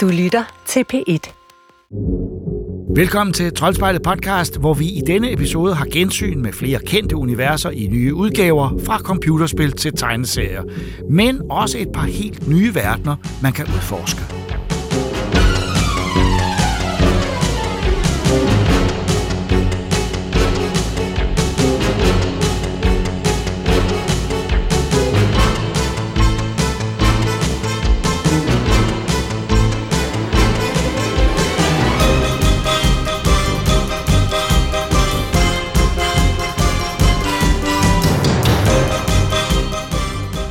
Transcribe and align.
Du 0.00 0.08
lytter 0.08 0.62
til 0.66 0.84
P1. 0.92 1.32
Velkommen 2.94 3.34
til 3.34 3.54
Troldspejlet 3.54 4.02
podcast, 4.02 4.60
hvor 4.60 4.74
vi 4.74 4.84
i 4.84 5.00
denne 5.06 5.32
episode 5.32 5.74
har 5.74 5.86
gensyn 5.92 6.42
med 6.42 6.52
flere 6.52 6.80
kendte 6.86 7.16
universer 7.16 7.70
i 7.70 7.86
nye 7.86 8.14
udgaver, 8.14 8.78
fra 8.84 8.98
computerspil 8.98 9.72
til 9.72 9.92
tegneserier, 9.96 10.62
men 11.10 11.50
også 11.50 11.78
et 11.78 11.88
par 11.94 12.06
helt 12.06 12.48
nye 12.48 12.74
verdener, 12.74 13.16
man 13.42 13.52
kan 13.52 13.64
udforske. 13.64 14.39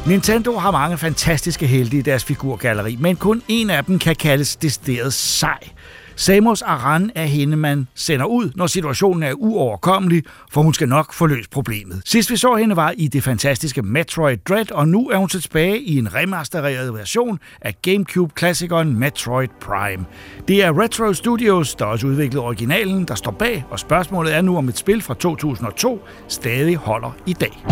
Nintendo 0.10 0.58
har 0.58 0.72
mange 0.72 0.98
fantastiske 0.98 1.68
helte 1.68 1.98
i 1.98 2.02
deres 2.02 2.24
figurgalleri, 2.24 2.96
men 3.00 3.16
kun 3.16 3.42
en 3.48 3.70
af 3.70 3.86
dem 3.86 4.00
kan 4.00 4.16
kaldes 4.16 4.56
decideret 4.56 5.14
sej. 5.14 5.60
Samos 6.20 6.62
Aran 6.62 7.12
er 7.16 7.26
hende, 7.26 7.58
man 7.58 7.88
sender 7.96 8.26
ud, 8.26 8.52
når 8.56 8.68
situationen 8.68 9.24
er 9.24 9.34
uoverkommelig, 9.34 10.24
for 10.52 10.62
hun 10.62 10.74
skal 10.74 10.90
nok 10.90 11.14
få 11.14 11.26
løst 11.26 11.50
problemet. 11.50 12.02
Sidst 12.06 12.32
vi 12.32 12.38
så 12.38 12.56
hende 12.56 12.76
var 12.76 12.94
i 12.98 13.08
det 13.08 13.24
fantastiske 13.24 13.82
Metroid 13.82 14.38
Dread, 14.38 14.72
og 14.72 14.88
nu 14.88 15.10
er 15.10 15.18
hun 15.18 15.30
tilbage 15.30 15.82
i 15.82 15.98
en 15.98 16.16
remastereret 16.16 16.94
version 16.94 17.40
af 17.62 17.82
GameCube-klassikeren 17.82 19.00
Metroid 19.00 19.50
Prime. 19.62 20.06
Det 20.48 20.64
er 20.64 20.82
Retro 20.82 21.14
Studios, 21.14 21.76
der 21.76 21.86
også 21.86 22.08
udviklede 22.08 22.44
originalen, 22.44 23.06
der 23.06 23.16
står 23.16 23.32
bag, 23.32 23.66
og 23.70 23.80
spørgsmålet 23.80 24.36
er 24.36 24.42
nu, 24.42 24.58
om 24.58 24.70
et 24.70 24.78
spil 24.78 25.02
fra 25.02 25.14
2002 25.14 26.02
stadig 26.28 26.76
holder 26.76 27.12
i 27.26 27.34
dag. 27.34 27.64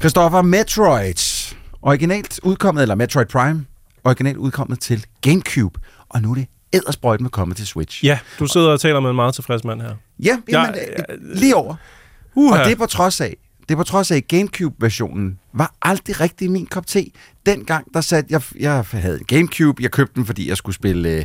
Christopher 0.00 0.42
Metroid. 0.42 1.54
Originalt 1.82 2.40
udkommet, 2.42 2.82
eller 2.82 2.94
Metroid 2.94 3.26
Prime, 3.26 3.66
originalt 4.04 4.36
udkommet 4.36 4.80
til 4.80 5.06
Gamecube. 5.20 5.80
Og 6.08 6.22
nu 6.22 6.30
er 6.30 6.34
det 6.34 6.46
ædersprøjt 6.72 7.20
med 7.20 7.30
kommet 7.30 7.56
til 7.56 7.66
Switch. 7.66 8.04
Ja, 8.04 8.18
du 8.38 8.46
sidder 8.46 8.68
og 8.70 8.80
taler 8.80 9.00
med 9.00 9.10
en 9.10 9.16
meget 9.16 9.34
tilfreds 9.34 9.64
mand 9.64 9.80
her. 9.80 9.94
Ja, 10.18 10.38
jamen, 10.48 10.74
Ja, 10.74 10.80
ja, 10.98 11.14
lige 11.20 11.56
over. 11.56 11.74
Uha. 12.34 12.58
Og 12.58 12.64
det 12.64 12.72
er 12.72 12.76
på 12.76 12.86
trods 12.86 13.20
af, 13.20 13.36
det 13.60 13.70
er 13.70 13.76
på 13.76 13.84
trods 13.84 14.10
af, 14.10 14.16
at 14.16 14.28
Gamecube-versionen 14.28 15.38
var 15.54 15.74
aldrig 15.82 16.20
rigtig 16.20 16.50
min 16.50 16.66
kop 16.66 16.86
te. 16.86 17.04
Dengang, 17.46 17.94
der 17.94 18.00
satte 18.00 18.32
jeg, 18.32 18.42
jeg 18.60 18.84
havde 18.92 19.18
en 19.18 19.24
Gamecube, 19.24 19.82
jeg 19.82 19.90
købte 19.90 20.14
den, 20.14 20.26
fordi 20.26 20.48
jeg 20.48 20.56
skulle 20.56 20.76
spille... 20.76 21.08
Øh, 21.08 21.14
jeg 21.16 21.24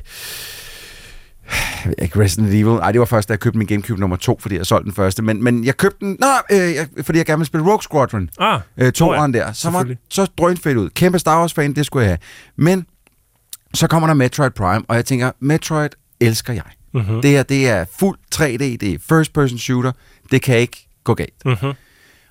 ikke, 2.02 2.20
Resident 2.24 2.50
Evil. 2.54 2.66
Nej, 2.74 2.92
det 2.92 3.00
var 3.00 3.06
først, 3.06 3.30
da 3.30 3.32
jeg 3.32 3.40
købte 3.40 3.58
min 3.58 3.68
Gamecube 3.68 4.00
nummer 4.00 4.18
to, 4.18 4.38
fordi 4.42 4.58
jeg 4.58 4.66
solgte 4.66 4.86
den 4.86 4.94
første. 4.96 5.22
Men, 5.24 5.44
men 5.44 5.64
jeg 5.66 5.78
købte 5.78 6.06
den, 6.06 6.18
nå, 6.20 6.28
øh, 6.52 6.76
jeg, 6.76 6.88
fordi 7.04 7.18
jeg 7.18 7.26
gerne 7.26 7.38
ville 7.40 7.48
spille 7.48 7.66
Rogue 7.66 7.82
Squadron. 7.84 8.30
Ah, 8.40 8.60
Øh, 8.78 8.92
toeren 8.92 9.34
der. 9.34 9.52
Så 9.54 9.70
var 9.70 9.84
så 10.10 10.26
drønfedt 10.38 10.78
ud. 10.78 10.90
Kæmpe 10.90 11.20
Star 11.20 11.40
Wars-fan, 11.40 11.74
det 11.74 11.86
skulle 11.86 12.04
jeg 12.04 12.10
have. 12.10 12.20
Men 12.56 12.86
så 13.74 13.88
kommer 13.88 14.08
der 14.08 14.14
Metroid 14.14 14.52
Prime, 14.52 14.84
og 14.88 14.96
jeg 14.96 15.06
tænker, 15.06 15.32
Metroid 15.40 15.90
elsker 16.20 16.54
jeg. 16.54 16.64
Mhm. 16.94 17.22
Det 17.22 17.30
her, 17.30 17.44
det 17.44 17.70
er 17.70 17.86
fuld 18.00 18.18
3D, 18.36 18.58
det 18.78 18.84
er 18.84 18.98
first 19.10 19.34
person 19.34 19.58
shooter. 19.58 19.92
Det 20.32 20.42
kan 20.42 20.58
ikke 20.58 20.88
gå 21.04 21.14
galt. 21.14 21.46
Mhm. 21.46 21.72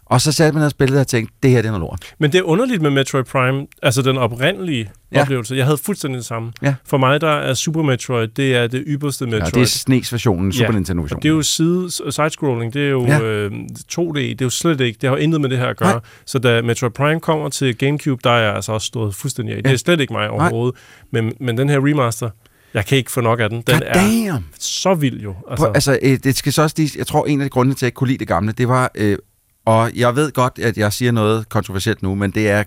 Og 0.06 0.20
så 0.20 0.32
satte 0.32 0.54
man 0.54 0.64
og 0.64 0.70
spillede 0.70 1.00
og 1.00 1.06
tænkte, 1.06 1.34
det 1.42 1.50
her 1.50 1.62
det 1.62 1.68
er 1.68 1.72
noget 1.72 1.80
lort. 1.80 2.14
Men 2.18 2.32
det 2.32 2.38
er 2.38 2.42
underligt 2.42 2.82
med 2.82 2.90
Metroid 2.90 3.24
Prime, 3.24 3.66
altså 3.82 4.02
den 4.02 4.18
oprindelige 4.18 4.90
Ja. 5.12 5.20
oplevelse. 5.22 5.56
Jeg 5.56 5.64
havde 5.64 5.78
fuldstændig 5.78 6.18
det 6.18 6.26
samme. 6.26 6.52
Ja. 6.62 6.74
For 6.86 6.96
mig, 6.96 7.20
der 7.20 7.28
er 7.30 7.54
Super 7.54 7.82
Metroid, 7.82 8.28
det 8.28 8.56
er 8.56 8.66
det 8.66 8.84
ypperste 8.86 9.24
Metroid. 9.26 9.42
Ja, 9.42 9.50
det 9.50 9.62
er 9.62 9.66
SNES-versionen, 9.66 10.52
Super 10.52 10.64
Ja, 10.66 10.70
Nintendo-versionen. 10.72 11.22
Det 11.22 11.28
er 11.28 11.32
jo 11.32 11.42
side, 11.42 11.90
sidescrolling, 11.90 12.74
det 12.74 12.84
er 12.86 12.90
jo 12.90 13.06
Ja. 13.06 13.20
øh, 13.22 13.52
2D, 13.92 14.18
det 14.18 14.40
er 14.40 14.44
jo 14.46 14.50
slet 14.50 14.80
ikke, 14.80 14.98
det 15.00 15.08
har 15.10 15.16
intet 15.16 15.40
med 15.40 15.48
det 15.50 15.58
her 15.58 15.66
at 15.66 15.76
gøre. 15.76 15.90
Nej. 15.92 16.00
Så 16.26 16.38
da 16.38 16.62
Metroid 16.62 16.92
Prime 16.92 17.20
kommer 17.20 17.48
til 17.48 17.76
Gamecube, 17.78 18.20
der 18.24 18.30
er 18.30 18.42
jeg 18.44 18.54
altså 18.54 18.72
også 18.72 18.86
stået 18.86 19.14
fuldstændig 19.14 19.56
af. 19.56 19.62
Det 19.62 19.70
Ja. 19.70 19.74
er 19.74 19.78
slet 19.78 20.00
ikke 20.00 20.12
mig 20.12 20.30
overhovedet. 20.30 20.78
Men, 21.10 21.32
men 21.40 21.58
den 21.58 21.68
her 21.68 21.78
remaster, 21.88 22.30
jeg 22.74 22.86
kan 22.86 22.98
ikke 22.98 23.10
få 23.10 23.20
nok 23.20 23.40
af 23.40 23.48
den. 23.50 23.62
Den 23.66 23.78
God 23.78 23.86
er 23.86 23.92
damn! 24.32 24.44
så 24.58 24.94
vild 24.94 25.20
jo. 25.20 25.34
Altså, 25.50 25.66
altså 25.66 25.98
øh, 26.02 26.18
det 26.24 26.36
skal 26.36 26.52
så 26.52 26.62
også 26.62 26.74
lige, 26.78 26.90
jeg 26.98 27.06
tror, 27.06 27.26
en 27.26 27.40
af 27.40 27.44
de 27.44 27.50
grunde 27.50 27.72
til, 27.72 27.76
at 27.78 27.82
jeg 27.82 27.86
ikke 27.86 27.96
kunne 27.96 28.08
lide 28.08 28.18
det 28.18 28.28
gamle, 28.28 28.52
det 28.52 28.68
var, 28.68 28.90
øh, 28.94 29.18
og 29.64 29.90
jeg 29.94 30.16
ved 30.16 30.32
godt, 30.32 30.58
at 30.58 30.76
jeg 30.78 30.92
siger 30.92 31.12
noget 31.12 31.48
kontroversielt 31.48 32.02
nu, 32.02 32.14
men 32.14 32.30
det 32.30 32.50
er 32.50 32.64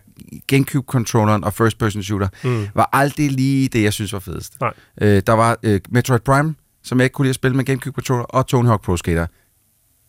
Gamecube-controlleren 0.54 1.44
og 1.44 1.54
First 1.54 1.78
Person 1.78 2.04
Shooter 2.04 2.28
Mm. 2.44 2.68
var 2.76 2.90
aldrig 2.94 3.32
lige 3.32 3.68
det, 3.68 3.84
jeg 3.84 3.94
synes 3.94 4.14
var 4.14 4.20
fedest. 4.20 4.54
Nej. 4.62 4.74
Øh, 5.02 5.22
der 5.28 5.34
var 5.34 5.58
øh, 5.64 5.82
Metroid 5.90 6.20
Prime, 6.20 6.56
som 6.84 7.00
jeg 7.00 7.04
ikke 7.06 7.14
kunne 7.14 7.26
lide 7.26 7.30
at 7.32 7.36
spille 7.36 7.58
med 7.58 7.66
Gamecube-controller, 7.70 8.24
og 8.24 8.48
Tony 8.48 8.68
Hawk 8.68 8.84
Pro 8.84 8.98
Skater, 8.98 9.28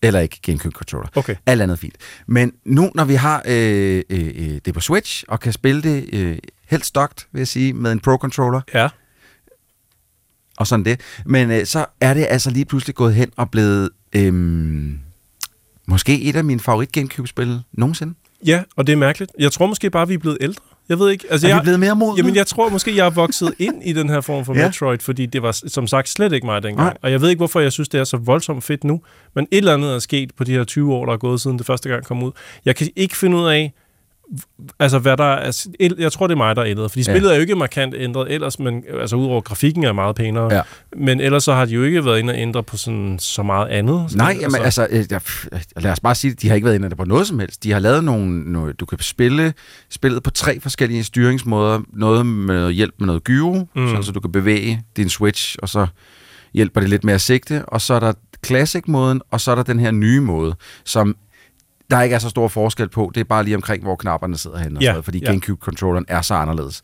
eller 0.03 0.21
ikke 0.21 0.41
Gamecube-controller. 0.47 1.09
Okay. 1.15 1.37
Alt 1.47 1.63
andet 1.63 1.79
fint. 1.79 1.95
Men 2.27 2.53
nu, 2.65 2.91
når 2.95 3.05
vi 3.05 3.15
har 3.15 3.43
øh, 3.47 4.03
øh, 4.11 4.31
øh, 4.37 4.59
det 4.65 4.75
på 4.75 4.81
Switch, 4.81 5.25
og 5.29 5.41
kan 5.41 5.53
spille 5.53 5.83
det 5.83 6.09
øh, 6.13 6.39
helt 6.69 6.87
stokt, 6.87 7.29
vil 7.33 7.41
jeg 7.41 7.49
sige, 7.49 7.73
med 7.73 7.93
en 7.93 8.01
Pro-controller, 8.01 8.61
Ja. 8.75 8.89
og 10.57 10.67
sådan 10.67 10.85
det. 10.85 11.01
Men 11.27 11.51
øh, 11.51 11.67
så 11.67 11.87
er 12.01 12.15
det 12.15 12.27
altså 12.31 12.51
lige 12.51 12.65
pludselig 12.65 12.95
gået 12.95 13.15
hen 13.15 13.31
og 13.37 13.51
blevet 13.51 13.91
øhm, 14.13 14.99
måske 15.89 16.23
et 16.23 16.37
af 16.37 16.45
mine 16.45 16.61
favorit 16.61 16.93
Gamecube-spil 16.93 17.61
nogensinde. 17.73 18.15
Ja, 18.47 18.63
og 18.77 18.87
det 18.87 18.93
er 18.93 18.97
mærkeligt. 18.97 19.33
Jeg 19.39 19.53
tror 19.53 19.67
måske 19.67 19.91
bare, 19.91 20.09
vi 20.09 20.15
er 20.15 20.19
blevet 20.19 20.39
ældre. 20.41 20.63
Jeg 20.89 20.99
ved 20.99 21.11
ikke. 21.11 21.25
Altså, 21.31 21.47
Er 21.47 21.51
jeg, 21.51 21.61
vi 21.61 21.63
blevet 21.63 21.81
mere 21.81 21.97
modne? 21.97 22.17
Jamen, 22.17 22.37
jeg 22.37 22.47
tror 22.47 22.69
måske, 22.69 22.97
jeg 22.97 23.07
er 23.07 23.11
vokset 23.11 23.55
ind 23.59 23.75
i 23.85 23.93
den 23.93 24.09
her 24.09 24.21
form 24.21 24.45
for 24.45 24.55
Ja. 24.59 24.67
Metroid, 24.67 24.99
fordi 24.99 25.27
det 25.27 25.43
var 25.43 25.53
som 25.53 25.87
sagt 25.87 26.09
slet 26.09 26.33
ikke 26.33 26.47
mig 26.47 26.63
dengang. 26.63 26.87
Nej. 26.87 26.97
Og 27.03 27.11
jeg 27.11 27.21
ved 27.21 27.29
ikke, 27.29 27.41
hvorfor 27.41 27.61
jeg 27.61 27.73
synes, 27.73 27.89
det 27.89 28.01
er 28.01 28.05
så 28.05 28.17
voldsomt 28.17 28.65
fedt 28.65 28.85
nu. 28.85 29.01
Men 29.35 29.47
et 29.51 29.59
eller 29.59 29.75
andet 29.75 29.95
er 29.95 29.99
sket 29.99 30.31
på 30.37 30.45
de 30.45 30.53
her 30.53 30.65
20 30.65 30.95
år, 30.95 31.07
der 31.07 31.13
er 31.13 31.17
gået 31.17 31.41
siden 31.41 31.59
det 31.59 31.67
første 31.67 31.89
gang 31.89 32.05
kom 32.05 32.23
ud. 32.23 32.33
Jeg 32.65 32.77
kan 32.77 32.89
ikke 32.97 33.17
finde 33.17 33.37
ud 33.37 33.47
af, 33.49 33.73
altså 34.79 34.99
hvad 34.99 35.17
der 35.17 35.25
er... 35.25 35.67
Jeg 35.99 36.13
tror, 36.13 36.27
det 36.27 36.35
er 36.35 36.37
mig, 36.37 36.57
der 36.57 36.63
er 36.63 36.67
ændret. 36.69 36.91
Fordi 36.91 37.01
Ja. 37.07 37.13
spillet 37.13 37.31
er 37.31 37.35
jo 37.35 37.41
ikke 37.41 37.55
markant 37.55 37.95
ændret 37.99 38.33
ellers, 38.33 38.59
men 38.59 38.85
altså 39.01 39.17
udover 39.17 39.41
grafikken 39.41 39.85
er 39.85 39.93
meget 39.93 40.17
pænere. 40.17 40.55
Ja. 40.55 40.63
Men 40.97 41.21
ellers 41.21 41.45
så 41.45 41.55
har 41.55 41.65
de 41.65 41.71
jo 41.73 41.83
ikke 41.83 42.05
været 42.05 42.19
inde 42.19 42.33
og 42.33 42.39
ændre 42.39 42.63
på 42.63 42.77
sådan, 42.77 43.19
så 43.19 43.43
meget 43.43 43.69
andet. 43.69 44.07
Nej, 44.17 44.39
jamen, 44.41 44.61
altså, 44.63 44.87
øh, 44.91 45.05
jeg, 45.11 45.21
lad 45.77 45.93
os 45.93 46.01
bare 46.01 46.15
sige, 46.15 46.35
de 46.35 46.49
har 46.49 46.55
ikke 46.55 46.65
været 46.65 46.75
inde 46.75 46.97
på 46.97 47.05
noget 47.05 47.27
som 47.27 47.39
helst. 47.39 47.65
De 47.65 47.73
har 47.73 47.79
lavet 47.79 48.05
nogle, 48.05 48.53
nogle 48.53 48.73
du 48.73 48.87
kan 48.87 48.99
spille 49.01 49.55
spillet 49.91 50.23
på 50.23 50.31
tre 50.31 50.61
forskellige 50.61 51.05
styringsmåder. 51.05 51.81
Noget 51.93 52.27
med 52.27 52.55
noget 52.55 52.75
hjælp 52.75 52.95
med 52.99 53.07
noget 53.07 53.25
gyro. 53.25 53.55
Mm. 53.77 53.89
sådan, 53.89 54.03
så 54.03 54.13
du 54.13 54.21
kan 54.21 54.33
bevæge 54.33 54.83
din 54.97 55.09
Switch, 55.09 55.57
og 55.63 55.69
så 55.69 55.87
hjælper 56.55 56.81
det 56.81 56.91
lidt 56.91 57.05
med 57.05 57.15
at 57.15 57.21
sigte. 57.21 57.65
Og 57.65 57.81
så 57.81 57.95
er 57.95 58.01
der 58.01 58.13
Classic-måden, 58.47 59.21
og 59.31 59.41
så 59.41 59.51
er 59.51 59.55
der 59.55 59.63
den 59.63 59.79
her 59.81 59.91
nye 59.91 60.21
måde, 60.21 60.55
som 60.85 61.17
der 61.91 62.03
ikke 62.03 62.15
er 62.15 62.19
så 62.19 62.29
stor 62.29 62.49
forskel 62.49 62.89
på. 62.89 63.11
Det 63.15 63.21
er 63.21 63.25
bare 63.25 63.45
lige 63.45 63.57
omkring, 63.57 63.83
hvor 63.83 63.97
knapperne 63.97 64.37
sidder 64.39 64.59
henne, 64.59 64.79
og 64.79 64.83
Ja, 64.83 64.89
sådan 64.91 65.03
fordi 65.03 65.19
ja. 65.19 65.31
Gamecube-controlleren 65.33 66.05
er 66.09 66.23
så 66.23 66.35
anderledes. 66.35 66.83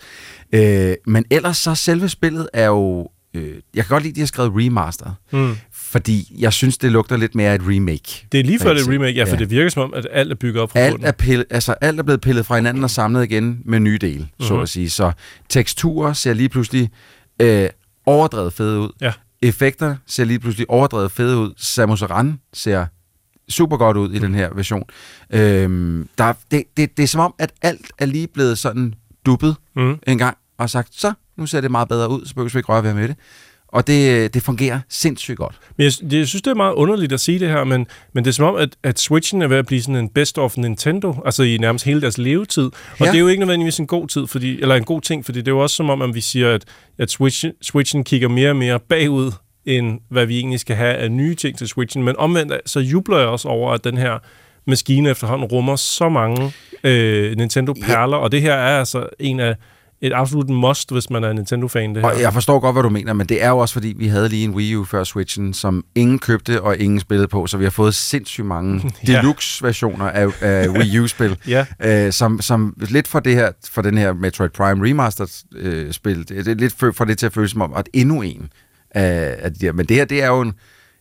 Øh, 0.53 0.95
men 1.07 1.25
ellers 1.31 1.57
så 1.57 1.75
selve 1.75 2.09
spillet 2.09 2.49
er 2.53 2.67
jo... 2.67 3.09
Øh, 3.37 3.55
jeg 3.75 3.85
kan 3.85 3.89
godt 3.89 4.03
lide, 4.03 4.11
at 4.13 4.17
de 4.17 4.21
har 4.21 4.27
skrevet 4.27 4.53
remaster, 4.55 5.11
Mm. 5.33 5.57
fordi 5.73 6.37
jeg 6.39 6.53
synes, 6.53 6.79
det 6.79 6.93
lugter 6.93 7.17
lidt 7.17 7.35
mere 7.35 7.51
af 7.51 7.55
et 7.55 7.61
remake. 7.65 8.27
Det 8.33 8.41
er 8.41 8.45
lige 8.45 8.59
før 8.59 8.75
det 8.75 8.89
remake, 8.89 9.13
ja, 9.19 9.25
for 9.25 9.29
Ja. 9.31 9.37
det 9.37 9.51
virker 9.51 9.71
som 9.71 9.83
om, 9.83 9.95
at 9.95 10.07
alt 10.13 10.31
er 10.33 10.37
bygget 10.37 10.63
op 10.63 10.71
fra 10.73 10.79
Alt 10.79 10.93
bunden. 10.93 11.07
er, 11.09 11.13
pillet, 11.13 11.47
altså, 11.51 11.73
alt 11.73 11.99
er 11.99 12.03
blevet 12.03 12.21
pillet 12.21 12.47
fra 12.47 12.55
hinanden 12.57 12.85
og 12.85 12.91
samlet 12.91 13.25
igen 13.25 13.61
med 13.65 13.81
nye 13.81 13.99
dele, 14.01 14.19
mm-hmm. 14.19 14.47
så 14.47 14.61
at 14.61 14.69
sige. 14.69 14.91
Så 14.91 15.13
teksturer 15.49 16.13
ser 16.13 16.33
lige 16.33 16.49
pludselig 16.49 16.91
øh, 17.43 17.69
overdrevet 18.07 18.53
fede 18.53 18.81
ud. 18.81 18.91
Ja. 19.01 19.13
Effekter 19.43 19.97
ser 20.07 20.25
lige 20.25 20.39
pludselig 20.39 20.71
overdrevet 20.71 21.13
fede 21.13 21.39
ud. 21.39 21.53
Samus 21.57 22.03
Aran 22.03 22.39
ser 22.53 22.87
super 23.49 23.77
godt 23.77 23.97
ud 23.97 24.13
i 24.13 24.19
den 24.19 24.35
her 24.35 24.49
version. 24.55 24.83
Øhm, 25.33 26.09
der, 26.19 26.25
er- 26.25 26.33
det, 26.51 26.63
det, 26.77 26.97
det 26.97 27.03
er 27.03 27.07
som 27.07 27.21
om, 27.21 27.35
at 27.39 27.51
alt 27.63 27.93
er 27.99 28.07
lige 28.07 28.27
blevet 28.27 28.59
sådan 28.59 28.95
duppet 29.27 29.57
Mm. 29.77 29.99
en 30.07 30.19
gang 30.19 30.37
og 30.59 30.71
sagt, 30.71 30.89
så 30.93 31.13
nu 31.37 31.47
ser 31.47 31.61
det 31.61 31.71
meget 31.71 31.89
bedre 31.89 32.11
ud, 32.11 32.27
så 32.27 32.35
behøver 32.35 32.51
vi 32.53 32.59
ikke 32.59 32.73
røre 32.73 32.83
ved 32.85 32.95
med 32.95 33.09
det. 33.09 33.17
Og 33.69 33.87
det, 33.87 34.35
det 34.35 34.43
fungerer 34.43 34.81
sindssygt 34.89 35.37
godt. 35.39 35.59
Men 35.77 35.85
jeg, 35.85 35.93
det, 36.11 36.19
jeg 36.19 36.29
synes, 36.29 36.43
det 36.43 36.51
er 36.51 36.55
meget 36.55 36.75
underligt 36.75 37.13
at 37.13 37.21
sige 37.21 37.39
det 37.39 37.49
her, 37.49 37.65
men, 37.65 37.87
men 38.13 38.25
det 38.25 38.31
er 38.31 38.35
som 38.35 38.45
om, 38.47 38.57
at, 38.57 38.77
at 38.83 38.99
Switchen 38.99 39.43
er 39.43 39.47
ved 39.49 39.57
at 39.57 39.67
blive 39.67 39.83
sådan 39.83 39.97
en 39.97 40.09
best 40.09 40.39
of 40.39 40.57
Nintendo, 40.57 41.23
altså 41.25 41.43
i 41.43 41.57
nærmest 41.59 41.85
hele 41.85 42.01
deres 42.01 42.19
levetid. 42.19 42.65
Og 42.65 42.73
Ja. 43.01 43.05
ja. 43.05 43.11
det 43.11 43.17
er 43.17 43.21
jo 43.21 43.29
ikke 43.29 43.41
nødvendigvis 43.41 43.79
en 43.79 43.87
god 43.87 44.09
tid, 44.09 44.27
fordi, 44.27 44.61
eller 44.61 44.75
en 44.75 44.85
god 44.85 45.01
ting, 45.01 45.25
fordi 45.25 45.39
det 45.39 45.49
er 45.49 45.53
jo 45.53 45.59
også 45.59 45.77
som 45.77 45.91
om, 45.91 46.03
at 46.03 46.15
vi 46.15 46.21
siger, 46.21 46.55
at, 46.55 46.65
at 46.99 47.11
Switch, 47.11 47.45
Switchen 47.63 48.05
kigger 48.05 48.29
mere 48.29 48.51
og 48.51 48.57
mere 48.57 48.81
bagud 48.81 49.33
end 49.67 50.01
hvad 50.09 50.27
vi 50.27 50.39
egentlig 50.39 50.61
skal 50.61 50.77
have 50.77 50.95
af 50.95 51.11
nye 51.13 51.35
ting 51.35 51.59
til 51.59 51.69
Switchen. 51.69 52.05
Men 52.05 52.17
omvendt, 52.19 52.53
så 52.67 52.81
jubler 52.81 53.19
jeg 53.19 53.29
også 53.29 53.49
over, 53.49 53.73
at 53.73 53.85
den 53.85 53.97
her 53.97 54.19
maskine 54.67 55.11
efterhånden 55.11 55.47
rummer 55.49 55.77
så 55.77 56.09
mange 56.09 56.53
øh, 56.85 57.37
Nintendo-perler, 57.37 58.17
og 58.17 58.33
det 58.33 58.43
her 58.43 58.55
er 58.55 58.79
altså 58.79 59.07
en 59.19 59.41
af 59.41 59.57
et 60.01 60.13
absolut 60.15 60.49
must, 60.49 60.93
hvis 60.93 61.11
man 61.11 61.25
er 61.25 61.33
Nintendo-fan. 61.33 61.95
Det 61.95 62.03
her. 62.03 62.11
Og 62.11 62.21
jeg 62.21 62.33
forstår 62.33 62.59
godt, 62.61 62.75
hvad 62.75 62.83
du 62.83 62.89
mener, 62.89 63.13
men 63.13 63.27
det 63.27 63.43
er 63.43 63.49
jo 63.49 63.59
også, 63.59 63.75
fordi 63.75 63.95
vi 63.97 64.07
havde 64.07 64.29
lige 64.29 64.45
en 64.45 64.51
Wii 64.55 64.77
U 64.77 64.85
før 64.85 65.05
Switchen, 65.05 65.55
som 65.55 65.85
ingen 65.95 66.19
købte 66.19 66.63
og 66.63 66.79
ingen 66.79 67.01
spillede 67.01 67.29
på, 67.29 67.47
så 67.47 67.57
vi 67.57 67.65
har 67.65 67.71
fået 67.71 67.95
sindssygt 67.95 68.47
mange 68.47 68.83
Ja. 69.09 69.17
deluxe-versioner 69.17 70.05
af, 70.05 70.27
af 70.41 70.69
Wii 70.69 70.99
U-spil, 70.99 71.37
Ja, 71.49 71.67
øh, 71.81 72.13
som, 72.13 72.41
som 72.41 72.75
lidt 72.91 73.09
for, 73.09 73.21
det 73.21 73.35
her, 73.35 73.53
for 73.71 73.83
den 73.83 73.99
her 73.99 74.13
Metroid 74.13 74.51
Prime 74.51 74.89
Remastered-spil, 74.89 76.29
det 76.29 76.49
er 76.49 76.55
lidt 76.55 76.75
for, 76.79 76.93
for 76.93 77.05
det 77.05 77.19
til 77.19 77.27
at 77.27 77.33
føles 77.33 77.51
som 77.51 77.61
om, 77.61 77.75
at 77.75 77.89
endnu 77.93 78.23
en 78.23 78.49
Øh, 78.97 79.03
at, 79.39 79.63
ja. 79.63 79.73
Men 79.73 79.87
det 79.87 79.97
her, 79.97 80.05
det 80.05 80.23
er 80.23 80.27
jo 80.27 80.41
en, 80.41 80.55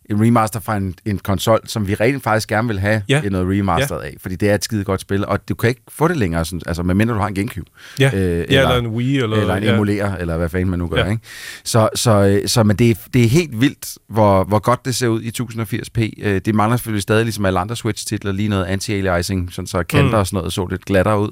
en 0.09 0.25
remaster 0.25 0.59
fra 0.59 0.77
en, 0.77 0.95
en 1.05 1.17
konsol, 1.17 1.59
som 1.65 1.87
vi 1.87 1.95
rent 1.95 2.23
faktisk 2.23 2.49
gerne 2.49 2.67
vil 2.67 2.79
have 2.79 3.01
Ja. 3.09 3.21
noget 3.21 3.57
remastered 3.59 4.01
ja. 4.01 4.07
af, 4.07 4.15
fordi 4.21 4.35
det 4.35 4.49
er 4.49 4.55
et 4.55 4.63
skide 4.63 4.83
godt 4.83 5.01
spil, 5.01 5.25
og 5.25 5.49
du 5.49 5.55
kan 5.55 5.69
ikke 5.69 5.81
få 5.89 6.07
det 6.07 6.17
længere, 6.17 6.45
sådan, 6.45 6.61
altså 6.67 6.83
medmindre 6.83 7.13
du 7.15 7.19
har 7.19 7.27
en 7.27 7.35
Gamecube. 7.35 7.69
ja. 7.99 8.11
Øh, 8.13 8.21
ja 8.21 8.29
eller, 8.43 8.61
eller 8.61 8.75
en 8.75 8.87
Wii. 8.87 9.17
Eller, 9.17 9.37
eller 9.37 9.55
en 9.55 9.63
ja. 9.63 9.73
emulerer, 9.73 10.15
eller 10.17 10.37
hvad 10.37 10.49
fanden 10.49 10.69
man 10.69 10.79
nu 10.79 10.87
gør, 10.87 11.05
Ja. 11.05 11.11
ikke? 11.11 11.21
Så, 11.63 11.89
så, 11.95 12.11
øh, 12.11 12.47
så 12.47 12.63
men 12.63 12.75
det, 12.75 12.89
er, 12.91 12.95
det 13.13 13.23
er 13.23 13.27
helt 13.29 13.61
vildt, 13.61 13.97
hvor, 14.09 14.43
hvor 14.43 14.59
godt 14.59 14.85
det 14.85 14.95
ser 14.95 15.07
ud 15.07 15.21
i 15.21 15.31
1080p. 15.41 16.13
Øh, 16.27 16.41
Det 16.45 16.55
mangler 16.55 16.77
selvfølgelig 16.77 17.01
stadig, 17.03 17.23
ligesom 17.25 17.45
alle 17.45 17.59
andre 17.59 17.75
Switch-titler, 17.75 18.31
lige 18.31 18.49
noget 18.49 18.65
anti-aliasing, 18.65 19.51
sådan 19.51 19.67
så 19.67 19.83
kanter 19.83 20.07
Mm. 20.07 20.13
og 20.13 20.27
sådan 20.27 20.37
noget 20.37 20.53
så 20.53 20.67
lidt 20.69 20.85
glattere 20.85 21.19
ud. 21.19 21.29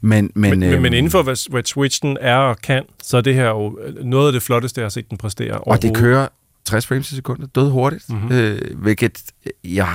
Men, 0.00 0.30
men, 0.34 0.50
Men, 0.60 0.62
øhm, 0.72 0.82
men 0.82 0.92
inden 0.94 1.10
for, 1.10 1.22
hvad, 1.22 1.50
hvad 1.50 1.62
Switchen 1.62 2.16
er 2.20 2.36
og 2.36 2.56
kan, 2.62 2.82
så 3.02 3.16
er 3.16 3.20
det 3.20 3.34
her 3.34 3.48
jo 3.48 3.78
noget 4.04 4.26
af 4.26 4.32
det 4.32 4.42
flotteste, 4.42 4.80
jeg 4.80 4.84
har 4.84 4.90
set 4.90 5.10
den 5.10 5.18
præstere 5.18 5.58
Og 5.58 5.82
det 5.82 5.96
kører 5.96 6.28
60 6.66 6.86
frames 6.86 7.12
i 7.12 7.14
sekundet, 7.16 7.54
død 7.54 7.70
hurtigt, 7.70 8.08
Mhm. 8.08 8.18
mm-hmm. 8.18 8.36
øh, 8.36 8.78
hvilket, 8.78 9.22
øh, 9.46 9.76
ja, 9.76 9.86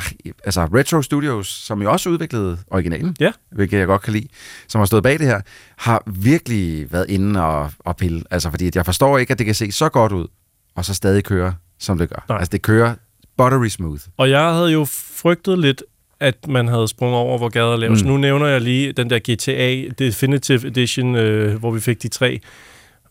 altså 0.45 0.61
Retro 0.65 1.01
Studios, 1.01 1.47
som 1.47 1.81
jo 1.81 1.91
også 1.91 2.09
udviklede 2.09 2.57
originalen, 2.71 3.15
Ja. 3.19 3.31
hvilket 3.51 3.77
jeg 3.77 3.87
godt 3.87 4.01
kan 4.01 4.13
lide, 4.13 4.27
som 4.67 4.79
har 4.79 4.85
stået 4.85 5.03
bag 5.03 5.19
det 5.19 5.27
her, 5.27 5.41
har 5.77 6.03
virkelig 6.05 6.91
været 6.91 7.09
inde 7.09 7.43
og, 7.43 7.71
og 7.79 7.97
pille. 7.97 8.23
Altså, 8.31 8.49
fordi 8.49 8.67
at 8.67 8.75
jeg 8.75 8.85
forstår 8.85 9.17
ikke, 9.17 9.31
at 9.31 9.37
det 9.37 9.45
kan 9.45 9.55
se 9.55 9.71
så 9.71 9.89
godt 9.89 10.11
ud, 10.11 10.27
og 10.75 10.85
så 10.85 10.93
stadig 10.93 11.23
køre, 11.23 11.53
som 11.79 11.97
det 11.97 12.09
gør. 12.09 12.25
Nej. 12.29 12.37
Altså, 12.37 12.49
det 12.51 12.61
kører 12.61 12.93
buttery 13.37 13.67
smooth. 13.67 14.01
Og 14.17 14.29
jeg 14.29 14.53
havde 14.53 14.71
jo 14.71 14.85
frygtet 15.15 15.59
lidt, 15.59 15.83
at 16.19 16.47
man 16.47 16.67
havde 16.67 16.87
sprunget 16.87 17.17
over, 17.17 17.37
hvor 17.37 17.49
gader 17.49 17.77
laves. 17.77 18.03
Mm. 18.03 18.09
Nu 18.09 18.17
nævner 18.17 18.45
jeg 18.47 18.61
lige 18.61 18.91
den 18.91 19.09
der 19.09 19.19
GTA 19.19 19.91
Definitive 19.99 20.67
Edition, 20.67 21.15
øh, 21.15 21.55
hvor 21.59 21.71
vi 21.71 21.79
fik 21.79 22.03
de 22.03 22.07
tre. 22.07 22.39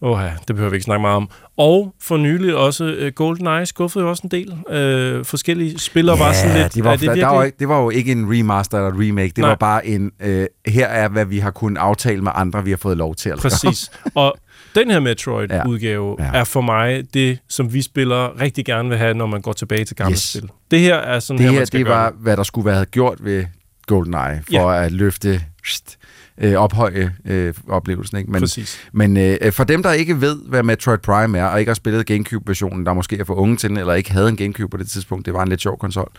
Åh 0.03 0.21
ja, 0.23 0.31
det 0.49 0.57
behøver 0.57 0.71
vi 0.71 0.77
ikke 0.77 0.85
snakke 0.85 1.01
meget 1.01 1.17
om. 1.17 1.31
Og 1.57 1.95
for 2.03 2.17
nylig 2.17 2.57
også 2.57 2.85
øh, 2.85 3.13
GoldenEye 3.13 3.67
skuffede 3.67 4.05
jo 4.05 4.11
også 4.11 4.21
en 4.25 4.31
del. 4.31 4.55
Øh, 4.77 5.25
forskellige 5.25 5.79
spillere 5.79 6.19
var 6.19 6.33
sådan 6.33 6.57
lidt... 6.63 6.75
de 6.75 6.85
var, 6.85 6.93
er 6.93 6.97
det, 6.97 7.17
der, 7.17 7.27
var, 7.27 7.45
ikke- 7.45 7.57
det 7.59 7.69
var 7.69 7.81
jo 7.83 7.91
ikke 7.91 8.13
en 8.13 8.27
remaster 8.39 8.79
eller 8.87 9.01
remake, 9.09 9.29
det 9.29 9.39
Nej. 9.39 9.49
var 9.49 9.55
bare 9.57 9.87
en, 9.87 10.11
øh, 10.21 10.47
her 10.67 10.87
er, 10.87 11.09
hvad 11.09 11.25
vi 11.25 11.39
har 11.39 11.51
kunnet 11.51 11.79
aftale 11.81 12.23
med 12.23 12.33
andre, 12.35 12.65
vi 12.65 12.71
har 12.71 12.77
fået 12.77 12.97
lov 12.97 13.15
til 13.15 13.29
at 13.31 13.37
lave. 13.37 13.41
Præcis. 13.43 13.91
Og 14.15 14.35
den 14.75 14.91
her 14.91 15.01
Metroid-udgave 15.01 16.17
ja. 16.19 16.25
Ja. 16.25 16.31
ja. 16.35 16.41
er 16.41 16.45
for 16.45 16.61
mig 16.61 17.15
det, 17.15 17.39
som 17.49 17.73
vi 17.73 17.83
spillere 17.83 18.31
rigtig 18.41 18.65
gerne 18.65 18.89
vil 18.89 18.99
have, 18.99 19.15
når 19.15 19.27
man 19.27 19.41
går 19.43 19.53
tilbage 19.53 19.85
til 19.85 19.97
gamle 19.97 20.13
Yes. 20.13 20.21
spil. 20.21 20.51
Det 20.71 20.81
her 20.81 20.95
er 20.97 21.21
sådan 21.21 21.39
Det 21.39 21.45
her, 21.45 21.53
her, 21.53 21.59
man 21.61 21.67
skal 21.67 21.79
det 21.79 21.87
gøre 21.87 21.97
var, 21.97 22.13
hvad 22.19 22.37
der 22.37 22.43
skulle 22.43 22.65
være 22.67 22.85
gjort 22.85 23.19
ved 23.25 23.45
GoldenEye, 23.87 24.43
for 24.47 24.73
ja. 24.73 24.85
at 24.85 24.93
løfte, 24.93 25.41
pst, 25.63 25.99
øh, 26.41 26.55
ophøje 26.55 27.15
øh, 27.27 27.55
oplevelsen. 27.69 28.17
Ikke? 28.19 28.31
Men, 28.31 28.33
Men, 28.33 28.43
Præcis. 28.43 28.81
men 28.93 29.17
øh, 29.17 29.53
for 29.53 29.65
dem, 29.65 29.83
der 29.83 29.93
ikke 29.93 30.21
ved, 30.21 30.39
hvad 30.49 30.63
Metroid 30.63 30.99
Prime 30.99 31.39
er, 31.39 31.45
og 31.45 31.59
ikke 31.61 31.71
har 31.71 31.75
spillet 31.75 32.07
Gamecube-versionen, 32.07 32.87
der 32.87 32.93
måske 32.93 33.19
er 33.19 33.25
for 33.25 33.35
unge 33.35 33.57
til 33.57 33.69
den, 33.69 33.77
eller 33.79 33.95
ikke 33.95 34.13
havde 34.13 34.29
en 34.29 34.37
Gamecube 34.37 34.71
på 34.71 34.77
det 34.77 34.89
tidspunkt, 34.91 35.27
det 35.27 35.35
var 35.35 35.43
en 35.43 35.49
lidt 35.49 35.61
sjov 35.63 35.79
konsol, 35.79 36.11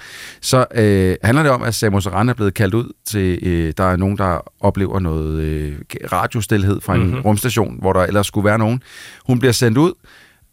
så 0.42 0.66
øh, 0.75 1.16
handler 1.24 1.44
det 1.44 1.51
om, 1.51 1.63
at 1.63 1.75
Samus 1.75 2.07
Aran 2.07 2.30
er 2.30 2.33
blevet 2.33 2.54
kaldt 2.54 2.74
ud 2.74 2.92
til, 3.07 3.39
øh, 3.42 3.74
der 3.77 3.83
er 3.83 3.95
nogen, 3.95 4.18
der 4.18 4.39
oplever 4.60 5.00
noget 5.00 5.39
øh, 5.39 5.75
radiostilhed 6.12 6.81
fra 6.81 6.94
en 6.94 7.00
Mhm. 7.00 7.07
mm-hmm. 7.10 7.21
rumstation, 7.25 7.77
hvor 7.80 7.94
der 7.94 8.01
ellers 8.01 8.27
skulle 8.27 8.45
være 8.45 8.57
nogen. 8.57 8.81
Hun 9.27 9.39
bliver 9.39 9.51
sendt 9.51 9.77
ud, 9.77 9.94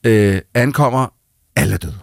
øh, 0.07 0.39
ankommer, 0.55 1.13
alle 1.57 1.77
døde. 1.77 1.95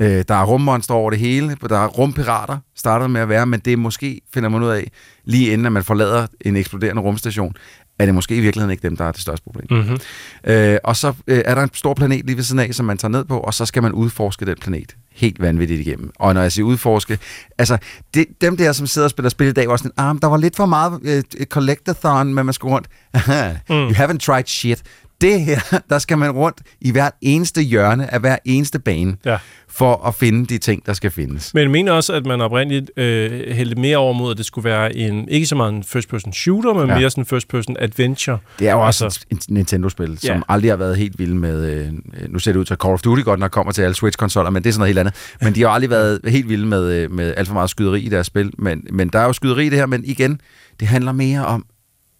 Øh, 0.00 0.24
der 0.28 0.34
er 0.34 0.44
rummonster 0.44 0.94
over 0.94 1.10
det 1.10 1.18
hele, 1.18 1.56
der 1.68 1.78
er 1.78 1.86
rumpirater, 1.86 2.58
starter 2.74 3.06
med 3.06 3.20
at 3.20 3.28
være, 3.28 3.46
men 3.46 3.60
det 3.60 3.72
er 3.72 3.76
måske, 3.76 4.20
finder 4.34 4.48
man 4.48 4.62
ud 4.62 4.68
af, 4.68 4.90
lige 5.24 5.52
inden 5.52 5.66
at 5.66 5.72
man 5.72 5.84
forlader 5.84 6.26
en 6.40 6.56
eksploderende 6.56 7.02
rumstation, 7.02 7.56
er 7.98 8.04
det 8.04 8.14
måske 8.14 8.36
i 8.36 8.40
virkeligheden 8.40 8.70
ikke 8.70 8.82
dem, 8.82 8.96
der 8.96 9.04
er 9.04 9.12
det 9.12 9.20
største 9.20 9.44
problem. 9.44 9.66
Mm-hmm. 9.70 9.98
Øh, 10.44 10.78
og 10.84 10.96
så 10.96 11.12
øh, 11.26 11.42
er 11.44 11.54
der 11.54 11.62
en 11.62 11.70
stor 11.74 11.94
planet 11.94 12.26
lige 12.26 12.36
ved 12.36 12.44
siden 12.44 12.58
af, 12.58 12.74
som 12.74 12.86
man 12.86 12.98
tager 12.98 13.12
ned 13.12 13.24
på, 13.24 13.40
og 13.40 13.54
så 13.54 13.66
skal 13.66 13.82
man 13.82 13.92
udforske 13.92 14.46
den 14.46 14.56
planet 14.60 14.96
helt 15.12 15.40
vanvittigt 15.40 15.80
igennem. 15.80 16.10
Og 16.18 16.34
når 16.34 16.42
jeg 16.42 16.52
siger 16.52 16.66
udforske, 16.66 17.18
altså 17.58 17.78
det, 18.14 18.26
dem 18.40 18.56
der, 18.56 18.72
som 18.72 18.86
sidder 18.86 19.06
og 19.06 19.10
spiller 19.10 19.30
spil 19.30 19.46
i 19.46 19.52
dag, 19.52 19.68
var 19.68 19.76
sådan, 19.76 19.92
ah, 19.96 20.16
der 20.22 20.28
var 20.28 20.36
lidt 20.36 20.56
for 20.56 20.66
meget 20.66 21.00
øh, 21.02 21.46
collectathon, 21.46 22.34
men 22.34 22.46
man 22.46 22.52
skulle 22.52 22.74
rundt. 22.74 22.88
mm. 23.70 23.74
You 23.74 23.92
haven't 23.92 24.18
tried 24.18 24.46
shit. 24.46 24.82
Det 25.20 25.40
her, 25.40 25.60
der 25.90 25.98
skal 25.98 26.18
man 26.18 26.30
rundt 26.30 26.58
i 26.80 26.92
hvert 26.92 27.12
eneste 27.20 27.62
hjørne 27.62 28.14
af 28.14 28.20
hver 28.20 28.36
eneste 28.44 28.78
bane, 28.78 29.16
Ja. 29.24 29.38
for 29.68 30.06
at 30.06 30.14
finde 30.14 30.46
de 30.46 30.58
ting, 30.58 30.86
der 30.86 30.92
skal 30.92 31.10
findes. 31.10 31.54
Men 31.54 31.62
jeg 31.62 31.70
mener 31.70 31.92
også, 31.92 32.12
at 32.12 32.26
man 32.26 32.40
oprindeligt 32.40 32.90
øh, 32.96 33.54
hældte 33.54 33.80
mere 33.80 33.96
over 33.96 34.12
mod, 34.12 34.30
at 34.30 34.36
det 34.38 34.46
skulle 34.46 34.64
være 34.70 34.96
en, 34.96 35.28
ikke 35.28 35.46
så 35.46 35.54
meget 35.56 35.72
en 35.72 35.84
first-person 35.84 36.32
shooter, 36.32 36.72
men 36.72 36.88
ja. 36.88 36.98
Mere 36.98 37.10
sådan 37.10 37.22
en 37.22 37.26
first-person 37.26 37.76
adventure. 37.80 38.38
Det 38.58 38.68
er 38.68 38.72
jo 38.72 38.80
også 38.80 39.04
Altså- 39.04 39.26
altså, 39.30 39.46
et 39.48 39.54
Nintendo-spil, 39.54 40.18
som 40.18 40.36
Ja. 40.36 40.40
aldrig 40.48 40.70
har 40.70 40.76
været 40.76 40.96
helt 40.96 41.18
vild 41.18 41.34
med... 41.34 41.64
Øh, 41.70 41.92
nu 42.28 42.38
ser 42.38 42.52
det 42.52 42.60
ud 42.60 42.64
til 42.64 42.76
Call 42.82 42.92
of 42.94 43.00
Duty 43.02 43.22
godt 43.22 43.40
nok 43.40 43.50
kommer 43.50 43.72
til 43.72 43.82
alle 43.82 43.94
Switch-konsoller, 43.94 44.50
men 44.50 44.62
det 44.62 44.68
er 44.68 44.72
sådan 44.72 44.80
noget 44.80 44.88
helt 44.88 44.98
andet. 44.98 45.14
Men 45.42 45.54
de 45.54 45.62
har 45.62 45.68
aldrig 45.68 45.90
været 45.90 46.20
helt 46.26 46.48
vilde 46.48 46.66
med, 46.66 46.92
øh, 46.92 47.10
med 47.12 47.34
alt 47.36 47.48
for 47.48 47.54
meget 47.54 47.70
skyderi 47.70 48.00
i 48.00 48.08
deres 48.08 48.26
spil. 48.26 48.50
Men, 48.58 48.86
men 48.92 49.08
der 49.08 49.18
er 49.18 49.24
jo 49.24 49.32
skyderi 49.32 49.66
i 49.66 49.68
det 49.68 49.78
her, 49.78 49.86
men 49.86 50.04
igen, 50.04 50.40
det 50.80 50.88
handler 50.88 51.12
mere 51.12 51.46
om 51.46 51.64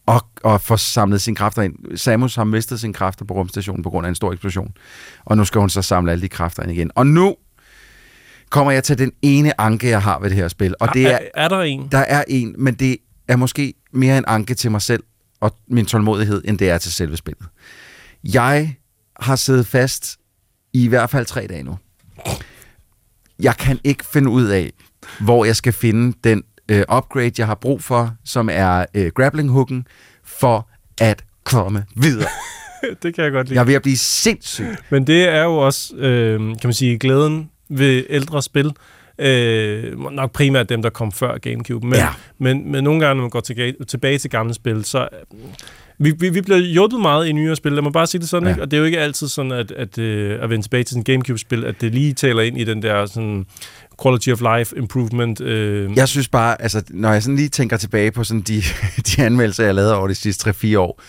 at, 0.09 0.23
at 0.45 0.61
få 0.61 0.77
samlet 0.77 1.21
sine 1.21 1.37
kræfter 1.37 1.63
ind. 1.63 1.97
Samus 1.97 2.35
har 2.35 2.45
mistet 2.45 2.81
sine 2.81 2.93
kræfter 2.93 3.25
på 3.25 3.35
rumstationen 3.35 3.83
på 3.83 3.91
grund 3.91 4.07
af 4.07 4.09
en 4.09 4.15
stor 4.15 4.33
eksplosion. 4.33 4.75
Og 5.25 5.37
nu 5.37 5.45
skal 5.45 5.59
hun 5.61 5.71
så 5.71 5.83
samle 5.83 6.13
alle 6.13 6.23
de 6.23 6.29
kræfter 6.29 6.63
ind 6.63 6.73
igen. 6.73 6.91
Og 6.95 7.07
nu 7.07 7.37
kommer 8.51 8.73
jeg 8.73 8.85
til 8.85 8.99
den 8.99 9.13
ene 9.23 9.61
anke, 9.61 9.89
jeg 9.89 10.03
har 10.03 10.19
ved 10.19 10.31
det 10.31 10.37
her 10.37 10.49
spil. 10.49 10.75
Og 10.81 10.89
det 10.95 11.07
er, 11.07 11.11
er, 11.11 11.19
er 11.35 11.49
der 11.49 11.61
en? 11.61 11.89
der 11.93 11.99
er 11.99 12.25
en, 12.29 12.55
men 12.59 12.75
det 12.75 12.97
er 13.29 13.37
måske 13.37 13.75
mere 13.93 14.19
en 14.19 14.25
anke 14.27 14.55
til 14.55 14.71
mig 14.71 14.83
selv 14.83 15.03
og 15.41 15.57
min 15.69 15.87
tålmodighed, 15.87 16.43
end 16.45 16.59
det 16.59 16.71
er 16.71 16.79
til 16.79 16.93
selve 16.93 17.17
spillet. 17.17 17.47
Jeg 18.25 18.77
har 19.21 19.37
siddet 19.37 19.67
fast 19.67 20.17
i 20.73 20.85
i 20.85 20.89
hvert 20.89 21.11
fald 21.11 21.27
tre 21.27 21.47
dage 21.47 21.63
nu. 21.63 21.79
Jeg 23.39 23.57
kan 23.57 23.81
ikke 23.85 24.05
finde 24.05 24.31
ud 24.31 24.45
af, 24.45 24.73
hvor 25.21 25.45
jeg 25.45 25.57
skal 25.57 25.73
finde 25.73 26.17
den 26.25 26.43
øh, 26.71 26.83
upgrade, 26.97 27.33
jeg 27.39 27.47
har 27.47 27.55
brug 27.55 27.83
for, 27.83 28.15
som 28.25 28.49
er 28.53 28.85
øh, 28.95 29.11
grappling-hooken, 29.15 29.87
for 30.25 30.69
at 31.01 31.25
komme 31.45 31.85
videre. 31.97 32.29
det 33.03 33.15
kan 33.15 33.25
jeg 33.25 33.33
godt 33.33 33.49
lide. 33.49 33.55
Jeg 33.55 33.61
er 33.61 33.67
ved 33.67 33.75
at 33.75 33.83
blive 33.83 33.97
sindssyg. 33.97 34.67
Men 34.91 35.07
det 35.07 35.29
er 35.29 35.43
jo 35.43 35.57
også, 35.57 35.97
øh, 35.97 36.39
kan 36.41 36.57
man 36.65 36.73
sige, 36.73 36.99
glæden 36.99 37.51
ved 37.69 38.05
ældre 38.09 38.43
spil. 38.43 38.73
Øh, 39.19 40.01
nok 40.13 40.33
primært 40.33 40.69
dem, 40.69 40.83
der 40.83 40.91
kom 40.91 41.13
før 41.13 41.39
Gamecube. 41.39 41.87
Men, 41.87 41.97
Ja. 41.99 42.09
men, 42.39 42.73
men 42.73 42.85
nogle 42.85 43.01
gange, 43.01 43.15
når 43.15 43.23
man 43.23 43.31
går 43.31 43.41
tilbage, 43.41 43.75
tilbage 43.89 44.19
til 44.19 44.31
gamle 44.31 44.55
spil, 44.55 44.85
så... 44.85 45.09
Vi, 45.99 46.11
vi, 46.19 46.29
vi 46.29 46.41
bliver 46.41 46.59
hjulpet 46.59 47.01
meget 47.01 47.27
i 47.27 47.33
nyere 47.33 47.57
spil, 47.57 47.73
lad 47.73 47.83
mig 47.83 47.93
bare 47.93 48.07
sige 48.07 48.21
det 48.21 48.29
sådan, 48.29 48.47
ja. 48.49 48.51
Ikke? 48.55 48.63
Og 48.63 48.71
det 48.71 48.77
er 48.77 48.79
jo 48.79 48.85
ikke 48.85 48.99
altid 49.01 49.29
sådan, 49.29 49.53
at, 49.53 49.71
at, 49.73 49.99
øh, 49.99 50.43
at 50.43 50.51
vende 50.51 50.65
tilbage 50.65 50.85
til 50.85 50.95
sådan 50.95 51.05
Gamecube-spil, 51.05 51.65
at 51.65 51.75
det 51.81 51.95
lige 51.95 52.13
taler 52.13 52.43
ind 52.43 52.59
i 52.61 52.65
den 52.65 52.83
der 52.83 53.07
sådan 53.07 53.47
quality 54.03 54.29
of 54.29 54.41
life 54.57 54.77
improvement. 54.79 55.41
Øh, 55.41 55.97
Jeg 55.97 56.09
synes 56.09 56.29
bare, 56.29 56.63
altså, 56.63 56.83
når 56.91 57.13
jeg 57.13 57.23
sådan 57.23 57.37
lige 57.37 57.49
tænker 57.49 57.77
tilbage 57.77 58.11
på 58.13 58.25
sådan 58.25 58.41
de, 58.41 58.63
de 59.17 59.23
anmeldelser, 59.25 59.65
jeg 59.65 59.75
lavede 59.75 59.97
over 59.97 60.09
de 60.09 60.15
sidste 60.15 60.51
3-4 60.51 60.79
år, 60.79 61.01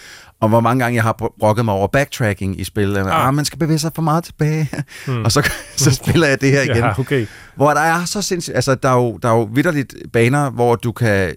og 0.41 0.49
hvor 0.49 0.59
mange 0.59 0.83
gange 0.83 0.95
jeg 0.95 1.03
har 1.03 1.15
br- 1.21 1.35
brokket 1.39 1.65
mig 1.65 1.73
over 1.73 1.87
backtracking 1.87 2.59
i 2.59 2.63
spil, 2.63 2.97
Ah. 2.97 3.27
ah. 3.27 3.33
man 3.33 3.45
skal 3.45 3.59
bevæge 3.59 3.79
sig 3.79 3.91
for 3.95 4.01
meget 4.01 4.23
tilbage, 4.23 4.69
hmm. 5.07 5.23
og 5.23 5.31
så, 5.31 5.49
så 5.75 5.91
spiller 5.95 6.27
jeg 6.27 6.41
det 6.41 6.51
her 6.51 6.61
igen. 6.71 6.75
Ja, 6.77 6.99
okay. 6.99 7.25
hvor 7.55 7.73
der 7.73 7.81
er 7.81 8.05
så 8.05 8.21
sindssygt, 8.21 8.55
altså 8.55 8.75
der 8.75 8.89
er 8.89 8.95
jo, 8.95 9.19
der 9.21 9.29
er 9.29 9.33
jo 9.33 9.49
vidderligt 9.53 9.95
baner, 10.13 10.49
hvor 10.49 10.75
du 10.75 10.91
kan 10.91 11.33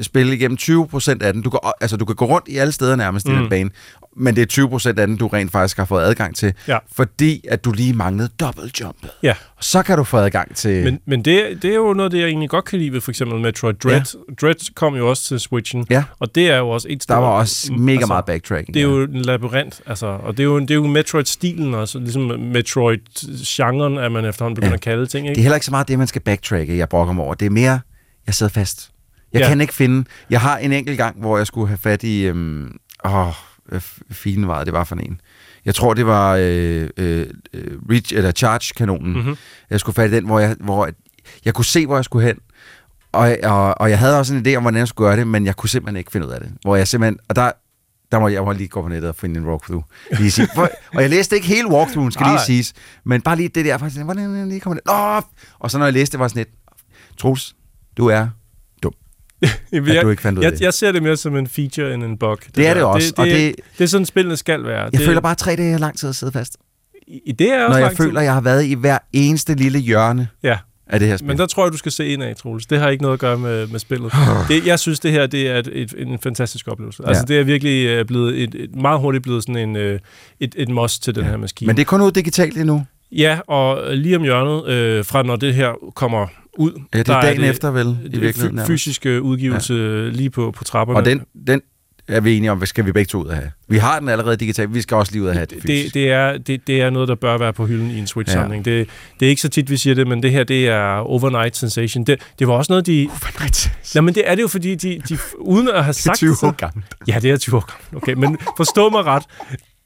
spille 0.00 0.34
igennem 0.34 0.58
20% 0.60 1.16
af 1.20 1.32
den. 1.32 1.42
Du 1.42 1.50
kan, 1.50 1.60
altså, 1.80 1.96
du 1.96 2.04
kan 2.04 2.16
gå 2.16 2.24
rundt 2.24 2.48
i 2.48 2.56
alle 2.56 2.72
steder 2.72 2.96
nærmest 2.96 3.26
mm. 3.28 3.32
i 3.32 3.36
Mm. 3.36 3.40
den 3.40 3.50
bane, 3.50 3.70
men 4.16 4.36
det 4.36 4.58
er 4.58 4.66
20% 4.66 4.88
af 4.88 4.96
den, 4.96 5.16
du 5.16 5.26
rent 5.26 5.52
faktisk 5.52 5.76
har 5.76 5.84
fået 5.84 6.02
adgang 6.02 6.36
til, 6.36 6.52
Ja. 6.68 6.78
fordi 6.92 7.44
at 7.48 7.64
du 7.64 7.72
lige 7.72 7.92
manglede 7.92 8.28
dobbeltjumpet. 8.40 9.10
Ja. 9.22 9.34
Så 9.60 9.82
kan 9.82 9.96
du 9.98 10.04
få 10.04 10.16
adgang 10.16 10.56
til... 10.56 10.84
Men, 10.84 11.00
men 11.06 11.24
det, 11.24 11.58
det 11.62 11.70
er 11.70 11.74
jo 11.74 11.92
noget, 11.92 12.12
det 12.12 12.18
jeg 12.18 12.26
egentlig 12.26 12.50
godt 12.50 12.64
kan 12.64 12.78
lide 12.78 12.92
ved 12.92 13.00
for 13.00 13.10
eksempel 13.10 13.40
Metroid 13.40 13.74
Dread. 13.74 14.02
Ja. 14.30 14.34
Dread 14.40 14.74
kom 14.74 14.94
jo 14.96 15.08
også 15.08 15.22
til 15.24 15.40
Switchen, 15.40 15.86
Ja. 15.90 16.04
og 16.18 16.34
det 16.34 16.50
er 16.50 16.56
jo 16.56 16.68
også 16.68 16.86
et 16.90 17.04
der 17.08 17.14
var 17.14 17.26
også 17.28 17.72
mega 17.72 17.92
altså, 17.96 18.06
meget 18.06 18.24
backtracking. 18.24 18.74
Det 18.74 18.82
er 18.82 18.86
ja. 18.88 18.92
jo 18.94 19.02
en 19.02 19.22
labyrint, 19.22 19.80
altså, 19.86 20.06
og 20.06 20.32
det 20.36 20.40
er 20.42 20.44
jo, 20.44 20.58
det 20.60 20.70
er 20.70 20.74
jo 20.74 20.86
Metroid-stilen 20.86 21.74
også, 21.74 21.98
ligesom 21.98 22.22
Metroid-genren, 22.40 23.98
at 23.98 24.12
man 24.12 24.24
efterhånden 24.24 24.54
begynder 24.54 24.70
Ja. 24.70 24.74
at 24.74 24.80
kalde 24.80 25.06
ting, 25.06 25.22
Det 25.24 25.28
er 25.28 25.30
ikke? 25.30 25.42
heller 25.42 25.56
ikke 25.56 25.66
så 25.66 25.70
meget 25.70 25.88
det, 25.88 25.98
man 25.98 26.06
skal 26.06 26.22
backtracke, 26.22 26.76
jeg 26.78 26.88
brokker 26.88 27.12
mig 27.14 27.24
over. 27.24 27.34
Det 27.34 27.46
er 27.46 27.50
mere, 27.50 27.80
jeg 28.26 28.34
sidder 28.34 28.52
fast. 28.52 28.90
Jeg 29.32 29.40
Ja. 29.40 29.48
kan 29.48 29.60
ikke 29.60 29.74
finde... 29.74 30.04
Jeg 30.30 30.40
har 30.40 30.58
en 30.58 30.72
enkelt 30.72 30.96
gang, 30.98 31.20
hvor 31.20 31.36
jeg 31.36 31.46
skulle 31.46 31.68
have 31.68 31.78
fat 31.78 32.02
i... 32.02 32.22
Øhm, 32.26 32.76
åh, 33.04 33.32
filen 34.10 34.48
var 34.48 34.64
det 34.64 34.72
var 34.72 34.84
for 34.84 34.96
en. 34.96 35.20
Jeg 35.64 35.74
tror, 35.74 35.94
det 35.94 36.06
var 36.06 36.36
øh, 36.40 36.88
øh, 36.96 37.26
Reach, 37.90 38.14
eller 38.14 38.32
Charge-kanonen. 38.32 39.12
Mhm. 39.22 39.36
Jeg 39.70 39.80
skulle 39.80 39.94
fat 39.94 40.10
i 40.10 40.14
den, 40.14 40.26
hvor 40.26 40.38
jeg, 40.38 40.56
hvor 40.60 40.88
jeg 41.44 41.54
kunne 41.54 41.64
se, 41.64 41.86
hvor 41.86 41.96
jeg 41.96 42.04
skulle 42.04 42.26
hen. 42.26 42.38
Og, 43.12 43.36
og, 43.42 43.80
og 43.80 43.90
jeg 43.90 43.98
havde 43.98 44.18
også 44.18 44.34
en 44.34 44.46
idé 44.46 44.54
om, 44.54 44.62
hvordan 44.62 44.78
jeg 44.78 44.88
skulle 44.88 45.08
gøre 45.08 45.16
det, 45.16 45.26
men 45.26 45.46
jeg 45.46 45.56
kunne 45.56 45.68
simpelthen 45.68 45.96
ikke 45.96 46.12
finde 46.12 46.26
ud 46.26 46.32
af 46.32 46.40
det. 46.40 46.52
Hvor 46.62 46.76
jeg 46.76 46.88
simpelthen... 46.88 47.18
Og 47.28 47.36
der, 47.36 47.50
der 48.12 48.18
må 48.18 48.28
jeg 48.28 48.42
må 48.42 48.52
lige 48.52 48.68
gå 48.68 48.82
på 48.82 48.88
nettet 48.88 49.08
og 49.10 49.16
finde 49.16 49.40
en 49.40 49.46
walkthrough. 49.46 49.82
Lige 50.18 50.30
sige. 50.30 50.48
For, 50.54 50.68
og 50.94 51.02
jeg 51.02 51.10
læste 51.10 51.36
ikke 51.36 51.48
hele 51.48 51.68
walkthroughen, 51.70 52.12
skal 52.12 52.26
lige 52.26 52.40
siges. 52.46 52.72
Men 53.04 53.22
bare 53.22 53.36
lige 53.36 53.48
det 53.48 53.64
der, 53.64 53.78
faktisk, 53.78 54.02
hvordan 54.04 54.48
lige 54.48 54.60
kommer 54.60 54.80
det? 54.80 54.90
Åh! 54.92 55.22
Og 55.58 55.70
så 55.70 55.78
når 55.78 55.84
jeg 55.86 55.92
læste 55.92 56.12
det, 56.12 56.20
var 56.20 56.28
sådan 56.28 56.42
et, 56.42 56.48
Troels, 57.18 57.56
du 57.96 58.06
er 58.06 58.28
Jamen, 59.72 59.88
at 59.90 59.94
jeg, 59.96 60.04
du 60.04 60.10
ikke 60.10 60.22
fandt 60.22 60.38
ud 60.38 60.44
af 60.44 60.46
jeg, 60.46 60.52
det. 60.58 60.60
jeg 60.60 60.74
ser 60.74 60.92
det 60.92 61.02
mere 61.02 61.16
som 61.16 61.36
en 61.36 61.46
feature 61.46 61.94
end 61.94 62.04
en 62.04 62.18
bug. 62.18 62.38
Det 62.56 62.66
er 62.66 62.74
det 62.74 62.82
også, 62.82 63.10
Det, 63.10 63.18
og 63.18 63.26
det, 63.26 63.34
det- 63.34 63.54
det 63.78 63.84
er 63.84 63.88
sådan, 63.88 64.06
spillene 64.06 64.36
skal 64.36 64.64
være. 64.64 64.82
Jeg 64.82 64.92
det, 64.92 65.00
føler 65.00 65.20
bare, 65.20 65.32
at 65.32 65.38
tre 65.38 65.56
dage 65.56 65.72
er 65.74 65.78
lang 65.78 65.98
tid 65.98 66.08
at 66.08 66.14
sidde 66.14 66.32
fast. 66.32 66.56
I- 67.08 67.32
Det 67.32 67.52
er 67.52 67.64
også 67.64 67.68
Når 67.68 67.76
jeg 67.76 67.82
lang 67.86 67.96
føler, 67.96 68.20
at 68.20 68.24
jeg 68.26 68.34
har 68.34 68.40
været 68.40 68.64
i 68.64 68.74
hver 68.74 68.98
eneste 69.12 69.54
lille 69.54 69.78
hjørne 69.78 70.28
Ja, 70.42 70.58
af 70.86 70.98
det 71.00 71.08
her 71.08 71.16
spil. 71.16 71.28
men 71.28 71.38
der 71.38 71.46
tror 71.46 71.64
jeg, 71.64 71.72
du 71.72 71.76
skal 71.78 71.92
se 71.92 72.06
ind 72.08 72.22
af, 72.22 72.36
Troels. 72.36 72.66
Det 72.66 72.78
har 72.78 72.88
ikke 72.88 73.02
noget 73.02 73.12
at 73.14 73.20
gøre 73.20 73.38
med, 73.38 73.66
med 73.66 73.78
spillet. 73.78 74.12
Det, 74.48 74.66
jeg 74.66 74.78
synes, 74.78 75.00
det 75.00 75.12
her 75.12 75.26
det 75.26 75.48
er 75.50 75.56
et, 75.58 75.68
et, 75.72 75.94
en 75.98 76.18
fantastisk 76.22 76.68
oplevelse. 76.68 77.02
Altså, 77.06 77.24
Ja. 77.28 77.34
det 77.34 77.40
er 77.40 77.44
virkelig 77.44 77.86
øh, 77.86 78.04
blevet 78.04 78.42
et, 78.42 78.54
et, 78.54 78.76
meget 78.76 79.00
hurtigt 79.00 79.22
blevet 79.24 79.42
sådan 79.42 79.68
en, 79.68 79.76
øh, 79.76 79.98
et, 80.40 80.54
et 80.58 80.68
must 80.68 81.02
til 81.02 81.14
den 81.14 81.24
Ja. 81.24 81.30
her 81.30 81.36
maskine. 81.36 81.66
Men 81.66 81.76
det 81.76 81.82
er 81.82 81.86
kun 81.86 82.00
ud 82.02 82.10
digitalt 82.10 82.56
endnu. 82.58 82.84
Ja, 83.12 83.38
og 83.46 83.96
lige 83.96 84.16
om 84.16 84.22
hjørnet, 84.22 84.68
øh, 84.68 85.04
fra 85.04 85.22
når 85.22 85.36
det 85.36 85.54
her 85.54 85.92
kommer 85.94 86.26
ud, 86.58 86.72
Ja, 86.94 86.98
det 86.98 87.08
er 87.08 87.20
dagen 87.20 87.40
det, 87.40 87.48
efter 87.50 87.70
vel, 87.70 87.86
i 88.04 88.08
det 88.08 88.20
virkeligheden. 88.20 88.54
nærmest. 88.54 88.66
fysiske 88.66 89.22
udgivelse 89.22 89.74
ja. 89.74 90.08
lige 90.08 90.30
på, 90.30 90.50
på 90.50 90.64
trapperne. 90.64 90.98
Og 91.00 91.04
den, 91.04 91.22
den 91.46 91.60
er 92.08 92.20
vi 92.20 92.36
enige 92.36 92.50
om, 92.50 92.58
hvad 92.58 92.66
skal 92.66 92.86
vi 92.86 92.92
begge 92.92 93.08
to 93.08 93.22
ud 93.22 93.26
af 93.28 93.36
have. 93.36 93.50
Vi 93.68 93.78
har 93.78 94.00
den 94.00 94.08
allerede 94.08 94.36
digitalt, 94.36 94.74
vi 94.74 94.80
skal 94.82 94.96
også 94.96 95.12
lige 95.12 95.22
ud 95.22 95.28
af 95.28 95.34
have 95.34 95.46
det 95.46 95.54
det, 95.54 95.62
fysisk. 95.62 95.94
det, 95.94 96.10
er, 96.10 96.38
det, 96.38 96.66
det 96.66 96.80
er 96.80 96.90
noget, 96.90 97.08
der 97.08 97.14
bør 97.14 97.38
være 97.38 97.52
på 97.52 97.66
hylden 97.66 97.90
i 97.90 97.98
en 97.98 98.06
Switch-samling. 98.06 98.64
Det, 98.64 98.88
det 99.20 99.26
er 99.26 99.30
ikke 99.30 99.42
så 99.42 99.48
tit, 99.48 99.70
vi 99.70 99.76
siger 99.76 99.94
det, 99.94 100.06
men 100.06 100.22
det 100.22 100.30
her, 100.30 100.44
det 100.44 100.68
er 100.68 100.96
overnight 100.96 101.56
sensation. 101.56 102.04
Det, 102.04 102.20
det 102.38 102.48
var 102.48 102.54
også 102.54 102.72
noget, 102.72 102.86
de... 102.86 103.08
Nej, 103.94 104.00
men 104.02 104.14
det 104.14 104.22
er 104.30 104.34
det 104.34 104.42
jo, 104.42 104.48
fordi 104.48 104.74
de, 104.74 105.00
de 105.08 105.18
uden 105.38 105.68
at 105.68 105.84
have 105.84 105.94
sagt 105.94 106.20
det, 106.20 106.38
så, 106.38 106.52
gammel. 106.56 106.84
Ja, 107.08 107.18
det 107.22 107.30
er 107.30 107.36
20 107.36 107.56
år 107.56 107.64
gammel. 107.72 108.02
Okay, 108.02 108.12
men 108.12 108.38
forstå 108.56 108.88
mig 108.90 109.04
ret. 109.04 109.22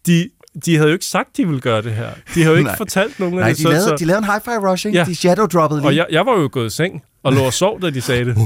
De, 0.06 0.28
de 0.64 0.76
havde 0.76 0.88
jo 0.88 0.92
ikke 0.92 1.04
sagt, 1.04 1.36
de 1.36 1.46
ville 1.46 1.60
gøre 1.60 1.82
det 1.82 1.92
her. 1.92 2.08
De 2.34 2.42
har 2.42 2.50
jo 2.50 2.56
ikke 2.56 2.70
fortalt 2.76 3.20
nogen 3.20 3.34
af 3.34 3.40
Nej, 3.40 3.48
det. 3.48 3.56
de 3.56 3.62
så, 3.62 3.68
lavede, 3.68 3.84
så, 3.88 3.96
de 3.98 4.04
lavede 4.04 4.18
en 4.18 4.30
hi-fi 4.30 4.50
rush, 4.70 4.86
ikke? 4.86 4.98
Ja. 4.98 5.04
De 5.04 5.14
shadow-droppede 5.14 5.80
lige. 5.80 5.88
og 5.88 5.96
jeg, 5.96 6.06
jeg 6.10 6.26
var 6.26 6.32
jo 6.40 6.48
gået 6.52 6.66
i 6.66 6.70
seng 6.76 7.02
og 7.22 7.32
lå 7.32 7.40
og 7.40 7.52
sov, 7.52 7.80
da 7.82 7.90
de 7.90 8.00
sagde 8.00 8.24
det. 8.24 8.36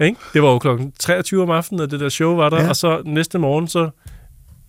Ikke? 0.00 0.16
Det 0.34 0.42
var 0.42 0.48
jo 0.48 0.58
klokken 0.58 0.92
23 1.00 1.42
om 1.42 1.50
aftenen, 1.50 1.80
at 1.82 1.90
det 1.90 2.00
der 2.00 2.08
show 2.08 2.34
var 2.36 2.48
der, 2.50 2.62
Ja. 2.62 2.68
og 2.68 2.76
så 2.76 3.02
næste 3.04 3.38
morgen, 3.38 3.68
så... 3.68 3.90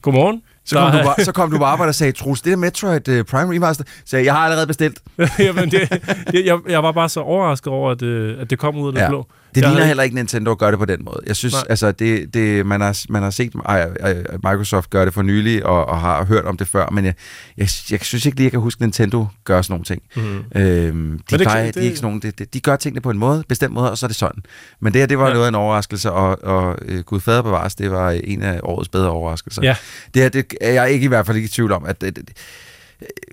Godmorgen. 0.01 0.41
så, 0.65 0.75
kom 0.75 0.91
Der 0.91 0.97
du 0.97 1.03
bare, 1.05 1.23
så 1.25 1.31
kom 1.31 1.51
du 1.51 1.57
på 1.57 1.63
arbejde 1.63 1.89
og 1.89 1.95
sagde, 1.95 2.11
Troels, 2.11 2.41
det 2.41 2.53
er 2.53 2.57
Metroid 2.57 3.09
uh, 3.09 3.25
Prime 3.25 3.55
Remaster. 3.55 3.83
Så 4.05 4.17
jeg, 4.17 4.33
har 4.33 4.39
allerede 4.39 4.67
bestilt. 4.67 4.99
Jamen, 5.39 5.71
det, 5.71 5.89
det, 6.31 6.45
jeg, 6.45 6.59
jeg 6.69 6.83
var 6.83 6.91
bare 6.91 7.09
så 7.09 7.19
overrasket 7.19 7.67
over, 7.73 7.91
at, 7.91 8.01
øh, 8.01 8.41
at 8.41 8.49
det 8.49 8.59
kom 8.59 8.77
ud 8.77 8.87
af 8.87 8.93
det 8.93 9.01
Ja. 9.01 9.09
blå. 9.09 9.27
Det 9.55 9.61
Jeg 9.61 9.69
ligner 9.69 9.75
havde- 9.79 9.87
heller 9.87 10.03
ikke 10.03 10.15
Nintendo 10.15 10.51
at 10.51 10.57
gøre 10.57 10.71
det 10.71 10.79
på 10.79 10.85
den 10.85 11.05
måde. 11.05 11.19
Jeg 11.27 11.35
synes, 11.35 11.53
Nej. 11.53 11.63
altså, 11.69 11.91
det, 11.91 12.33
det, 12.33 12.65
man, 12.65 12.81
har, 12.81 13.01
man 13.09 13.23
har 13.23 13.29
set 13.29 13.53
ej, 13.65 13.89
ej, 13.99 14.13
Microsoft 14.33 14.89
gøre 14.89 15.05
det 15.05 15.13
for 15.13 15.21
nylig, 15.21 15.65
og, 15.65 15.85
og 15.85 15.99
har 15.99 16.25
hørt 16.25 16.45
om 16.45 16.57
det 16.57 16.67
før, 16.67 16.89
men 16.89 17.05
jeg, 17.05 17.13
jeg, 17.57 17.69
jeg 17.91 17.99
synes 18.01 18.25
ikke 18.25 18.37
lige, 18.37 18.45
jeg 18.45 18.51
kan 18.51 18.59
huske, 18.59 18.77
at 18.79 18.81
Nintendo 18.81 19.27
gør 19.43 19.61
sådan 19.61 19.73
nogle 19.73 19.85
ting. 19.85 20.01
Mm. 20.15 20.61
Øhm, 20.61 21.19
de, 21.29 21.37
det- 21.37 21.41
plejer, 21.47 21.65
det- 21.65 21.75
de, 21.75 21.79
er 21.79 21.83
ikke 21.83 21.97
sådan 21.97 22.07
nogle, 22.07 22.21
de, 22.21 22.31
de, 22.31 22.45
de 22.45 22.59
gør 22.59 22.75
tingene 22.75 23.01
på 23.01 23.09
en 23.11 23.17
måde, 23.17 23.43
bestemt 23.49 23.73
måde, 23.73 23.91
og 23.91 23.97
så 23.97 24.05
er 24.05 24.07
det 24.07 24.17
sådan. 24.17 24.43
Men 24.79 24.93
det 24.93 25.01
her, 25.01 25.05
det 25.05 25.17
var 25.17 25.27
Ja. 25.27 25.33
noget 25.33 25.45
af 25.45 25.49
en 25.49 25.55
overraskelse, 25.55 26.11
og, 26.11 26.43
og 26.43 26.77
uh, 26.91 26.99
Gud 26.99 27.19
fader 27.19 27.41
bevares, 27.41 27.75
det 27.75 27.91
var 27.91 28.11
en 28.11 28.41
af 28.43 28.59
årets 28.63 28.89
bedre 28.89 29.09
overraskelser. 29.09 29.61
Ja. 29.63 29.75
Det 30.13 30.21
her, 30.21 30.29
det 30.29 30.53
er 30.61 30.71
jeg 30.71 30.91
ikke 30.91 31.03
i 31.05 31.07
hvert 31.07 31.25
fald 31.25 31.37
ikke 31.37 31.45
i 31.45 31.49
tvivl 31.49 31.71
om, 31.71 31.85
at 31.85 32.01
det, 32.01 32.15
det, 32.15 32.29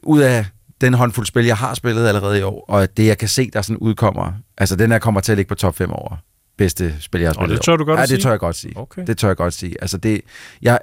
ud 0.02 0.20
af 0.20 0.46
den 0.82 0.94
håndfuld 0.94 1.26
spil, 1.26 1.44
jeg 1.44 1.56
har 1.56 1.74
spillet 1.74 2.06
allerede 2.08 2.38
i 2.38 2.42
år, 2.42 2.64
og 2.68 2.96
det, 2.96 3.06
jeg 3.06 3.18
kan 3.18 3.28
se, 3.28 3.50
der 3.52 3.62
sådan 3.62 3.76
udkommer, 3.76 4.32
altså 4.58 4.76
den 4.76 4.90
her 4.92 4.98
kommer 4.98 5.20
til 5.20 5.32
at 5.32 5.38
ligge 5.38 5.48
på 5.48 5.54
top 5.54 5.76
5 5.76 5.92
over 5.92 6.16
bedste 6.58 6.94
spil, 7.00 7.20
jeg 7.20 7.28
har 7.28 7.34
Og 7.34 7.34
spillet 7.34 7.50
det 7.60 7.66
i 7.68 7.70
år. 7.70 7.72
tør 7.72 7.76
du 7.76 7.84
godt 7.84 8.00
ja, 8.00 8.06
det 8.06 8.22
tør 8.22 8.30
jeg 8.30 8.38
godt 8.38 8.56
sige. 8.56 8.72
Okay. 8.76 9.02
Det 9.06 9.18
tør 9.18 9.28
jeg 9.28 9.36
godt 9.36 9.54
sige. 9.54 9.76
Altså 9.80 9.96
det, 9.98 10.20
jeg, 10.62 10.78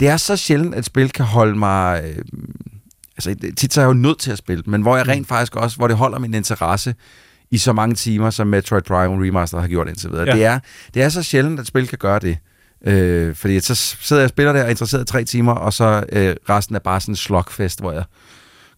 det 0.00 0.08
er 0.08 0.16
så 0.16 0.36
sjældent, 0.36 0.74
at 0.74 0.84
spil 0.84 1.10
kan 1.10 1.24
holde 1.24 1.58
mig... 1.58 2.02
Øh, 2.04 2.24
altså 3.16 3.34
tit 3.56 3.72
så 3.74 3.80
er 3.80 3.84
jeg 3.84 3.88
jo 3.88 3.92
nødt 3.94 4.18
til 4.18 4.30
at 4.32 4.38
spille, 4.38 4.62
men 4.66 4.82
hvor 4.82 4.96
jeg 4.96 5.04
Mm. 5.06 5.10
rent 5.10 5.28
faktisk 5.28 5.56
også, 5.56 5.76
hvor 5.76 5.88
det 5.88 5.96
holder 5.96 6.18
min 6.18 6.34
interesse 6.34 6.94
i 7.50 7.58
så 7.58 7.72
mange 7.72 7.94
timer, 7.94 8.30
som 8.30 8.46
Metroid 8.46 8.82
Prime 8.82 9.26
Remaster 9.26 9.60
har 9.60 9.68
gjort 9.68 9.88
indtil 9.88 10.10
videre. 10.10 10.24
Ja. 10.26 10.34
Det, 10.36 10.44
er, 10.44 10.58
det 10.94 11.02
er 11.02 11.08
så 11.08 11.22
sjældent, 11.22 11.60
at 11.60 11.66
spil 11.66 11.88
kan 11.88 11.98
gøre 11.98 12.18
det. 12.18 12.38
Øh, 12.86 13.34
fordi 13.34 13.60
så 13.60 13.74
sidder 13.74 14.22
jeg 14.22 14.24
og 14.24 14.30
spiller 14.30 14.52
der 14.52 14.60
og 14.60 14.66
er 14.66 14.70
interesseret 14.70 15.02
i 15.02 15.06
tre 15.06 15.24
timer, 15.24 15.52
og 15.52 15.72
så 15.72 16.04
øh, 16.12 16.36
resten 16.48 16.74
er 16.74 16.78
bare 16.80 17.00
sådan 17.00 17.12
en 17.12 17.16
slugfest, 17.16 17.80
hvor 17.80 17.92
jeg 17.92 18.02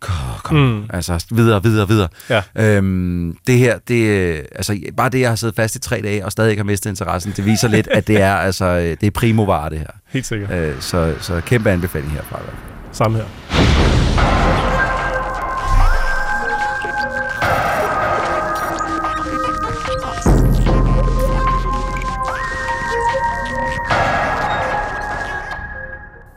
kom, 0.01 0.57
Mm. 0.57 0.85
altså 0.91 1.25
videre, 1.31 1.63
videre, 1.63 1.89
videre. 1.89 2.09
Ja. 2.31 2.43
Øhm, 2.57 3.37
det 3.47 3.59
her, 3.59 3.79
det, 3.89 4.07
øh, 4.07 4.45
altså 4.55 4.79
bare 4.97 5.09
det, 5.09 5.21
jeg 5.21 5.29
har 5.29 5.37
siddet 5.37 5.57
fast 5.57 5.75
i 5.77 5.79
tre 5.81 6.01
dage, 6.03 6.25
og 6.25 6.33
stadig 6.33 6.51
ikke 6.51 6.61
har 6.61 6.65
mistet 6.65 6.91
interessen, 6.91 7.33
det 7.37 7.45
viser 7.47 7.69
lidt, 7.69 7.89
at 7.89 8.07
det 8.07 8.21
er, 8.21 8.35
altså, 8.49 8.65
øh, 8.65 8.97
det 9.01 9.07
er 9.07 9.11
primo 9.11 9.47
det 9.71 9.79
her. 9.79 9.87
Helt 10.09 10.27
sikkert. 10.27 10.51
Øh, 10.51 10.81
så, 10.81 11.15
så 11.21 11.41
kæmpe 11.47 11.71
anbefaling 11.71 12.13
herfra. 12.13 12.41
Samme 12.93 13.17
her. 13.19 14.02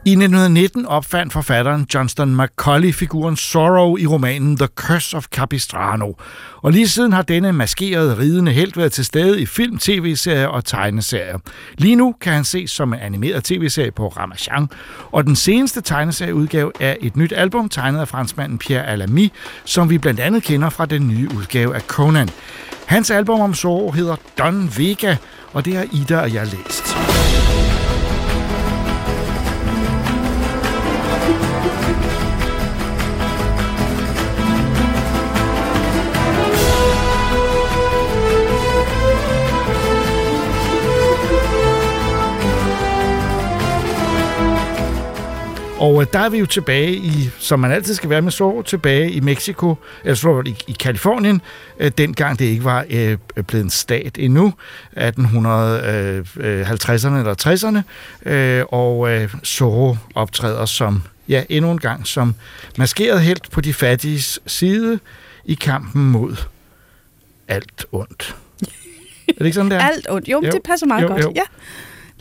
I 0.07 0.11
1919 0.11 0.85
opfandt 0.85 1.33
forfatteren 1.33 1.87
Johnston 1.93 2.35
Macaulay 2.35 2.93
figuren 2.93 3.35
Sorrow 3.35 3.97
i 3.97 4.07
romanen 4.07 4.57
The 4.57 4.67
Curse 4.67 5.17
of 5.17 5.25
Capistrano. 5.25 6.13
Og 6.61 6.71
lige 6.71 6.87
siden 6.87 7.13
har 7.13 7.21
denne 7.21 7.53
maskerede 7.53 8.17
ridende 8.17 8.51
helt 8.51 8.77
været 8.77 8.91
til 8.91 9.05
stede 9.05 9.41
i 9.41 9.45
film, 9.45 9.77
tv-serier 9.77 10.47
og 10.47 10.65
tegneserier. 10.65 11.37
Lige 11.77 11.95
nu 11.95 12.15
kan 12.21 12.33
han 12.33 12.43
ses 12.43 12.71
som 12.71 12.93
en 12.93 12.99
animeret 12.99 13.43
tv-serie 13.43 13.91
på 13.91 14.07
Ramachan, 14.07 14.69
og 15.11 15.23
den 15.23 15.35
seneste 15.35 15.81
tegneserieudgave 15.81 16.71
er 16.79 16.95
et 17.01 17.15
nyt 17.15 17.33
album 17.35 17.69
tegnet 17.69 17.99
af 17.99 18.07
franskmanden 18.07 18.57
Pierre 18.57 18.87
Alamy, 18.87 19.29
som 19.63 19.89
vi 19.89 19.97
blandt 19.97 20.19
andet 20.19 20.43
kender 20.43 20.69
fra 20.69 20.85
den 20.85 21.07
nye 21.07 21.29
udgave 21.37 21.75
af 21.75 21.81
Conan. 21.81 22.29
Hans 22.85 23.11
album 23.11 23.39
om 23.39 23.53
Sorrow 23.53 23.91
hedder 23.91 24.15
Don 24.37 24.69
Vega, 24.77 25.15
og 25.53 25.65
det 25.65 25.75
har 25.75 25.85
Ida 25.91 26.19
og 26.19 26.33
jeg 26.33 26.47
læst. 26.47 26.95
Og 45.79 46.01
øh, 46.01 46.07
der 46.13 46.19
er 46.19 46.29
vi 46.29 46.37
jo 46.37 46.45
tilbage 46.45 46.93
i, 46.95 47.29
som 47.39 47.59
man 47.59 47.71
altid 47.71 47.93
skal 47.93 48.09
være 48.09 48.21
med 48.21 48.31
Zorro, 48.31 48.61
tilbage 48.61 49.11
i 49.11 49.19
Mexico, 49.19 49.75
eller 50.03 50.47
i, 50.47 50.55
i 50.67 50.71
Kalifornien, 50.71 51.41
øh, 51.79 51.91
dengang 51.97 52.39
det 52.39 52.45
ikke 52.45 52.63
var 52.63 52.85
øh, 52.89 53.17
blevet 53.47 53.63
en 53.63 53.69
stat 53.69 54.15
endnu, 54.19 54.53
1850'erne 54.97 55.01
eller 57.17 57.35
60'erne, 57.47 57.79
øh, 58.29 58.63
og 58.69 59.09
øh, 59.11 59.35
Zorro 59.45 59.97
optræder 60.15 60.65
som, 60.65 61.03
ja, 61.29 61.43
endnu 61.49 61.71
en 61.71 61.79
gang 61.79 62.07
som 62.07 62.35
maskeret 62.77 63.21
helt 63.21 63.51
på 63.51 63.61
de 63.61 63.73
fattiges 63.73 64.39
side 64.47 64.99
i 65.45 65.53
kampen 65.53 66.11
mod 66.11 66.35
alt 67.47 67.85
ondt. 67.91 68.35
Er 69.27 69.33
det 69.37 69.45
ikke 69.45 69.55
sådan, 69.55 69.71
der? 69.71 69.79
Alt 69.79 70.07
ondt. 70.09 70.27
Jo, 70.27 70.41
Jo. 70.45 70.51
det 70.51 70.61
passer 70.65 70.87
meget 70.87 71.01
Jo, 71.03 71.07
godt. 71.07 71.23
jo. 71.23 71.33
Ja. 71.35 71.41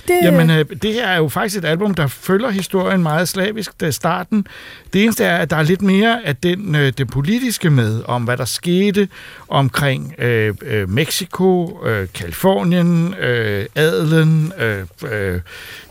Det, 0.09 0.19
Jamen, 0.25 0.51
øh, 0.51 0.65
det 0.83 0.93
her 0.93 1.07
er 1.07 1.17
jo 1.17 1.29
faktisk 1.29 1.59
et 1.59 1.65
album, 1.65 1.95
der 1.95 2.07
følger 2.07 2.51
historien 2.51 3.03
meget 3.03 3.29
slavisk 3.29 3.81
da 3.81 3.91
starten. 3.91 4.47
Det 4.93 5.03
eneste 5.03 5.25
er, 5.25 5.37
at 5.37 5.51
der 5.51 5.57
er 5.57 5.63
lidt 5.63 5.83
mere 5.83 6.27
af 6.27 6.37
den, 6.37 6.75
øh, 6.75 6.93
det 6.99 7.11
politiske 7.11 7.71
med, 7.71 8.03
om 8.05 8.25
hvad 8.25 8.37
der 8.37 8.45
skete 8.45 9.09
omkring 9.49 10.15
øh, 10.19 10.55
øh, 10.63 10.91
Mexico, 10.91 11.79
øh, 11.87 12.09
Kalifornien, 12.15 13.15
øh, 13.15 13.67
adelen, 13.75 14.53
øh, 14.59 14.85
øh, 15.13 15.41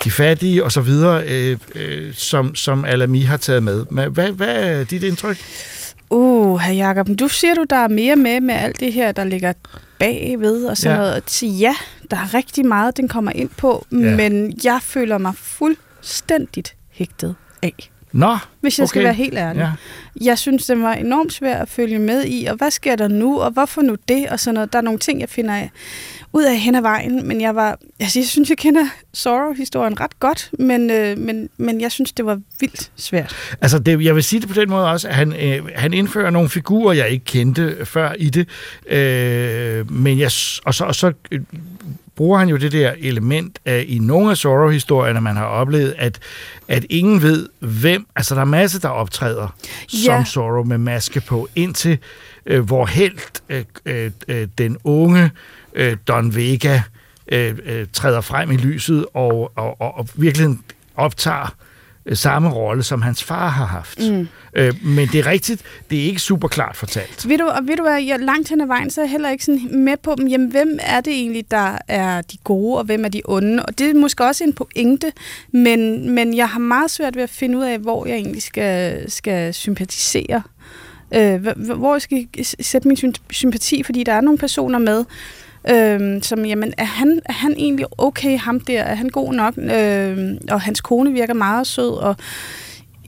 de 0.03 0.11
fattige 0.11 0.63
osv., 0.63 0.89
øh, 1.27 1.57
øh, 1.75 2.13
som, 2.13 2.55
som 2.55 2.85
Alami 2.85 3.21
har 3.21 3.37
taget 3.37 3.63
med. 3.63 3.85
Men 3.89 4.11
hvad, 4.11 4.31
hvad 4.31 4.55
er 4.55 4.83
dit 4.83 5.03
indtryk? 5.03 5.37
Uh, 6.09 6.59
herr 6.59 6.73
Jacob, 6.73 7.07
du 7.19 7.27
siger 7.27 7.53
du, 7.53 7.65
der 7.69 7.75
er 7.75 7.87
mere 7.87 8.15
med 8.15 8.41
med 8.41 8.55
alt 8.55 8.79
det 8.79 8.93
her, 8.93 9.11
der 9.11 9.23
ligger 9.23 9.53
bagved 10.07 10.65
og 10.65 10.77
sådan 10.77 10.97
Ja. 10.97 11.01
noget. 11.03 11.23
Så 11.29 11.45
ja, 11.45 11.75
der 12.11 12.17
er 12.17 12.33
rigtig 12.33 12.65
meget, 12.65 12.97
den 12.97 13.07
kommer 13.07 13.31
ind 13.31 13.49
på, 13.57 13.85
Ja. 13.91 13.97
men 13.97 14.53
jeg 14.63 14.79
føler 14.81 15.17
mig 15.17 15.33
fuldstændigt 15.35 16.75
hægtet 16.91 17.35
af, 17.61 17.89
Nå, 18.11 18.37
hvis 18.61 18.79
jeg 18.79 18.83
okay. 18.83 18.89
skal 18.89 19.03
være 19.03 19.13
helt 19.13 19.37
ærlig. 19.37 19.59
ja. 19.59 19.71
Jeg 20.25 20.37
synes, 20.37 20.65
det 20.65 20.79
var 20.81 20.93
enormt 20.93 21.33
svært 21.33 21.61
at 21.61 21.69
følge 21.69 21.99
med 21.99 22.25
i, 22.25 22.45
og 22.45 22.55
hvad 22.55 22.71
sker 22.71 22.95
der 22.95 23.07
nu, 23.07 23.39
og 23.41 23.51
hvorfor 23.51 23.81
nu 23.81 23.95
det, 24.07 24.29
og 24.29 24.39
sådan 24.39 24.53
noget. 24.55 24.73
Der 24.73 24.79
er 24.79 24.83
nogle 24.83 24.99
ting, 24.99 25.19
jeg 25.21 25.29
finder 25.29 25.67
ud 26.33 26.43
af 26.43 26.59
hen 26.59 26.75
ad 26.75 26.81
vejen, 26.81 27.27
men 27.27 27.41
jeg 27.41 27.55
var, 27.55 27.79
altså, 27.99 28.19
jeg 28.19 28.27
synes, 28.27 28.49
jeg 28.49 28.57
kender 28.57 28.85
Sorrow-historien 29.13 29.99
ret 29.99 30.19
godt, 30.19 30.49
men, 30.59 30.91
øh, 30.91 31.17
men, 31.17 31.49
men 31.57 31.81
jeg 31.81 31.91
synes, 31.91 32.11
det 32.11 32.25
var 32.25 32.39
vildt 32.59 32.91
svært. 32.95 33.35
Altså, 33.61 33.79
det, 33.79 34.05
jeg 34.05 34.15
vil 34.15 34.23
sige 34.23 34.39
det 34.39 34.47
på 34.47 34.53
den 34.53 34.69
måde 34.69 34.89
også, 34.89 35.07
at 35.07 35.15
han, 35.15 35.33
øh, 35.33 35.69
han 35.75 35.93
indfører 35.93 36.29
nogle 36.29 36.49
figurer, 36.49 36.93
jeg 36.93 37.09
ikke 37.09 37.25
kendte 37.25 37.85
før 37.85 38.13
i 38.13 38.29
det, 38.29 38.47
øh, 38.87 39.91
men 39.91 40.19
jeg, 40.19 40.31
og 40.65 40.73
så, 40.73 40.83
og 40.83 40.95
så 40.95 41.11
øh, 41.31 41.41
bruger 42.15 42.39
han 42.39 42.49
jo 42.49 42.57
det 42.57 42.71
der 42.71 42.93
element 42.97 43.59
af, 43.65 43.85
i 43.87 43.99
nogle 43.99 44.31
af 44.31 44.37
Sorrow-historierne, 44.37 45.21
man 45.21 45.35
har 45.35 45.45
oplevet, 45.45 45.95
at, 45.97 46.19
at 46.67 46.85
ingen 46.89 47.21
ved, 47.21 47.49
hvem... 47.59 48.05
Altså, 48.15 48.35
der 48.35 48.41
er 48.41 48.45
masser, 48.45 48.79
der 48.79 48.89
optræder 48.89 49.55
ja. 49.93 49.97
som 49.97 50.25
Sorrow 50.25 50.63
med 50.63 50.77
maske 50.77 51.21
på, 51.21 51.47
indtil 51.55 51.97
øh, 52.45 52.61
hvor 52.61 52.85
helt 52.85 53.43
øh, 53.49 53.63
øh, 53.85 54.11
øh, 54.27 54.47
den 54.57 54.77
unge 54.83 55.31
øh, 55.75 55.97
Don 56.07 56.35
Vega 56.35 56.81
øh, 57.27 57.55
øh, 57.65 57.87
træder 57.93 58.21
frem 58.21 58.51
i 58.51 58.57
lyset 58.57 59.05
og, 59.13 59.51
og, 59.55 59.81
og, 59.81 59.97
og 59.97 60.07
virkelig 60.15 60.57
optager 60.95 61.55
øh, 62.05 62.17
samme 62.17 62.49
rolle, 62.49 62.83
som 62.83 63.01
hans 63.01 63.23
far 63.23 63.49
har 63.49 63.65
haft. 63.65 63.99
Mm. 63.99 64.27
Øh, 64.53 64.73
men 64.85 65.07
det 65.07 65.19
er 65.19 65.27
rigtigt, 65.27 65.61
det 65.89 65.99
er 65.99 66.03
ikke 66.03 66.19
super 66.19 66.47
klart 66.47 66.75
fortalt. 66.75 67.29
Ved 67.29 67.37
du, 67.37 67.45
og 67.45 67.67
ved 67.67 67.77
du 67.77 67.83
hvad, 67.83 68.01
jeg, 68.01 68.19
langt 68.19 68.49
hen 68.49 68.61
ad 68.61 68.67
vejen, 68.67 68.89
så 68.89 69.01
er 69.01 69.05
jeg 69.05 69.11
heller 69.11 69.29
ikke 69.29 69.45
sådan 69.45 69.83
med 69.83 69.97
på 69.97 70.15
dem, 70.17 70.27
jamen 70.27 70.51
hvem 70.51 70.79
er 70.81 71.01
det 71.01 71.13
egentlig, 71.13 71.51
der 71.51 71.77
er 71.87 72.21
de 72.21 72.37
gode, 72.43 72.77
og 72.77 72.83
hvem 72.83 73.05
er 73.05 73.09
de 73.09 73.21
onde? 73.25 73.65
Og 73.65 73.79
det 73.79 73.89
er 73.89 73.93
måske 73.93 74.25
også 74.25 74.43
en 74.43 74.53
pointe, 74.53 75.11
men, 75.51 76.09
men 76.09 76.37
jeg 76.37 76.49
har 76.49 76.59
meget 76.59 76.91
svært 76.91 77.15
ved 77.15 77.23
at 77.23 77.29
finde 77.29 77.57
ud 77.57 77.63
af, 77.63 77.79
hvor 77.79 78.05
jeg 78.05 78.15
egentlig 78.15 78.41
skal, 78.41 79.11
skal 79.11 79.53
sympatisere. 79.53 80.41
Øh, 81.15 81.47
hvor 81.57 81.93
jeg 81.93 82.01
skal 82.01 82.27
sætte 82.61 82.87
min 82.87 82.97
sympati, 83.31 83.83
fordi 83.83 84.03
der 84.03 84.13
er 84.13 84.21
nogle 84.21 84.37
personer 84.37 84.79
med, 84.79 85.05
Øhm, 85.69 86.21
som, 86.21 86.45
jamen, 86.45 86.73
er 86.77 86.83
han, 86.83 87.21
er 87.25 87.33
han 87.33 87.55
egentlig 87.57 87.85
okay, 87.97 88.37
ham 88.37 88.59
der? 88.59 88.81
Er 88.81 88.95
han 88.95 89.09
god 89.09 89.33
nok? 89.33 89.57
Øhm, 89.57 90.37
og 90.51 90.61
hans 90.61 90.81
kone 90.81 91.11
virker 91.11 91.33
meget 91.33 91.67
sød, 91.67 91.91
og 91.91 92.15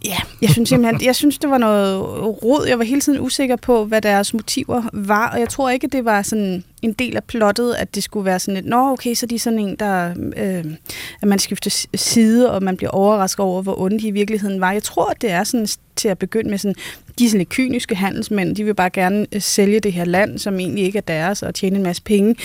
Ja, 0.05 0.17
jeg 0.41 0.49
synes 0.49 0.69
simpelthen, 0.69 1.05
jeg 1.05 1.15
synes, 1.15 1.37
det 1.37 1.49
var 1.49 1.57
noget 1.57 2.01
råd. 2.43 2.65
Jeg 2.67 2.79
var 2.79 2.85
hele 2.85 3.01
tiden 3.01 3.19
usikker 3.19 3.55
på, 3.55 3.85
hvad 3.85 4.01
deres 4.01 4.33
motiver 4.33 4.83
var, 4.93 5.29
og 5.29 5.39
jeg 5.39 5.49
tror 5.49 5.69
ikke, 5.69 5.87
det 5.87 6.05
var 6.05 6.21
sådan 6.21 6.63
en 6.81 6.93
del 6.93 7.15
af 7.15 7.23
plottet, 7.23 7.73
at 7.73 7.95
det 7.95 8.03
skulle 8.03 8.25
være 8.25 8.39
sådan 8.39 8.57
et, 8.57 8.65
nå 8.65 8.91
okay, 8.91 9.13
så 9.13 9.25
de 9.25 9.35
er 9.35 9.39
sådan 9.39 9.59
en, 9.59 9.75
der, 9.75 10.13
øh, 10.37 10.65
at 11.21 11.27
man 11.27 11.39
skifter 11.39 11.85
side, 11.95 12.51
og 12.51 12.63
man 12.63 12.77
bliver 12.77 12.89
overrasket 12.89 13.45
over, 13.45 13.61
hvor 13.61 13.81
onde 13.81 13.99
de 13.99 14.07
i 14.07 14.11
virkeligheden 14.11 14.61
var. 14.61 14.71
Jeg 14.71 14.83
tror, 14.83 15.09
at 15.09 15.21
det 15.21 15.31
er 15.31 15.43
sådan 15.43 15.67
til 15.95 16.07
at 16.07 16.17
begynde 16.17 16.49
med 16.49 16.57
sådan, 16.57 16.75
de 17.19 17.25
er 17.25 17.29
sådan 17.29 17.37
lidt 17.37 17.49
kyniske 17.49 17.95
handelsmænd, 17.95 18.55
de 18.55 18.63
vil 18.63 18.73
bare 18.73 18.89
gerne 18.89 19.27
øh, 19.31 19.41
sælge 19.41 19.79
det 19.79 19.93
her 19.93 20.05
land, 20.05 20.39
som 20.39 20.59
egentlig 20.59 20.83
ikke 20.83 20.97
er 20.97 21.01
deres, 21.01 21.43
og 21.43 21.55
tjene 21.55 21.77
en 21.77 21.83
masse 21.83 22.01
penge. 22.01 22.35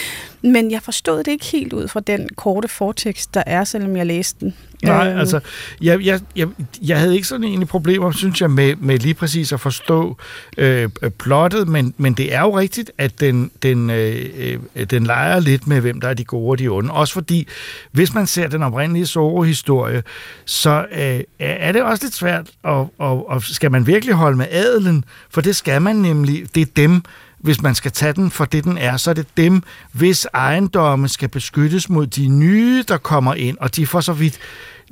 Men 0.43 0.71
jeg 0.71 0.83
forstod 0.83 1.19
det 1.19 1.29
ikke 1.29 1.45
helt 1.45 1.73
ud 1.73 1.89
fra 1.89 2.01
den 2.01 2.29
korte 2.37 2.69
fortekst, 2.69 3.35
der 3.35 3.43
er, 3.47 3.65
selvom 3.65 3.97
jeg 3.97 4.07
læste 4.07 4.41
den. 4.41 4.55
Nej, 4.83 5.09
øh. 5.09 5.21
altså, 5.21 5.41
jeg, 5.83 6.05
jeg, 6.05 6.21
jeg, 6.37 6.49
jeg 6.83 6.99
havde 6.99 7.15
ikke 7.15 7.27
sådan 7.27 7.45
egentlig 7.45 7.69
problemer, 7.69 8.13
synes 8.13 8.41
jeg, 8.41 8.51
med, 8.51 8.77
med 8.77 8.99
lige 8.99 9.15
præcis 9.15 9.53
at 9.53 9.61
forstå 9.61 10.17
øh, 10.59 10.89
plottet, 11.19 11.69
men, 11.69 11.95
men 11.97 12.15
det 12.15 12.35
er 12.35 12.41
jo 12.41 12.59
rigtigt, 12.59 12.91
at 12.99 13.21
den, 13.21 13.51
den, 13.63 13.91
øh, 13.91 14.59
øh, 14.77 14.87
den 14.91 15.05
leger 15.05 15.41
lidt 15.41 15.67
med, 15.67 15.81
hvem 15.81 16.01
der 16.01 16.09
er 16.09 16.15
de 16.15 16.25
gode 16.25 16.51
og 16.51 16.59
de 16.59 16.69
onde. 16.69 16.91
Også 16.93 17.15
fordi, 17.15 17.49
hvis 17.93 18.15
man 18.15 18.27
ser 18.27 18.49
den 18.49 18.63
oprindelige 18.63 19.07
Zorro-historie, 19.07 20.03
så 20.45 20.87
øh, 20.93 21.21
er 21.39 21.73
det 21.73 21.83
også 21.83 22.05
lidt 22.05 22.15
svært, 22.15 22.51
og, 22.63 22.95
og, 22.99 23.31
og 23.31 23.43
skal 23.43 23.71
man 23.71 23.87
virkelig 23.87 24.15
holde 24.15 24.37
med 24.37 24.47
adelen, 24.61 25.05
for 25.31 25.41
det 25.41 25.57
skal 25.57 25.83
man 25.83 25.97
nemlig, 25.97 26.55
det 26.55 26.61
er 26.61 26.73
dem, 26.77 27.03
hvis 27.39 27.63
man 27.63 27.75
skal 27.75 27.93
tage 27.93 28.13
den 28.13 28.31
for 28.31 28.45
det, 28.45 28.65
den 28.65 28.79
er, 28.79 28.97
så 28.97 29.11
er 29.11 29.15
det 29.15 29.27
dem, 29.37 29.63
hvis 29.93 30.27
ejendomme 30.35 31.09
skal 31.09 31.29
beskyttes 31.29 31.89
mod 31.89 32.07
de 32.07 32.29
nye, 32.29 32.85
der 32.89 32.97
kommer 32.97 33.35
ind, 33.35 33.59
og 33.61 33.77
de 33.77 33.87
får 33.87 34.01
så 34.01 34.13
vidt 34.13 34.39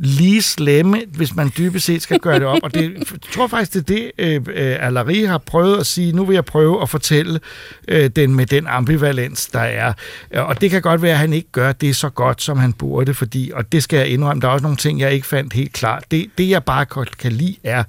lige 0.01 0.43
slemme, 0.43 1.03
hvis 1.15 1.35
man 1.35 1.53
dybest 1.59 1.87
set 1.87 2.03
skal 2.03 2.19
gøre 2.19 2.39
det 2.39 2.47
op. 2.47 2.59
Og 2.63 2.75
det, 2.75 2.95
jeg 2.95 3.21
tror 3.33 3.47
faktisk, 3.47 3.73
det 3.73 3.81
er 3.81 3.95
det, 3.95 4.11
øh, 4.19 4.43
øh 4.49 4.87
Alari 4.87 5.23
har 5.23 5.39
prøvet 5.39 5.79
at 5.79 5.87
sige. 5.87 6.13
Nu 6.13 6.25
vil 6.25 6.35
jeg 6.35 6.45
prøve 6.45 6.83
at 6.83 6.89
fortælle 6.89 7.41
øh, 7.89 8.11
den 8.17 8.35
med 8.35 8.47
den 8.47 8.67
ambivalens, 8.67 9.47
der 9.47 9.61
er. 9.61 9.93
Og 10.35 10.61
det 10.61 10.71
kan 10.71 10.83
godt 10.83 11.03
være, 11.03 11.13
at 11.13 11.19
han 11.19 11.33
ikke 11.33 11.49
gør 11.53 11.73
det 11.73 11.97
så 11.97 12.09
godt, 12.09 12.43
som 12.43 12.59
han 12.59 12.73
burde, 12.73 13.15
fordi, 13.15 13.51
og 13.55 13.73
det 13.73 13.83
skal 13.83 13.97
jeg 13.97 14.09
indrømme, 14.09 14.41
der 14.41 14.49
er 14.49 14.53
også 14.53 14.63
nogle 14.63 14.77
ting, 14.77 15.01
jeg 15.01 15.13
ikke 15.13 15.27
fandt 15.27 15.53
helt 15.53 15.73
klart. 15.73 16.05
Det, 16.11 16.27
det 16.39 16.49
jeg 16.49 16.65
bare 16.65 16.85
godt 16.85 17.19
kan 17.19 17.33
lide, 17.33 17.57
er 17.65 17.85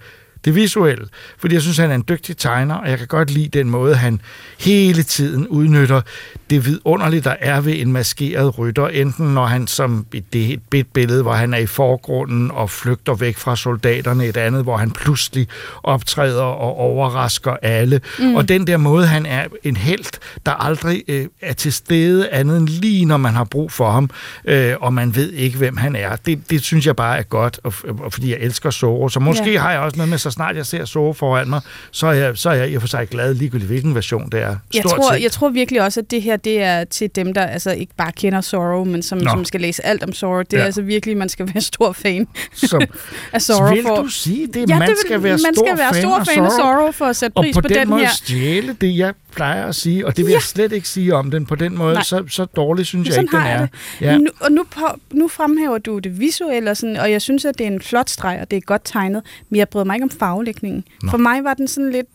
det 0.45 0.55
visuelle. 0.55 1.07
Fordi 1.37 1.53
jeg 1.53 1.61
synes, 1.61 1.77
han 1.77 1.91
er 1.91 1.95
en 1.95 2.05
dygtig 2.09 2.37
tegner, 2.37 2.75
og 2.75 2.89
jeg 2.89 2.97
kan 2.97 3.07
godt 3.07 3.31
lide 3.31 3.59
den 3.59 3.69
måde, 3.69 3.95
han 3.95 4.21
hele 4.59 5.03
tiden 5.03 5.47
udnytter 5.47 6.01
det 6.49 6.65
vidunderlige, 6.65 7.21
der 7.21 7.35
er 7.39 7.61
ved 7.61 7.73
en 7.79 7.91
maskeret 7.91 8.59
rytter. 8.59 8.87
Enten 8.87 9.33
når 9.33 9.45
han, 9.45 9.67
som 9.67 10.05
det 10.33 10.51
er 10.51 10.57
et 10.73 10.87
billede, 10.87 11.21
hvor 11.21 11.33
han 11.33 11.53
er 11.53 11.57
i 11.57 11.65
forgrunden 11.65 12.51
og 12.51 12.69
flygter 12.69 13.15
væk 13.15 13.37
fra 13.37 13.55
soldaterne, 13.55 14.25
et 14.25 14.37
andet, 14.37 14.63
hvor 14.63 14.77
han 14.77 14.91
pludselig 14.91 15.47
optræder 15.83 16.41
og 16.41 16.77
overrasker 16.77 17.55
alle. 17.61 18.01
Mm. 18.19 18.35
Og 18.35 18.49
den 18.49 18.67
der 18.67 18.77
måde, 18.77 19.07
han 19.07 19.25
er 19.25 19.45
en 19.63 19.77
held, 19.77 20.19
der 20.45 20.51
aldrig 20.51 21.03
øh, 21.07 21.27
er 21.41 21.53
til 21.53 21.73
stede 21.73 22.29
andet 22.29 22.57
end 22.57 22.67
lige, 22.67 23.05
når 23.05 23.17
man 23.17 23.33
har 23.33 23.43
brug 23.43 23.71
for 23.71 23.91
ham, 23.91 24.09
øh, 24.45 24.73
og 24.81 24.93
man 24.93 25.15
ved 25.15 25.31
ikke, 25.31 25.57
hvem 25.57 25.77
han 25.77 25.95
er. 25.95 26.15
Det, 26.15 26.49
det 26.49 26.63
synes 26.63 26.85
jeg 26.85 26.95
bare 26.95 27.17
er 27.17 27.23
godt, 27.23 27.59
og, 27.63 27.73
og 27.99 28.13
fordi 28.13 28.31
jeg 28.31 28.37
elsker 28.41 28.71
Zorro. 28.71 29.09
Så 29.09 29.19
måske 29.19 29.51
ja. 29.51 29.59
har 29.59 29.71
jeg 29.71 29.79
også 29.79 29.97
noget 29.97 30.09
med 30.09 30.17
så 30.31 30.33
snart 30.33 30.55
jeg 30.55 30.65
ser 30.65 30.85
Zorro 30.85 31.13
foran 31.13 31.49
mig, 31.49 31.61
så 31.91 32.07
er 32.07 32.13
jeg, 32.13 32.37
så 32.37 32.49
er 32.49 32.53
jeg 32.53 32.69
i 32.69 32.75
og 32.75 32.81
for 32.81 32.87
sig 32.87 33.07
glad, 33.07 33.33
ligegyldigt 33.33 33.69
hvilken 33.69 33.95
version 33.95 34.29
det 34.29 34.41
er. 34.41 34.55
Jeg 34.73 34.83
tror, 34.83 35.13
jeg 35.13 35.31
tror 35.31 35.49
virkelig 35.49 35.81
også, 35.81 35.99
at 35.99 36.11
det 36.11 36.21
her 36.21 36.37
det 36.37 36.61
er 36.61 36.83
til 36.83 37.09
dem, 37.15 37.33
der 37.33 37.41
altså 37.41 37.71
ikke 37.71 37.93
bare 37.97 38.11
kender 38.11 38.41
Zorro, 38.41 38.83
men 38.83 39.01
som, 39.01 39.21
som 39.23 39.45
skal 39.45 39.61
læse 39.61 39.85
alt 39.85 40.03
om 40.03 40.13
Zorro. 40.13 40.39
Det 40.39 40.53
ja. 40.53 40.59
er 40.59 40.63
altså 40.65 40.81
virkelig, 40.81 41.17
man 41.17 41.29
skal 41.29 41.49
være 41.53 41.61
stor 41.61 41.91
fan 41.91 42.27
som, 42.53 42.81
af 43.33 43.41
Zorro. 43.41 43.73
Vil 43.73 43.83
for. 43.83 43.95
du 43.95 44.07
sige 44.07 44.47
det? 44.47 44.69
Ja, 44.69 44.79
man 44.79 44.81
det 44.81 44.89
vil, 44.89 44.97
skal 45.05 45.23
være 45.23 45.31
man 45.31 45.55
stor, 45.55 45.65
skal 45.65 45.77
være 45.77 45.93
fan, 45.93 46.01
stor 46.01 46.23
fan 46.33 46.45
af 46.45 46.51
Zorro, 46.51 46.69
af 46.69 46.79
Zorro 46.79 46.91
for 46.91 47.05
at 47.05 47.15
sætte 47.15 47.33
pris 47.33 47.55
på, 47.55 47.61
på 47.61 47.67
den, 47.67 47.77
den 47.77 47.89
måde 47.89 48.01
her. 48.01 48.09
stjæle 48.09 48.73
det, 48.81 48.97
jeg 48.97 49.13
plejer 49.31 49.65
at 49.65 49.75
sige, 49.75 50.07
og 50.07 50.17
det 50.17 50.25
vil 50.25 50.31
ja. 50.31 50.35
jeg 50.35 50.41
slet 50.41 50.71
ikke 50.71 50.89
sige 50.89 51.15
om 51.15 51.31
den 51.31 51.45
på 51.45 51.55
den 51.55 51.77
måde. 51.77 52.03
Så, 52.03 52.23
så 52.29 52.45
dårligt 52.45 52.87
synes 52.87 53.09
jeg 53.09 53.21
ikke, 53.21 53.37
den 53.37 53.45
er. 53.45 53.59
Det. 53.59 53.69
Ja. 54.01 54.17
Nu, 54.17 54.27
og 54.39 54.51
nu, 54.51 54.63
på, 54.63 54.85
nu 55.11 55.27
fremhæver 55.27 55.77
du 55.77 55.99
det 55.99 56.19
visuelle, 56.19 56.71
og, 56.71 56.77
sådan, 56.77 56.97
og 56.97 57.11
jeg 57.11 57.21
synes, 57.21 57.45
at 57.45 57.57
det 57.57 57.63
er 57.63 57.71
en 57.71 57.81
flot 57.81 58.09
streg, 58.09 58.39
og 58.41 58.51
det 58.51 58.57
er 58.57 58.61
godt 58.61 58.81
tegnet, 58.85 59.21
men 59.49 59.57
jeg 59.57 59.69
bryder 59.69 59.85
mig 59.85 59.95
ikke 59.95 60.03
om 60.03 60.09
farvelægningen. 60.09 60.83
Nå. 61.03 61.09
For 61.09 61.17
mig 61.17 61.43
var 61.43 61.53
den 61.53 61.67
sådan 61.67 61.91
lidt 61.91 62.07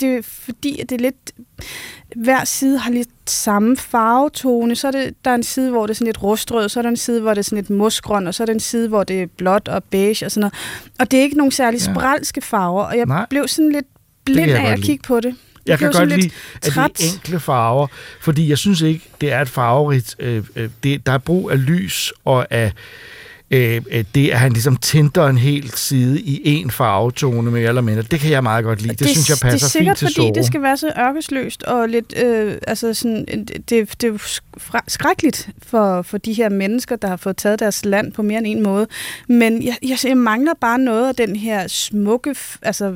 det 0.00 0.24
fordi, 0.24 0.82
det 0.88 0.92
er 0.92 1.02
lidt... 1.02 1.32
Hver 2.16 2.44
side 2.44 2.78
har 2.78 2.90
lidt 2.90 3.08
samme 3.26 3.76
farvetone. 3.76 4.76
Så 4.76 4.86
er 4.86 4.90
det, 4.90 5.14
der 5.24 5.30
er 5.30 5.34
en 5.34 5.42
side, 5.42 5.70
hvor 5.70 5.86
det 5.86 5.90
er 5.90 5.94
sådan 5.94 6.06
lidt 6.06 6.22
rustrød, 6.22 6.68
så 6.68 6.80
er 6.80 6.82
der 6.82 6.88
en 6.88 6.96
side, 6.96 7.20
hvor 7.20 7.30
det 7.30 7.38
er 7.38 7.42
sådan 7.42 7.56
lidt 7.56 7.70
musgrøn, 7.70 8.26
og 8.26 8.34
så 8.34 8.42
er 8.42 8.46
der 8.46 8.52
en 8.52 8.60
side, 8.60 8.88
hvor 8.88 9.04
det 9.04 9.22
er 9.22 9.26
blåt 9.26 9.68
og 9.68 9.84
beige 9.84 10.26
og 10.26 10.30
sådan 10.30 10.40
noget. 10.40 10.54
Og 10.98 11.10
det 11.10 11.18
er 11.18 11.22
ikke 11.22 11.36
nogen 11.36 11.52
særlig 11.52 11.80
ja. 11.86 11.92
spralske 11.92 12.40
farver, 12.40 12.84
og 12.84 12.98
jeg 12.98 13.06
Nej. 13.06 13.26
blev 13.30 13.48
sådan 13.48 13.72
lidt 13.72 13.86
blind 14.24 14.50
af 14.50 14.72
at 14.72 14.80
kigge 14.80 15.02
på 15.02 15.20
det. 15.20 15.36
Jeg 15.66 15.78
kan 15.78 15.92
godt 15.92 16.08
lide 16.08 16.30
at 16.62 16.90
de 16.98 17.04
enkle 17.14 17.40
farver, 17.40 17.86
fordi 18.20 18.48
jeg 18.48 18.58
synes 18.58 18.80
ikke, 18.80 19.04
det 19.20 19.32
er 19.32 19.40
et 19.40 19.48
farverigt. 19.48 20.16
Øh, 20.18 20.44
øh, 20.56 20.70
det, 20.82 21.06
der 21.06 21.12
er 21.12 21.18
brug 21.18 21.50
af 21.50 21.66
lys 21.66 22.12
og 22.24 22.46
af 22.50 22.72
Øh, 23.52 23.82
øh, 23.90 24.04
det, 24.14 24.30
at 24.30 24.38
han 24.38 24.52
ligesom 24.52 24.76
tænder 24.76 25.26
en 25.26 25.38
hel 25.38 25.70
side 25.70 26.20
i 26.20 26.40
en 26.44 26.70
farvetone 26.70 27.50
mere 27.50 27.68
eller 27.68 27.80
mindre, 27.80 28.02
det 28.02 28.20
kan 28.20 28.30
jeg 28.30 28.42
meget 28.42 28.64
godt 28.64 28.82
lide. 28.82 28.92
Det, 28.92 28.98
det 28.98 29.08
synes 29.08 29.30
jeg 29.30 29.36
passer 29.42 29.68
fint 29.68 29.72
til 29.72 29.86
Det 29.86 29.90
er 29.90 29.94
sikkert, 29.94 30.14
fordi 30.16 30.38
det 30.38 30.46
skal 30.46 30.62
være 30.62 30.76
så 30.76 30.92
ørkesløst 30.98 31.62
og 31.62 31.88
lidt, 31.88 32.14
øh, 32.22 32.54
altså 32.66 32.94
sådan, 32.94 33.24
det, 33.44 33.68
det 33.68 34.04
er 34.04 34.08
jo 34.08 34.18
skrækkeligt 34.88 35.48
for, 35.62 36.02
for 36.02 36.18
de 36.18 36.32
her 36.32 36.48
mennesker, 36.48 36.96
der 36.96 37.08
har 37.08 37.16
fået 37.16 37.36
taget 37.36 37.58
deres 37.58 37.84
land 37.84 38.12
på 38.12 38.22
mere 38.22 38.38
end 38.38 38.46
en 38.46 38.62
måde. 38.62 38.86
Men 39.28 39.62
jeg, 39.62 39.76
jeg, 39.82 39.98
jeg 40.04 40.16
mangler 40.16 40.52
bare 40.60 40.78
noget 40.78 41.08
af 41.08 41.14
den 41.14 41.36
her 41.36 41.68
smukke, 41.68 42.34
altså 42.62 42.94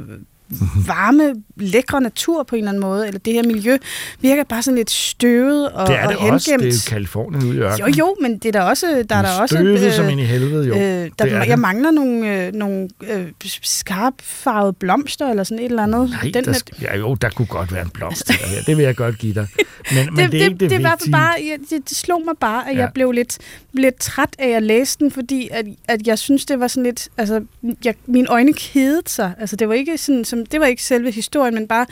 varme, 0.87 1.35
lækre 1.57 2.01
natur 2.01 2.43
på 2.43 2.57
en 2.57 2.59
eller 2.59 2.71
anden 2.71 2.81
måde, 2.81 3.07
eller 3.07 3.19
det 3.19 3.33
her 3.33 3.43
miljø, 3.43 3.77
virker 4.21 4.45
bare 4.45 4.63
sådan 4.63 4.77
lidt 4.77 4.91
støvet 4.91 5.69
og, 5.69 5.87
det 5.87 5.97
er 5.97 6.07
det 6.07 6.17
og 6.17 6.23
hengemt. 6.23 6.35
Også. 6.35 6.57
Det 6.59 6.63
er 6.63 6.91
jo 6.91 6.97
Kalifornien 6.97 7.45
ude 7.45 7.57
i 7.57 7.61
ørkenen. 7.61 7.95
Jo, 7.95 7.95
jo, 7.99 8.17
men 8.21 8.39
det 8.39 8.49
er 8.49 8.53
der 8.53 8.61
også... 8.61 9.05
Der 9.11 9.17
er 9.17 9.23
der 9.23 9.41
også 9.41 9.55
støvet 9.57 9.81
øh, 9.81 9.93
som 9.93 10.09
ind 10.09 10.21
i 10.21 10.25
helvede, 10.25 10.67
jo. 10.67 10.75
Øh, 10.75 10.81
der, 10.81 11.09
det 11.25 11.33
jeg 11.33 11.47
det. 11.47 11.59
mangler 11.59 11.91
nogle, 11.91 12.47
øh, 12.47 12.53
nogle 12.53 12.89
øh, 13.09 13.27
skarpfarvede 13.63 14.73
blomster, 14.73 15.31
eller 15.31 15.45
sådan 15.45 15.59
et 15.59 15.65
eller 15.65 15.83
andet. 15.83 16.11
Nej, 16.11 16.31
Den 16.35 16.45
der, 16.45 16.51
net... 16.51 16.71
ja, 16.83 16.97
jo, 16.99 17.15
der 17.15 17.31
kunne 17.31 17.47
godt 17.47 17.73
være 17.73 17.83
en 17.83 17.91
blomst. 17.91 18.29
der 18.29 18.35
her. 18.35 18.63
Det 18.63 18.77
vil 18.77 18.85
jeg 18.85 18.97
godt 18.97 19.19
give 19.19 19.35
dig. 19.35 19.49
Men, 19.93 20.07
det, 20.07 20.13
men 20.13 20.17
det, 20.17 20.25
er 20.25 20.29
det, 20.29 20.41
ikke 20.41 20.57
det, 20.57 20.71
det, 20.71 21.13
bare, 21.13 21.35
ja, 21.39 21.57
det, 21.71 21.89
det 21.89 21.97
slog 21.97 22.23
mig 22.25 22.35
bare, 22.41 22.71
at 22.71 22.77
ja. 22.77 22.81
jeg 22.81 22.91
blev 22.95 23.13
lidt, 23.13 23.39
lidt 23.73 24.01
træt 24.01 24.37
af 24.39 24.49
at 24.49 24.63
læse 24.63 24.99
den, 24.99 25.11
fordi 25.11 25.49
at, 25.53 25.67
at 25.89 26.07
jeg 26.07 26.19
synes, 26.19 26.45
det 26.47 26.61
var 26.61 26.69
sådan 26.69 26.85
lidt... 26.85 27.09
Altså, 27.17 27.45
jeg, 27.85 27.95
mine 28.07 28.29
øjne 28.31 28.53
kedede 28.53 29.03
sig. 29.07 29.35
Altså, 29.39 29.57
det 29.57 29.69
var 29.69 29.75
ikke 29.75 29.99
sådan, 29.99 30.25
som, 30.37 30.47
det 30.47 30.61
var 30.61 30.67
ikke 30.67 30.85
selve 30.85 31.11
historien, 31.11 31.55
men 31.55 31.69
bare, 31.69 31.87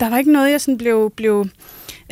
der 0.00 0.10
var 0.10 0.18
ikke 0.18 0.32
noget, 0.32 0.50
jeg 0.50 0.60
sådan 0.60 0.78
blev, 0.78 1.12
blev 1.16 1.46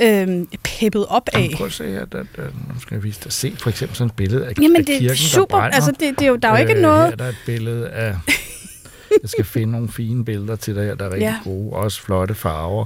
øh, 0.00 0.44
peppet 0.62 1.06
op 1.06 1.28
af. 1.32 1.38
Jamen, 1.40 1.56
prøv 1.56 1.66
at 1.66 1.72
se 1.72 1.84
her, 1.84 2.04
der, 2.04 2.24
der, 2.36 2.42
nu 2.74 2.80
skal 2.80 2.94
jeg 2.94 3.04
vise 3.04 3.20
dig. 3.24 3.32
Se 3.32 3.56
for 3.58 3.70
eksempel 3.70 3.96
sådan 3.96 4.06
et 4.08 4.16
billede 4.16 4.46
af, 4.46 4.52
Jamen, 4.62 4.76
af 4.76 4.86
det 4.86 4.98
kirken, 4.98 5.16
super, 5.16 5.56
der 5.56 5.64
altså 5.64 5.90
det, 5.90 6.18
det 6.18 6.22
er 6.22 6.28
jo, 6.28 6.36
der 6.36 6.48
er 6.48 6.52
jo 6.52 6.58
ikke 6.58 6.74
øh, 6.74 6.82
noget... 6.82 7.08
Her 7.08 7.16
der 7.16 7.24
er 7.24 7.28
et 7.28 7.42
billede 7.46 7.88
af... 7.88 8.16
Jeg 9.22 9.30
skal 9.30 9.44
finde 9.44 9.72
nogle 9.72 9.88
fine 9.88 10.24
billeder 10.24 10.56
til 10.56 10.74
dig 10.74 10.84
her, 10.84 10.94
der 10.94 11.04
er 11.04 11.08
rigtig 11.10 11.20
Ja. 11.24 11.36
gode. 11.44 11.72
Også 11.72 12.02
flotte 12.02 12.34
farver. 12.34 12.84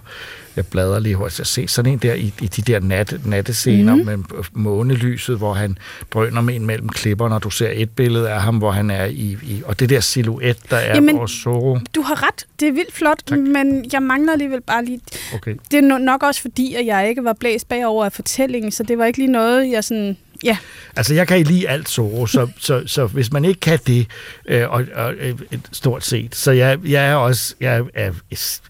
Jeg 0.57 0.67
bladrer 0.67 0.99
lige 1.01 1.15
hurtigt. 1.15 1.39
Jeg 1.39 1.47
ser 1.47 1.67
sådan 1.67 1.93
en 1.93 1.99
der 1.99 2.15
i, 2.15 2.35
i 2.43 2.47
de 2.47 2.63
der 2.63 2.81
nat, 2.81 3.21
nattescener 3.27 3.95
mm. 3.95 4.05
med 4.05 4.19
månelyset, 4.53 5.39
hvor 5.39 5.53
han 5.55 5.79
drøner 6.11 6.41
med 6.41 6.55
en 6.57 6.67
mellem 6.67 6.89
klipperne, 6.89 7.35
og 7.35 7.43
du 7.43 7.51
ser 7.51 7.71
et 7.75 7.91
billede 7.91 8.31
af 8.31 8.43
ham, 8.43 8.59
hvor 8.59 8.71
han 8.71 8.91
er 8.91 9.05
i... 9.05 9.37
i 9.43 9.63
og 9.65 9.81
det 9.81 9.89
der 9.91 10.01
silhuet, 10.01 10.57
der 10.71 10.77
er 10.77 10.95
Jamen- 10.95 11.17
vores 11.17 11.31
Zorro. 11.31 11.79
Du 11.95 12.03
har 12.03 12.27
ret, 12.27 12.47
det 12.61 12.69
er 12.69 12.73
vildt 12.73 12.93
flot, 12.95 13.19
Tak. 13.27 13.39
men 13.39 13.85
jeg 13.93 14.03
mangler 14.03 14.33
alligevel 14.33 14.61
bare 14.61 14.85
lige... 14.85 15.01
Okay. 15.35 15.55
Det 15.71 15.79
er 15.85 15.97
no- 15.97 16.03
nok 16.03 16.23
også 16.23 16.41
fordi, 16.41 16.75
at 16.75 16.87
jeg 16.87 17.09
ikke 17.09 17.25
var 17.25 17.33
blæst 17.33 17.69
bagover 17.69 18.05
af 18.05 18.13
fortællingen, 18.13 18.71
så 18.73 18.83
det 18.83 18.99
var 18.99 19.05
ikke 19.05 19.19
lige 19.19 19.33
noget, 19.33 19.71
jeg 19.71 19.85
sådan... 19.85 20.17
Ja, 20.43 20.57
Altså, 20.97 21.15
jeg 21.15 21.29
kan 21.29 21.37
ikke 21.37 21.51
lide 21.51 21.69
alt 21.69 21.89
Zorro, 21.89 22.27
så, 22.27 22.49
så, 22.59 22.83
så 22.87 23.07
hvis 23.07 23.33
man 23.33 23.45
ikke 23.45 23.61
kan 23.61 23.79
det, 23.87 24.07
øh, 24.49 24.71
og, 24.71 24.85
og 24.95 25.15
øh, 25.15 25.35
stort 25.73 26.05
set, 26.05 26.35
så 26.35 26.53
jeg, 26.53 26.79
jeg 26.85 27.09
er 27.09 27.15
også 27.15 27.55
jeg 27.61 27.83
er 27.95 28.13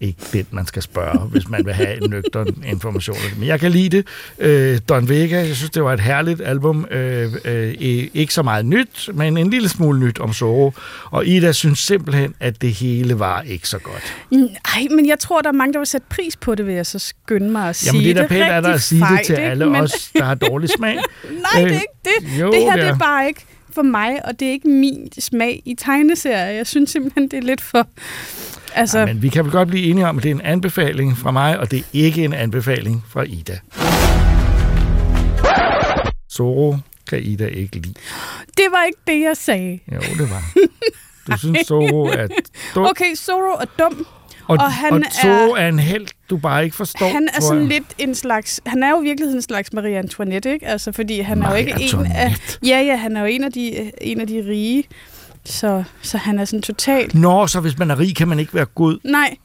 ikke 0.01 0.19
den, 0.33 0.47
man 0.51 0.67
skal 0.67 0.83
spørge, 0.83 1.19
hvis 1.19 1.49
man 1.49 1.67
vil 1.67 1.75
have 1.75 2.05
en 2.05 2.11
nøgtern 2.11 2.65
information. 2.67 3.17
Men 3.39 3.49
jeg 3.49 3.61
kan 3.61 3.71
lide 3.71 3.97
det. 3.97 4.07
Øh, 4.39 4.79
Don 4.89 5.09
Vega, 5.09 5.37
jeg 5.37 5.57
synes, 5.57 5.71
det 5.71 5.85
var 5.85 5.93
et 5.93 6.01
herligt 6.01 6.41
album. 6.41 6.87
Øh, 6.91 7.33
øh, 7.45 7.75
ikke 8.15 8.35
så 8.35 8.43
meget 8.43 8.67
nyt, 8.67 9.09
men 9.15 9.37
en 9.37 9.51
lille 9.51 9.69
smule 9.69 10.01
nyt 10.01 10.19
om 10.19 10.33
Zorro. 10.33 10.73
Og 11.05 11.27
Ida 11.27 11.53
synes 11.53 11.79
simpelthen, 11.79 12.35
at 12.41 12.63
det 12.63 12.75
hele 12.75 13.19
var 13.19 13.43
ikke 13.43 13.69
så 13.69 13.79
godt. 13.79 14.15
Nej, 14.31 14.87
men 14.91 15.09
jeg 15.09 15.19
tror, 15.19 15.41
der 15.41 15.49
er 15.49 15.53
mange, 15.53 15.73
der 15.73 15.79
vil 15.79 15.87
sætte 15.87 16.07
pris 16.11 16.37
på 16.37 16.55
det, 16.55 16.67
vil 16.67 16.75
jeg 16.75 16.87
så 16.87 16.99
skynde 16.99 17.51
mig 17.51 17.69
at 17.69 17.77
sige. 17.77 17.93
Jamen, 17.93 18.05
det 18.05 18.19
er 18.19 18.23
da 18.23 18.29
pænt 18.29 18.51
af 18.51 18.63
dig 18.63 18.75
at 18.75 18.83
sige 18.83 19.05
det 19.17 19.27
til 19.27 19.35
alle 19.35 19.67
men... 19.67 19.81
os, 19.81 20.11
der 20.15 20.25
har 20.25 20.35
dårlig 20.35 20.69
smag. 20.69 20.99
Nej, 21.55 21.62
det 21.69 21.77
er 21.77 21.81
ikke 21.81 21.95
det. 22.35 22.41
jo, 22.41 22.53
det 22.53 22.63
her 22.63 22.77
det 22.77 22.85
er. 22.87 22.99
bare 22.99 23.27
ikke 23.29 23.45
for 23.75 23.83
mig, 23.83 24.27
og 24.27 24.41
det 24.41 24.49
er 24.49 24.53
ikke 24.53 24.69
min 24.69 25.09
smag 25.19 25.63
i 25.65 25.75
tegneserier. 25.75 26.47
Jeg 26.47 26.67
synes 26.67 26.91
simpelthen, 26.91 27.23
det 27.29 27.35
er 27.39 27.43
lidt 27.43 27.61
for... 27.61 27.87
Altså, 28.75 28.99
Ja, 28.99 29.07
men 29.07 29.23
vi 29.23 29.29
kan 29.29 29.45
vel 29.45 29.53
godt 29.53 29.69
blive 29.69 29.85
enige 29.85 30.07
om, 30.07 30.17
at 30.17 30.23
det 30.23 30.31
er 30.31 30.35
en 30.35 30.41
anbefaling 30.41 31.19
fra 31.19 31.31
mig, 31.31 31.59
og 31.59 31.71
det 31.71 31.79
er 31.79 31.85
ikke 31.93 32.25
en 32.25 32.33
anbefaling 32.33 33.05
fra 33.09 33.23
Ida. 33.23 33.59
Zorro 36.33 36.77
kan 37.09 37.23
Ida 37.23 37.47
ikke 37.47 37.77
lide. 37.77 37.95
det 38.57 38.65
var 38.71 38.85
ikke 38.85 38.99
det, 39.07 39.21
jeg 39.21 39.37
sagde. 39.37 39.79
Jo, 39.93 39.99
det 40.19 40.31
var. 40.31 40.43
Du 41.31 41.39
synes, 41.39 41.59
Zorro 41.67 42.05
er 42.05 42.27
dum, 42.75 42.85
Okay, 42.85 43.15
Zoro 43.17 43.53
er 43.61 43.65
dum. 43.79 44.07
Og, 44.47 44.57
og 44.61 44.73
han 44.73 44.93
og 44.93 45.01
Zorro 45.23 45.53
er- 45.53 45.57
er 45.57 45.69
en 45.69 45.79
held, 45.79 46.07
du 46.31 46.37
bare 46.37 46.65
ikke 46.65 46.77
forstår. 46.77 47.09
Han 47.09 47.29
er 47.37 47.41
sådan 47.41 47.67
lidt 47.69 47.85
en 47.99 48.15
slags... 48.15 48.61
Han 48.67 48.83
er 48.83 48.91
jo 48.91 49.01
i 49.01 49.05
virkeligheden 49.05 49.39
en 49.39 49.43
slags 49.43 49.73
Marie 49.73 49.99
Antoinette, 49.99 50.53
ikke? 50.53 50.67
Altså, 50.67 50.93
fordi 50.93 51.21
han 51.21 51.39
er 51.39 51.43
jo 51.45 51.49
Marie 51.51 51.61
ikke 51.61 51.71
en 51.73 51.79
af... 51.79 51.83
Antoinette. 51.85 52.59
Ja, 52.67 52.81
ja, 52.81 52.97
han 52.97 53.17
er 53.17 53.21
jo 53.21 53.27
en 53.27 53.45
af 53.45 53.53
de, 53.53 53.91
en 54.01 54.21
af 54.21 54.27
de 54.27 54.45
rige. 54.49 54.85
Så, 55.45 55.85
så 56.03 56.19
han 56.19 56.39
er 56.39 56.45
sådan 56.45 56.63
totalt... 56.63 57.15
Nå, 57.15 57.47
så 57.47 57.61
hvis 57.61 57.79
man 57.79 57.91
er 57.91 57.99
rig, 57.99 58.17
kan 58.17 58.29
man 58.29 58.39
ikke 58.39 58.55
være 58.55 58.65
god. 58.65 58.99
Nej, 59.05 59.37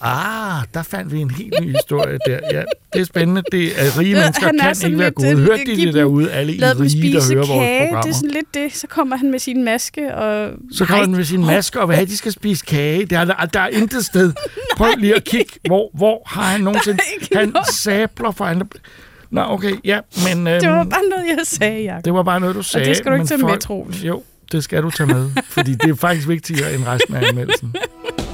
Ah, 0.00 0.62
der 0.74 0.82
fandt 0.82 1.12
vi 1.12 1.20
en 1.20 1.30
helt 1.30 1.54
ny 1.60 1.72
historie 1.72 2.18
der. 2.26 2.38
Ja, 2.52 2.62
det 2.92 3.00
er 3.00 3.04
spændende. 3.04 3.42
Det 3.52 3.64
er 3.80 3.98
rige 3.98 4.14
mennesker 4.14 4.46
han 4.46 4.58
kan 4.58 4.76
ikke 4.86 4.98
være 4.98 5.10
gode. 5.10 5.30
øh, 5.30 5.38
Hørte 5.38 5.64
de 5.66 5.76
det 5.86 5.94
derude, 5.94 6.30
alle 6.32 6.52
I 6.52 6.56
rige, 6.64 7.12
der 7.12 7.34
hører 7.34 7.46
vores 7.46 7.48
kage. 7.48 7.80
Det 7.80 7.88
programmer? 7.88 8.10
er 8.10 8.14
sådan 8.14 8.30
lidt 8.30 8.54
det. 8.54 8.74
Så 8.76 8.86
kommer 8.86 9.16
han 9.16 9.30
med 9.30 9.38
sin 9.38 9.64
maske 9.64 10.14
og... 10.14 10.50
Så 10.72 10.84
kommer 10.84 11.04
han 11.04 11.14
med 11.14 11.24
sin 11.24 11.40
maske 11.46 11.80
og 11.80 11.94
at 11.94 12.08
de 12.08 12.16
skal 12.16 12.32
spise 12.32 12.64
kage. 12.66 13.04
Der 13.06 13.18
er, 13.18 13.24
der, 13.24 13.34
der 13.34 13.60
er 13.60 13.68
intet 13.68 14.04
sted. 14.04 14.32
Prøv 14.76 14.88
lige 14.98 15.14
at 15.16 15.24
kigge, 15.24 15.52
hvor, 15.66 15.90
hvor 15.94 16.22
har 16.26 16.42
han 16.42 16.60
nogensinde... 16.60 16.98
Han 17.34 17.54
sabler 17.72 18.30
for 18.30 18.44
andre... 18.44 18.66
Nå, 19.30 19.42
okay, 19.48 19.72
ja, 19.84 20.00
men... 20.28 20.46
Øhm, 20.46 20.60
Det 20.60 20.70
var 20.70 20.84
bare 20.84 21.02
noget, 21.10 21.26
jeg 21.38 21.38
sagde, 21.44 21.82
Jacob. 21.84 22.04
det 22.04 22.12
var 22.14 22.22
bare 22.22 22.40
noget, 22.40 22.54
du 22.56 22.62
sagde. 22.62 22.88
det 22.88 22.96
skal 22.96 23.10
du 23.10 23.16
ikke 23.16 23.26
tage 23.26 23.38
med, 23.46 23.58
Troels. 23.58 24.04
Jo, 24.04 24.22
det 24.52 24.64
skal 24.64 24.82
du 24.82 24.90
tage 24.90 25.06
med, 25.06 25.30
fordi 25.48 25.74
det 25.74 25.90
er 25.90 25.94
faktisk 25.94 26.28
vigtigere 26.28 26.74
end 26.74 26.84
resten 26.86 27.14
af 27.14 27.28
anmeldelsen. 27.28 27.74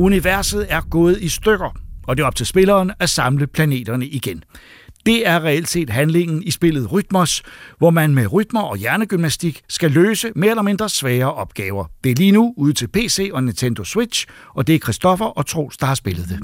Universet 0.00 0.66
er 0.68 0.80
gået 0.90 1.18
i 1.20 1.28
stykker, 1.28 1.76
og 2.06 2.16
det 2.16 2.22
er 2.22 2.26
op 2.26 2.34
til 2.34 2.46
spilleren 2.46 2.92
at 3.00 3.10
samle 3.10 3.46
planeterne 3.46 4.06
igen. 4.06 4.44
Det 5.06 5.26
er 5.28 5.44
reelt 5.44 5.68
set 5.68 5.90
handlingen 5.90 6.42
i 6.42 6.50
spillet 6.50 6.92
Rytmos, 6.92 7.42
hvor 7.78 7.90
man 7.90 8.14
med 8.14 8.32
rytmer 8.32 8.60
og 8.60 8.76
hjernegymnastik 8.76 9.60
skal 9.68 9.90
løse 9.90 10.32
mere 10.36 10.50
eller 10.50 10.62
mindre 10.62 10.88
svære 10.88 11.34
opgaver. 11.34 11.84
Det 12.04 12.12
er 12.12 12.16
lige 12.16 12.32
nu 12.32 12.54
ude 12.56 12.72
til 12.72 12.88
PC 12.88 13.30
og 13.32 13.44
Nintendo 13.44 13.84
Switch, 13.84 14.26
og 14.54 14.66
det 14.66 14.74
er 14.74 14.78
Christoffer 14.78 15.26
og 15.26 15.46
Troels, 15.46 15.76
der 15.76 15.86
har 15.86 15.94
spillet 15.94 16.28
det. 16.28 16.40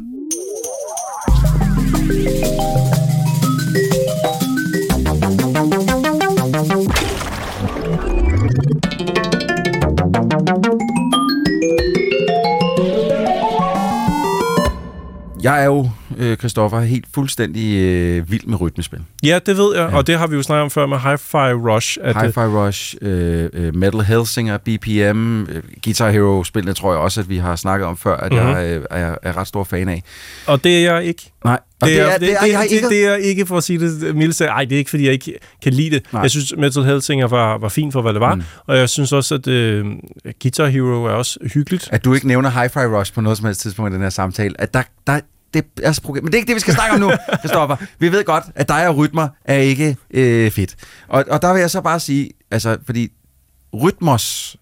Jeg 15.46 15.60
er 15.62 15.64
jo, 15.64 15.90
øh, 16.18 16.36
Christoffer, 16.36 16.80
helt 16.80 17.04
fuldstændig 17.14 17.76
øh, 17.76 18.30
vild 18.30 18.46
med 18.46 18.60
rytmespil. 18.60 18.98
Ja, 19.22 19.38
det 19.46 19.56
ved 19.56 19.76
jeg, 19.76 19.88
Ja. 19.90 19.96
og 19.96 20.06
det 20.06 20.18
har 20.18 20.26
vi 20.26 20.36
jo 20.36 20.42
snakket 20.42 20.62
om 20.62 20.70
før 20.70 20.86
med 20.86 20.96
Hi-Fi 20.96 21.52
Rush. 21.70 21.98
At, 22.02 22.16
Hi-Fi 22.16 22.40
Rush, 22.40 22.94
øh, 23.02 23.48
øh, 23.52 23.74
Metal 23.76 24.00
Hellsinger, 24.00 24.58
BPM, 24.58 25.42
øh, 25.42 25.62
Guitar 25.84 26.10
Hero-spillene 26.10 26.74
tror 26.74 26.92
jeg 26.92 27.00
også, 27.00 27.20
at 27.20 27.28
vi 27.28 27.36
har 27.36 27.56
snakket 27.56 27.86
om 27.86 27.96
før, 27.96 28.16
at 28.16 28.32
Mhm. 28.32 28.40
mm-hmm. 28.40 28.56
jeg 28.56 28.76
øh, 28.76 28.84
er, 28.90 29.14
er 29.22 29.36
ret 29.36 29.46
stor 29.46 29.64
fan 29.64 29.88
af. 29.88 30.02
og 30.46 30.64
det 30.64 30.86
er 30.86 30.92
jeg 30.94 31.04
ikke. 31.04 31.32
Nej, 31.44 31.58
og 31.82 31.88
Det 31.88 32.00
er, 32.00 32.12
det, 32.12 32.20
det, 32.20 32.32
er 32.32 32.40
det, 32.62 32.72
ikke. 32.72 32.82
det, 32.84 32.90
det 32.90 33.06
er 33.06 33.14
ikke 33.14 33.46
for 33.46 33.56
at 33.56 33.64
sige 33.64 33.78
det 33.80 34.16
mildt. 34.16 34.40
Ej, 34.40 34.64
det 34.64 34.72
er 34.72 34.78
ikke, 34.78 34.90
fordi 34.90 35.04
jeg 35.04 35.12
ikke 35.12 35.38
kan 35.62 35.72
lide 35.72 35.90
det. 35.90 36.02
Nej. 36.12 36.22
Jeg 36.22 36.30
synes, 36.30 36.54
Metal 36.58 36.84
Hellsinger 36.84 37.26
var, 37.26 37.58
var 37.58 37.68
fint 37.68 37.92
for, 37.92 38.02
hvad 38.02 38.12
det 38.12 38.20
var. 38.20 38.34
Mm. 38.34 38.42
Og 38.66 38.76
jeg 38.78 38.88
synes 38.88 39.12
også, 39.12 39.34
at 39.34 39.46
øh, 39.48 39.84
Guitar 40.42 40.66
Hero 40.66 41.04
er 41.04 41.10
også 41.10 41.38
hyggeligt. 41.54 41.88
At 41.92 42.04
du 42.04 42.14
ikke 42.14 42.26
nævner 42.28 42.50
Hi-Fi 42.50 42.78
Rush 42.98 43.12
på 43.14 43.20
noget 43.20 43.38
som 43.38 43.46
helst 43.46 43.60
tidspunkt 43.60 43.90
i 43.90 43.94
den 43.94 44.02
her 44.02 44.10
samtale, 44.10 44.60
at 44.60 44.74
der, 44.74 44.82
der 45.06 45.20
det 45.56 45.84
er 45.86 45.92
så 45.92 46.02
problem. 46.02 46.24
Men 46.24 46.32
det 46.32 46.34
er 46.34 46.38
ikke 46.38 46.48
det, 46.48 46.54
vi 46.54 46.60
skal 46.60 46.74
snakke 46.74 46.94
om 46.94 47.00
nu, 47.00 47.10
Christoffer. 47.40 47.76
Vi 47.98 48.12
ved 48.12 48.24
godt, 48.24 48.44
at 48.54 48.68
dig 48.68 48.88
og 48.88 48.96
rytmer 48.96 49.28
er 49.44 49.56
ikke 49.58 49.96
øh, 50.10 50.50
fedt. 50.50 50.74
Og, 51.08 51.24
og 51.30 51.42
der 51.42 51.52
vil 51.52 51.60
jeg 51.60 51.70
så 51.70 51.80
bare 51.80 52.00
sige, 52.00 52.30
altså, 52.50 52.76
fordi 52.86 53.12
Rytmos, 53.82 54.56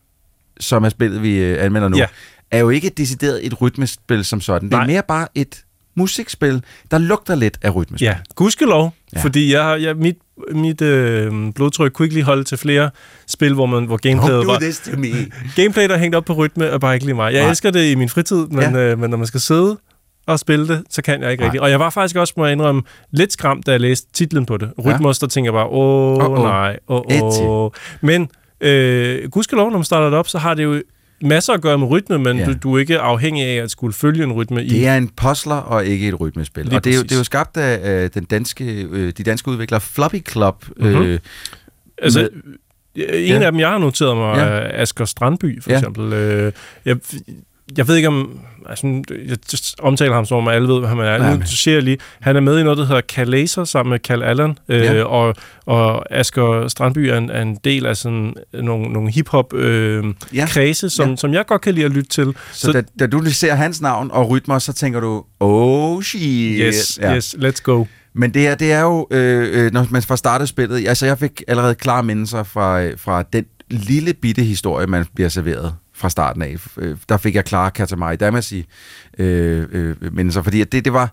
som 0.60 0.84
er 0.84 0.88
spillet, 0.88 1.22
vi 1.22 1.36
øh, 1.38 1.64
anmelder 1.64 1.88
nu, 1.88 1.96
Ja. 1.96 2.06
er 2.50 2.58
jo 2.58 2.70
ikke 2.70 2.88
decideret 2.88 3.46
et 3.46 3.60
rytmespil 3.60 4.24
som 4.24 4.40
sådan. 4.40 4.68
Det 4.68 4.74
er 4.74 4.78
Nej. 4.78 4.86
mere 4.86 5.02
bare 5.08 5.28
et 5.34 5.64
musikspil, 5.96 6.62
der 6.90 6.98
lugter 6.98 7.34
lidt 7.34 7.58
af 7.62 7.74
rytmespil. 7.76 8.04
Ja, 8.06 8.16
gudskelov. 8.34 8.94
Ja. 9.14 9.20
Fordi 9.22 9.52
jeg, 9.54 9.82
jeg, 9.82 9.96
mit, 9.96 10.16
mit 10.52 10.80
øh, 10.82 11.52
blodtryk 11.54 11.92
kunne 11.92 12.06
ikke 12.06 12.14
lige 12.14 12.24
holde 12.24 12.44
til 12.44 12.58
flere 12.58 12.90
spil, 13.26 13.54
hvor, 13.54 13.66
man, 13.66 13.84
hvor 13.84 13.96
gameplayet 13.96 14.42
Don't 14.42 14.46
var... 14.46 14.54
do 14.54 14.60
this 14.60 14.78
to 14.80 14.90
me. 14.96 15.08
Gameplay, 15.56 15.88
der 15.88 15.94
er 15.94 15.98
hængt 15.98 16.16
op 16.16 16.24
på 16.24 16.32
rytme, 16.32 16.64
er 16.64 16.78
bare 16.78 16.94
ikke 16.94 17.06
lige 17.06 17.14
mig. 17.14 17.32
Jeg 17.32 17.40
Nej. 17.40 17.50
elsker 17.50 17.70
det 17.70 17.90
i 17.90 17.94
min 17.94 18.08
fritid, 18.08 18.46
men, 18.46 18.60
Ja. 18.60 18.78
øh, 18.78 18.98
men 18.98 19.10
når 19.10 19.16
man 19.16 19.26
skal 19.26 19.40
sidde 19.40 19.78
og 20.26 20.38
spille 20.38 20.68
det, 20.68 20.82
så 20.90 21.02
kan 21.02 21.22
jeg 21.22 21.32
ikke 21.32 21.44
rigtigt. 21.44 21.62
Og 21.62 21.70
jeg 21.70 21.80
var 21.80 21.90
faktisk 21.90 22.16
også, 22.16 22.34
må 22.36 22.44
jeg 22.44 22.52
indrømme, 22.52 22.82
lidt 23.12 23.32
skræmt, 23.32 23.66
da 23.66 23.70
jeg 23.72 23.80
læste 23.80 24.12
titlen 24.12 24.46
på 24.46 24.56
det. 24.56 24.70
Rytmos, 24.84 25.18
der 25.18 25.26
tænker 25.26 25.46
jeg 25.48 25.54
bare, 25.54 25.66
åh, 25.66 26.30
åh. 26.30 26.38
nej, 26.44 26.78
åh, 26.88 27.02
Et 27.10 27.22
åh. 27.22 27.70
Men 28.00 28.28
øh, 28.60 29.30
gudskelov, 29.30 29.70
når 29.70 29.78
man 29.78 29.84
starter 29.84 30.10
det 30.10 30.18
op, 30.18 30.28
så 30.28 30.38
har 30.38 30.54
det 30.54 30.64
jo 30.64 30.82
masser 31.22 31.52
at 31.52 31.60
gøre 31.60 31.78
med 31.78 31.86
rytme, 31.90 32.18
men 32.18 32.38
Ja. 32.38 32.44
du, 32.46 32.52
du 32.62 32.74
er 32.74 32.78
ikke 32.78 32.98
afhængig 32.98 33.44
af 33.44 33.62
at 33.62 33.70
skulle 33.70 33.92
følge 33.94 34.24
en 34.24 34.32
rytme 34.32 34.64
i. 34.64 34.68
Det 34.68 34.86
er 34.86 34.96
en 34.96 35.08
puzzler 35.08 35.54
og 35.56 35.86
ikke 35.86 36.08
et 36.08 36.20
rytmespil. 36.20 36.64
Lige 36.64 36.76
og 36.76 36.84
det 36.84 36.92
er, 36.92 36.96
jo, 36.96 37.02
det 37.02 37.12
er 37.12 37.16
jo 37.16 37.24
skabt 37.24 37.56
af 37.56 38.02
øh, 38.04 38.10
den 38.14 38.24
danske, 38.24 38.82
øh, 38.90 39.12
de 39.18 39.22
danske 39.22 39.48
udviklere 39.50 39.80
Floppy 39.80 40.26
Club. 40.30 40.64
Øh, 40.76 41.18
Altså, 41.98 42.20
med- 42.20 42.30
en 42.96 43.26
Ja. 43.28 43.34
af 43.44 43.52
dem, 43.52 43.60
jeg 43.60 43.68
har 43.68 43.78
noteret 43.78 44.16
mig, 44.16 44.36
Ja. 44.36 44.42
er 44.44 44.82
Asger 44.82 45.04
Strandby, 45.04 45.62
for 45.62 45.70
Ja. 45.70 45.76
eksempel. 45.78 46.12
Øh, 46.12 46.52
jeg, 46.84 46.96
jeg 47.78 47.88
ved 47.88 47.96
ikke 47.96 48.08
om... 48.08 48.40
Altså, 48.68 48.86
jeg 49.28 49.36
omtaler 49.78 50.14
ham 50.14 50.24
som 50.24 50.38
om, 50.38 50.48
alle 50.48 50.68
ved, 50.68 50.78
hvad 50.78 50.88
han 50.88 50.98
er. 50.98 51.18
Nej, 51.18 51.36
nu 51.36 51.42
siger 51.46 51.74
jeg 51.74 51.82
lige, 51.82 51.98
han 52.20 52.36
er 52.36 52.40
med 52.40 52.58
i 52.60 52.62
noget, 52.62 52.78
der 52.78 52.84
hedder 52.86 53.00
Kalaser, 53.00 53.64
sammen 53.64 53.90
med 53.90 53.98
Cal 53.98 54.22
Allen, 54.22 54.58
øh, 54.68 54.80
Ja. 54.80 55.02
og, 55.04 55.34
og 55.66 56.12
Asger 56.16 56.68
Strandby 56.68 56.98
er 56.98 57.18
en, 57.18 57.30
er 57.30 57.42
en 57.42 57.58
del 57.64 57.86
af 57.86 57.96
sådan 57.96 58.34
nogle, 58.52 58.92
nogle 58.92 59.10
hip-hop 59.10 59.54
øh, 59.54 60.04
ja. 60.34 60.46
kredse, 60.46 60.90
som, 60.90 61.10
Ja. 61.10 61.16
som 61.16 61.32
jeg 61.34 61.46
godt 61.46 61.60
kan 61.62 61.74
lide 61.74 61.86
at 61.86 61.92
lytte 61.92 62.10
til. 62.10 62.34
Så, 62.52 62.60
så 62.66 62.72
da, 62.72 62.82
da 62.98 63.06
du 63.06 63.24
ser 63.24 63.54
hans 63.54 63.80
navn 63.80 64.10
og 64.10 64.30
rytmer, 64.30 64.58
så 64.58 64.72
tænker 64.72 65.00
du, 65.00 65.24
oh 65.40 66.02
shit. 66.02 66.58
Yes, 66.60 66.98
ja. 67.02 67.16
yes, 67.16 67.34
let's 67.38 67.60
go. 67.62 67.84
Men 68.14 68.34
det 68.34 68.42
her, 68.42 68.54
det 68.54 68.72
er 68.72 68.80
jo, 68.82 69.06
øh, 69.10 69.64
øh, 69.66 69.72
når 69.72 69.86
man 69.90 70.02
får 70.02 70.16
startet 70.16 70.48
spillet, 70.48 70.88
altså 70.88 71.06
jeg 71.06 71.18
fik 71.18 71.42
allerede 71.48 71.74
klare 71.74 72.02
mindelser 72.02 72.42
fra, 72.42 72.82
øh, 72.82 72.92
fra 72.98 73.22
den 73.32 73.44
lille 73.70 74.14
bitte 74.14 74.42
historie, 74.42 74.86
man 74.86 75.04
bliver 75.14 75.28
serveret 75.28 75.74
fra 75.94 76.08
starten 76.10 76.42
af. 76.42 76.56
Øh, 76.76 76.96
Der 77.08 77.16
fik 77.16 77.34
jeg 77.34 77.44
klare 77.44 77.70
Katamari 77.70 78.16
Damacy 78.16 78.54
øh, 79.18 79.66
øh, 79.72 80.14
mindelser, 80.14 80.42
fordi 80.42 80.60
at 80.60 80.72
det, 80.72 80.84
det 80.84 80.92
var 80.92 81.12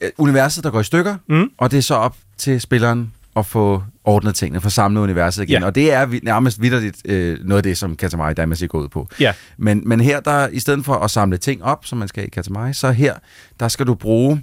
øh, 0.00 0.10
universet, 0.18 0.64
der 0.64 0.70
går 0.70 0.80
i 0.80 0.84
stykker, 0.84 1.16
Mm. 1.28 1.50
og 1.58 1.70
det 1.70 1.76
er 1.78 1.82
så 1.82 1.94
op 1.94 2.16
til 2.38 2.60
spilleren 2.60 3.12
at 3.36 3.46
få 3.46 3.82
ordnet 4.04 4.34
tingene, 4.34 4.60
få 4.60 4.70
samlet 4.70 5.00
universet 5.00 5.42
igen. 5.42 5.60
Ja. 5.62 5.66
Og 5.66 5.74
det 5.74 5.92
er 5.92 6.06
nærmest 6.22 6.62
vidderligt 6.62 7.02
øh, 7.04 7.38
noget 7.44 7.56
af 7.58 7.62
det, 7.62 7.78
som 7.78 7.96
Katamari 7.96 8.34
Damacy 8.34 8.64
går 8.68 8.78
ud 8.80 8.88
på. 8.88 9.08
Ja. 9.20 9.32
Men, 9.58 9.82
men 9.86 10.00
her, 10.00 10.20
der 10.20 10.48
i 10.48 10.58
stedet 10.60 10.84
for 10.84 10.94
at 10.94 11.10
samle 11.10 11.36
ting 11.36 11.64
op, 11.64 11.86
som 11.86 11.98
man 11.98 12.08
skal 12.08 12.24
i 12.24 12.28
Katamari, 12.28 12.72
så 12.72 12.90
her, 12.92 13.14
der 13.60 13.68
skal 13.68 13.86
du 13.86 13.94
bruge 13.94 14.42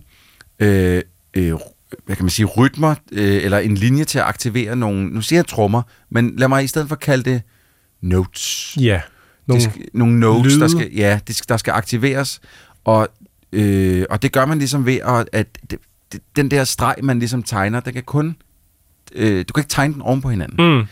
øh, 0.60 1.02
øh, 1.34 1.54
hvad 2.06 2.16
kan 2.16 2.26
man 2.26 2.30
sige, 2.30 2.46
rytmer, 2.46 2.96
øh, 3.12 3.44
eller 3.44 3.58
en 3.58 3.76
linje 3.76 4.04
til 4.04 4.20
at 4.20 4.26
aktivere 4.26 4.76
nogle, 4.76 5.10
nu 5.10 5.22
siger 5.22 5.38
jeg 5.38 5.48
trommer, 5.48 5.82
men 6.12 6.34
lad 6.38 6.48
mig 6.48 6.64
i 6.64 6.68
stedet 6.68 6.88
for 6.88 6.96
kalde 6.96 7.32
det 7.32 7.42
notes. 8.02 8.78
Ja. 8.80 9.02
Nogle, 9.48 9.64
Nogle, 9.64 9.66
de 9.66 9.72
skal, 9.72 9.86
nogle 9.94 10.20
notes, 10.20 10.54
lyde. 10.54 10.62
der 10.62 10.68
skal, 10.68 10.94
ja, 10.96 11.20
de 11.28 11.34
skal, 11.34 11.50
der 11.50 11.58
skal 11.58 11.72
aktiveres, 11.72 12.42
og, 12.86 13.08
øh, 13.52 14.06
og 14.10 14.22
det 14.22 14.32
gør 14.32 14.46
man 14.46 14.58
ligesom 14.58 14.86
ved, 14.86 15.00
at, 15.04 15.30
at 15.34 15.48
det, 15.72 15.80
det, 16.12 16.22
den 16.36 16.52
der 16.52 16.64
streg, 16.64 16.96
man 17.04 17.20
ligesom 17.20 17.44
tegner, 17.44 17.80
den 17.80 17.94
kan 17.94 18.04
kun, 18.04 18.36
øh, 19.16 19.46
du 19.48 19.54
kan 19.54 19.62
ikke 19.62 19.70
tegne 19.70 19.94
den 19.94 20.02
oven 20.02 20.22
på 20.22 20.30
hinanden. 20.30 20.78
mm, 20.78 20.86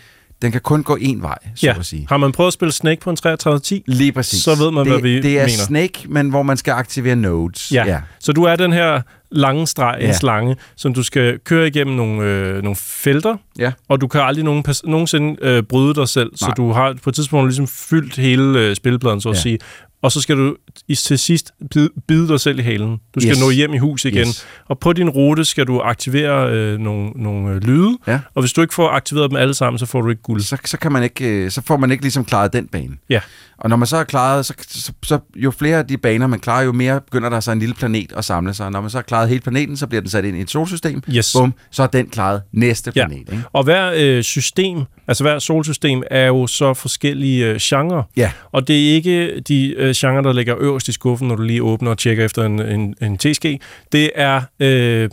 Den 0.45 0.51
kan 0.51 0.62
kun 0.62 0.84
gå 0.84 0.97
en 1.01 1.21
vej, 1.21 1.38
så 1.55 1.65
ja. 1.65 1.75
at 1.79 1.86
sige. 1.86 2.05
Har 2.10 2.17
man 2.17 2.31
prøvet 2.31 2.47
at 2.47 2.53
spille 2.53 2.71
Snake 2.71 3.01
på 3.01 3.10
en 3.10 3.15
3310? 3.15 3.84
Lige 3.88 4.12
præcis. 4.12 4.43
Så 4.43 4.55
ved 4.55 4.71
man, 4.71 4.86
det, 4.86 4.93
hvad 4.93 5.01
vi 5.01 5.15
Det 5.21 5.31
er 5.39 5.41
mener. 5.41 5.47
Snake, 5.49 5.99
men 6.10 6.29
hvor 6.29 6.43
man 6.43 6.58
skal 6.58 6.71
aktivere 6.71 7.15
nodes. 7.15 7.71
Ja. 7.71 7.86
ja. 7.88 7.99
Så 8.19 8.31
du 8.31 8.43
er 8.43 8.55
den 8.55 8.73
her 8.73 9.01
lange 9.31 9.67
streg, 9.67 9.95
en 9.99 10.05
Ja. 10.08 10.13
slange, 10.13 10.55
som 10.75 10.93
du 10.93 11.03
skal 11.03 11.39
køre 11.39 11.67
igennem 11.67 11.95
nogle, 11.95 12.23
øh, 12.23 12.63
nogle 12.63 12.75
felter, 12.75 13.36
ja. 13.60 13.71
og 13.89 14.01
du 14.01 14.08
kan 14.08 14.21
aldrig 14.21 14.45
nogen, 14.45 14.63
nogensinde 14.84 15.36
øh, 15.41 15.63
bryde 15.63 15.93
dig 15.95 16.08
selv, 16.10 16.29
Nej. 16.29 16.38
så 16.38 16.53
du 16.58 16.71
har 16.71 16.95
på 17.03 17.10
et 17.10 17.15
tidspunkt 17.15 17.47
ligesom 17.47 17.67
fyldt 17.67 18.15
hele 18.17 18.60
øh, 18.60 18.75
spilpladen, 18.75 19.21
så 19.21 19.29
at 19.29 19.36
Ja. 19.36 19.41
sige. 19.41 19.60
Og 20.05 20.11
så 20.11 20.21
skal 20.21 20.37
du 20.37 20.55
til 20.97 21.19
sidst 21.19 21.51
bide, 21.71 21.89
bide 22.07 22.27
dig 22.27 22.39
selv 22.39 22.59
i 22.59 22.61
halen. 22.61 22.89
Du 23.15 23.19
skal 23.19 23.31
Yes. 23.31 23.39
nå 23.39 23.49
hjem 23.49 23.73
i 23.73 23.77
hus 23.77 24.05
igen. 24.05 24.27
Yes. 24.27 24.45
Og 24.67 24.79
på 24.79 24.93
din 24.93 25.09
rute 25.09 25.45
skal 25.45 25.67
du 25.67 25.79
aktivere 25.79 26.51
øh, 26.51 26.79
nogle, 26.79 27.09
nogle 27.15 27.49
øh, 27.55 27.63
lyde, 27.63 27.97
Ja. 28.07 28.19
og 28.35 28.41
hvis 28.41 28.53
du 28.53 28.61
ikke 28.61 28.73
får 28.73 28.89
aktiveret 28.89 29.29
dem 29.29 29.37
alle 29.37 29.53
sammen, 29.53 29.77
så 29.79 29.85
får 29.85 30.01
du 30.01 30.09
ikke 30.09 30.21
guld. 30.21 30.41
Så, 30.41 30.57
så, 30.65 30.77
kan 30.77 30.91
man 30.91 31.03
ikke, 31.03 31.25
øh, 31.29 31.51
så 31.51 31.61
får 31.67 31.77
man 31.77 31.91
ikke 31.91 32.03
ligesom 32.03 32.25
klaret 32.25 32.53
den 32.53 32.67
bane. 32.67 32.95
Ja. 33.09 33.19
Og 33.57 33.69
når 33.69 33.75
man 33.77 33.87
så 33.87 33.97
har 33.97 34.03
klaret, 34.03 34.45
så, 34.45 34.53
så, 34.67 34.91
så 35.03 35.19
jo 35.35 35.51
flere 35.51 35.77
af 35.77 35.87
de 35.87 35.97
baner 35.97 36.27
man 36.27 36.39
klarer, 36.39 36.63
jo 36.63 36.71
mere 36.71 37.01
begynder 37.01 37.29
der 37.29 37.39
så 37.39 37.51
en 37.51 37.59
lille 37.59 37.75
planet 37.75 38.13
at 38.17 38.25
samle 38.25 38.53
sig. 38.53 38.71
Når 38.71 38.81
man 38.81 38.89
så 38.89 38.97
har 38.97 39.01
klaret 39.03 39.29
hele 39.29 39.41
planeten, 39.41 39.77
så 39.77 39.87
bliver 39.87 40.01
den 40.01 40.09
sat 40.09 40.25
ind 40.25 40.37
i 40.37 40.41
et 40.41 40.51
solsystem. 40.51 41.01
Yes. 41.15 41.33
Bum, 41.33 41.53
så 41.71 41.83
er 41.83 41.87
den 41.87 42.09
klaret 42.09 42.41
næste 42.53 42.91
Ja. 42.95 43.07
planet. 43.07 43.19
Ikke? 43.31 43.43
Og 43.53 43.63
hver 43.63 43.91
øh, 43.95 44.23
system, 44.23 44.79
altså 45.07 45.23
hver 45.23 45.39
solsystem, 45.39 46.03
er 46.11 46.25
jo 46.27 46.47
så 46.47 46.73
forskellige 46.73 47.45
øh, 47.45 47.57
genrer. 47.61 48.03
Ja. 48.17 48.31
Og 48.51 48.67
det 48.67 48.89
er 48.89 48.93
ikke 48.95 49.39
de 49.39 49.73
øh, 49.77 49.94
genrer, 49.95 50.21
der 50.21 50.34
ligger 50.34 50.55
øverst 50.60 50.88
i 50.88 50.91
skuffen, 50.91 51.27
når 51.27 51.36
du 51.36 51.43
lige 51.43 51.63
åbner 51.63 51.91
og 51.91 51.97
tjekker 51.97 52.25
efter 52.25 52.43
en, 52.43 52.62
en, 52.62 52.95
en 53.01 53.17
TSG. 53.17 53.45
Det 53.91 54.10
er 54.15 54.41
øh, 54.60 55.10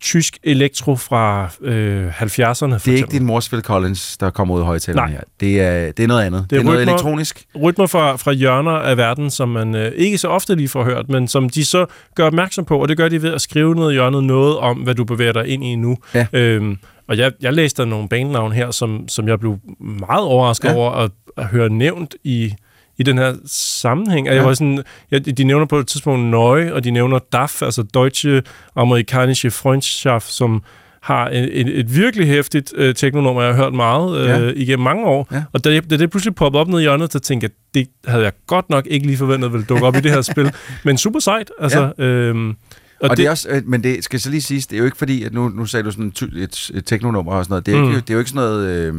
tysk 0.00 0.38
elektro 0.42 0.96
fra 0.96 1.48
øh, 1.60 2.08
70'erne, 2.22 2.22
for 2.22 2.66
Det 2.66 2.72
er 2.72 2.74
ikke 2.74 2.92
eksempel. 2.92 3.18
din 3.18 3.26
mors 3.26 3.48
Phil 3.48 3.62
Collins, 3.62 4.16
der 4.16 4.30
kommer 4.30 4.54
ud 4.54 4.60
af 4.60 4.66
højtaleren 4.66 5.10
Nej. 5.10 5.16
her. 5.16 5.20
Det 5.40 5.60
er, 5.60 5.92
det 5.92 6.02
er 6.02 6.06
noget 6.06 6.22
andet. 6.24 6.46
Det 6.50 6.56
er, 6.56 6.60
det 6.60 6.60
er 6.60 6.64
noget 6.64 6.78
rytmer- 6.88 6.92
elektronisk. 6.92 7.44
Rytmer 7.62 7.86
fra, 7.86 8.16
fra 8.16 8.32
hjørner 8.32 8.70
af 8.72 8.96
verden, 8.96 9.30
som 9.30 9.48
man 9.48 9.74
øh, 9.74 9.92
ikke 9.96 10.18
så 10.18 10.28
ofte 10.28 10.54
lige 10.54 10.68
får 10.68 10.84
hørt, 10.84 11.08
men 11.08 11.28
som 11.28 11.48
de 11.48 11.64
så 11.64 11.86
gør 12.14 12.26
opmærksom 12.26 12.64
på, 12.64 12.78
og 12.82 12.88
det 12.88 12.96
gør 12.96 13.08
de 13.08 13.22
ved 13.22 13.32
at 13.34 13.40
skrive 13.40 13.74
ned 13.74 13.90
i 13.90 13.92
hjørnet 13.92 14.24
noget 14.24 14.56
om, 14.58 14.76
hvad 14.76 14.94
du 14.94 15.04
bevæger 15.04 15.32
dig 15.32 15.46
ind 15.48 15.64
i 15.64 15.74
nu. 15.76 15.96
Ja. 16.14 16.26
Øhm, 16.32 16.78
og 17.08 17.18
jeg, 17.18 17.32
jeg 17.40 17.52
læste 17.52 17.86
nogle 17.86 18.08
banenavn 18.08 18.52
her, 18.52 18.70
som, 18.70 19.08
som 19.08 19.28
jeg 19.28 19.40
blev 19.40 19.58
meget 19.80 20.24
overrasket 20.24 20.68
ja. 20.68 20.74
over 20.74 20.90
at, 20.90 21.10
at 21.36 21.44
høre 21.46 21.68
nævnt 21.70 22.14
i, 22.24 22.54
i 22.98 23.02
den 23.02 23.18
her 23.18 23.34
sammenhæng. 23.46 24.26
Jeg 24.26 24.34
Ja. 24.34 24.42
var 24.42 24.54
sådan, 24.54 24.82
ja, 25.10 25.18
de 25.18 25.44
nævner 25.44 25.66
på 25.66 25.78
et 25.78 25.86
tidspunkt 25.86 26.24
Nøje, 26.30 26.72
og 26.72 26.84
de 26.84 26.90
nævner 26.90 27.18
DAF, 27.32 27.62
altså 27.62 27.82
Deutsche 27.94 28.42
Amerikanische 28.76 29.50
Freundschaft, 29.50 30.26
som 30.32 30.62
har 31.02 31.28
et, 31.28 31.60
et, 31.60 31.78
et 31.78 31.96
virkelig 31.96 32.26
hæftigt 32.28 32.72
øh, 32.76 32.94
teknonummer, 32.94 33.42
jeg 33.42 33.54
har 33.54 33.62
hørt 33.64 33.74
meget 33.74 34.18
øh, 34.20 34.26
Ja. 34.28 34.52
igennem 34.56 34.84
mange 34.84 35.04
år. 35.06 35.28
Ja. 35.32 35.42
Og 35.52 35.64
da, 35.64 35.72
jeg- 35.72 35.90
da 35.90 35.96
det 35.96 36.10
pludselig 36.10 36.34
poppede 36.34 36.60
op 36.60 36.68
ned 36.68 36.78
i 36.78 36.82
hjørnet, 36.82 37.12
så 37.12 37.18
tænkte 37.18 37.44
jeg, 37.44 37.50
det 37.74 37.88
havde 38.10 38.24
jeg 38.24 38.32
godt 38.46 38.70
nok 38.70 38.86
ikke 38.86 39.06
lige 39.06 39.16
forventet 39.16 39.52
ville 39.52 39.66
dukke 39.66 39.86
op 39.86 39.96
i 39.96 40.00
det 40.00 40.10
her 40.10 40.22
spil. 40.22 40.52
Men 40.84 40.98
super 40.98 41.20
sejt. 41.20 41.50
Altså, 41.60 41.92
ja. 41.98 42.04
øhm, 42.04 42.54
Og, 43.00 43.04
og 43.04 43.10
det, 43.10 43.18
det 43.18 43.26
er 43.26 43.30
også, 43.30 43.48
øh, 43.48 43.62
men 43.66 43.82
det 43.82 44.04
skal 44.04 44.20
så 44.20 44.30
lige 44.30 44.40
siges, 44.42 44.66
det 44.66 44.74
er 44.76 44.78
jo 44.78 44.84
ikke 44.84 44.96
fordi, 44.96 45.22
at 45.24 45.32
nu, 45.34 45.48
nu 45.48 45.66
sagde 45.66 45.84
du 45.84 45.90
sådan 45.90 46.04
en 46.04 46.10
ty, 46.12 46.24
et, 46.24 46.70
et 46.74 46.84
teknonummer 46.86 47.32
og 47.32 47.44
sådan 47.44 47.52
noget. 47.52 47.66
Det 47.66 47.74
er, 47.74 47.78
Mm. 47.78 47.84
ikke, 47.88 48.00
det 48.00 48.10
er 48.10 48.14
jo 48.14 48.18
ikke 48.18 48.30
sådan 48.30 48.42
noget 48.48 48.68
øh, 48.68 48.94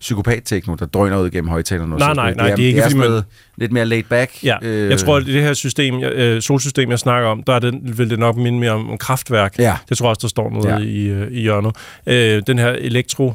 psykopat-tekno, 0.00 0.74
der 0.74 0.86
drøner 0.86 1.18
ud 1.20 1.30
gennem 1.30 1.48
højtalerne. 1.50 1.90
Nej, 1.90 1.98
sådan 1.98 2.16
nej, 2.16 2.34
nej, 2.34 2.44
det 2.46 2.52
er, 2.52 2.56
det 2.56 2.62
er 2.64 2.66
ikke, 2.68 2.76
det 2.76 2.84
er 2.84 2.88
fordi 2.88 2.98
man- 2.98 3.08
noget 3.08 3.24
lidt 3.56 3.72
mere 3.72 3.84
laid 3.86 4.02
back. 4.02 4.44
Ja, 4.44 4.56
øh, 4.62 4.90
jeg 4.90 4.98
tror, 4.98 5.16
at 5.16 5.26
det 5.26 5.42
her 5.42 5.52
system, 5.54 6.02
øh, 6.02 6.42
solsystem, 6.42 6.90
jeg 6.90 6.98
snakker 6.98 7.28
om, 7.28 7.42
der 7.42 7.52
er 7.52 7.58
det, 7.58 7.98
vil 7.98 8.10
det 8.10 8.18
nok 8.18 8.36
minde 8.36 8.58
mere 8.58 8.70
om, 8.70 8.90
om 8.90 8.98
kraftværk. 8.98 9.58
Ja. 9.58 9.76
Det 9.88 9.98
tror 9.98 10.06
jeg 10.06 10.10
også, 10.10 10.20
der 10.22 10.28
står 10.28 10.50
noget 10.50 10.64
Ja. 10.64 10.76
ja. 10.78 10.84
i, 10.84 11.04
øh, 11.06 11.32
i 11.32 11.40
hjørnet. 11.40 11.76
Øh, 12.06 12.42
den 12.46 12.58
her 12.58 12.68
elektro 12.70 13.34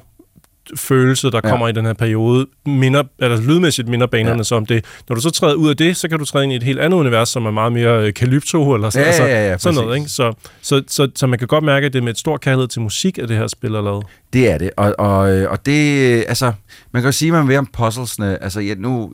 følelse, 0.75 1.31
der 1.31 1.41
Ja. 1.43 1.49
kommer 1.49 1.67
i 1.67 1.71
den 1.71 1.85
her 1.85 1.93
periode, 1.93 2.47
minder, 2.65 3.03
eller 3.19 3.41
lydmæssigt 3.41 3.87
minder 3.87 4.07
banerne 4.07 4.29
Ja. 4.31 4.37
ja. 4.37 4.43
så 4.43 4.55
om 4.55 4.65
det. 4.65 4.85
Når 5.09 5.15
du 5.15 5.21
så 5.21 5.29
træder 5.29 5.53
ud 5.53 5.69
af 5.69 5.77
det, 5.77 5.97
så 5.97 6.07
kan 6.09 6.19
du 6.19 6.25
træde 6.25 6.43
ind 6.43 6.53
i 6.53 6.55
et 6.55 6.63
helt 6.63 6.79
andet 6.79 6.97
univers, 6.97 7.29
som 7.29 7.45
er 7.45 7.51
meget 7.51 7.71
mere 7.73 8.07
øh, 8.07 8.13
kalypso, 8.13 8.73
eller 8.73 8.89
sådan, 8.89 9.03
Ja, 9.05 9.07
altså, 9.11 9.23
ja, 9.25 9.49
ja, 9.49 9.57
sådan 9.57 9.75
noget. 9.81 9.97
Ikke? 9.97 10.09
Så, 10.09 10.33
så, 10.61 10.83
så, 10.87 11.07
så 11.15 11.27
man 11.27 11.39
kan 11.39 11.47
godt 11.47 11.63
mærke, 11.63 11.85
at 11.85 11.93
det 11.93 11.99
er 11.99 12.03
med 12.03 12.11
et 12.11 12.19
stort 12.19 12.41
kærlighed 12.41 12.67
til 12.67 12.81
musik, 12.81 13.17
at 13.17 13.29
det 13.29 13.37
her 13.37 13.47
spil 13.47 13.73
er 13.75 13.81
lavet. 13.81 14.05
Det 14.33 14.51
er 14.51 14.57
det, 14.57 14.69
og, 14.77 14.95
og, 14.99 15.31
øh, 15.37 15.51
og 15.51 15.65
det, 15.65 16.13
øh, 16.17 16.23
altså, 16.27 16.51
man 16.91 17.01
kan 17.01 17.07
jo 17.07 17.11
sige, 17.11 17.29
at 17.29 17.33
man 17.33 17.47
vil 17.47 17.57
om 17.57 17.67
puzzlesne, 17.73 18.43
altså, 18.43 18.59
jeg, 18.59 18.75
nu, 18.75 19.13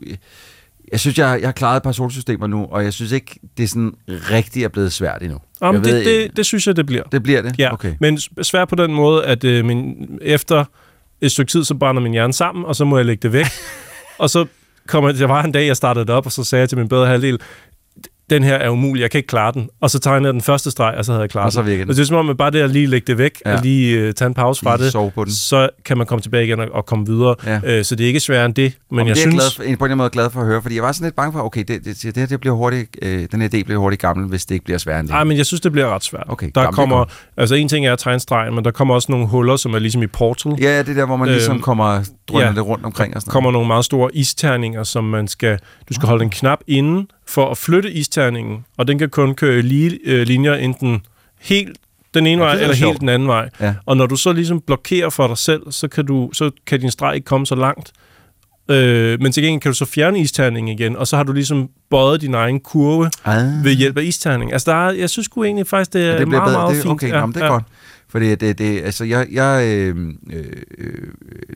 jeg 0.92 1.00
synes, 1.00 1.18
jeg, 1.18 1.38
jeg 1.40 1.46
har 1.48 1.52
klaret 1.52 1.76
et 1.76 1.82
par 1.82 1.92
solsystemer 1.92 2.46
nu, 2.46 2.66
og 2.70 2.84
jeg 2.84 2.92
synes 2.92 3.12
ikke, 3.12 3.40
det 3.56 3.64
er 3.64 3.68
sådan 3.68 3.92
rigtig 4.08 4.64
er 4.64 4.68
blevet 4.68 4.92
svært 4.92 5.22
endnu. 5.22 5.38
Jamen, 5.62 5.84
jeg 5.84 5.92
det, 5.92 6.04
det, 6.06 6.36
det 6.36 6.46
synes 6.46 6.66
jeg, 6.66 6.76
det 6.76 6.86
bliver. 6.86 7.02
det 7.02 7.22
bliver 7.22 7.42
det? 7.42 7.58
Ja, 7.58 7.72
Okay. 7.72 7.94
men 8.00 8.18
svært 8.42 8.68
på 8.68 8.74
den 8.74 8.94
måde, 8.94 9.24
at 9.24 9.44
øh, 9.44 9.64
min, 9.64 10.08
efter 10.22 10.64
et 11.20 11.32
stykke 11.32 11.50
tid, 11.50 11.64
så 11.64 11.74
brænder 11.74 12.02
min 12.02 12.12
hjerne 12.12 12.32
sammen, 12.32 12.64
og 12.64 12.76
så 12.76 12.84
må 12.84 12.96
jeg 12.96 13.06
lægge 13.06 13.22
det 13.22 13.32
væk. 13.32 13.46
og 14.18 14.30
så 14.30 14.46
kommer 14.86 15.12
der 15.12 15.26
var 15.26 15.42
en 15.42 15.52
dag, 15.52 15.66
jeg 15.66 15.76
startede 15.76 16.06
det 16.06 16.14
op, 16.14 16.26
og 16.26 16.32
så 16.32 16.44
sagde 16.44 16.60
jeg 16.60 16.68
til 16.68 16.78
min 16.78 16.88
bedre 16.88 17.06
halvdel, 17.06 17.40
den 18.30 18.42
her 18.44 18.54
er 18.54 18.68
umulig, 18.70 19.02
jeg 19.02 19.10
kan 19.10 19.18
ikke 19.18 19.26
klare 19.28 19.52
den. 19.52 19.68
Og 19.80 19.90
så 19.90 19.98
tegnede 19.98 20.24
jeg 20.26 20.32
den 20.32 20.40
første 20.40 20.70
streg, 20.70 20.94
og 20.98 21.04
så 21.04 21.12
havde 21.12 21.20
jeg 21.22 21.30
klaret 21.30 21.46
Og 21.46 21.52
så 21.52 21.62
den. 21.62 21.80
Og 21.90 21.96
det 21.96 21.98
er 21.98 22.04
som 22.04 22.16
om, 22.16 22.30
at 22.30 22.36
bare 22.36 22.50
det 22.50 22.60
at 22.60 22.70
lige 22.70 22.86
lægge 22.86 23.06
det 23.06 23.18
væk, 23.18 23.42
Ja. 23.44 23.50
ja. 23.50 23.56
og 23.56 23.62
lige 23.62 24.08
uh, 24.08 24.14
tage 24.14 24.26
en 24.26 24.34
pause 24.34 24.62
fra 24.62 24.76
Lige 24.76 24.86
det, 24.86 25.12
på 25.14 25.24
den. 25.24 25.32
så 25.32 25.68
kan 25.84 25.98
man 25.98 26.06
komme 26.06 26.22
tilbage 26.22 26.44
igen 26.44 26.60
og, 26.60 26.68
og 26.72 26.86
komme 26.86 27.06
videre. 27.06 27.34
Ja. 27.46 27.60
Øh, 27.64 27.84
så 27.84 27.94
det 27.94 28.04
er 28.04 28.08
ikke 28.08 28.20
sværere 28.20 28.46
end 28.46 28.54
det. 28.54 28.72
Men 28.90 28.96
Men 28.96 29.06
jeg 29.06 29.16
det 29.16 29.20
er 29.20 29.30
synes... 29.30 29.34
jeg 29.34 29.40
glad 29.40 29.50
for, 29.50 29.56
på 29.62 29.64
en 29.64 29.70
eller 29.72 29.84
anden 29.84 29.98
måde 29.98 30.10
glad 30.10 30.30
for 30.30 30.40
at 30.40 30.46
høre, 30.46 30.62
fordi 30.62 30.74
jeg 30.74 30.82
var 30.82 30.92
sådan 30.92 31.06
lidt 31.06 31.16
bange 31.16 31.32
for, 31.32 31.40
okay, 31.40 31.64
det, 31.68 31.84
det, 31.84 32.02
det, 32.02 32.16
her, 32.16 32.26
det 32.26 32.40
bliver 32.40 32.56
hurtigt, 32.56 32.96
øh, 33.02 33.26
den 33.32 33.40
her 33.40 33.48
idé 33.48 33.62
bliver 33.64 33.76
hurtigt 33.78 34.02
gammel, 34.02 34.26
hvis 34.28 34.46
det 34.46 34.54
ikke 34.54 34.64
bliver 34.64 34.78
sværere 34.78 35.00
end 35.00 35.08
det. 35.08 35.14
Ej, 35.14 35.24
men 35.24 35.36
jeg 35.36 35.46
synes, 35.46 35.60
det 35.60 35.72
bliver 35.72 35.94
ret 35.94 36.04
svært. 36.04 36.24
Okay, 36.28 36.50
der 36.54 36.60
det 36.60 36.66
er 36.68 36.72
kommer, 36.72 36.96
godt. 36.96 37.10
altså 37.36 37.54
en 37.54 37.68
ting 37.68 37.86
er 37.86 37.92
at 37.92 37.98
tegne 37.98 38.20
stregen, 38.20 38.54
men 38.54 38.64
der 38.64 38.70
kommer 38.70 38.94
også 38.94 39.12
nogle 39.12 39.26
huller, 39.26 39.56
som 39.56 39.74
er 39.74 39.78
ligesom 39.78 40.02
i 40.02 40.06
Portal. 40.06 40.52
Ja, 40.60 40.78
det 40.78 40.88
er 40.88 40.94
der, 40.94 41.06
hvor 41.06 41.16
man 41.16 41.28
ligesom 41.28 41.54
Øhm, 41.54 41.62
kommer 41.62 42.04
drøner 42.28 42.52
ja. 42.56 42.60
rundt 42.60 42.84
omkring 42.84 43.16
og 43.16 43.22
sådan 43.22 43.30
kommer 43.32 43.50
nogle 43.50 43.66
meget 43.66 43.84
store 43.84 44.10
isterninger, 44.16 44.82
som 44.82 45.04
man 45.04 45.28
skal... 45.28 45.58
Du 45.88 45.94
skal 45.94 46.08
holde 46.08 46.24
en 46.24 46.30
knap 46.30 46.58
inde 46.66 47.06
for 47.28 47.50
at 47.50 47.58
flytte 47.58 47.92
isterningen, 47.92 48.64
og 48.76 48.88
den 48.88 48.98
kan 48.98 49.10
kun 49.10 49.34
køre 49.34 49.58
i 49.58 49.62
lige 49.62 49.98
øh, 50.04 50.26
linjer 50.26 50.54
enten 50.54 51.00
helt 51.40 51.76
den 52.14 52.26
ene 52.26 52.42
Ja, 52.42 52.48
ja, 52.48 52.54
vej 52.54 52.58
er 52.58 52.62
eller 52.62 52.74
sjovt. 52.76 52.88
helt 52.92 53.00
den 53.00 53.08
anden 53.08 53.28
vej. 53.28 53.48
Ja. 53.60 53.74
Og 53.86 53.96
når 53.96 54.06
du 54.06 54.16
så 54.16 54.32
ligesom 54.32 54.60
blokerer 54.60 55.10
for 55.10 55.26
dig 55.26 55.38
selv, 55.38 55.62
så 55.70 55.88
kan, 55.88 56.06
du, 56.06 56.30
så 56.32 56.50
kan 56.66 56.80
din 56.80 56.90
streg 56.90 57.14
ikke 57.14 57.24
komme 57.24 57.46
så 57.46 57.54
langt. 57.54 57.92
Øh, 58.70 59.20
men 59.20 59.32
til 59.32 59.42
gengæld 59.42 59.60
kan 59.60 59.70
du 59.70 59.76
så 59.76 59.84
fjerne 59.84 60.18
isterningen 60.20 60.78
igen, 60.80 60.96
og 60.96 61.06
så 61.06 61.16
har 61.16 61.22
du 61.22 61.32
ligesom 61.32 61.68
bøjet 61.90 62.20
din 62.20 62.34
egen 62.34 62.60
kurve 62.60 63.10
Ah. 63.24 63.64
ved 63.64 63.72
hjælp 63.72 63.98
af 63.98 64.02
isterning. 64.02 64.52
Altså, 64.52 64.70
der 64.70 64.76
er, 64.88 64.92
jeg 64.92 65.10
synes 65.10 65.24
sgu 65.24 65.44
egentlig 65.44 65.66
faktisk, 65.66 65.92
det 65.92 66.02
er 66.02 66.12
Ja, 66.12 66.18
det 66.18 66.28
meget, 66.28 66.42
bedre. 66.44 66.58
meget 66.58 66.74
det, 66.74 66.82
fint. 66.82 66.92
okay, 66.92 67.08
ja, 67.08 67.16
jamen, 67.18 67.34
det 67.34 67.42
er 67.42 67.48
godt. 67.48 67.64
Fordi 68.16 68.34
det, 68.34 68.58
det, 68.58 68.80
altså, 68.82 69.04
jeg, 69.04 69.26
jeg, 69.32 69.64
øh, 69.66 69.96
øh, 70.32 70.44
øh, 70.78 70.92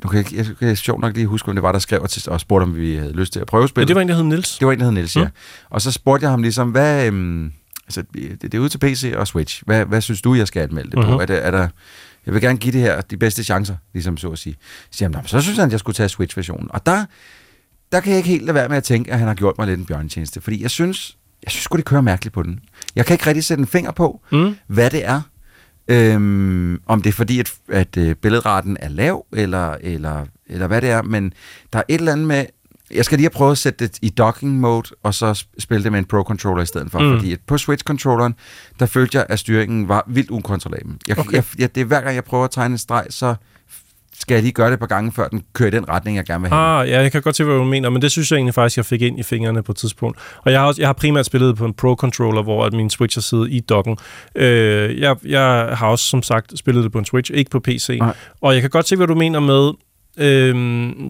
nu 0.05 0.09
kan 0.11 0.19
jeg, 0.19 0.33
jeg, 0.35 0.47
jeg 0.47 0.57
kan 0.57 0.77
sjovt 0.77 1.01
nok 1.01 1.15
lige 1.15 1.27
huske, 1.27 1.49
om 1.49 1.55
det 1.55 1.63
var, 1.63 1.73
der 1.73 1.79
skrev 1.79 2.07
til, 2.09 2.31
og 2.31 2.41
spurgte, 2.41 2.63
om 2.65 2.77
vi 2.77 2.95
havde 2.97 3.13
lyst 3.13 3.33
til 3.33 3.41
at 3.41 3.47
prøve 3.47 3.69
spillet. 3.69 3.89
det 3.89 3.97
var 3.97 4.03
en, 4.03 4.09
der 4.09 4.15
hed 4.15 4.23
Nils. 4.25 4.59
det 4.59 4.67
var 4.67 4.73
en, 4.73 4.79
der 4.79 4.85
hed 4.85 4.93
Niels, 4.93 5.17
ja. 5.17 5.25
Mm. 5.25 5.31
Og 5.71 5.83
så 5.83 5.91
spurgte 5.93 6.25
jeg 6.25 6.31
ham 6.31 6.43
ligesom, 6.43 6.71
hvad, 6.71 7.07
øhm, 7.07 7.53
altså, 7.87 8.03
det, 8.15 8.43
det 8.43 8.55
er 8.55 8.59
ude 8.59 8.69
til 8.69 8.79
PC 8.79 9.13
og 9.17 9.27
Switch. 9.27 9.63
Hvad, 9.67 9.85
hvad 9.85 10.01
synes 10.01 10.23
du, 10.23 10.35
jeg 10.35 10.47
skal 10.47 10.63
anmelde 10.63 10.91
det 10.91 10.97
på? 11.05 11.11
Mhm. 11.11 11.21
Er, 11.21 11.27
det, 11.27 11.47
er 11.47 11.51
der, 11.51 11.69
jeg 12.27 12.35
vil 12.35 12.43
gerne 12.43 12.59
give 12.59 12.73
det 12.73 12.81
her 12.81 13.01
de 13.01 13.17
bedste 13.17 13.45
chancer, 13.45 13.77
ligesom 13.93 14.17
så 14.17 14.29
at 14.31 14.39
sige. 14.39 14.57
Så 14.91 14.97
siger 14.99 15.09
han, 15.09 15.13
"Nå, 15.13 15.19
men 15.19 15.29
så 15.29 15.41
synes 15.41 15.59
han, 15.59 15.67
at 15.67 15.73
jeg 15.73 15.81
skulle 15.81 15.95
tage 15.95 16.09
Switch-versionen. 16.09 16.69
Og 16.71 16.87
der, 16.87 17.05
der 17.93 18.01
kan 18.01 18.11
jeg 18.11 18.17
ikke 18.19 18.29
helt 18.31 18.45
lade 18.45 18.55
være 18.55 18.69
med 18.69 18.77
at 18.77 18.85
tænke, 18.85 19.13
at 19.13 19.19
han 19.19 19.29
har 19.29 19.35
gjort 19.35 19.59
mig 19.59 19.67
lidt 19.67 19.79
en 19.81 19.87
bjørnetjeneste. 19.87 20.41
Fordi 20.41 20.63
jeg 20.63 20.71
synes, 20.71 21.17
jeg 21.45 21.51
synes 21.51 21.63
sgu, 21.65 21.77
det 21.77 21.85
kører 21.85 22.01
mærkeligt 22.01 22.35
på 22.35 22.43
den. 22.43 22.61
Jeg 22.97 23.07
kan 23.07 23.15
ikke 23.15 23.27
rigtig 23.27 23.45
sætte 23.45 23.61
en 23.61 23.67
finger 23.67 23.91
på, 23.91 24.21
Mm. 24.33 24.55
hvad 24.67 24.91
det 24.91 25.05
er. 25.07 25.21
Øhm, 25.91 26.83
om 26.87 27.03
det 27.03 27.11
er 27.11 27.15
fordi, 27.15 27.41
at, 27.41 27.53
at 27.69 27.97
øh, 27.97 28.15
billedraten 28.15 28.77
er 28.81 28.89
lav, 28.89 29.27
eller, 29.33 29.77
eller, 29.81 30.27
eller 30.47 30.67
hvad 30.67 30.81
det 30.81 30.91
er. 30.91 31.03
Men 31.03 31.33
der 31.73 31.79
er 31.79 31.83
et 31.89 31.99
eller 31.99 32.13
andet 32.13 32.27
med... 32.27 32.45
Jeg 32.95 33.05
skal 33.05 33.19
lige 33.19 33.25
have 33.25 33.31
prøvet 33.31 33.53
at 33.53 33.59
sætte 33.59 33.87
det 33.87 33.99
i 34.03 34.09
docking 34.09 34.61
mode, 34.61 34.89
og 35.03 35.15
så 35.15 35.33
sp- 35.33 35.55
spille 35.59 35.85
det 35.85 35.93
med 35.93 35.99
en 35.99 36.05
Pro-controller 36.05 36.63
i 36.63 36.67
stedet 36.67 36.91
for. 36.91 36.99
Mm. 36.99 37.19
Fordi 37.19 37.37
på 37.47 37.59
Switch-controlleren, 37.59 38.35
der 38.81 38.87
følte 38.87 39.19
jeg, 39.19 39.27
at 39.29 39.39
styringen 39.39 39.89
var 39.89 40.05
vildt 40.09 40.31
ukontrollabel. 40.31 40.93
Jeg, 41.09 41.19
okay. 41.19 41.33
jeg, 41.33 41.45
jeg, 41.59 41.75
det 41.75 41.81
er 41.81 41.85
hver 41.85 42.01
gang, 42.01 42.15
jeg 42.15 42.25
prøver 42.25 42.45
at 42.45 42.51
tegne 42.51 42.73
en 42.73 42.79
streg, 42.79 43.07
så, 43.11 43.35
skal 44.21 44.35
jeg 44.35 44.43
lige 44.43 44.53
gøre 44.53 44.67
det 44.67 44.75
et 44.75 44.81
par 44.81 44.87
gange, 44.87 45.13
før 45.13 45.29
den 45.29 45.43
kører 45.53 45.69
i 45.69 45.71
den 45.71 45.89
retning, 45.89 46.17
jeg 46.17 46.25
gerne 46.25 46.43
vil 46.43 46.51
have. 46.51 46.81
Ah, 46.81 46.89
ja, 46.89 47.01
jeg 47.01 47.13
kan 47.13 47.23
godt 47.23 47.37
se, 47.37 47.45
hvad 47.45 47.55
du 47.55 47.65
mener, 47.65 47.91
men 47.91 48.03
det 48.03 48.11
synes 48.11 48.31
jeg 48.31 48.37
egentlig 48.37 48.55
faktisk, 48.55 48.77
jeg 48.77 48.85
fik 48.85 49.03
ind 49.03 49.19
i 49.19 49.23
fingrene 49.23 49.63
på 49.63 49.73
et 49.73 49.77
tidspunkt. 49.77 50.19
Og 50.45 50.53
jeg 50.53 50.61
har, 50.61 50.67
også, 50.67 50.83
jeg 50.83 50.89
har 50.89 50.93
primært 50.93 51.27
spillet 51.27 51.57
på 51.57 51.65
en 51.65 51.75
Pro-controller, 51.75 52.43
hvor 52.43 52.65
at 52.65 52.73
min 52.73 52.91
Switch 52.91 53.17
har 53.17 53.21
siddet 53.21 53.49
i 53.51 53.61
dokken. 53.61 53.97
Øh, 54.35 55.01
jeg, 55.01 55.17
jeg 55.25 55.69
har 55.73 55.87
også, 55.87 56.05
som 56.05 56.23
sagt, 56.23 56.59
spillet 56.59 56.85
det 56.85 56.93
på 56.93 56.99
en 56.99 57.05
Switch, 57.05 57.31
ikke 57.35 57.51
på 57.51 57.61
PC. 57.61 57.97
Nej. 58.01 58.15
Og 58.41 58.55
jeg 58.55 58.61
kan 58.61 58.71
godt 58.71 58.89
se, 58.89 58.97
hvad 58.97 59.07
du 59.07 59.15
mener 59.15 59.41
med, 59.41 59.73
øh, 60.19 60.55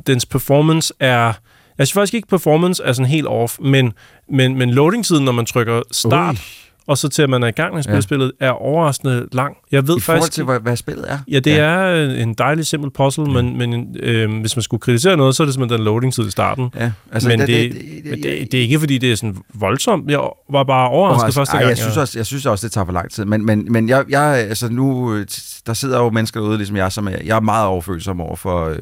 dens 0.06 0.26
performance 0.26 0.94
er... 1.00 1.32
Jeg 1.78 1.86
synes 1.86 1.92
faktisk 1.92 2.14
ikke, 2.14 2.28
performance 2.28 2.82
er 2.82 2.92
sådan 2.92 3.10
helt 3.10 3.26
off, 3.26 3.56
men, 3.60 3.92
men, 4.32 4.58
men 4.58 4.70
loading-tiden, 4.70 5.24
når 5.24 5.32
man 5.32 5.46
trykker 5.46 5.82
start, 5.90 6.34
Ui. 6.34 6.69
Og 6.86 6.98
så 6.98 7.08
til 7.08 7.22
at 7.22 7.30
man 7.30 7.42
er 7.42 7.46
i 7.46 7.50
gang 7.50 7.72
med 7.72 7.78
at 7.78 7.84
spille 7.84 7.96
Ja. 7.96 8.00
spillet, 8.00 8.32
er 8.40 8.50
overraskende 8.50 9.26
lang. 9.32 9.56
Jeg 9.72 9.88
ved 9.88 9.96
I 9.96 10.00
forhold 10.00 10.20
faktisk 10.20 10.32
til, 10.32 10.44
hvad, 10.44 10.60
hvad 10.60 10.76
spillet 10.76 11.04
er. 11.12 11.18
Ja, 11.30 11.38
det 11.40 11.50
ja. 11.50 11.56
er 11.62 12.10
en 12.22 12.34
dejlig 12.34 12.66
simpel 12.66 12.90
puzzle, 12.90 13.24
men, 13.24 13.58
men 13.58 13.96
øh, 14.00 14.40
hvis 14.40 14.56
man 14.56 14.62
skulle 14.62 14.80
kritisere 14.80 15.16
noget, 15.16 15.34
så 15.36 15.42
er 15.42 15.44
det 15.44 15.54
simpelthen 15.54 15.78
den 15.78 15.84
loading-tid 15.84 16.26
i 16.26 16.30
starten. 16.30 16.70
Ja, 16.76 16.92
Altså, 17.12 17.28
men 17.28 17.38
det, 17.38 17.48
det, 17.48 17.72
det, 17.72 18.04
men 18.04 18.22
det, 18.22 18.52
det 18.52 18.54
er 18.54 18.62
ikke, 18.62 18.78
fordi 18.78 18.98
det 18.98 19.12
er 19.12 19.16
sådan 19.16 19.36
voldsomt. 19.54 20.10
Jeg 20.10 20.18
var 20.50 20.64
bare 20.64 20.88
overrasket 20.88 21.20
Overrasket. 21.20 21.34
første 21.40 21.52
Ej, 21.56 21.58
gang. 21.60 21.68
jeg, 21.68 21.78
synes 21.78 21.96
også, 21.96 22.18
jeg 22.18 22.26
synes 22.26 22.46
også, 22.46 22.66
det 22.66 22.72
tager 22.72 22.84
for 22.84 22.92
lang 22.92 23.10
tid. 23.10 23.24
Men, 23.24 23.46
men, 23.46 23.66
men 23.72 23.88
jeg, 23.88 24.04
jeg, 24.08 24.22
altså 24.48 24.68
nu, 24.72 25.14
øh, 25.14 25.26
der 25.66 25.74
sidder 25.74 25.98
jo 25.98 26.10
mennesker 26.10 26.40
derude, 26.40 26.56
ligesom 26.56 26.76
jeg, 26.76 26.92
som 26.92 27.06
er, 27.08 27.16
jeg 27.24 27.36
er 27.36 27.40
meget 27.40 27.66
overfølsom 27.66 28.20
over 28.20 28.36
for 28.36 28.68
øh, 28.68 28.78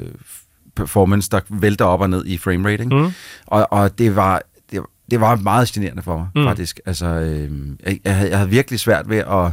performance, 0.77 1.31
der 1.31 1.41
vælter 1.49 1.85
op 1.85 2.01
og 2.01 2.11
ned 2.11 2.27
i 2.27 2.39
frame 2.39 2.69
rating. 2.73 2.95
Mm. 2.95 3.13
Og, 3.47 3.67
og 3.73 3.99
det 3.99 4.17
var 4.17 4.43
det, 5.11 5.21
var 5.21 5.37
meget 5.37 5.69
generende 5.69 6.03
for 6.03 6.17
mig, 6.19 6.27
Mm. 6.35 6.45
faktisk. 6.45 6.81
Altså, 6.87 7.07
øh, 7.07 7.51
jeg, 7.87 7.99
jeg, 8.05 8.17
havde, 8.17 8.31
jeg 8.31 8.39
havde 8.39 8.51
virkelig 8.51 8.81
svært 8.81 9.09
ved 9.09 9.19
at, 9.19 9.51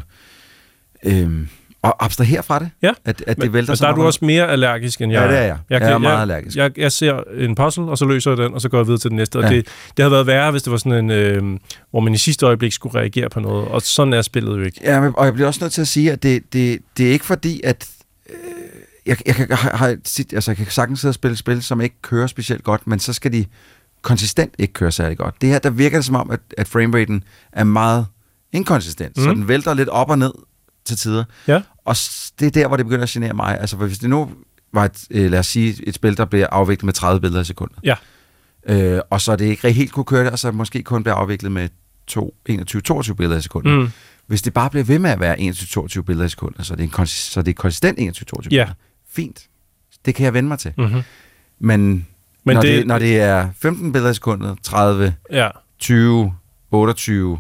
øh, 1.04 1.48
at 1.84 1.94
abstrahere 2.00 2.44
fra 2.44 2.60
det. 2.60 2.70
Ja, 2.82 2.92
At, 3.06 3.24
at 3.28 3.38
det 3.42 3.54
vælter 3.54 3.72
men 3.72 3.78
så 3.78 3.86
der 3.86 3.92
er 3.92 3.96
du 3.96 4.02
og 4.02 4.08
også 4.08 4.20
mere 4.26 4.48
allergisk, 4.48 5.02
end 5.02 5.12
jeg 5.12 5.22
Ja, 5.22 5.28
det 5.32 5.38
er 5.38 5.42
jeg. 5.44 5.58
Jeg 5.70 5.92
er 5.92 5.98
meget 5.98 6.22
allergisk. 6.22 6.58
Jeg, 6.58 6.78
jeg 6.80 6.92
ser 6.92 7.24
en 7.38 7.56
puzzle, 7.56 7.84
og 7.84 7.98
så 7.98 8.06
løser 8.06 8.32
jeg 8.32 8.38
den, 8.38 8.54
og 8.54 8.62
så 8.62 8.70
går 8.70 8.78
jeg 8.78 8.86
videre 8.88 9.00
til 9.00 9.10
den 9.10 9.16
næste. 9.18 9.36
Og 9.38 9.44
Ja. 9.44 9.50
det, 9.50 9.66
det 9.66 10.04
havde 10.04 10.12
været 10.12 10.28
værre, 10.28 10.52
hvis 10.52 10.64
det 10.64 10.72
var 10.72 10.78
sådan 10.78 11.06
en, 11.06 11.12
øh, 11.12 11.60
hvor 11.92 12.00
man 12.00 12.14
i 12.14 12.18
sidste 12.18 12.46
øjeblik 12.46 12.74
skulle 12.74 13.00
reagere 13.00 13.30
på 13.30 13.40
noget. 13.40 13.68
Og 13.68 13.82
sådan 13.82 14.14
er 14.14 14.22
spillet 14.22 14.58
jo 14.58 14.62
ikke. 14.64 14.80
Ja, 14.84 15.00
men, 15.02 15.14
og 15.18 15.26
jeg 15.26 15.34
bliver 15.34 15.48
også 15.48 15.60
nødt 15.64 15.74
til 15.74 15.82
at 15.82 15.88
sige, 15.88 16.12
at 16.12 16.24
det, 16.24 16.54
det, 16.54 16.80
det 16.98 17.08
er 17.08 17.12
ikke 17.12 17.26
fordi, 17.26 17.62
at 17.64 17.90
øh, 18.30 18.36
jeg, 19.06 19.18
jeg, 19.26 19.36
kan, 19.36 19.48
har, 19.52 19.78
har, 19.78 19.88
altså, 19.88 20.52
jeg 20.52 20.58
kan 20.58 20.66
sagtens 20.70 21.00
sidde 21.00 21.12
og 21.12 21.16
spille 21.16 21.38
spil, 21.38 21.64
som 21.64 21.82
ikke 21.82 21.96
kører 22.02 22.28
specielt 22.28 22.64
godt, 22.64 22.88
men 22.88 23.00
så 23.00 23.14
skal 23.14 23.34
de 23.34 23.46
konsistent 24.06 24.54
ikke 24.60 24.74
køre 24.74 24.92
særlig 24.92 25.18
godt. 25.18 25.42
Det 25.42 25.50
her, 25.50 25.60
der 25.60 25.70
virker 25.70 25.98
det 25.98 26.06
som 26.06 26.16
om, 26.16 26.32
at, 26.32 26.40
at 26.58 26.68
frameraten 26.68 27.24
er 27.52 27.64
meget 27.64 28.06
inkonsistent, 28.52 29.18
mm. 29.18 29.24
så 29.24 29.30
den 29.30 29.48
vælter 29.48 29.74
lidt 29.74 29.90
op 29.90 30.10
og 30.10 30.20
ned 30.20 30.34
til 30.86 30.98
tider. 30.98 31.24
Ja. 31.48 31.62
Og 31.86 31.96
det 32.40 32.46
er 32.48 32.52
der, 32.52 32.68
hvor 32.68 32.78
det 32.78 32.86
begynder 32.86 33.04
at 33.04 33.10
genere 33.10 33.34
mig. 33.34 33.60
Altså, 33.60 33.76
hvis 33.78 34.00
det 34.00 34.10
nu 34.10 34.30
var 34.74 34.86
et, 34.86 35.04
øh, 35.12 35.32
lad 35.32 35.40
os 35.40 35.48
sige, 35.48 35.88
et 35.88 35.96
spil, 35.96 36.18
der 36.18 36.26
bliver 36.26 36.48
afviklet 36.52 36.86
med 36.86 36.94
30 36.94 37.22
billeder 37.22 37.42
i 37.42 37.46
sekundet, 37.46 37.78
Ja. 37.84 37.96
øh, 38.70 39.02
og 39.10 39.22
så 39.22 39.36
det 39.36 39.46
ikke 39.46 39.72
helt 39.72 39.92
kunne 39.92 40.06
køre 40.06 40.32
og 40.32 40.40
så 40.40 40.52
måske 40.52 40.84
kun 40.84 41.04
bliver 41.04 41.16
afviklet 41.16 41.52
med 41.52 41.70
to, 42.08 42.36
21-22 42.50 43.14
billeder 43.14 43.38
i 43.38 43.42
sekundet, 43.42 43.80
Mm. 43.80 43.90
hvis 44.28 44.42
det 44.42 44.54
bare 44.54 44.70
bliver 44.70 44.84
ved 44.84 45.00
med 45.00 45.10
at 45.10 45.20
være 45.20 45.40
21-22 45.40 46.02
billeder 46.02 46.26
i 46.26 46.30
sekundet, 46.30 46.66
så 46.66 46.76
det 46.76 46.80
er, 46.80 46.88
en 46.88 46.94
konsis- 46.94 47.32
så 47.32 47.42
det 47.42 47.52
er 47.52 47.56
konsistent 47.56 48.00
21-22 48.00 48.44
Ja. 48.44 48.50
billeder. 48.50 48.74
Fint. 49.12 49.48
Det 50.06 50.16
kan 50.16 50.24
jeg 50.26 50.34
vende 50.34 50.48
mig 50.48 50.60
til. 50.60 50.74
Mm-hmm. 50.78 51.02
Men, 51.60 52.08
Men 52.46 52.54
når, 52.56 52.62
det- 52.62 52.78
det, 52.78 52.88
når 52.88 53.00
det 53.00 53.20
er 53.20 53.48
15 53.62 53.92
billeder 53.92 54.12
i 54.12 54.14
sekundet, 54.14 54.58
30, 54.64 55.14
Ja, 55.32 55.50
20, 55.80 56.34
28, 56.72 57.40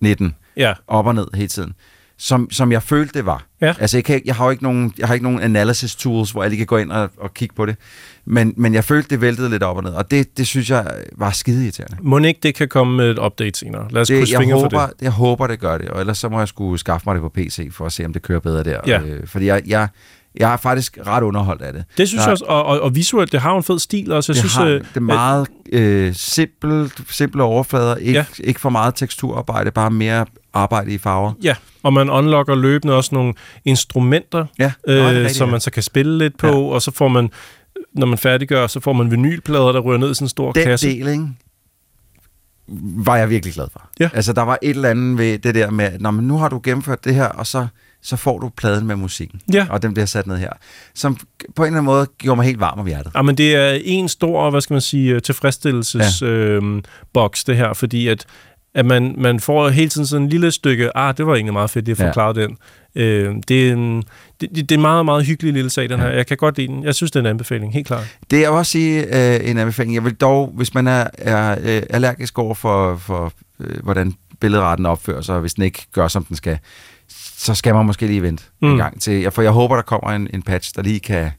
19, 0.00 0.34
ja. 0.56 0.72
op 0.88 1.06
og 1.06 1.14
ned 1.14 1.26
hele 1.34 1.48
tiden, 1.48 1.74
som, 2.18 2.50
som 2.50 2.72
jeg 2.72 2.82
følte, 2.82 3.12
det 3.18 3.26
var. 3.26 3.46
Ja. 3.60 3.74
Altså, 3.80 3.96
jeg, 3.96 4.04
kan, 4.04 4.22
jeg, 4.24 4.34
har 4.34 4.44
jo 4.44 4.50
ikke 4.50 4.62
nogen, 4.62 4.92
jeg 4.98 5.06
har 5.06 5.14
ikke 5.14 5.24
nogen 5.24 5.40
analysis 5.40 5.96
tools, 5.96 6.30
hvor 6.30 6.42
jeg 6.42 6.50
lige 6.50 6.58
kan 6.58 6.66
gå 6.66 6.76
ind 6.76 6.92
og, 6.92 7.10
og 7.16 7.34
kigge 7.34 7.54
på 7.54 7.66
det. 7.66 7.76
Men, 8.24 8.54
men 8.56 8.74
jeg 8.74 8.84
følte, 8.84 9.08
det 9.08 9.20
væltede 9.20 9.50
lidt 9.50 9.62
op 9.62 9.76
og 9.76 9.82
ned, 9.82 9.92
og 9.92 10.10
det, 10.10 10.38
det 10.38 10.46
synes 10.46 10.70
jeg 10.70 10.86
var 11.16 11.30
skide 11.30 11.62
irriterende. 11.62 11.96
Må 12.00 12.18
ikke 12.18 12.40
det 12.42 12.54
kan 12.54 12.68
komme 12.68 12.96
med 12.96 13.10
et 13.10 13.18
update 13.18 13.58
senere? 13.58 13.86
Lad 13.90 14.02
os 14.02 14.08
Det, 14.08 14.18
krydse 14.18 14.32
jeg, 14.32 14.40
fingre 14.40 14.54
for 14.56 14.60
håber, 14.62 14.86
det. 14.86 15.02
jeg 15.02 15.10
håber, 15.10 15.46
det 15.46 15.60
gør 15.60 15.78
det, 15.78 15.88
og 15.88 16.00
ellers 16.00 16.18
så 16.18 16.28
må 16.28 16.38
jeg 16.38 16.48
skulle 16.48 16.78
skaffe 16.78 17.04
mig 17.06 17.14
det 17.14 17.22
på 17.22 17.28
PC, 17.28 17.68
for 17.72 17.86
at 17.86 17.92
se, 17.92 18.04
om 18.04 18.12
det 18.12 18.22
kører 18.22 18.40
bedre 18.40 18.64
der. 18.64 18.80
Ja. 18.86 19.00
Øh, 19.00 19.26
fordi 19.26 19.46
jeg, 19.46 19.62
jeg, 19.66 19.88
jeg 20.36 20.52
er 20.52 20.56
faktisk 20.56 20.98
ret 21.06 21.22
underholdt 21.22 21.62
af 21.62 21.72
det. 21.72 21.84
Det 21.98 22.08
synes 22.08 22.20
Der- 22.20 22.26
jeg 22.28 22.32
også, 22.32 22.44
og, 22.44 22.64
og, 22.64 22.80
og 22.80 22.94
visuelt, 22.94 23.32
det 23.32 23.40
har 23.40 23.56
en 23.56 23.62
fed 23.62 23.78
stil 23.78 24.12
også. 24.12 24.32
Jeg 24.32 24.34
det, 24.42 24.50
synes, 24.50 24.54
har, 24.54 24.64
øh, 24.66 24.80
det 24.80 24.96
er 24.96 25.00
meget 25.00 25.48
øh, 25.72 26.14
simpelt, 26.14 27.00
simple 27.10 27.42
overflader, 27.42 27.96
ikke, 27.96 28.12
Ja. 28.18 28.24
ikke 28.44 28.60
for 28.60 28.70
meget 28.70 28.94
teksturarbejde, 28.94 29.70
bare 29.70 29.90
mere 29.90 30.26
arbejde 30.52 30.92
i 30.94 30.98
farver. 30.98 31.32
Ja, 31.42 31.54
og 31.82 31.92
man 31.92 32.10
unlocker 32.10 32.54
løbende 32.54 32.94
også 32.94 33.14
nogle 33.14 33.34
instrumenter, 33.64 34.46
Ja, 34.58 34.72
Nå, 34.86 34.92
øh, 34.92 35.06
rigtigt, 35.06 35.36
som 35.36 35.48
man 35.48 35.60
så 35.60 35.70
kan 35.70 35.82
spille 35.82 36.18
lidt 36.18 36.38
på, 36.38 36.46
Ja. 36.46 36.52
og 36.74 36.82
så 36.82 36.90
får 36.90 37.08
man, 37.08 37.30
når 37.94 38.06
man 38.06 38.18
færdiggør, 38.18 38.66
så 38.66 38.80
får 38.80 38.92
man 38.92 39.10
vinylplader, 39.10 39.72
der 39.72 39.80
ryger 39.80 39.98
ned 39.98 40.10
i 40.10 40.14
sådan 40.14 40.24
en 40.24 40.28
stor 40.28 40.52
Den 40.52 40.64
kasse. 40.64 40.88
del, 40.88 41.08
ikke, 41.08 41.28
var 43.04 43.16
jeg 43.16 43.30
virkelig 43.30 43.54
glad 43.54 43.66
for. 43.72 43.88
Ja. 44.00 44.10
Altså, 44.14 44.32
der 44.32 44.42
var 44.42 44.58
et 44.62 44.70
eller 44.70 44.88
andet 44.88 45.18
ved 45.18 45.38
det 45.38 45.54
der 45.54 45.70
med, 45.70 45.84
at 45.84 46.00
"Nå, 46.00 46.10
men 46.10 46.28
nu 46.28 46.38
har 46.38 46.48
du 46.48 46.60
gennemført 46.64 47.04
det 47.04 47.14
her, 47.14 47.26
og 47.26 47.46
så, 47.46 47.66
så 48.02 48.16
får 48.16 48.38
du 48.38 48.48
pladen 48.56 48.86
med 48.86 48.96
musikken. 48.96 49.40
Ja. 49.52 49.66
Og 49.70 49.82
den 49.82 49.94
bliver 49.94 50.06
sat 50.06 50.26
ned 50.26 50.36
her. 50.36 50.50
Som 50.94 51.16
på 51.56 51.62
en 51.62 51.66
eller 51.66 51.78
anden 51.78 51.84
måde 51.84 52.06
gjorde 52.18 52.36
mig 52.36 52.46
helt 52.46 52.60
varm 52.60 52.78
om 52.78 52.86
hjertet. 52.86 53.12
Ja, 53.14 53.22
men 53.22 53.36
det 53.36 53.54
er 53.56 53.78
en 53.84 54.08
stor, 54.08 54.50
hvad 54.50 54.60
skal 54.60 54.74
man 54.74 54.80
sige, 54.80 55.20
tilfredsstillelsesboks, 55.20 56.22
ja. 56.22 56.26
øhm, 56.26 56.82
boks, 57.12 57.44
det 57.44 57.56
her, 57.56 57.72
fordi 57.72 58.08
at, 58.08 58.26
at 58.74 58.86
man, 58.86 59.14
man 59.18 59.40
får 59.40 59.68
hele 59.68 59.88
tiden 59.88 60.06
sådan 60.06 60.22
en 60.22 60.28
lille 60.28 60.50
stykke, 60.50 60.96
ah, 60.96 61.16
det 61.16 61.26
var 61.26 61.34
egentlig 61.34 61.52
meget 61.52 61.70
fedt, 61.70 61.84
at 61.84 61.88
jeg 61.88 61.98
Ja. 61.98 62.08
forklarede 62.08 62.40
ja. 62.40 62.46
den. 62.46 62.56
Øh, 62.94 63.34
det, 63.48 63.68
er 63.68 63.72
en, 63.72 63.96
det, 63.96 64.04
det 64.40 64.56
det 64.56 64.72
er 64.72 64.74
en 64.74 64.80
meget, 64.82 65.04
meget 65.04 65.26
hyggelig 65.26 65.52
lille 65.52 65.70
sag, 65.70 65.88
den 65.88 66.00
her. 66.00 66.08
Jeg 66.08 66.26
kan 66.26 66.36
godt 66.36 66.56
lide 66.58 66.68
den. 66.68 66.84
Jeg 66.84 66.94
synes, 66.94 67.10
det 67.10 67.16
er 67.18 67.20
en 67.22 67.26
anbefaling, 67.30 67.72
helt 67.72 67.86
klart. 67.86 68.16
Det 68.30 68.44
er 68.44 68.48
også 68.48 68.72
sige 68.72 69.34
øh, 69.34 69.50
en 69.50 69.58
anbefaling. 69.58 69.94
Jeg 69.94 70.04
vil 70.04 70.14
dog, 70.14 70.52
hvis 70.56 70.74
man 70.74 70.86
er, 70.86 71.06
er 71.18 71.56
øh, 71.62 71.82
allergisk 71.90 72.38
over 72.38 72.54
for, 72.54 72.96
for 72.96 73.32
øh, 73.60 73.82
hvordan 73.82 74.14
billedretten 74.40 74.86
opfører 74.86 75.20
sig, 75.20 75.38
hvis 75.38 75.54
den 75.54 75.64
ikke 75.64 75.86
gør, 75.92 76.08
som 76.08 76.24
den 76.24 76.36
skal, 76.36 76.58
så 77.44 77.54
skal 77.54 77.74
man 77.74 77.86
måske 77.86 78.06
lige 78.06 78.22
vente 78.22 78.44
mm. 78.62 78.70
En 78.70 78.76
gang 78.76 79.00
til. 79.00 79.30
For 79.30 79.42
jeg 79.42 79.50
håber, 79.52 79.74
der 79.74 79.82
kommer 79.82 80.10
en, 80.10 80.28
en 80.34 80.42
patch, 80.42 80.72
der 80.76 80.82
lige 80.82 81.00
kan 81.00 81.30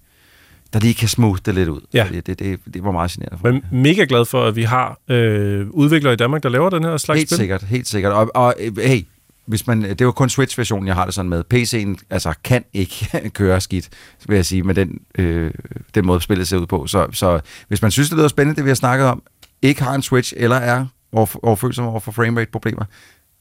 der 0.74 0.80
lige 0.80 0.94
kan 0.94 1.08
smooth 1.08 1.40
det 1.46 1.56
lidt 1.56 1.70
ud. 1.70 1.82
Ja. 1.94 2.04
Fordi 2.04 2.22
det, 2.22 2.40
det, 2.40 2.60
det 2.74 2.84
var 2.84 2.92
meget 2.92 3.12
generende 3.12 3.38
for 3.42 3.52
Men 3.52 3.64
mega 3.84 4.06
glad 4.10 4.26
for, 4.26 4.46
at 4.46 4.56
vi 4.56 4.64
har 4.64 5.00
øh, 5.10 5.68
udviklere 5.70 6.14
i 6.14 6.18
Danmark, 6.18 6.44
der 6.44 6.50
laver 6.50 6.70
den 6.70 6.84
her 6.84 6.98
slags 6.98 7.18
Helt 7.18 7.30
spil. 7.30 7.38
sikkert, 7.38 7.64
helt 7.64 7.88
sikkert. 7.88 8.14
Og, 8.14 8.32
og 8.36 8.54
øh, 8.60 8.78
hey, 8.78 9.02
hvis 9.46 9.68
man, 9.68 9.82
det 9.84 10.02
jo 10.02 10.12
kun 10.12 10.30
Switch-versionen, 10.30 10.88
jeg 10.88 10.96
har 10.96 11.06
det 11.06 11.14
sådan 11.14 11.30
med. 11.30 11.44
PC'en 11.54 12.06
altså, 12.10 12.34
kan 12.44 12.64
ikke 12.74 13.10
køre 13.40 13.62
skidt, 13.62 13.90
vil 14.28 14.36
jeg 14.36 14.46
sige, 14.46 14.64
med 14.64 14.76
den, 14.76 15.00
øh, 15.18 15.52
den 15.96 16.06
måde, 16.06 16.22
spillet 16.22 16.48
ser 16.48 16.58
ud 16.58 16.66
på. 16.66 16.88
Så, 16.88 17.08
så 17.12 17.40
hvis 17.68 17.82
man 17.82 17.92
synes, 17.92 18.10
det 18.10 18.18
lyder 18.18 18.28
spændende, 18.28 18.56
det 18.58 18.66
vi 18.66 18.70
har 18.70 18.76
snakket 18.76 19.08
om, 19.08 19.24
ikke 19.62 19.84
har 19.84 19.96
en 19.96 20.02
Switch, 20.02 20.34
eller 20.38 20.56
er 20.56 20.86
overf- 21.16 21.40
overfølsom 21.44 21.86
over 21.86 22.00
for 22.00 22.12
framerate-problemer, 22.12 22.86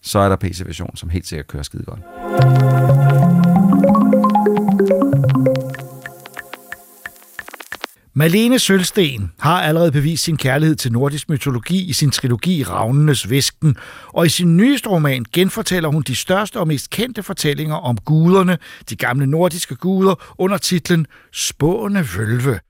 så 0.03 0.19
er 0.19 0.29
der 0.29 0.37
PC-version, 0.37 0.97
som 0.97 1.09
helt 1.09 1.27
sikkert 1.27 1.47
kører 1.47 1.63
skide 1.63 1.85
godt. 1.85 2.01
Malene 8.15 8.59
Sølsten 8.59 9.33
har 9.41 9.63
allerede 9.63 9.93
bevist 9.93 10.25
sin 10.25 10.37
kærlighed 10.37 10.77
til 10.77 10.93
nordisk 10.93 11.29
mytologi 11.29 11.85
i 11.85 11.93
sin 11.93 12.11
trilogi 12.11 12.65
Ravnenes 12.65 13.31
Væsken, 13.31 13.77
og 14.07 14.27
i 14.27 14.29
sin 14.29 14.57
nyeste 14.57 14.89
roman 14.89 15.25
genfortæller 15.33 15.89
hun 15.89 16.03
de 16.03 16.15
største 16.15 16.61
og 16.61 16.69
mest 16.69 16.91
kendte 16.91 17.23
fortællinger 17.23 17.77
om 17.77 17.97
guderne, 17.97 18.59
de 18.91 18.97
gamle 18.97 19.27
nordiske 19.27 19.77
guder, 19.77 20.35
under 20.39 20.57
titlen 20.57 21.07
Spående 21.33 22.07
Vølve. 22.17 22.61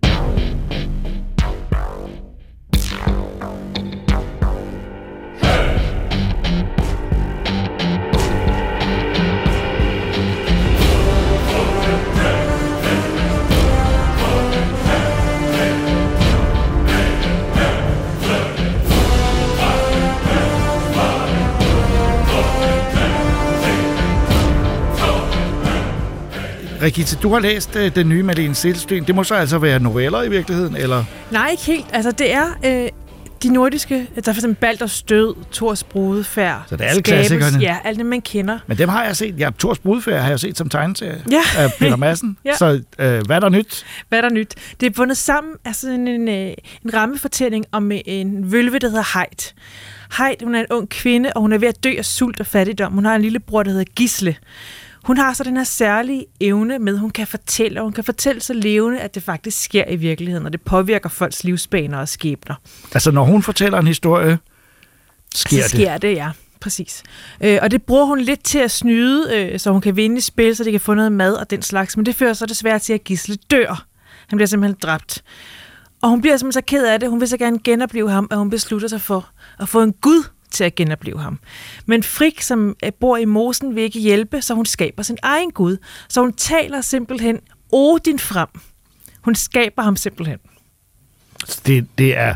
Rigitte, 26.83 27.17
du 27.23 27.33
har 27.33 27.41
læst 27.41 27.77
øh, 27.77 27.95
den 27.95 28.09
nye 28.09 28.23
Malene 28.23 28.55
Sølsten. 28.55 29.05
Det 29.07 29.15
må 29.15 29.25
så 29.25 29.35
altså 29.35 29.59
være 29.59 29.81
noveller 29.81 30.23
i 30.23 30.31
virkeligheden, 30.31 30.77
eller? 30.77 31.05
Nej, 31.31 31.49
ikke 31.51 31.63
helt. 31.63 31.87
Altså, 31.93 32.13
det 32.13 32.35
er 32.35 32.47
øh, 32.65 32.89
de 33.43 33.53
nordiske, 33.53 33.95
der 34.15 34.21
er 34.21 34.23
for 34.25 34.31
eksempel 34.31 34.55
Balders 34.61 35.03
Død, 35.03 35.35
Thors 35.53 35.85
Brudefærd. 35.85 36.63
Så 36.69 36.77
det 36.77 36.85
er 36.85 36.89
alle 36.89 37.03
klassikerne? 37.03 37.59
Ja, 37.59 37.77
alle 37.85 37.99
dem, 37.99 38.07
man 38.07 38.21
kender. 38.21 38.59
Men 38.67 38.79
dem 38.79 38.89
har 38.89 39.05
jeg 39.05 39.17
set. 39.17 39.39
Ja, 39.39 39.51
Thors 39.59 39.79
Brudfærd 39.79 40.21
har 40.23 40.29
jeg 40.29 40.41
set 40.41 40.59
som 40.59 40.69
tegneserie 40.69 41.23
Ja. 41.31 41.41
af 41.59 41.73
Peter 41.79 41.97
Madsen. 41.97 42.37
Ja. 42.45 42.57
Så 42.57 42.81
øh, 42.99 43.21
hvad 43.27 43.37
er 43.37 43.41
der 43.41 43.49
nyt? 43.49 43.85
Hvad 44.09 44.19
er 44.19 44.23
der 44.29 44.31
nyt? 44.35 44.55
Det 44.81 44.87
er 44.87 44.91
bundet 44.91 45.17
sammen 45.17 45.53
af 45.65 45.75
sådan 45.75 46.09
en, 46.09 46.29
øh, 46.29 46.53
en 46.85 46.95
rammefortælling 46.95 47.65
om 47.73 47.93
øh, 47.93 47.99
en 48.07 48.53
vølve, 48.53 48.79
der 48.79 48.89
hedder 48.89 49.19
Heid. 49.19 49.53
Heid, 50.19 50.45
hun 50.45 50.55
er 50.55 50.61
en 50.61 50.67
ung 50.71 50.89
kvinde, 50.89 51.33
og 51.35 51.41
hun 51.41 51.53
er 51.53 51.59
ved 51.59 51.69
at 51.69 51.85
dø 51.85 51.93
af 51.99 52.05
sult 52.05 52.41
og 52.41 52.47
fattigdom. 52.47 52.93
Hun 52.93 53.05
har 53.05 53.15
en 53.17 53.23
lille 53.23 53.41
bror, 53.41 53.63
der 53.63 53.71
hedder 53.71 53.85
Gisle. 53.97 54.37
Hun 55.05 55.19
har 55.19 55.33
så 55.33 55.45
den 55.45 55.57
her 55.57 55.65
særlige 55.65 56.27
evne 56.41 56.79
med, 56.79 56.99
hun 56.99 57.11
kan 57.11 57.27
fortælle, 57.27 57.81
og 57.81 57.85
hun 57.85 57.93
kan 57.93 58.05
fortælle 58.05 58.41
så 58.41 58.53
levende, 58.53 59.01
at 59.01 59.15
det 59.15 59.23
faktisk 59.23 59.65
sker 59.65 59.85
i 59.89 59.97
virkeligheden, 59.97 60.47
og 60.47 60.53
det 60.53 60.61
påvirker 60.61 61.09
folks 61.09 61.45
livsbaner 61.45 61.99
og 61.99 62.09
skæbner. 62.09 62.55
Altså, 62.95 63.11
når 63.11 63.25
hun 63.25 63.43
fortæller 63.43 63.79
en 63.79 63.87
historie, 63.87 64.39
sker 65.35 65.63
så 65.63 65.69
sker 65.69 65.93
det, 65.93 66.03
det 66.03 66.17
ja. 66.17 66.31
Præcis. 66.61 67.03
Øh, 67.41 67.59
og 67.63 67.71
det 67.71 67.83
bruger 67.83 68.05
hun 68.05 68.21
lidt 68.21 68.45
til 68.45 68.59
at 68.59 68.71
snyde, 68.71 69.37
øh, 69.37 69.61
så 69.61 69.71
hun 69.71 69.81
kan 69.81 69.97
vinde 69.97 70.19
i 70.19 70.21
spil, 70.21 70.57
så 70.57 70.65
de 70.65 70.71
kan 70.71 70.81
få 70.81 70.95
noget 70.95 71.13
mad 71.13 71.35
og 71.35 71.51
den 71.51 71.63
slags. 71.63 71.97
Men 71.97 72.07
det 72.07 72.15
fører 72.15 72.33
så 72.33 72.47
desværre 72.47 72.79
til, 72.79 72.93
at 72.93 73.05
Gisle 73.05 73.37
dør. 73.51 73.87
Han 74.29 74.37
bliver 74.37 74.47
simpelthen 74.47 74.79
dræbt. 74.83 75.23
Og 76.03 76.09
hun 76.09 76.21
bliver 76.21 76.37
simpelthen 76.37 76.63
så 76.63 76.67
ked 76.67 76.87
af 76.87 77.01
det. 77.01 77.11
Hun 77.11 77.21
vil 77.21 77.29
så 77.29 77.37
gerne 77.37 77.59
genopleve 77.59 78.11
ham, 78.11 78.29
at 78.31 78.39
hun 78.39 78.51
beslutter 78.51 78.89
sig 78.89 79.01
for 79.01 79.29
at 79.59 79.69
få 79.69 79.83
en 79.83 79.93
gud 79.93 80.25
til 80.53 80.65
at 80.65 80.75
genopleve 80.75 81.19
ham. 81.19 81.39
Men 81.87 82.03
Frik, 82.03 82.41
som 82.41 82.77
øh, 82.85 82.93
bor 83.01 83.17
i 83.17 83.25
mosen, 83.25 83.75
vil 83.75 83.83
ikke 83.83 84.01
hjælpe, 84.01 84.43
så 84.43 84.55
hun 84.55 84.67
skaber 84.67 85.03
sin 85.03 85.19
egen 85.23 85.51
gud. 85.51 85.77
Så 86.09 86.21
hun 86.21 86.33
taler 86.33 86.81
simpelthen 86.81 87.39
Odin 87.73 88.19
frem. 88.19 88.49
Hun 89.21 89.35
skaber 89.35 89.83
ham 89.83 89.97
simpelthen. 89.97 90.39
Det, 91.67 91.87
det 91.99 92.17
er... 92.17 92.35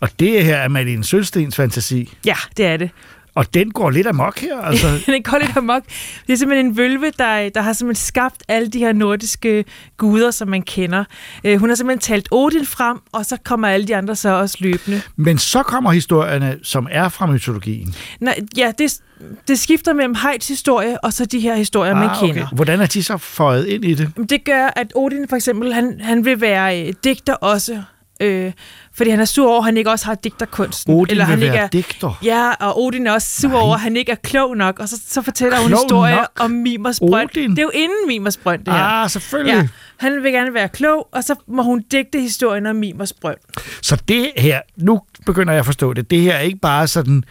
Og 0.00 0.08
det 0.18 0.44
her 0.44 0.56
er 0.56 0.68
Malene 0.68 1.04
Sølstens 1.04 1.56
fantasi. 1.56 2.14
Ja, 2.24 2.36
det 2.56 2.66
er 2.66 2.76
det. 2.76 2.90
Og 3.34 3.54
den 3.54 3.70
går 3.70 3.90
lidt 3.90 4.06
amok 4.06 4.38
her, 4.38 4.60
altså. 4.60 4.86
den 5.12 5.22
går 5.22 5.38
lidt 5.38 5.56
amok. 5.56 5.82
Det 6.26 6.32
er 6.32 6.36
simpelthen 6.36 6.66
en 6.66 6.76
vølve, 6.76 7.12
der, 7.18 7.48
der 7.48 7.60
har 7.60 7.72
simpelthen 7.72 8.06
skabt 8.06 8.42
alle 8.48 8.68
de 8.68 8.78
her 8.78 8.92
nordiske 8.92 9.64
guder, 9.96 10.30
som 10.30 10.48
man 10.48 10.62
kender. 10.62 11.04
Øh, 11.44 11.60
hun 11.60 11.68
har 11.68 11.76
simpelthen 11.76 12.00
talt 12.00 12.28
Odin 12.30 12.66
frem, 12.66 12.98
og 13.12 13.26
så 13.26 13.36
kommer 13.44 13.68
alle 13.68 13.86
de 13.86 13.96
andre 13.96 14.16
så 14.16 14.28
også 14.28 14.56
løbende. 14.60 15.02
Men 15.16 15.38
så 15.38 15.62
kommer 15.62 15.90
historierne, 15.90 16.58
som 16.62 16.88
er 16.90 17.08
fra 17.08 17.26
mytologien. 17.26 17.94
Nej, 18.20 18.38
ja, 18.56 18.72
det, 18.78 19.00
det 19.48 19.58
skifter 19.58 19.92
mellem 19.92 20.14
Heids 20.14 20.48
historie, 20.48 21.04
og 21.04 21.12
så 21.12 21.24
de 21.24 21.40
her 21.40 21.54
historier, 21.54 21.94
ah, 21.94 21.98
man 21.98 22.08
kender. 22.20 22.46
Okay. 22.46 22.56
Hvordan 22.56 22.80
er 22.80 22.86
de 22.86 23.02
så 23.02 23.16
føjet 23.16 23.66
ind 23.66 23.84
i 23.84 23.94
det? 23.94 24.12
Det 24.30 24.44
gør, 24.44 24.70
at 24.76 24.92
Odin 24.94 25.28
for 25.28 25.36
eksempel, 25.36 25.72
han, 25.72 26.00
han 26.00 26.24
vil 26.24 26.40
være 26.40 26.86
øh, 26.86 26.94
digter 27.04 27.34
også, 27.34 27.82
Øh, 28.20 28.52
fordi 28.98 29.10
han 29.10 29.20
er 29.20 29.24
sur 29.24 29.48
over, 29.50 29.58
at 29.58 29.64
han 29.64 29.76
ikke 29.76 29.90
også 29.90 30.06
har 30.06 30.14
digterkunsten. 30.14 30.94
Odin 30.94 31.10
eller 31.10 31.24
han 31.24 31.42
ikke 31.42 31.56
er, 31.56 31.68
digter? 31.68 32.18
Ja, 32.24 32.50
og 32.60 32.82
Odin 32.82 33.06
er 33.06 33.12
også 33.12 33.40
sur 33.40 33.48
Nej. 33.48 33.60
over, 33.60 33.74
at 33.74 33.80
han 33.80 33.96
ikke 33.96 34.12
er 34.12 34.16
klog 34.16 34.56
nok. 34.56 34.78
Og 34.78 34.88
så, 34.88 35.00
så 35.06 35.22
fortæller 35.22 35.56
Klog 35.56 35.68
hun 35.68 35.72
historie 35.72 36.16
nok? 36.16 36.28
om 36.40 36.50
Mimers 36.50 37.00
Brønd. 37.00 37.30
Odin? 37.30 37.50
Det 37.50 37.58
er 37.58 37.62
jo 37.62 37.70
inden 37.74 38.06
Mimers 38.08 38.36
Brønd, 38.36 38.64
det 38.64 38.74
her. 38.74 38.80
Ah, 38.80 39.10
selvfølgelig. 39.10 39.54
Ja, 39.54 39.68
han 39.96 40.22
vil 40.22 40.32
gerne 40.32 40.54
være 40.54 40.68
klog, 40.68 41.08
og 41.12 41.24
så 41.24 41.34
må 41.48 41.62
hun 41.62 41.84
digte 41.92 42.20
historien 42.20 42.66
om 42.66 42.76
Mimers 42.76 43.12
Brønd. 43.12 43.38
Så 43.82 43.96
det 44.08 44.30
her, 44.36 44.60
nu 44.76 45.00
begynder 45.26 45.52
jeg 45.52 45.60
at 45.60 45.66
forstå 45.66 45.92
det, 45.92 46.10
det 46.10 46.20
her 46.20 46.34
er 46.34 46.40
ikke 46.40 46.58
bare 46.58 46.86
sådan 46.86 47.24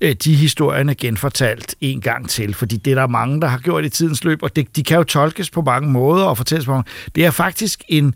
øh, 0.00 0.14
de 0.24 0.34
historierne 0.34 0.94
genfortalt 0.94 1.74
en 1.80 2.00
gang 2.00 2.28
til, 2.28 2.54
fordi 2.54 2.76
det 2.76 2.90
er 2.90 2.94
der 2.94 3.06
mange, 3.06 3.40
der 3.40 3.46
har 3.46 3.58
gjort 3.58 3.84
i 3.84 3.88
tidens 3.88 4.24
løb, 4.24 4.42
og 4.42 4.56
det, 4.56 4.76
de 4.76 4.82
kan 4.84 4.96
jo 4.96 5.04
tolkes 5.04 5.50
på 5.50 5.62
mange 5.62 5.88
måder 5.90 6.24
og 6.24 6.36
fortælles 6.36 6.64
på 6.66 6.70
mange 6.70 6.90
Det 7.14 7.24
er 7.24 7.30
faktisk 7.30 7.84
en, 7.88 8.14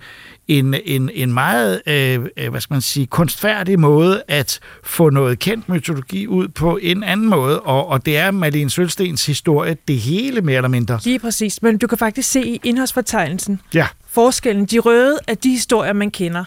en, 0.49 0.75
en, 0.85 1.11
en 1.15 1.33
meget, 1.33 1.83
øh, 1.87 2.21
øh, 2.37 2.51
hvad 2.51 2.61
skal 2.61 2.75
man 2.75 2.81
sige, 2.81 3.07
kunstfærdig 3.07 3.81
måde 3.81 4.23
at 4.29 4.61
få 4.85 5.11
noget 5.11 5.39
kendt 5.39 5.69
mytologi 5.69 6.27
ud 6.27 6.49
på 6.49 6.79
en 6.83 7.03
anden 7.03 7.29
måde, 7.29 7.61
og, 7.61 7.89
og 7.89 8.07
det 8.07 8.17
er 8.17 8.31
Malene 8.31 8.71
Sølstens 8.71 9.27
historie, 9.27 9.77
det 9.89 9.99
hele 9.99 10.41
mere 10.41 10.57
eller 10.57 10.69
mindre. 10.69 11.01
Lige 11.05 11.19
præcis. 11.19 11.63
Men 11.63 11.79
du 11.79 11.87
kan 11.87 11.99
faktisk 11.99 12.31
se 12.31 12.47
i 12.47 12.61
indholdsfortegnelsen 12.65 13.61
Ja, 13.75 13.87
forskellen. 14.11 14.67
De 14.67 14.79
røde 14.79 15.19
er 15.27 15.35
de 15.35 15.51
historier, 15.51 15.93
man 15.93 16.11
kender. 16.11 16.45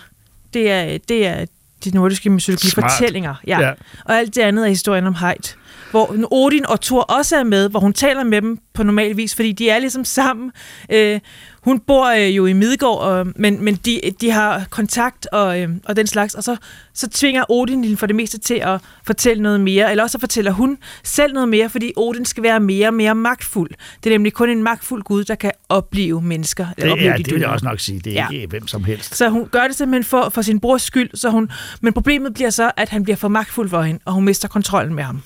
Det 0.54 0.72
er, 0.72 0.98
det 1.10 1.28
er 1.28 1.46
de 1.86 1.92
nordiske 1.94 2.30
mytologifortællinger. 2.30 3.36
Ja. 3.48 3.60
ja. 3.60 3.72
Og 4.06 4.18
alt 4.18 4.36
det 4.36 4.42
andet 4.42 4.66
er 4.66 4.70
historien 4.70 5.08
om 5.08 5.16
Heid. 5.16 5.56
Hvor 5.92 6.16
Odin 6.32 6.66
og 6.66 6.82
Thor 6.82 7.02
også 7.02 7.36
er 7.36 7.44
med, 7.44 7.70
hvor 7.70 7.80
hun 7.80 7.94
taler 7.94 8.24
med 8.24 8.42
dem 8.42 8.58
på 8.74 8.84
normal 8.84 9.18
vis, 9.18 9.36
fordi 9.36 9.52
de 9.52 9.70
er 9.70 9.80
ligesom 9.80 10.06
sammen. 10.06 10.52
Øh, 10.90 11.20
hun 11.62 11.80
bor 11.80 12.06
øh, 12.10 12.36
jo 12.38 12.46
i 12.46 12.54
Midgård, 12.54 13.00
og, 13.02 13.28
men, 13.36 13.64
men 13.64 13.76
de, 13.76 14.02
de 14.22 14.32
har 14.32 14.64
kontakt 14.70 15.28
og, 15.32 15.62
øh, 15.62 15.70
og 15.86 15.96
den 15.96 16.08
slags, 16.08 16.34
og 16.36 16.44
så, 16.44 16.56
så 16.94 17.10
tvinger 17.10 17.44
Odin 17.52 17.84
hende 17.84 17.98
for 17.98 18.06
det 18.06 18.16
meste 18.16 18.38
til 18.40 18.54
at 18.54 18.82
fortælle 19.08 19.44
noget 19.44 19.60
mere, 19.62 19.92
eller 19.92 20.04
også 20.04 20.12
så 20.12 20.20
fortæller 20.20 20.52
hun 20.52 20.78
selv 21.04 21.34
noget 21.34 21.50
mere, 21.50 21.70
fordi 21.70 21.94
Odin 21.98 22.26
skal 22.26 22.44
være 22.44 22.60
mere 22.60 22.88
og 22.88 22.94
mere 22.94 23.16
magtfuld. 23.16 23.70
Det 24.04 24.10
er 24.10 24.14
nemlig 24.14 24.34
kun 24.34 24.50
en 24.50 24.64
magtfuld 24.64 25.04
gud, 25.04 25.24
der 25.24 25.36
kan 25.36 25.52
opleve 25.70 26.22
mennesker. 26.22 26.66
eller 26.78 26.84
det, 26.86 26.92
opleve 26.92 27.12
ja, 27.12 27.18
de 27.18 27.24
det 27.24 27.34
vil 27.34 27.40
jeg 27.42 27.50
også 27.50 27.66
nok 27.66 27.80
sige. 27.80 28.00
Det 28.00 28.20
er 28.20 28.28
Ja. 28.32 28.36
ikke 28.36 28.48
hvem 28.48 28.68
som 28.68 28.84
helst. 28.84 29.16
Så 29.16 29.30
hun 29.30 29.48
gør 29.52 29.68
det 29.68 29.76
simpelthen 29.76 30.04
for, 30.04 30.30
for 30.30 30.42
sin 30.42 30.60
brors 30.60 30.82
skyld, 30.82 31.10
så 31.14 31.30
hun, 31.30 31.52
men 31.82 31.94
problemet 31.94 32.34
bliver 32.34 32.50
så, 32.50 32.72
at 32.78 32.90
han 32.90 33.04
bliver 33.04 33.18
for 33.18 33.28
magtfuld 33.28 33.70
for 33.70 33.82
hende, 33.82 34.00
og 34.06 34.14
hun 34.14 34.26
mister 34.26 34.48
kontrollen 34.48 34.94
med 34.96 35.04
ham. 35.04 35.22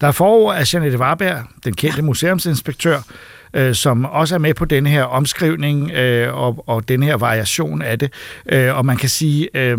Der 0.00 0.06
er 0.06 0.12
forord 0.12 0.56
af 0.56 0.74
Janette 0.74 0.98
Warberg, 0.98 1.44
den 1.64 1.74
kendte 1.74 2.02
museumsinspektør, 2.02 3.00
øh, 3.54 3.74
som 3.74 4.04
også 4.04 4.34
er 4.34 4.38
med 4.38 4.54
på 4.54 4.64
den 4.64 4.86
her 4.86 5.04
omskrivning 5.04 5.90
øh, 5.90 6.34
og, 6.34 6.64
og 6.66 6.88
den 6.88 7.02
her 7.02 7.14
variation 7.14 7.82
af 7.82 7.98
det. 7.98 8.12
Øh, 8.46 8.76
og 8.76 8.86
man 8.86 8.96
kan 8.96 9.08
sige, 9.08 9.48
øh, 9.54 9.78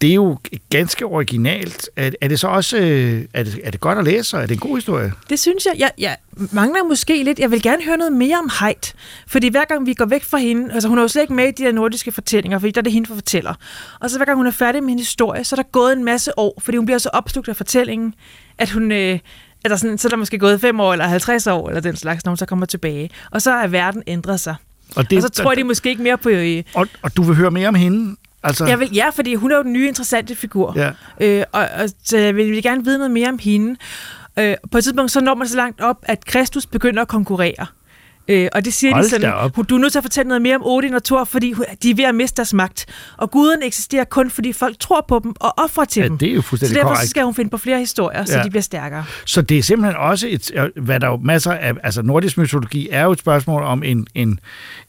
det 0.00 0.10
er 0.10 0.14
jo 0.14 0.38
ganske 0.70 1.06
originalt. 1.06 1.90
Er, 1.96 2.10
er 2.20 2.28
det 2.28 2.40
så 2.40 2.48
også 2.48 2.76
øh, 2.76 3.24
er 3.34 3.42
det, 3.42 3.60
er 3.64 3.70
det 3.70 3.80
godt 3.80 3.98
at 3.98 4.04
læse, 4.04 4.36
og 4.36 4.42
er 4.42 4.46
det 4.46 4.54
en 4.54 4.60
god 4.60 4.76
historie? 4.76 5.12
Det 5.30 5.40
synes 5.40 5.66
jeg. 5.66 5.74
Jeg, 5.78 5.90
jeg 5.98 6.16
mangler 6.52 6.84
måske 6.84 7.22
lidt. 7.24 7.38
Jeg 7.38 7.50
vil 7.50 7.62
gerne 7.62 7.84
høre 7.84 7.96
noget 7.96 8.12
mere 8.12 8.38
om 8.38 8.50
Heid. 8.60 8.94
Fordi 9.26 9.48
hver 9.48 9.64
gang 9.64 9.86
vi 9.86 9.94
går 9.94 10.04
væk 10.04 10.24
fra 10.24 10.38
hende, 10.38 10.74
altså 10.74 10.88
hun 10.88 10.98
er 10.98 11.02
jo 11.02 11.08
slet 11.08 11.22
ikke 11.22 11.34
med 11.34 11.48
i 11.48 11.50
de 11.50 11.64
der 11.64 11.72
nordiske 11.72 12.12
fortællinger, 12.12 12.58
fordi 12.58 12.70
der 12.70 12.80
er 12.80 12.82
det 12.82 12.92
hende, 12.92 13.08
der 13.08 13.14
fortæller. 13.14 13.54
Og 14.00 14.10
så 14.10 14.18
hver 14.18 14.24
gang 14.24 14.36
hun 14.36 14.46
er 14.46 14.50
færdig 14.50 14.82
med 14.82 14.92
en 14.92 14.98
historie, 14.98 15.44
så 15.44 15.54
er 15.54 15.62
der 15.62 15.68
gået 15.72 15.92
en 15.92 16.04
masse 16.04 16.38
år, 16.38 16.60
fordi 16.60 16.76
hun 16.76 16.86
bliver 16.86 16.98
så 16.98 17.10
opslugt 17.12 17.48
af 17.48 17.56
fortællingen, 17.56 18.14
at 18.58 18.70
hun... 18.70 18.92
Øh, 18.92 19.18
der 19.68 19.76
sådan, 19.76 19.98
så 19.98 20.08
er 20.08 20.10
der 20.10 20.16
måske 20.16 20.38
gået 20.38 20.60
5 20.60 20.80
år 20.80 20.92
eller 20.92 21.06
50 21.06 21.46
år, 21.46 21.68
eller 21.68 21.80
den 21.80 21.96
slags, 21.96 22.24
når 22.24 22.30
hun 22.30 22.36
så 22.36 22.46
kommer 22.46 22.66
tilbage. 22.66 23.10
Og 23.30 23.42
så 23.42 23.50
er 23.50 23.66
verden 23.66 24.02
ændret 24.06 24.40
sig. 24.40 24.54
Og, 24.96 25.10
Det, 25.10 25.16
og 25.16 25.22
så 25.22 25.28
tror 25.28 25.50
jeg, 25.50 25.56
de 25.56 25.64
måske 25.64 25.88
ikke 25.88 26.02
mere 26.02 26.18
på... 26.18 26.28
Øh, 26.28 26.62
og, 26.74 26.86
og 27.02 27.16
du 27.16 27.22
vil 27.22 27.36
høre 27.36 27.50
mere 27.50 27.68
om 27.68 27.74
hende? 27.74 28.16
Altså, 28.42 28.66
jeg 28.66 28.80
vil, 28.80 28.88
ja, 28.94 29.08
fordi 29.10 29.34
hun 29.34 29.52
er 29.52 29.56
jo 29.56 29.62
den 29.62 29.72
nye 29.72 29.88
interessante 29.88 30.34
figur. 30.34 30.72
Ja. 30.76 30.90
Øh, 31.20 31.44
og, 31.52 31.60
og 31.60 31.88
så 32.04 32.18
jeg 32.18 32.36
vil, 32.36 32.50
vil 32.50 32.62
gerne 32.62 32.84
vide 32.84 32.98
noget 32.98 33.10
mere 33.10 33.28
om 33.28 33.38
hende. 33.38 33.76
Øh, 34.38 34.54
på 34.72 34.78
et 34.78 34.84
tidspunkt 34.84 35.10
så 35.10 35.20
når 35.20 35.34
man 35.34 35.48
så 35.48 35.56
langt 35.56 35.80
op, 35.80 35.96
at 36.02 36.24
Kristus 36.24 36.66
begynder 36.66 37.02
at 37.02 37.08
konkurrere. 37.08 37.66
Øh, 38.28 38.48
og 38.52 38.64
det 38.64 38.74
siger 38.74 38.92
Hold 38.94 39.04
de 39.04 39.10
sådan, 39.10 39.26
da 39.30 39.32
op. 39.32 39.56
"Hun- 39.56 39.64
du 39.64 39.74
er 39.74 39.78
nødt 39.80 39.92
til 39.92 39.98
at 39.98 40.04
fortælle 40.04 40.28
noget 40.28 40.42
mere 40.42 40.56
om 40.56 40.62
Odin 40.64 40.94
og 40.94 41.04
Thor, 41.04 41.24
fordi 41.24 41.54
de 41.82 41.90
er 41.90 41.94
ved 41.94 42.04
at 42.04 42.14
miste 42.14 42.36
deres 42.36 42.54
magt. 42.54 42.86
Og 43.16 43.30
guderne 43.30 43.66
eksisterer 43.66 44.04
kun, 44.04 44.30
fordi 44.30 44.52
folk 44.52 44.78
tror 44.80 45.04
på 45.08 45.20
dem 45.24 45.32
og 45.40 45.54
offrer 45.58 45.84
til 45.84 46.00
Ja, 46.00 46.08
dem. 46.08 46.18
det 46.18 46.30
er 46.30 46.34
jo 46.34 46.42
så 46.42 46.48
fuldstændig 46.48 46.76
derfor 46.76 46.88
korrekt. 46.88 47.10
skal 47.10 47.22
hun 47.24 47.34
finde 47.34 47.50
på 47.50 47.56
flere 47.58 47.78
historier, 47.78 48.24
så 48.24 48.36
Ja. 48.38 48.42
de 48.44 48.50
bliver 48.50 48.62
stærkere. 48.62 49.04
Så 49.24 49.42
det 49.42 49.58
er 49.58 49.62
simpelthen 49.62 49.96
også 49.96 50.26
et, 50.30 50.50
øh, 50.54 50.84
hvad 50.84 51.00
der 51.00 51.06
jo 51.06 51.16
masser 51.16 51.52
af, 51.52 51.72
altså 51.82 52.02
nordisk 52.02 52.38
mytologi 52.38 52.88
er 52.90 53.04
jo 53.04 53.12
et 53.12 53.18
spørgsmål 53.18 53.62
om 53.62 53.82
en, 53.82 54.06
en, 54.14 54.40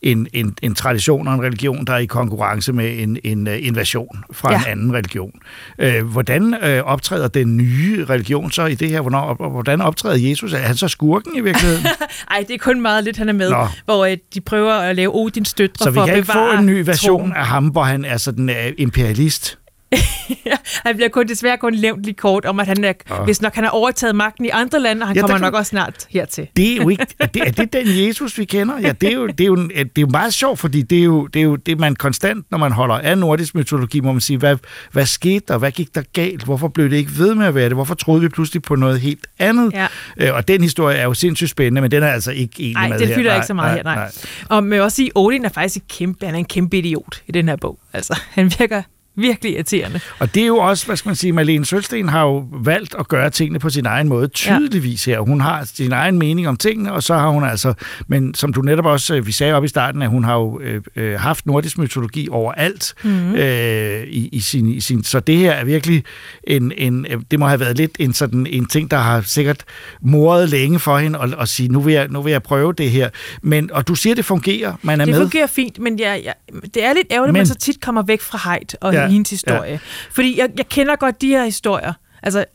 en, 0.01 0.27
en, 0.33 0.55
en 0.61 0.75
tradition 0.75 1.27
og 1.27 1.33
en 1.33 1.41
religion, 1.41 1.85
der 1.85 1.93
er 1.93 1.97
i 1.97 2.05
konkurrence 2.05 2.73
med 2.73 2.99
en, 3.03 3.17
en 3.23 3.47
øh, 3.47 3.57
invasion 3.61 4.23
fra 4.31 4.51
ja. 4.51 4.57
En 4.59 4.63
anden 4.67 4.93
religion. 4.93 5.31
Øh, 5.79 6.05
hvordan 6.05 6.53
øh, 6.63 6.83
optræder 6.83 7.27
den 7.27 7.57
nye 7.57 8.05
religion 8.05 8.51
så 8.51 8.65
i 8.65 8.75
det 8.75 8.89
her? 8.89 9.01
Hvornår, 9.01 9.49
hvordan 9.51 9.81
optræder 9.81 10.29
Jesus? 10.29 10.53
Er 10.53 10.57
han 10.57 10.75
så 10.75 10.87
skurken 10.87 11.35
i 11.35 11.39
virkeligheden? 11.39 11.85
Ej, 12.31 12.45
det 12.47 12.53
er 12.53 12.57
kun 12.57 12.81
meget 12.81 13.03
lidt, 13.03 13.17
han 13.17 13.26
er 13.29 13.33
med, 13.33 13.49
Nå. 13.49 13.67
hvor 13.85 14.05
øh, 14.05 14.17
de 14.33 14.41
prøver 14.41 14.73
at 14.73 14.95
lave 14.95 15.15
Odins 15.15 15.53
døtre 15.53 15.83
så 15.83 15.89
vi 15.89 15.95
for 15.95 16.05
kan 16.05 16.13
at 16.13 16.17
ikke 16.17 16.27
få 16.27 16.33
bevare 16.33 16.59
en 16.59 16.65
ny 16.65 16.83
version 16.85 17.19
troen. 17.19 17.33
af 17.33 17.45
ham, 17.45 17.67
hvor 17.67 17.83
han 17.83 18.05
er 18.05 18.17
sådan 18.17 18.49
øh, 18.49 18.73
imperialist. 18.77 19.57
Han 20.85 20.95
bliver 20.95 21.09
kun, 21.09 21.27
desværre 21.27 21.57
kun 21.57 21.73
nævnt 21.73 22.03
lige 22.03 22.13
kort 22.13 22.45
om, 22.45 22.59
at 22.59 22.67
han 22.67 22.83
er, 22.83 22.93
Åh. 23.11 23.23
hvis 23.25 23.41
nok 23.41 23.55
han 23.55 23.63
har 23.63 23.71
overtaget 23.71 24.15
magten 24.15 24.45
i 24.45 24.49
andre 24.49 24.79
lande, 24.79 25.01
og 25.03 25.07
han 25.07 25.15
Ja, 25.15 25.19
ja, 25.19 25.21
kommer 25.21 25.37
kan- 25.37 25.41
nok 25.41 25.53
også 25.53 25.69
snart 25.69 26.07
hertil. 26.09 26.47
Det 26.57 26.71
er 26.71 26.75
jo 26.75 26.89
ikke, 26.89 27.05
er 27.19 27.25
det, 27.25 27.41
er 27.47 27.51
det 27.51 27.73
den 27.73 27.85
Jesus, 28.07 28.37
vi 28.37 28.45
kender? 28.45 28.79
Ja, 28.81 28.91
det 28.91 29.09
er 29.09 29.13
jo, 29.13 29.27
det 29.27 29.41
er 29.41 29.45
jo, 29.45 29.55
det 29.55 29.77
er 29.79 30.01
jo 30.01 30.07
meget 30.07 30.33
sjovt, 30.33 30.59
fordi 30.59 30.81
det 30.81 30.99
er 30.99 31.03
jo, 31.03 31.27
det 31.27 31.39
er 31.39 31.43
jo 31.43 31.55
det, 31.55 31.79
man 31.79 31.95
konstant, 31.95 32.45
når 32.51 32.57
man 32.57 32.71
holder 32.71 32.95
af 32.95 33.17
nordisk 33.17 33.55
mytologi, 33.55 33.99
må 33.99 34.11
man 34.11 34.21
sige, 34.21 34.37
hvad, 34.37 34.57
hvad 34.91 35.05
skete 35.05 35.41
der? 35.47 35.57
Hvad 35.57 35.71
gik 35.71 35.95
der 35.95 36.01
galt? 36.13 36.43
Hvorfor 36.43 36.67
blev 36.67 36.89
det 36.89 36.97
ikke 36.97 37.11
ved 37.17 37.35
med 37.35 37.45
at 37.45 37.55
være 37.55 37.65
det? 37.65 37.73
Hvorfor 37.73 37.95
troede 37.95 38.21
vi 38.21 38.29
pludselig 38.29 38.61
på 38.61 38.75
noget 38.75 38.99
helt 39.01 39.27
andet? 39.39 39.73
Ja. 39.73 39.87
Øh, 40.17 40.33
og 40.35 40.47
den 40.47 40.61
historie 40.61 40.97
er 40.97 41.03
jo 41.03 41.13
sindssygt 41.13 41.49
spændende, 41.49 41.81
men 41.81 41.91
den 41.91 42.03
er 42.03 42.07
altså 42.07 42.31
ikke 42.31 42.53
egentlig 42.59 42.73
Nej, 42.73 42.89
med 42.89 42.99
det 42.99 43.07
her. 43.07 43.15
fylder 43.15 43.35
ikke 43.35 43.47
så 43.47 43.53
meget 43.53 43.73
her, 43.75 43.83
nej. 43.83 44.11
Og 44.49 44.63
man 44.63 44.71
vil 44.71 44.81
også 44.81 44.95
sige, 44.95 45.11
Odin 45.15 45.45
er 45.45 45.49
faktisk 45.49 45.75
en 45.75 45.81
kæmpe, 45.89 46.25
han 46.25 46.35
er 46.35 46.39
en 46.39 46.45
kæmpe 46.45 46.77
idiot 46.77 47.21
i 47.27 47.31
den 47.31 47.47
her 47.49 47.55
bog. 47.55 47.79
Altså, 47.93 48.19
han 48.29 48.51
virker 48.59 48.81
virkelig 49.17 49.53
irriterende. 49.53 49.99
Og 50.19 50.35
det 50.35 50.43
er 50.43 50.47
jo 50.47 50.57
også, 50.57 50.85
hvad 50.85 50.95
skal 50.95 51.09
man 51.09 51.15
sige, 51.15 51.33
Malene 51.33 51.65
Sølsten 51.65 52.09
har 52.09 52.21
jo 52.23 52.45
valgt 52.51 52.95
at 52.99 53.07
gøre 53.07 53.29
tingene 53.29 53.59
på 53.59 53.69
sin 53.69 53.85
egen 53.85 54.07
måde, 54.09 54.27
tydeligvis 54.27 55.05
her. 55.05 55.19
Hun 55.19 55.41
har 55.41 55.67
sin 55.75 55.91
egen 55.91 56.19
mening 56.19 56.47
om 56.47 56.57
tingene, 56.57 56.93
og 56.93 57.03
så 57.03 57.13
har 57.13 57.29
hun 57.29 57.43
altså, 57.43 57.73
men 58.07 58.33
som 58.33 58.53
du 58.53 58.61
netop 58.61 58.85
også, 58.85 59.15
øh, 59.15 59.27
vi 59.27 59.31
sagde 59.31 59.53
op 59.53 59.63
i 59.63 59.67
starten, 59.67 60.01
at 60.01 60.09
hun 60.09 60.23
har 60.23 60.33
jo 60.35 60.59
øh, 60.59 60.81
øh, 60.95 61.19
haft 61.19 61.45
nordisk 61.45 61.77
mytologi 61.77 62.27
overalt 62.31 62.93
mm-hmm. 63.03 63.35
øh, 63.35 64.03
i, 64.07 64.29
i, 64.31 64.39
sin, 64.39 64.67
i 64.69 64.79
sin, 64.81 65.03
så 65.03 65.19
det 65.19 65.37
her 65.37 65.51
er 65.51 65.65
virkelig 65.65 66.03
en, 66.43 66.71
en, 66.77 67.05
øh, 67.09 67.17
det 67.31 67.39
må 67.39 67.47
have 67.47 67.59
været 67.59 67.77
lidt 67.77 67.91
en 67.99 68.13
sådan 68.13 68.47
en 68.49 68.65
ting, 68.65 68.91
der 68.91 68.97
har 68.97 69.21
sikkert 69.21 69.63
moret 70.01 70.49
længe 70.49 70.79
for 70.79 70.97
hende, 70.97 71.19
og, 71.19 71.29
og 71.37 71.47
sige, 71.47 71.69
nu 71.69 71.79
vil, 71.81 71.93
jeg, 71.93 72.07
nu 72.09 72.21
vil 72.21 72.31
jeg 72.31 72.43
prøve 72.43 72.73
det 72.73 72.91
her. 72.91 73.09
Men, 73.41 73.71
og 73.73 73.87
du 73.87 73.95
siger, 73.95 74.15
det 74.15 74.25
fungerer, 74.25 74.73
man 74.81 75.01
er 75.01 75.05
Det 75.05 75.13
med. 75.13 75.21
fungerer 75.21 75.47
fint, 75.47 75.79
men 75.79 75.99
jeg, 75.99 76.21
jeg, 76.25 76.33
det 76.73 76.83
er 76.85 76.93
lidt 76.93 77.07
ærgerligt, 77.11 77.29
at 77.29 77.33
Men- 77.33 77.33
man 77.39 77.45
så 77.47 77.55
tit 77.55 77.81
kommer 77.81 78.01
væk 78.01 78.21
fra 78.21 78.49
Heid 78.51 78.77
og 78.81 78.93
Ja, 78.93 79.06
ja, 79.07 79.13
hendes 79.13 79.29
historie. 79.29 79.71
Ja. 79.71 79.77
Fordi 80.11 80.39
jeg, 80.39 80.49
jeg 80.57 80.69
kender 80.69 80.95
godt 80.95 81.21
de 81.21 81.27
her 81.27 81.45
historier. 81.45 81.93
Altså, 82.23 82.45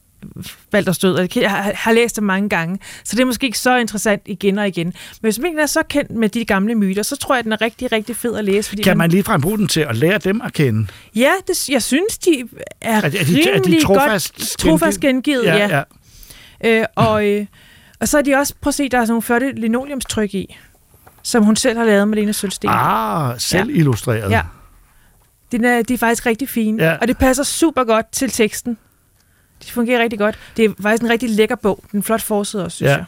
Valders 0.73 0.99
død, 0.99 1.15
og 1.15 1.29
jeg 1.37 1.51
har, 1.51 1.73
har 1.75 1.93
læst 1.93 2.17
det 2.17 2.25
mange 2.25 2.49
gange, 2.49 2.79
så 3.05 3.17
det 3.17 3.23
er 3.23 3.27
måske 3.27 3.47
ikke 3.47 3.59
så 3.59 3.77
interessant 3.77 4.23
igen 4.27 4.59
og 4.59 4.69
igen. 4.69 4.87
Men 4.87 4.95
hvis 5.21 5.39
man 5.39 5.49
ikke 5.51 5.61
er 5.63 5.67
så 5.67 5.83
kendt 5.89 6.11
med 6.11 6.29
de 6.29 6.45
gamle 6.45 6.75
myter, 6.75 7.03
så 7.03 7.17
tror 7.17 7.35
jeg, 7.35 7.39
at 7.39 7.45
den 7.45 7.53
er 7.53 7.61
rigtig, 7.61 7.93
rigtig 7.93 8.17
fed 8.17 8.37
at 8.37 8.45
læse. 8.45 8.69
Fordi 8.69 8.83
Kan 8.83 8.99
man 8.99 9.11
ligefrem 9.11 9.41
bruge 9.41 9.59
den 9.59 9.69
til 9.69 9.81
at 9.81 9.97
lære 9.97 10.19
dem 10.19 10.41
at 10.43 10.53
kende? 10.53 10.87
Ja, 11.17 11.31
det, 11.49 11.69
jeg 11.69 11.83
synes, 11.83 12.19
de 12.19 12.49
er, 12.81 12.97
Er 12.97 13.01
de- 13.01 13.11
de- 13.11 13.19
er 13.19 13.25
de 13.25 13.55
rimelig 13.55 13.83
trofast 13.83 14.35
godt 14.37 14.49
trofast 14.59 15.01
gengivet. 15.01 15.45
Ja, 15.45 15.83
ja. 16.65 16.81
Øh, 16.81 16.85
og, 16.95 17.27
øh, 17.29 17.47
og 18.01 18.09
så 18.09 18.19
er 18.19 18.23
de 18.23 18.35
også, 18.35 18.55
prøv 18.61 18.69
at 18.69 18.75
se, 18.75 18.89
der 18.89 18.99
er 18.99 19.03
sådan 19.03 19.11
nogle 19.13 19.23
flotte 19.23 19.53
linoleumstryk 19.53 20.35
i, 20.35 20.57
som 21.23 21.45
hun 21.45 21.57
selv 21.57 21.79
har 21.79 21.85
lavet 21.85 22.09
med 22.09 22.19
Lene 22.19 22.33
Sølsten. 22.33 22.69
Ah, 22.73 23.41
selv 23.41 23.71
ja. 23.71 23.77
illustreret. 23.79 24.31
Ja. 24.31 24.43
Den 25.53 25.65
er, 25.65 25.83
de 25.83 25.95
er 25.95 25.99
faktisk 25.99 26.27
rigtig 26.27 26.49
fine, 26.49 26.85
Ja. 26.85 26.97
og 27.01 27.09
det 27.09 27.19
passer 27.19 27.45
super 27.45 27.85
godt 27.85 28.13
til 28.13 28.31
teksten. 28.31 28.79
Det 29.63 29.71
fungerer 29.71 30.03
rigtig 30.03 30.19
godt. 30.19 30.39
Det 30.57 30.65
er 30.65 30.69
faktisk 30.83 31.03
en 31.03 31.11
rigtig 31.11 31.31
lækker 31.31 31.57
bog. 31.57 31.85
Den 31.93 31.99
er 31.99 32.03
flot 32.03 32.23
forside 32.23 32.65
også, 32.65 32.77
synes 32.77 32.91
Ja. 32.91 32.97
jeg. 32.97 33.05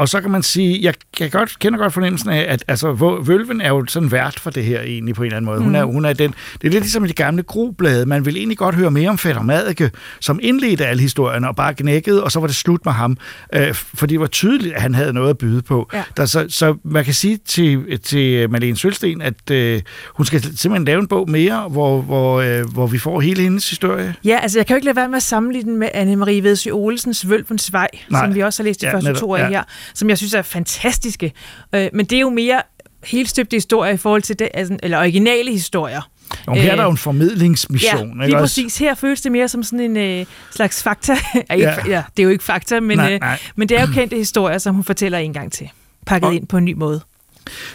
Og 0.00 0.08
så 0.08 0.20
kan 0.20 0.30
man 0.30 0.42
sige, 0.42 0.82
jeg 0.82 0.94
kan 1.16 1.30
godt, 1.30 1.58
kender 1.58 1.78
godt 1.78 1.92
fornemmelsen 1.92 2.30
af, 2.30 2.46
at 2.48 2.64
altså, 2.68 2.92
Vølven 3.26 3.60
er 3.60 3.68
jo 3.68 3.84
sådan 3.88 4.12
vært 4.12 4.40
for 4.40 4.50
det 4.50 4.64
her 4.64 4.80
egentlig 4.80 5.14
på 5.14 5.22
en 5.22 5.26
eller 5.26 5.36
anden 5.36 5.46
måde. 5.46 5.58
Mm. 5.58 5.64
Hun, 5.64 5.74
er, 5.74 5.84
hun 5.84 6.04
er 6.04 6.12
den, 6.12 6.34
det 6.62 6.68
er 6.68 6.70
lidt 6.70 6.84
ligesom 6.84 7.04
i 7.04 7.08
de 7.08 7.12
gamle 7.12 7.42
groblade. 7.42 8.06
Man 8.06 8.26
vil 8.26 8.36
egentlig 8.36 8.58
godt 8.58 8.74
høre 8.74 8.90
mere 8.90 9.10
om 9.10 9.18
Fætter 9.18 9.42
Madike, 9.42 9.90
som 10.20 10.40
indledte 10.42 10.86
alle 10.86 11.02
historierne 11.02 11.48
og 11.48 11.56
bare 11.56 11.74
knækkede, 11.74 12.24
og 12.24 12.32
så 12.32 12.40
var 12.40 12.46
det 12.46 12.56
slut 12.56 12.84
med 12.84 12.92
ham. 12.92 13.16
Øh, 13.54 13.74
fordi 13.74 14.12
det 14.12 14.20
var 14.20 14.26
tydeligt, 14.26 14.74
at 14.74 14.82
han 14.82 14.94
havde 14.94 15.12
noget 15.12 15.30
at 15.30 15.38
byde 15.38 15.62
på. 15.62 15.90
Ja. 15.92 16.02
Der, 16.16 16.26
så, 16.26 16.46
så 16.48 16.76
man 16.84 17.04
kan 17.04 17.14
sige 17.14 17.38
til, 17.46 18.00
til 18.00 18.50
Malene 18.50 18.76
Sølsten, 18.76 19.22
at 19.22 19.50
øh, 19.50 19.82
hun 20.14 20.26
skal 20.26 20.42
simpelthen 20.42 20.84
lave 20.84 21.00
en 21.00 21.06
bog 21.06 21.30
mere, 21.30 21.68
hvor, 21.68 22.00
hvor, 22.00 22.40
øh, 22.40 22.72
hvor 22.72 22.86
vi 22.86 22.98
får 22.98 23.20
hele 23.20 23.42
hendes 23.42 23.70
historie. 23.70 24.14
Ja, 24.24 24.38
altså 24.42 24.58
jeg 24.58 24.66
kan 24.66 24.74
jo 24.74 24.76
ikke 24.76 24.86
lade 24.86 24.96
være 24.96 25.08
med 25.08 25.16
at 25.16 25.22
sammenligne 25.22 25.70
den 25.70 25.78
med 25.78 25.88
Anne-Marie 25.94 26.42
Vedsø 26.42 26.70
Olsens 26.70 27.28
Vølvens 27.28 27.72
Vej, 27.72 27.88
Nej. 28.10 28.24
som 28.24 28.34
vi 28.34 28.40
også 28.40 28.62
har 28.62 28.64
læst 28.64 28.80
de 28.80 28.86
Ja, 28.86 28.90
ja, 28.90 28.96
første 28.96 29.08
netop, 29.08 29.20
to 29.20 29.34
af 29.34 29.40
ja. 29.42 29.48
her, 29.48 29.62
som 29.94 30.08
jeg 30.08 30.18
synes 30.18 30.34
er 30.34 30.42
fantastiske. 30.42 31.32
Øh, 31.74 31.88
men 31.92 32.06
det 32.06 32.16
er 32.16 32.20
jo 32.20 32.30
mere 32.30 32.62
helt 33.04 33.28
støbte 33.28 33.56
historier 33.56 33.92
i 33.92 33.96
forhold 33.96 34.22
til 34.22 34.38
det, 34.38 34.48
altså, 34.54 34.76
eller 34.82 34.98
originale 34.98 35.50
historier. 35.52 36.10
Og 36.46 36.56
her 36.56 36.70
er 36.72 36.76
der 36.76 36.82
Øh, 36.84 36.86
jo 36.86 36.90
en 36.90 36.96
formidlingsmission. 36.96 38.06
ja, 38.18 38.22
ikke 38.24 38.26
lige 38.26 38.36
også? 38.36 38.42
præcis. 38.62 38.78
Her 38.78 38.94
føles 38.94 39.20
det 39.20 39.32
mere 39.32 39.48
som 39.48 39.62
sådan 39.62 39.80
en 39.80 39.96
øh, 39.96 40.26
slags 40.54 40.82
fakta. 40.82 41.12
ja, 41.50 41.54
ikke, 41.54 41.68
Ja. 41.88 42.02
det 42.16 42.22
er 42.22 42.24
jo 42.24 42.28
ikke 42.30 42.44
fakta, 42.44 42.80
men, 42.80 42.96
Nej, 42.98 43.12
øh, 43.14 43.20
nej. 43.20 43.38
men 43.56 43.68
det 43.68 43.76
er 43.78 43.80
jo 43.86 43.92
kendte 43.92 44.16
historier, 44.16 44.58
som 44.58 44.74
hun 44.74 44.84
fortæller 44.84 45.18
en 45.18 45.32
gang 45.32 45.52
til. 45.52 45.68
Pakket 46.06 46.26
Og- 46.28 46.34
ind 46.34 46.46
på 46.46 46.56
en 46.56 46.64
ny 46.64 46.72
måde. 46.72 47.00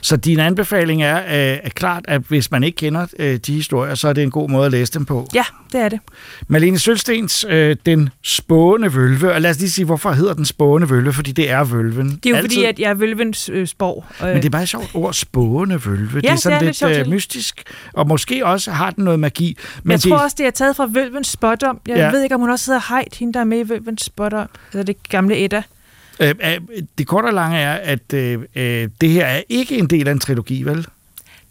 Så 0.01 0.17
din 0.17 0.39
anbefaling 0.39 1.03
er, 1.03 1.17
øh, 1.17 1.59
er 1.63 1.69
klart, 1.69 2.05
at 2.07 2.21
hvis 2.27 2.51
man 2.51 2.63
ikke 2.63 2.75
kender 2.75 3.05
øh, 3.19 3.35
de 3.37 3.53
historier, 3.53 3.95
så 3.95 4.07
er 4.07 4.13
det 4.13 4.23
en 4.23 4.31
god 4.31 4.49
måde 4.49 4.65
at 4.65 4.71
læse 4.71 4.93
dem 4.93 5.05
på. 5.05 5.27
Ja, 5.33 5.43
det 5.71 5.81
er 5.81 5.89
det. 5.89 5.99
Malene 6.47 6.79
Sølstens 6.79 7.45
øh, 7.49 7.75
Den 7.85 8.09
spående 8.23 8.93
vølve, 8.93 9.33
og 9.33 9.41
lad 9.41 9.49
os 9.51 9.59
lige 9.59 9.69
sige, 9.71 9.85
hvorfor 9.85 10.11
hedder 10.11 10.33
den 10.33 10.45
spående 10.45 10.89
vølve, 10.89 11.13
fordi 11.13 11.31
det 11.31 11.49
er 11.49 11.63
vølven. 11.63 12.09
Det 12.09 12.25
er 12.25 12.29
jo 12.29 12.35
Altid. 12.35 12.49
fordi, 12.49 12.63
at 12.65 12.79
jeg 12.79 12.89
er 12.89 12.93
vølvens 12.93 13.49
øh, 13.53 13.67
spor. 13.67 14.05
Øh, 14.21 14.27
Men 14.27 14.37
det 14.37 14.45
er 14.45 14.49
bare 14.49 14.63
et 14.63 14.69
sjovt 14.69 14.89
ord, 14.93 15.13
spående 15.13 15.85
vølve. 15.85 16.21
det 16.21 16.27
er 16.27 16.31
det 16.33 16.41
sådan 16.41 16.57
er 16.57 16.63
lidt 16.65 16.81
lidt 16.81 16.91
øh, 16.91 16.97
det. 16.99 17.07
mystisk, 17.09 17.63
og 17.93 18.07
måske 18.07 18.45
også 18.45 18.71
har 18.71 18.91
den 18.91 19.03
noget 19.03 19.19
magi. 19.19 19.57
Men 19.83 19.91
jeg 19.91 20.03
det, 20.03 20.09
tror 20.11 20.17
også, 20.17 20.35
det 20.39 20.45
er 20.45 20.51
taget 20.51 20.75
fra 20.75 20.87
Vølvens 20.91 21.27
Spottom. 21.27 21.79
Jeg 21.87 21.95
Ja. 21.97 22.05
ja. 22.05 22.11
ved 22.11 22.23
ikke, 22.23 22.35
om 22.35 22.41
hun 22.41 22.49
også 22.49 22.71
hedder 22.71 22.95
Heid, 22.95 23.17
hende 23.19 23.33
der 23.33 23.39
er 23.39 23.43
med 23.43 23.59
i 23.65 23.69
Vølvens 23.69 24.01
Spottom. 24.03 24.47
Altså 24.73 24.83
det 24.83 25.09
gamle 25.09 25.45
Edda. 25.45 25.63
Øh, 26.19 26.29
øh, 26.43 26.59
det 26.97 27.07
korte 27.07 27.25
og 27.25 27.33
lange 27.33 27.57
er, 27.57 27.73
at 27.73 28.13
øh, 28.13 28.39
øh, 28.55 28.89
det 29.01 29.09
her 29.09 29.25
er 29.25 29.41
ikke 29.49 29.77
en 29.77 29.87
del 29.87 30.07
af 30.07 30.11
en 30.11 30.19
trilogi, 30.19 30.63
vel? 30.63 30.87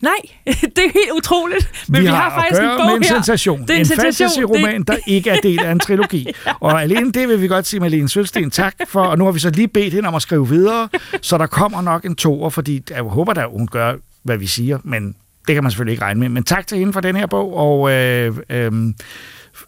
Nej, 0.05 0.13
det 0.77 0.79
er 0.79 0.93
helt 0.93 1.13
utroligt. 1.17 1.87
Men 1.89 1.97
vi, 1.97 2.01
vi 2.01 2.07
har, 2.07 2.17
har 2.17 2.41
faktisk 2.41 2.63
en 2.63 2.69
bog 2.79 2.87
med 2.87 2.95
en 2.95 3.03
her. 3.03 3.15
sensation. 3.15 3.63
Det 3.63 3.71
er 3.71 3.75
en 3.75 3.81
en 3.81 3.87
fantasy-roman, 3.87 4.83
der 4.83 4.97
ikke 5.07 5.31
er 5.31 5.37
del 5.43 5.65
af 5.65 5.73
en 5.73 5.79
trilogi. 5.79 6.29
Og 6.61 6.83
alene 6.83 7.13
det 7.13 7.29
vil 7.29 7.43
vi 7.43 7.49
godt 7.49 7.67
sige 7.67 7.81
Malene 7.81 8.09
Sølsten 8.09 8.51
tak 8.51 8.75
for, 8.89 9.03
og 9.03 9.19
nu 9.19 9.25
har 9.25 9.33
vi 9.33 9.39
så 9.39 9.51
lige 9.51 9.69
bedt 9.69 9.95
hende 9.95 10.09
om 10.09 10.15
at 10.15 10.23
skrive 10.23 10.49
videre, 10.49 10.89
så 11.21 11.39
der 11.39 11.47
kommer 11.47 11.83
nok 11.83 12.05
en 12.05 12.17
toer, 12.17 12.51
fordi 12.51 12.83
jeg 12.91 13.03
håber 13.03 13.33
da, 13.33 13.45
hun 13.47 13.67
gør, 13.67 13.95
hvad 14.23 14.37
vi 14.37 14.47
siger, 14.47 14.79
men 14.85 15.15
det 15.47 15.55
kan 15.55 15.63
man 15.63 15.71
selvfølgelig 15.71 15.93
ikke 15.93 16.05
regne 16.05 16.21
med. 16.21 16.29
Men 16.29 16.45
tak 16.45 16.67
til 16.67 16.79
hende 16.79 16.93
for 16.93 17.01
den 17.01 17.17
her 17.17 17.27
bog, 17.27 17.57
og 17.57 17.91
øh, 17.91 18.37
øh, 18.51 18.73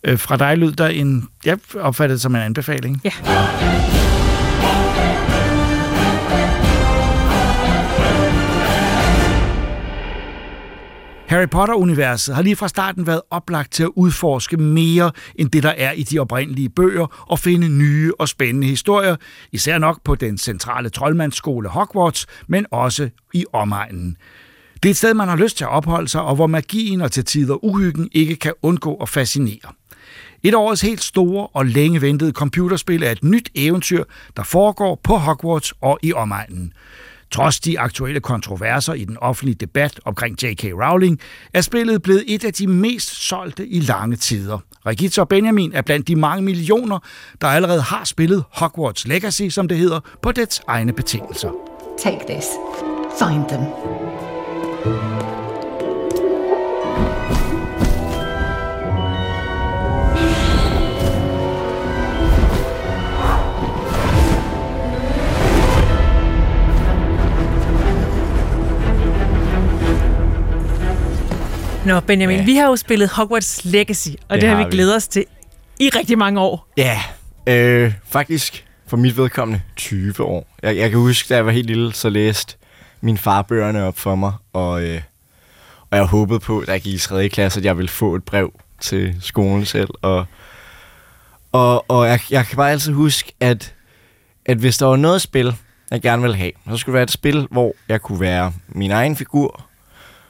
øh, 0.05 0.18
fra 0.18 0.36
dig 0.36 0.59
lød 0.59 0.72
der 0.72 0.86
en, 0.86 1.28
jeg 1.44 1.59
opfattede 1.80 2.14
det 2.14 2.22
som 2.22 2.34
en 2.34 2.42
anbefaling. 2.42 3.01
Ja. 3.05 4.16
Harry 11.27 11.47
Potter-universet 11.49 12.35
har 12.35 12.43
lige 12.43 12.57
fra 12.57 12.68
starten 12.68 13.07
været 13.07 13.20
oplagt 13.31 13.72
til 13.72 13.83
at 13.83 13.91
udforske 13.97 14.57
mere 14.57 15.11
end 15.35 15.51
det, 15.51 15.62
der 15.62 15.74
er 15.77 15.93
i 15.93 16.03
de 16.03 16.18
oprindelige 16.18 16.68
bøger, 16.68 17.27
og 17.31 17.39
finde 17.39 17.68
nye 17.68 18.12
og 18.18 18.29
spændende 18.29 18.66
historier, 18.66 19.16
især 19.53 19.79
nok 19.79 20.01
på 20.05 20.14
den 20.14 20.39
centrale 20.39 20.89
troldmandsskole 20.89 21.68
Hogwarts, 21.68 22.27
men 22.49 22.66
også 22.70 23.11
i 23.35 23.45
omegnen. 23.53 24.16
Det 24.83 24.89
er 24.89 24.91
et 24.91 24.97
sted, 24.97 25.14
man 25.14 25.29
har 25.29 25.37
lyst 25.37 25.57
til 25.57 25.64
at 25.64 25.70
opholde 25.70 26.09
sig, 26.09 26.22
og 26.22 26.35
hvor 26.35 26.47
magien 26.47 27.01
og 27.01 27.12
til 27.12 27.24
tider 27.24 27.64
uhyggen 27.64 28.09
ikke 28.12 28.37
kan 28.37 28.53
undgå 28.62 28.95
at 28.95 29.09
fascinere. 29.09 29.72
Et 30.43 30.55
af 30.55 30.59
årets 30.59 30.83
helt 30.83 31.03
store 31.03 31.47
og 31.47 31.66
længe 31.66 32.01
ventede 32.01 32.33
computerspil 32.33 33.03
er 33.03 33.11
et 33.11 33.24
nyt 33.24 33.51
eventyr, 33.55 34.05
der 34.37 34.43
foregår 34.43 35.01
på 35.05 35.16
Hogwarts 35.16 35.74
og 35.81 35.99
i 36.03 36.12
omegnen. 36.12 36.72
Trods 37.31 37.61
de 37.61 37.81
aktuelle 37.81 38.20
kontroverser 38.20 38.93
i 38.93 39.05
den 39.05 39.18
offentlige 39.18 39.57
debat 39.61 40.01
omkring 40.05 40.43
J.K. 40.43 40.64
Rowling, 40.64 41.20
er 41.55 41.61
spillet 41.61 42.03
blevet 42.03 42.24
et 42.27 42.45
af 42.45 42.53
de 42.53 42.66
mest 42.66 43.29
solgte 43.29 43.66
i 43.66 43.81
lange 43.81 44.16
tider. 44.16 44.59
Regitta 44.87 45.20
og 45.20 45.29
Benjamin 45.29 45.72
er 45.72 45.83
blandt 45.83 46.09
de 46.09 46.16
mange 46.16 46.43
millioner, 46.43 46.99
der 47.41 47.47
allerede 47.47 47.83
har 47.83 48.05
spillet 48.05 48.45
Hogwarts 48.53 49.07
Legacy, 49.07 49.49
som 49.49 49.68
det 49.68 49.79
hedder, 49.79 50.01
på 50.22 50.33
dets 50.33 50.62
egne 50.66 50.93
betingelser. 50.93 51.51
Take 51.99 52.20
this. 52.29 52.47
Find 53.18 53.49
them. 53.49 55.26
Nå, 71.87 72.01
Benjamin, 72.01 72.37
Ja. 72.39 72.45
vi 72.45 72.57
har 72.57 72.66
jo 72.66 72.76
spillet 72.76 73.09
Hogwarts 73.11 73.64
Legacy, 73.64 74.09
og 74.28 74.34
det, 74.34 74.41
Det 74.43 74.49
har 74.51 74.57
vi 74.57 74.64
vi. 74.64 74.70
glædet 74.70 74.97
os 74.97 75.09
til 75.09 75.24
i 75.80 75.89
rigtig 75.89 76.18
mange 76.18 76.41
år. 76.41 76.68
Ja, 76.76 77.01
øh, 77.47 77.93
faktisk 78.09 78.66
for 78.87 78.97
mit 78.97 79.16
vedkommende 79.16 79.61
20 79.76 80.20
år. 80.24 80.47
Jeg, 80.62 80.76
jeg 80.76 80.91
kan 80.91 80.99
huske, 80.99 81.28
da 81.28 81.34
jeg 81.34 81.47
var 81.47 81.53
helt 81.53 81.66
lille, 81.66 81.93
så 81.93 82.09
læste 82.11 82.57
min 83.01 83.18
far 83.18 83.43
bøgerne 83.43 83.84
op 83.84 83.99
for 83.99 84.14
mig, 84.14 84.32
og, 84.53 84.82
øh, 84.82 85.01
og 85.91 85.97
jeg 85.99 86.05
håbede 86.07 86.41
på, 86.41 86.64
da 86.66 86.72
jeg 86.72 86.80
gik 86.80 86.95
i 86.95 86.99
3. 86.99 87.28
klasse, 87.28 87.61
at 87.61 87.64
jeg 87.64 87.76
ville 87.76 87.89
få 87.89 88.14
et 88.14 88.24
brev 88.24 88.53
til 88.80 89.14
skolen 89.20 89.64
selv. 89.64 89.89
Og, 90.03 90.26
og, 91.53 91.91
og 91.91 92.07
jeg, 92.09 92.20
jeg 92.30 92.47
kan 92.47 92.57
bare 92.57 92.70
altid 92.70 92.93
huske, 92.93 93.32
at, 93.41 93.74
at 94.47 94.57
hvis 94.59 94.78
der 94.78 94.87
var 94.87 94.97
noget 94.97 95.22
spil, 95.22 95.55
jeg 95.91 96.03
gerne 96.03 96.22
ville 96.22 96.37
have, 96.37 96.53
så 96.70 96.76
skulle 96.76 96.93
det 96.93 96.95
være 96.95 97.03
et 97.03 97.11
spil, 97.11 97.49
hvor 97.51 97.74
jeg 97.89 98.03
kunne 98.03 98.20
være 98.20 98.53
min 98.68 98.91
egen 98.91 99.16
figur, 99.16 99.66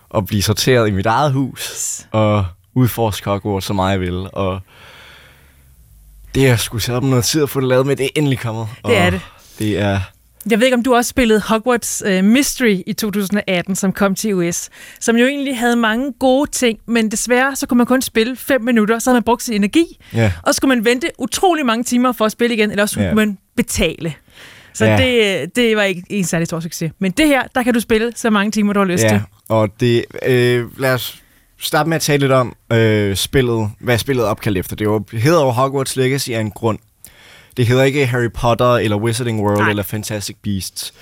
og 0.08 0.26
blive 0.26 0.42
sorteret 0.42 0.88
i 0.88 0.90
mit 0.90 1.06
eget 1.06 1.32
hus, 1.32 2.00
og 2.10 2.46
udforske 2.74 3.30
Hogwarts 3.30 3.66
så 3.66 3.72
meget 3.72 3.92
jeg 3.92 4.00
ville. 4.00 4.30
Og 4.30 4.60
det 6.34 6.48
er 6.48 6.56
sgu 6.56 6.78
så 6.78 6.94
om 6.94 7.04
noget 7.04 7.24
tid 7.24 7.42
at 7.42 7.50
få 7.50 7.60
det 7.60 7.68
lavet 7.68 7.86
med, 7.86 7.96
det 7.96 8.04
er 8.04 8.10
endelig 8.16 8.38
kommet. 8.38 8.66
Det 8.86 8.96
er 8.98 9.10
det. 9.10 9.20
Det 9.58 9.78
er... 9.78 10.00
Jeg 10.50 10.58
ved 10.58 10.66
ikke, 10.66 10.76
om 10.76 10.82
du 10.82 10.94
også 10.94 11.08
spillede 11.08 11.40
Hogwarts 11.40 12.02
uh, 12.06 12.24
Mystery 12.24 12.82
i 12.86 12.92
2018, 12.92 13.76
som 13.76 13.92
kom 13.92 14.14
til 14.14 14.34
US, 14.34 14.68
som 15.00 15.16
jo 15.16 15.26
egentlig 15.26 15.58
havde 15.58 15.76
mange 15.76 16.12
gode 16.20 16.50
ting, 16.50 16.78
men 16.86 17.10
desværre 17.10 17.56
så 17.56 17.66
kunne 17.66 17.78
man 17.78 17.86
kun 17.86 18.02
spille 18.02 18.36
5 18.36 18.62
minutter, 18.62 18.98
så 18.98 19.10
havde 19.10 19.16
man 19.16 19.22
brugt 19.22 19.42
sin 19.42 19.54
energi, 19.54 19.98
Ja. 20.14 20.32
og 20.42 20.54
så 20.54 20.56
skulle 20.56 20.74
man 20.76 20.84
vente 20.84 21.10
utrolig 21.18 21.66
mange 21.66 21.84
timer 21.84 22.12
for 22.12 22.24
at 22.24 22.32
spille 22.32 22.56
igen, 22.56 22.70
eller 22.70 22.82
også 22.82 22.92
skulle 22.92 23.08
Ja. 23.08 23.14
man 23.14 23.38
betale. 23.56 24.14
Så 24.76 24.84
Ja. 24.84 24.96
det, 24.96 25.56
det 25.56 25.76
var 25.76 25.82
ikke 25.82 26.02
en 26.08 26.24
særlig 26.24 26.46
stor 26.46 26.60
succes. 26.60 26.92
Men 26.98 27.12
det 27.12 27.26
her, 27.28 27.42
der 27.54 27.62
kan 27.62 27.74
du 27.74 27.80
spille 27.80 28.12
så 28.16 28.30
mange 28.30 28.50
timer, 28.50 28.72
du 28.72 28.80
har 28.80 28.86
lyst 28.86 29.04
Ja, 29.04 29.08
til. 29.08 29.20
og 29.48 29.68
det... 29.80 30.04
Øh, 30.26 30.80
lad 30.80 30.94
os 30.94 31.22
starte 31.60 31.88
med 31.88 31.96
at 31.96 32.02
tale 32.02 32.20
lidt 32.20 32.32
om 32.32 32.56
øh, 32.72 33.16
spillet, 33.16 33.70
hvad 33.80 33.98
spillet 33.98 34.24
opkaldt 34.24 34.58
efter. 34.58 34.76
Det 34.76 34.84
er 34.86 35.16
hedder 35.16 35.44
jo 35.44 35.50
Hogwarts 35.50 35.96
Legacy 35.96 36.30
af 36.30 36.40
en 36.40 36.50
grund. 36.50 36.78
Det 37.56 37.66
hedder 37.66 37.84
ikke 37.84 38.06
Harry 38.06 38.30
Potter, 38.34 38.72
eller 38.74 38.96
Wizarding 38.96 39.40
World, 39.42 39.58
Nej. 39.58 39.70
eller 39.70 39.82
Fantastic 39.82 40.36
Beasts. 40.42 40.94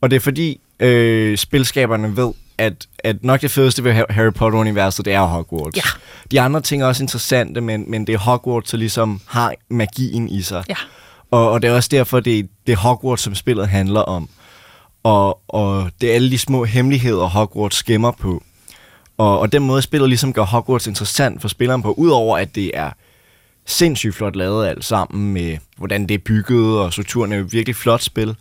Og 0.00 0.10
det 0.10 0.16
er 0.16 0.20
fordi, 0.20 0.60
øh, 0.80 1.36
spilskaberne 1.38 2.16
ved, 2.16 2.32
at, 2.58 2.86
at 2.98 3.24
nok 3.24 3.40
det 3.40 3.50
fedeste 3.50 3.84
ved 3.84 3.92
Ha- 3.92 4.04
Harry 4.10 4.32
Potter-universet, 4.32 5.04
det 5.04 5.12
er 5.12 5.20
Hogwarts. 5.20 5.76
Ja. 5.76 5.82
De 6.30 6.40
andre 6.40 6.60
ting 6.60 6.82
er 6.82 6.86
også 6.86 7.02
interessante, 7.02 7.60
men, 7.60 7.84
men 7.90 8.06
det 8.06 8.12
er 8.14 8.18
Hogwarts, 8.18 8.70
der 8.70 8.78
ligesom 8.78 9.20
har 9.26 9.54
magien 9.70 10.28
i 10.28 10.42
sig. 10.42 10.64
Ja. 10.68 10.74
Og, 11.30 11.50
og 11.50 11.62
det 11.62 11.70
er 11.70 11.74
også 11.74 11.88
derfor, 11.92 12.20
det, 12.20 12.48
det 12.66 12.72
er 12.72 12.76
Hogwarts, 12.76 13.22
som 13.22 13.34
spillet 13.34 13.68
handler 13.68 14.00
om. 14.00 14.28
Og, 15.02 15.40
og 15.48 15.90
det 16.00 16.10
er 16.10 16.14
alle 16.14 16.30
de 16.30 16.38
små 16.38 16.64
hemmeligheder, 16.64 17.24
Hogwarts 17.26 17.76
skimmer 17.76 18.10
på. 18.10 18.42
Og, 19.18 19.38
og 19.40 19.52
den 19.52 19.62
måde, 19.62 19.82
spillet 19.82 20.08
ligesom 20.08 20.32
gør 20.32 20.42
Hogwarts 20.44 20.86
interessant 20.86 21.40
for 21.40 21.48
spilleren 21.48 21.82
på, 21.82 21.92
udover 21.92 22.38
at 22.38 22.54
det 22.54 22.70
er 22.74 22.90
sindssygt 23.66 24.14
flot 24.14 24.36
lavet 24.36 24.66
alt 24.66 24.84
sammen 24.84 25.32
med, 25.32 25.58
hvordan 25.76 26.06
det 26.06 26.14
er 26.14 26.18
bygget, 26.18 26.78
og 26.80 26.92
strukturen 26.92 27.32
er 27.32 27.36
jo 27.36 27.46
virkelig 27.50 27.76
flot 27.76 28.02
spil. 28.02 28.36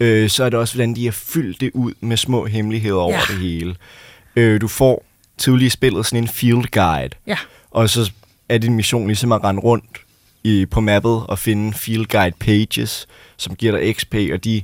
Øh, 0.00 0.30
så 0.30 0.44
er 0.44 0.48
det 0.50 0.58
også, 0.58 0.74
hvordan 0.74 0.94
de 0.96 1.04
har 1.04 1.12
fyldt 1.12 1.60
det 1.60 1.70
ud 1.74 1.94
med 2.00 2.16
små 2.16 2.46
hemmeligheder 2.46 2.96
over 2.96 3.12
Ja. 3.14 3.20
det 3.28 3.38
hele. 3.38 3.76
Øh, 4.36 4.60
du 4.60 4.68
får 4.68 5.04
tidligere 5.38 5.66
i 5.66 5.70
spillet 5.70 6.06
sådan 6.06 6.22
en 6.24 6.28
field 6.28 6.64
guide, 6.70 7.10
Ja. 7.26 7.36
og 7.70 7.90
så 7.90 8.12
er 8.48 8.58
din 8.58 8.74
mission 8.74 9.06
ligesom 9.06 9.32
at 9.32 9.44
rende 9.44 9.60
rundt 9.60 9.84
i, 10.44 10.66
på 10.66 10.80
mappet 10.80 11.22
og 11.26 11.38
finde 11.38 11.72
field 11.72 12.06
guide 12.06 12.36
pages, 12.40 13.06
som 13.36 13.54
giver 13.54 13.78
dig 13.78 13.94
XP, 13.96 14.14
og 14.32 14.44
de, 14.44 14.62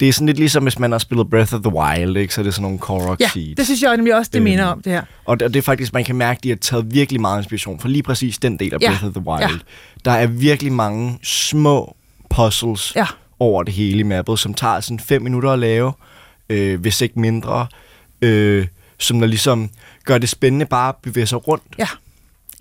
det 0.00 0.08
er 0.08 0.12
sådan 0.12 0.26
lidt 0.26 0.38
ligesom, 0.38 0.62
hvis 0.62 0.78
man 0.78 0.92
har 0.92 0.98
spillet 0.98 1.30
Breath 1.30 1.54
of 1.54 1.60
the 1.60 1.72
Wild, 1.74 2.16
ikke? 2.16 2.34
så 2.34 2.40
er 2.40 2.42
det 2.42 2.54
sådan 2.54 2.62
nogle 2.62 2.78
Korok 2.78 3.20
Ja, 3.20 3.28
seeds. 3.28 3.56
det 3.56 3.64
synes 3.66 3.82
jeg 3.82 3.96
nemlig 3.96 4.14
også, 4.16 4.30
det 4.32 4.38
Øhm, 4.38 4.44
minder 4.44 4.64
om, 4.64 4.82
det 4.82 4.92
her. 4.92 5.02
Og 5.24 5.40
det, 5.40 5.46
og 5.46 5.54
det 5.54 5.58
er 5.58 5.62
faktisk, 5.62 5.92
man 5.92 6.04
kan 6.04 6.16
mærke, 6.16 6.38
at 6.38 6.44
de 6.44 6.48
har 6.48 6.56
taget 6.56 6.94
virkelig 6.94 7.20
meget 7.20 7.38
inspiration 7.40 7.80
fra 7.80 7.88
lige 7.88 8.02
præcis 8.02 8.38
den 8.38 8.58
del 8.58 8.74
af 8.74 8.78
Ja, 8.80 8.88
Breath 8.88 9.04
of 9.06 9.12
the 9.12 9.22
Wild. 9.26 9.40
ja. 9.50 9.58
Der 10.04 10.10
er 10.10 10.26
virkelig 10.26 10.72
mange 10.72 11.18
små 11.22 11.96
puzzles 12.30 12.92
Ja. 12.96 13.06
over 13.40 13.62
det 13.62 13.74
hele 13.74 13.98
i 14.00 14.02
mappet, 14.02 14.38
som 14.38 14.54
tager 14.54 14.80
sådan 14.80 15.00
fem 15.00 15.22
minutter 15.22 15.50
at 15.50 15.58
lave, 15.58 15.92
øh, 16.48 16.80
hvis 16.80 17.00
ikke 17.00 17.20
mindre, 17.20 17.66
øh, 18.22 18.66
som 18.98 19.20
der 19.20 19.26
ligesom 19.26 19.70
gør 20.04 20.18
det 20.18 20.28
spændende 20.28 20.66
bare 20.66 20.88
at 20.88 20.94
bevæge 21.02 21.26
sig 21.26 21.48
rundt 21.48 21.62
Ja, 21.78 21.86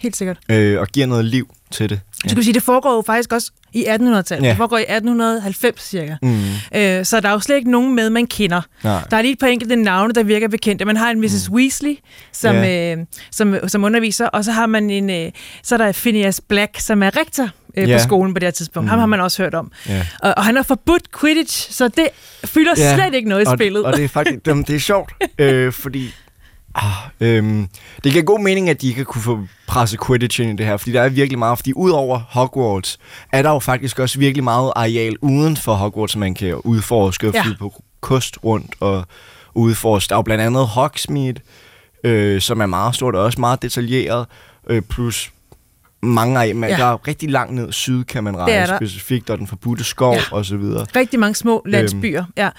helt 0.04 0.16
sikkert. 0.18 0.38
øh, 0.49 0.80
og 0.80 0.88
giver 0.88 1.06
noget 1.08 1.26
liv 1.26 1.49
til 1.72 1.89
det. 1.89 1.99
Så 2.14 2.22
kan 2.28 2.36
du 2.36 2.41
sige, 2.43 2.54
det 2.54 2.64
foregår 2.64 2.95
jo 2.95 3.04
faktisk 3.06 3.34
også 3.34 3.51
i 3.74 3.84
1800-tallet. 3.86 4.43
Ja. 4.45 4.49
Det 4.49 4.58
foregår 4.58 4.78
i 4.78 4.82
1890 4.82 5.82
cirka. 5.89 6.16
Mm. 6.22 6.39
Øh, 6.76 7.06
så 7.06 7.20
der 7.20 7.28
er 7.30 7.34
jo 7.34 7.39
slet 7.39 7.56
ikke 7.56 7.72
nogen 7.72 7.95
med, 7.95 8.10
man 8.10 8.28
kender. 8.28 8.62
Nej. 8.84 9.01
Der 9.12 9.18
er 9.18 9.22
lige 9.22 9.32
et 9.32 9.39
par 9.39 9.47
enkelte 9.47 9.76
navne, 9.76 10.14
der 10.14 10.24
virker 10.24 10.47
bekendte. 10.47 10.86
Man 10.86 10.97
har 10.97 11.12
en 11.12 11.22
Mrs. 11.22 11.49
Mm. 11.49 11.56
Weasley, 11.56 11.97
som, 12.32 12.56
Ja. 12.56 12.95
øh, 12.95 13.06
som, 13.32 13.56
som 13.68 13.84
underviser, 13.84 14.28
og 14.28 14.45
så 14.45 14.51
har 14.51 14.66
man 14.66 14.89
en, 14.89 15.10
øh, 15.10 15.32
så 15.64 15.76
er 15.76 15.78
der 15.78 15.91
Phineas 15.91 16.41
Black, 16.49 16.80
som 16.80 17.04
er 17.04 17.18
rektor 17.18 17.49
øh, 17.78 17.89
Ja. 17.89 17.97
på 17.97 18.04
skolen 18.04 18.34
på 18.34 18.39
det 18.39 18.45
her 18.47 18.51
tidspunkt. 18.51 18.86
Mm. 18.86 18.89
Ham 18.89 18.99
har 18.99 19.06
man 19.06 19.20
også 19.22 19.43
hørt 19.43 19.54
om. 19.54 19.72
Ja. 19.89 20.06
Og, 20.22 20.34
og 20.38 20.43
han 20.45 20.56
har 20.56 20.64
forbudt 20.64 21.04
Quidditch, 21.20 21.72
så 21.72 21.88
det 21.88 22.08
fylder 22.45 22.74
Ja, 22.78 22.95
slet 22.95 23.14
ikke 23.16 23.30
noget 23.30 23.43
i 23.43 23.47
og, 23.47 23.58
spillet. 23.58 23.84
Og 23.86 23.93
det 23.97 24.04
er 24.04 24.08
faktisk 24.08 24.45
det, 24.45 24.68
det 24.68 24.76
er 24.76 24.80
sjovt, 24.80 25.12
øh, 25.38 25.74
fordi 25.74 26.14
ah, 26.76 26.91
øhm, 27.19 27.67
det 28.03 28.11
giver 28.11 28.24
god 28.24 28.39
mening, 28.39 28.69
at 28.69 28.82
de 28.82 28.88
ikke 28.88 29.05
kunne 29.05 29.21
få 29.21 29.39
presset 29.67 29.99
Quidditch 30.05 30.41
ind 30.41 30.49
i 30.49 30.55
det 30.55 30.65
her, 30.65 30.78
fordi 30.78 30.91
der 30.91 31.01
er 31.01 31.09
virkelig 31.09 31.39
meget, 31.39 31.57
fordi 31.57 31.74
udover 31.74 32.19
Hogwarts, 32.30 32.99
er 33.32 33.41
der 33.41 33.49
jo 33.49 33.59
faktisk 33.59 33.99
også 33.99 34.19
virkelig 34.19 34.43
meget 34.43 34.74
areal 34.76 35.15
uden 35.21 35.57
for 35.57 35.74
Hogwarts, 35.74 36.15
man 36.15 36.34
kan 36.36 36.55
udforske 36.55 37.28
og 37.28 37.34
Ja. 37.34 37.43
på 37.59 37.84
kost 38.01 38.38
rundt 38.43 38.76
og 38.80 39.05
udforske. 39.53 40.09
Der 40.09 40.15
er 40.15 40.17
jo 40.17 40.21
blandt 40.21 40.43
andet 40.43 40.67
Hogsmeade, 40.67 41.39
øh, 42.03 42.41
som 42.41 42.61
er 42.61 42.65
meget 42.65 42.95
stort 42.95 43.15
og 43.15 43.24
også 43.24 43.39
meget 43.41 43.61
detaljeret, 43.61 44.26
øh, 44.69 44.82
plus 44.82 45.32
mange 46.04 46.41
af, 46.43 46.56
man, 46.56 46.70
Ja. 46.70 46.76
ja. 46.76 46.82
der 46.82 46.88
er 46.93 47.08
rigtig 47.08 47.30
langt 47.30 47.54
ned 47.56 47.72
syd, 47.72 48.04
kan 48.04 48.24
man 48.24 48.34
Det 48.34 48.41
rejse 48.41 48.74
specifikt, 48.78 49.30
og 49.30 49.38
den 49.38 49.47
forbudte 49.47 49.84
skov 49.84 50.14
Ja. 50.14 50.20
ja. 50.32 50.36
og 50.38 50.45
så 50.45 50.58
videre. 50.58 50.86
Rigtig 50.95 51.20
mange 51.20 51.36
små 51.36 51.64
landsbyer. 51.66 52.20
Øhm, 52.24 52.32
ja. 52.38 52.49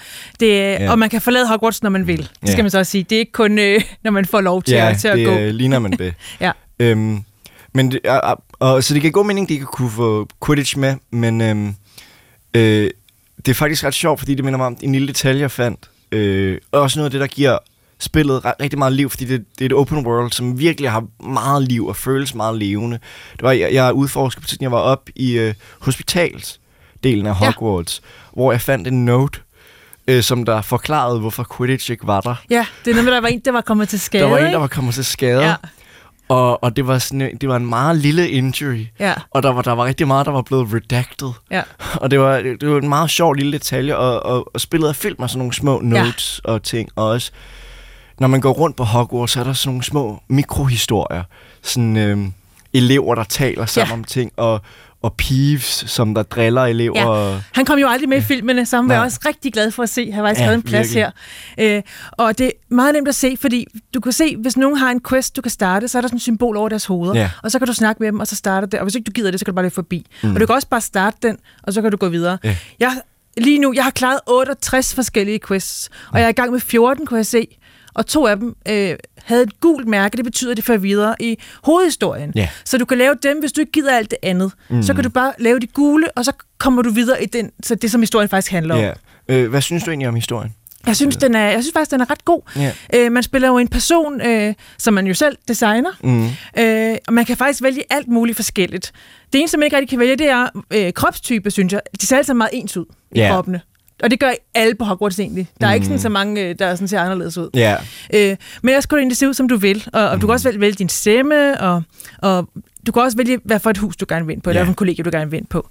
Det, 0.40 0.49
ja. 0.49 0.82
ja. 0.84 0.90
Og 0.90 0.99
man 0.99 1.11
kan 1.11 1.20
forlade 1.20 1.49
Hogwarts, 1.49 1.82
når 1.82 1.90
man 1.90 2.07
vil. 2.07 2.18
Det 2.18 2.30
Ja. 2.47 2.53
skal 2.53 2.64
man 2.64 2.70
så 2.70 2.78
også 2.78 2.90
sige. 2.92 3.05
Det 3.11 3.16
er 3.16 3.20
ikke 3.20 3.32
kun, 3.32 3.59
øh, 3.59 3.80
når 4.05 4.11
man 4.11 4.24
får 4.24 4.40
lov 4.40 4.62
til, 4.62 4.74
at, 4.74 4.99
til 4.99 5.09
at 5.09 5.18
det 5.18 5.26
gå. 5.26 5.32
øh, 5.34 5.49
ligner 5.55 5.78
man 5.78 5.92
det. 5.92 6.14
Ja. 6.40 6.51
Øhm, 6.78 7.18
men 7.74 7.90
det, 7.92 8.01
og, 8.07 8.42
og, 8.53 8.84
så 8.84 8.95
det 8.95 9.03
giver 9.03 9.12
god 9.12 9.24
mening, 9.26 9.45
at 9.45 9.49
de 9.49 9.55
ikke 9.55 9.66
kunne 9.66 9.90
få 9.90 10.28
Quidditch 10.47 10.78
med, 10.78 10.95
men 11.11 11.40
øhm, 11.40 11.74
øh, 12.55 12.90
det 13.36 13.49
er 13.49 13.55
faktisk 13.55 13.84
ret 13.84 13.95
sjovt, 13.95 14.18
fordi 14.18 14.34
det 14.34 14.45
minder 14.45 14.57
mig 14.59 14.66
om 14.66 14.76
en 14.82 14.92
lille 14.92 15.09
detalje, 15.09 15.40
jeg 15.40 15.51
fandt. 15.51 15.90
Øh, 16.12 16.59
og 16.72 16.80
også 16.80 16.99
noget 16.99 17.07
af 17.07 17.11
det, 17.11 17.20
der 17.20 17.26
giver 17.26 17.59
spillet 18.05 18.42
rigtig 18.61 18.78
meget 18.78 18.92
liv, 18.92 19.11
fordi 19.11 19.24
det, 19.24 19.44
det 19.59 19.61
er 19.64 19.66
et 19.66 19.72
open 19.72 20.07
world, 20.07 20.32
som 20.32 20.59
virkelig 20.59 20.90
har 20.90 21.05
meget 21.30 21.62
liv 21.68 21.86
og 21.86 21.96
føles 21.96 22.34
meget 22.34 22.59
levende. 22.59 22.98
Det 23.32 23.42
var, 23.42 23.52
jeg, 23.52 23.72
jeg 23.72 23.92
udforskede 23.92 24.42
på 24.42 24.48
tiden, 24.48 24.62
jeg 24.62 24.72
var 24.72 24.78
op 24.78 25.09
i 25.16 25.32
øh, 25.32 25.55
hospitalsdelen 25.80 27.26
af. 27.26 27.34
Hogwarts, 27.34 28.00
ja. 28.05 28.09
hvor 28.40 28.52
jeg 28.52 28.61
fandt 28.61 28.88
en 28.88 29.05
note, 29.05 29.40
øh, 30.09 30.22
som 30.22 30.44
der 30.44 30.62
forklarede, 30.62 31.20
hvorfor 31.20 31.46
Quidditch 31.57 31.90
ikke 31.90 32.07
var 32.07 32.20
der. 32.20 32.34
Ja, 32.50 32.66
det 32.84 32.98
er 32.98 33.02
med, 33.02 33.12
der 33.12 33.20
var 33.20 33.28
en, 33.28 33.40
der 33.44 33.52
var 33.52 33.61
kommet 33.61 33.88
til 33.88 34.00
skade. 34.00 34.22
Der 34.22 34.30
var 34.30 34.38
en, 34.38 34.52
der 34.52 34.59
var 34.59 34.66
kommet 34.66 34.94
til 34.94 35.05
skade. 35.05 35.42
Ja. 35.42 35.55
Og, 36.28 36.64
og 36.64 36.76
det 36.76 36.86
var 36.86 36.98
sådan, 36.98 37.20
en- 37.20 37.36
det 37.36 37.48
var 37.48 37.57
en 37.57 37.66
meget 37.66 37.96
lille 37.98 38.28
injury. 38.30 38.86
Ja. 39.00 39.14
Og 39.30 39.42
der 39.42 39.52
var, 39.52 39.62
der 39.62 39.72
var 39.72 39.84
rigtig 39.84 40.07
meget, 40.07 40.26
der 40.26 40.32
var 40.32 40.42
blevet 40.42 40.68
redacted. 40.74 41.28
Ja. 41.50 41.62
Og 42.02 42.11
det 42.11 42.20
var, 42.20 42.36
det 42.36 42.70
var 42.70 42.78
en 42.78 42.88
meget 42.88 43.11
sjov 43.11 43.34
lille 43.34 43.52
detalje, 43.52 43.96
og, 43.96 44.22
og, 44.22 44.50
og 44.55 44.61
spillet 44.61 44.88
er 44.88 44.92
fyldt 44.92 45.20
med 45.20 45.28
sådan 45.28 45.38
nogle 45.38 45.55
små 45.55 45.80
notes 45.80 46.40
ja. 46.46 46.50
og 46.52 46.62
ting. 46.62 46.88
Og 46.96 47.07
også, 47.09 47.30
når 48.20 48.28
man 48.28 48.40
går 48.40 48.52
rundt 48.52 48.76
på 48.76 48.84
Hogwarts, 48.84 49.32
så 49.32 49.40
er 49.40 49.44
der 49.44 49.52
sådan 49.52 49.68
nogle 49.70 49.84
små 49.84 50.20
mikrohistorier. 50.28 51.22
Sådan 51.62 51.96
øhm, 51.96 52.32
elever, 52.72 53.14
der 53.14 53.24
taler 53.24 53.66
sammen 53.66 53.88
Ja. 53.90 53.94
om 53.94 54.04
ting, 54.04 54.32
og, 54.36 54.60
og 55.02 55.12
Peeves, 55.14 55.84
som 55.86 56.14
der 56.14 56.22
driller 56.22 56.62
elever. 56.64 56.98
Ja. 57.00 57.06
Og, 57.08 57.40
Han 57.52 57.64
kom 57.64 57.78
jo 57.78 57.88
aldrig 57.88 58.08
med 58.08 58.18
i 58.18 58.20
filmene, 58.20 58.66
så 58.66 58.76
han 58.76 58.88
var 58.88 58.98
også 59.04 59.20
rigtig 59.26 59.52
glad 59.52 59.70
for 59.70 59.82
at 59.82 59.88
se. 59.88 60.12
Han 60.12 60.22
var 60.22 60.28
faktisk 60.28 60.40
Ja, 60.44 60.48
ja, 60.50 60.54
en 60.54 60.62
plads 60.62 60.94
virkelig. 60.94 61.12
her. 61.58 61.76
Øh, 61.76 61.82
og 62.12 62.38
det 62.38 62.46
er 62.46 62.50
meget 62.74 62.94
nemt 62.94 63.08
at 63.08 63.14
se, 63.14 63.36
fordi 63.40 63.66
du 63.94 64.00
kan 64.00 64.12
se, 64.12 64.36
hvis 64.36 64.56
nogen 64.56 64.76
har 64.76 64.90
en 64.90 65.00
quest, 65.08 65.36
du 65.36 65.42
kan 65.42 65.50
starte, 65.50 65.88
så 65.88 65.98
er 65.98 66.02
der 66.02 66.08
sådan 66.08 66.16
et 66.16 66.22
symbol 66.22 66.56
over 66.56 66.68
deres 66.68 66.84
hoveder. 66.86 67.14
Ja. 67.20 67.30
Og 67.42 67.50
så 67.50 67.58
kan 67.58 67.66
du 67.68 67.72
snakke 67.74 68.02
med 68.02 68.06
dem, 68.12 68.20
og 68.20 68.26
så 68.26 68.36
starter 68.36 68.68
det. 68.68 68.80
Og 68.80 68.84
hvis 68.84 68.94
ikke 68.94 69.04
du 69.06 69.12
gider 69.12 69.30
det, 69.30 69.40
så 69.40 69.46
kan 69.46 69.52
du 69.52 69.56
bare 69.56 69.64
løbe 69.64 69.74
forbi. 69.74 70.06
Mm. 70.22 70.34
Og 70.34 70.40
du 70.40 70.46
kan 70.46 70.54
også 70.54 70.68
bare 70.68 70.80
starte 70.80 71.16
den, 71.22 71.36
og 71.62 71.72
så 71.72 71.82
kan 71.82 71.90
du 71.90 71.96
gå 71.96 72.08
videre. 72.08 72.38
Ja. 72.44 72.56
Jeg, 72.80 72.92
lige 73.36 73.58
nu, 73.58 73.72
jeg 73.74 73.84
har 73.84 73.90
klaret 73.90 74.20
68 74.26 74.94
forskellige 74.94 75.40
quests, 75.48 75.90
og 76.12 76.18
jeg 76.18 76.24
er 76.24 76.28
i 76.28 76.32
gang 76.32 76.52
med 76.52 76.60
14, 76.60 77.06
kunne 77.06 77.16
jeg 77.18 77.26
se. 77.26 77.46
Og 77.95 78.07
to 78.07 78.26
af 78.26 78.36
dem 78.36 78.57
øh, 78.68 78.95
havde 79.24 79.42
et 79.42 79.61
gult 79.61 79.88
mærke, 79.88 80.16
det 80.16 80.24
betyder, 80.24 80.51
at 80.51 80.57
de 80.57 80.62
fører 80.62 80.78
videre 80.78 81.14
i 81.20 81.38
hovedhistorien. 81.64 82.32
Ja. 82.34 82.49
Så 82.64 82.78
du 82.78 82.84
kan 82.84 82.99
lave 82.99 83.14
dem, 83.22 83.38
hvis 83.40 83.53
du 83.53 83.61
ikke 83.61 83.72
gider 83.72 83.97
alt 83.97 84.11
det 84.11 84.18
andet. 84.22 84.53
Mm. 84.70 84.82
Så 84.82 84.95
kan 84.95 85.05
du 85.05 85.11
bare 85.11 85.32
lave 85.38 85.59
de 85.61 85.66
gule, 85.66 86.11
og 86.16 86.24
så 86.24 86.32
kommer 86.59 86.82
du 86.82 86.90
videre 86.90 87.22
i 87.22 87.26
den, 87.26 87.51
så 87.62 87.74
det, 87.74 87.90
som 87.90 88.01
historien 88.03 88.28
faktisk 88.28 88.53
handler 88.53 88.74
om. 88.74 88.80
ja. 88.80 88.92
øh, 89.28 89.51
hvad 89.51 89.61
synes 89.61 89.84
du 89.84 89.90
egentlig 89.90 90.09
om 90.09 90.14
historien? 90.14 90.55
Jeg 90.86 90.97
synes, 90.97 91.16
den 91.16 91.34
er, 91.34 91.51
jeg 91.51 91.62
synes 91.62 91.72
faktisk, 91.72 91.90
den 91.90 92.01
er 92.01 92.11
ret 92.11 92.24
god. 92.24 92.40
Ja. 92.57 92.72
Øh, 92.95 93.12
man 93.12 93.22
spiller 93.22 93.49
jo 93.49 93.59
en 93.59 93.68
person, 93.68 94.20
øh, 94.20 94.55
som 94.78 94.95
man 94.95 95.07
jo 95.07 95.14
selv 95.14 95.36
designer, 95.49 95.90
Mm. 96.03 96.26
øh, 96.62 96.97
og 97.07 97.12
man 97.14 97.24
kan 97.24 97.36
faktisk 97.36 97.62
vælge 97.62 97.82
alt 97.90 98.09
muligt 98.09 98.36
forskelligt. 98.36 98.92
Det 99.32 99.38
eneste, 99.38 99.59
man 99.59 99.64
ikke 99.66 99.76
rigtig 99.76 99.90
kan 99.90 99.99
vælge, 99.99 100.16
det 100.16 100.28
er 100.28 100.49
øh, 100.70 100.92
kropstype, 100.92 101.51
synes 101.51 101.72
jeg. 101.72 101.80
De 102.01 102.07
ser 102.07 102.16
alle 102.16 102.26
sammen 102.26 102.38
meget 102.38 102.51
ens 102.53 102.76
ud 102.76 102.84
i 103.12 103.18
Ja. 103.18 103.28
kroppene. 103.30 103.61
Og 104.03 104.11
det 104.11 104.20
gør 104.20 104.30
alle 104.55 104.74
på 104.74 104.84
Hogwarts 104.84 105.18
egentlig. 105.20 105.49
Der 105.61 105.66
er 105.66 105.70
mm. 105.70 105.74
ikke 105.74 105.86
sådan 105.86 106.01
så 106.01 106.09
mange, 106.09 106.42
øh, 106.49 106.55
der 106.59 106.74
sådan 106.74 106.88
ser 106.88 107.01
anderledes 107.01 107.38
ud. 107.38 107.51
Ja. 107.55 107.76
Øh, 108.14 108.36
men 108.62 108.68
ellers 108.68 108.86
kan 108.86 108.97
du 108.97 109.01
egentlig 109.01 109.16
se 109.16 109.28
ud, 109.28 109.34
som 109.34 109.49
du 109.49 109.57
vil. 109.57 109.84
Og, 109.92 110.09
og 110.09 110.20
du 110.20 110.26
kan 110.26 110.32
også 110.32 110.49
vælge, 110.49 110.61
vælge 110.61 110.74
din 110.74 110.88
stemme, 110.88 111.61
og, 111.61 111.82
og 112.18 112.49
du 112.86 112.92
kan 112.92 113.03
også 113.03 113.16
vælge, 113.16 113.38
hvad 113.45 113.59
for 113.59 113.70
et 113.70 113.78
hus 113.78 113.97
du 113.97 114.05
gerne 114.09 114.26
vil 114.26 114.32
ind 114.32 114.42
på, 114.42 114.51
eller 114.51 114.61
Ja. 114.61 114.64
hvad 114.64 114.66
for 114.66 114.72
en 114.72 114.76
kollega 114.76 115.03
du 115.03 115.11
gerne 115.12 115.30
vil 115.30 115.36
ind 115.38 115.47
på. 115.47 115.68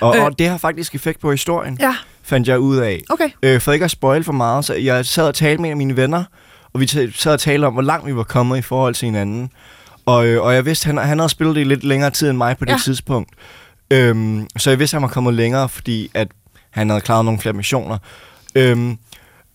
Og, 0.00 0.16
Øh. 0.16 0.24
og 0.24 0.38
det 0.38 0.48
har 0.48 0.58
faktisk 0.58 0.94
effekt 0.94 1.20
på 1.20 1.30
historien, 1.30 1.76
Ja, 1.80 1.94
fandt 2.22 2.48
jeg 2.48 2.58
ud 2.58 2.76
af. 2.76 3.02
okay. 3.10 3.28
Øh, 3.42 3.60
for 3.60 3.72
ikke 3.72 3.84
at 3.84 3.90
spoil 3.90 4.24
for 4.24 4.32
meget, 4.32 4.64
så 4.64 4.74
jeg 4.74 5.06
sad 5.06 5.24
og 5.26 5.34
talte 5.34 5.60
med 5.62 5.68
en 5.70 5.72
af 5.72 5.76
mine 5.76 5.96
venner, 5.96 6.24
og 6.72 6.80
vi 6.80 6.86
sad 7.14 7.32
og 7.32 7.40
talte 7.40 7.64
om, 7.66 7.72
hvor 7.72 7.82
langt 7.82 8.06
vi 8.06 8.16
var 8.16 8.22
kommet 8.22 8.58
i 8.58 8.62
forhold 8.62 8.94
til 8.94 9.06
hinanden. 9.06 9.50
Og, 10.06 10.26
øh, 10.26 10.42
og 10.42 10.54
jeg 10.54 10.64
vidste, 10.66 10.86
han, 10.86 10.96
han 10.98 11.18
havde 11.18 11.28
spillet 11.28 11.54
det 11.56 11.60
i 11.60 11.64
lidt 11.64 11.84
længere 11.84 12.10
tid 12.10 12.28
end 12.30 12.36
mig 12.38 12.56
på 12.58 12.64
det 12.64 12.72
Ja. 12.72 12.78
tidspunkt. 12.84 13.30
Øhm, 13.90 14.46
så 14.56 14.70
jeg 14.70 14.78
vidste, 14.78 14.94
han 14.94 15.02
var 15.02 15.08
kommet 15.08 15.34
længere, 15.34 15.68
fordi 15.68 16.10
at 16.14 16.28
han 16.76 16.88
havde 16.90 17.00
klaret 17.00 17.24
nogle 17.24 17.40
flere 17.40 17.52
missioner. 17.52 17.98
Øhm, 18.54 18.98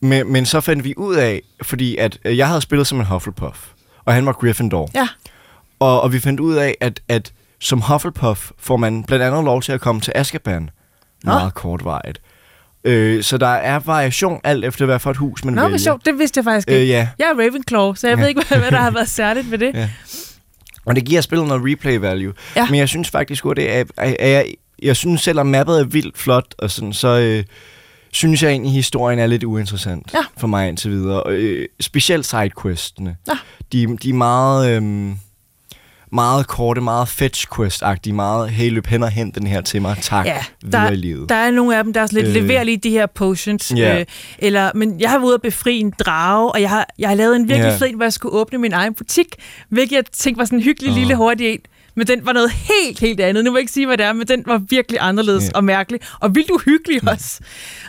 men, 0.01 0.31
men 0.31 0.45
så 0.45 0.61
fandt 0.61 0.83
vi 0.83 0.93
ud 0.97 1.15
af, 1.15 1.41
fordi 1.61 1.97
at 1.97 2.19
øh, 2.25 2.37
jeg 2.37 2.47
havde 2.47 2.61
spillet 2.61 2.87
som 2.87 2.99
en 2.99 3.05
Hufflepuff, 3.05 3.59
og 4.05 4.13
han 4.13 4.25
var 4.25 4.31
Gryffindor. 4.31 4.89
Ja. 4.95 5.07
Og, 5.79 6.01
og 6.01 6.13
vi 6.13 6.19
fandt 6.19 6.39
ud 6.39 6.55
af, 6.55 6.75
at, 6.81 6.99
at 7.07 7.33
som 7.59 7.81
Hufflepuff 7.81 8.51
får 8.59 8.77
man 8.77 9.03
blandt 9.03 9.25
andet 9.25 9.43
lov 9.43 9.61
til 9.61 9.71
at 9.71 9.81
komme 9.81 10.01
til 10.01 10.11
Azkaban. 10.15 10.69
Nå. 11.23 11.31
Meget 11.31 11.53
kortvarigt. 11.53 12.21
Øh, 12.83 13.23
så 13.23 13.37
der 13.37 13.47
er 13.47 13.79
variation 13.79 14.41
alt 14.43 14.65
efter, 14.65 14.85
hvad 14.85 14.99
for 14.99 15.11
et 15.11 15.17
hus 15.17 15.45
man 15.45 15.53
Nå, 15.53 15.61
vælger. 15.61 15.69
hvor 15.69 15.77
sjovt. 15.77 16.05
Det 16.05 16.19
vidste 16.19 16.37
jeg 16.37 16.43
faktisk 16.43 16.67
ikke. 16.67 16.81
Øh, 16.81 16.89
ja, 16.89 17.07
Jeg 17.19 17.25
er 17.25 17.39
Ravenclaw, 17.39 17.93
så 17.93 18.07
jeg 18.07 18.15
Ja. 18.17 18.21
ved 18.21 18.29
ikke, 18.29 18.41
hvad, 18.47 18.57
hvad 18.57 18.71
der 18.71 18.77
har 18.77 18.91
været 18.99 19.09
særligt 19.09 19.51
ved 19.51 19.57
det. 19.57 19.71
Ja. 19.73 19.89
og 20.85 20.95
det 20.95 21.05
giver 21.05 21.21
spillet 21.21 21.47
noget 21.47 21.63
replay 21.71 21.95
value. 21.97 22.33
Ja. 22.55 22.65
Men 22.69 22.75
jeg 22.79 22.89
synes 22.89 23.09
faktisk, 23.09 23.45
at 23.45 23.57
det 23.57 23.75
er, 23.75 23.83
er, 23.97 24.15
er 24.19 24.27
jeg, 24.27 24.45
jeg 24.81 24.95
synes, 24.95 25.21
selvom 25.21 25.47
mappet 25.47 25.79
er 25.79 25.83
vildt 25.85 26.17
flot, 26.17 26.55
og 26.57 26.71
sådan, 26.71 26.93
så 26.93 27.07
øh, 27.19 27.43
synes 28.11 28.43
jeg 28.43 28.51
egentlig, 28.51 28.71
historien 28.73 29.19
er 29.19 29.27
lidt 29.27 29.43
uinteressant 29.43 30.11
Ja. 30.13 30.19
for 30.37 30.47
mig 30.47 30.67
indtil 30.69 30.91
videre. 30.91 31.23
Og, 31.23 31.33
øh, 31.33 31.67
specielt 31.79 32.25
sidequestene. 32.25 33.15
Ja. 33.27 33.33
De, 33.71 33.97
de 33.97 34.09
er 34.09 34.13
meget... 34.13 34.81
Øh, 34.83 35.11
meget 36.13 36.47
korte, 36.47 36.81
meget 36.81 37.07
fetch 37.07 37.47
quest-agtige, 37.55 38.13
meget, 38.13 38.49
hey, 38.49 38.69
løb 38.71 38.87
hen 38.87 39.03
og 39.03 39.09
hent 39.09 39.35
den 39.35 39.47
her 39.47 39.61
til 39.61 39.81
mig, 39.81 39.97
tak, 40.01 40.25
Ja, 40.25 40.37
videre 40.61 40.85
der, 40.85 40.91
i 40.91 40.95
livet. 40.95 41.29
der 41.29 41.35
er 41.35 41.51
nogle 41.51 41.77
af 41.77 41.83
dem, 41.83 41.93
der 41.93 42.01
er 42.01 42.05
sådan 42.05 42.23
lidt, 42.25 42.37
Øh. 42.37 42.43
leverer 42.43 42.63
lige 42.63 42.77
de 42.77 42.89
her 42.89 43.05
potions. 43.05 43.73
Ja. 43.75 43.99
Øh, 43.99 44.05
eller, 44.39 44.71
men 44.75 44.99
jeg 44.99 45.09
har 45.09 45.17
været 45.17 45.27
ude 45.27 45.33
at 45.35 45.41
befri 45.41 45.79
en 45.79 45.93
drage, 45.99 46.51
og 46.51 46.61
jeg 46.61 46.69
har, 46.69 46.87
jeg 46.99 47.09
har 47.09 47.15
lavet 47.15 47.35
en 47.35 47.47
virkelig 47.47 47.67
Ja. 47.81 47.85
fed 47.87 47.95
hvor 47.95 48.05
jeg 48.05 48.13
skulle 48.13 48.33
åbne 48.35 48.57
min 48.57 48.73
egen 48.73 48.93
butik, 48.93 49.27
hvilket 49.69 49.95
jeg 49.95 50.03
tænkte 50.05 50.39
var 50.39 50.45
sådan 50.45 50.59
en 50.59 50.63
hyggelig 50.63 50.91
Åh. 50.91 50.97
lille 50.97 51.15
hurtig 51.15 51.47
en. 51.53 51.59
Men 51.95 52.07
den 52.07 52.25
var 52.25 52.33
noget 52.33 52.51
helt, 52.51 52.99
helt 52.99 53.19
andet. 53.19 53.43
Nu 53.43 53.51
vil 53.51 53.57
jeg 53.57 53.61
ikke 53.61 53.71
sige, 53.71 53.85
hvad 53.85 53.97
det 53.97 54.05
er, 54.05 54.13
men 54.13 54.27
den 54.27 54.43
var 54.45 54.57
virkelig 54.69 54.99
anderledes 55.01 55.43
Ja. 55.43 55.49
og 55.55 55.63
mærkelig. 55.63 55.99
Og 56.19 56.35
vildt 56.35 56.51
uhyggelig 56.51 57.09
også. 57.09 57.39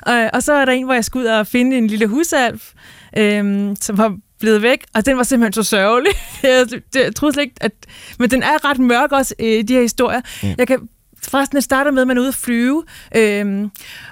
Og, 0.02 0.30
og 0.32 0.42
så 0.42 0.52
er 0.52 0.64
der 0.64 0.72
en, 0.72 0.84
hvor 0.84 0.94
jeg 0.94 1.04
skulle 1.04 1.28
ud 1.28 1.32
og 1.34 1.46
finde 1.46 1.78
en 1.78 1.86
lille 1.86 2.06
husalf, 2.06 2.72
øhm, 3.18 3.76
som 3.80 3.98
var 3.98 4.16
blevet 4.40 4.62
væk, 4.62 4.84
og 4.94 5.06
den 5.06 5.16
var 5.16 5.22
simpelthen 5.22 5.52
så 5.64 5.70
sørgelig. 5.70 6.12
jeg, 6.42 6.66
det, 6.70 6.82
jeg 6.94 7.14
troede 7.14 7.32
slet 7.32 7.42
ikke, 7.42 7.54
at... 7.60 7.72
Men 8.18 8.30
den 8.30 8.42
er 8.42 8.70
ret 8.70 8.78
mørk 8.78 9.12
også, 9.12 9.34
øh, 9.38 9.64
de 9.68 9.74
her 9.74 9.80
historier. 9.82 10.20
Mm. 10.42 10.48
Jeg 10.58 10.66
kan 10.66 10.88
Forresten, 11.28 11.56
det 11.56 11.64
starter 11.64 11.90
med, 11.90 12.02
at 12.02 12.08
man 12.08 12.16
er 12.16 12.20
ude 12.20 12.28
at 12.28 12.34
flyve, 12.34 12.84
øhm, 13.16 13.70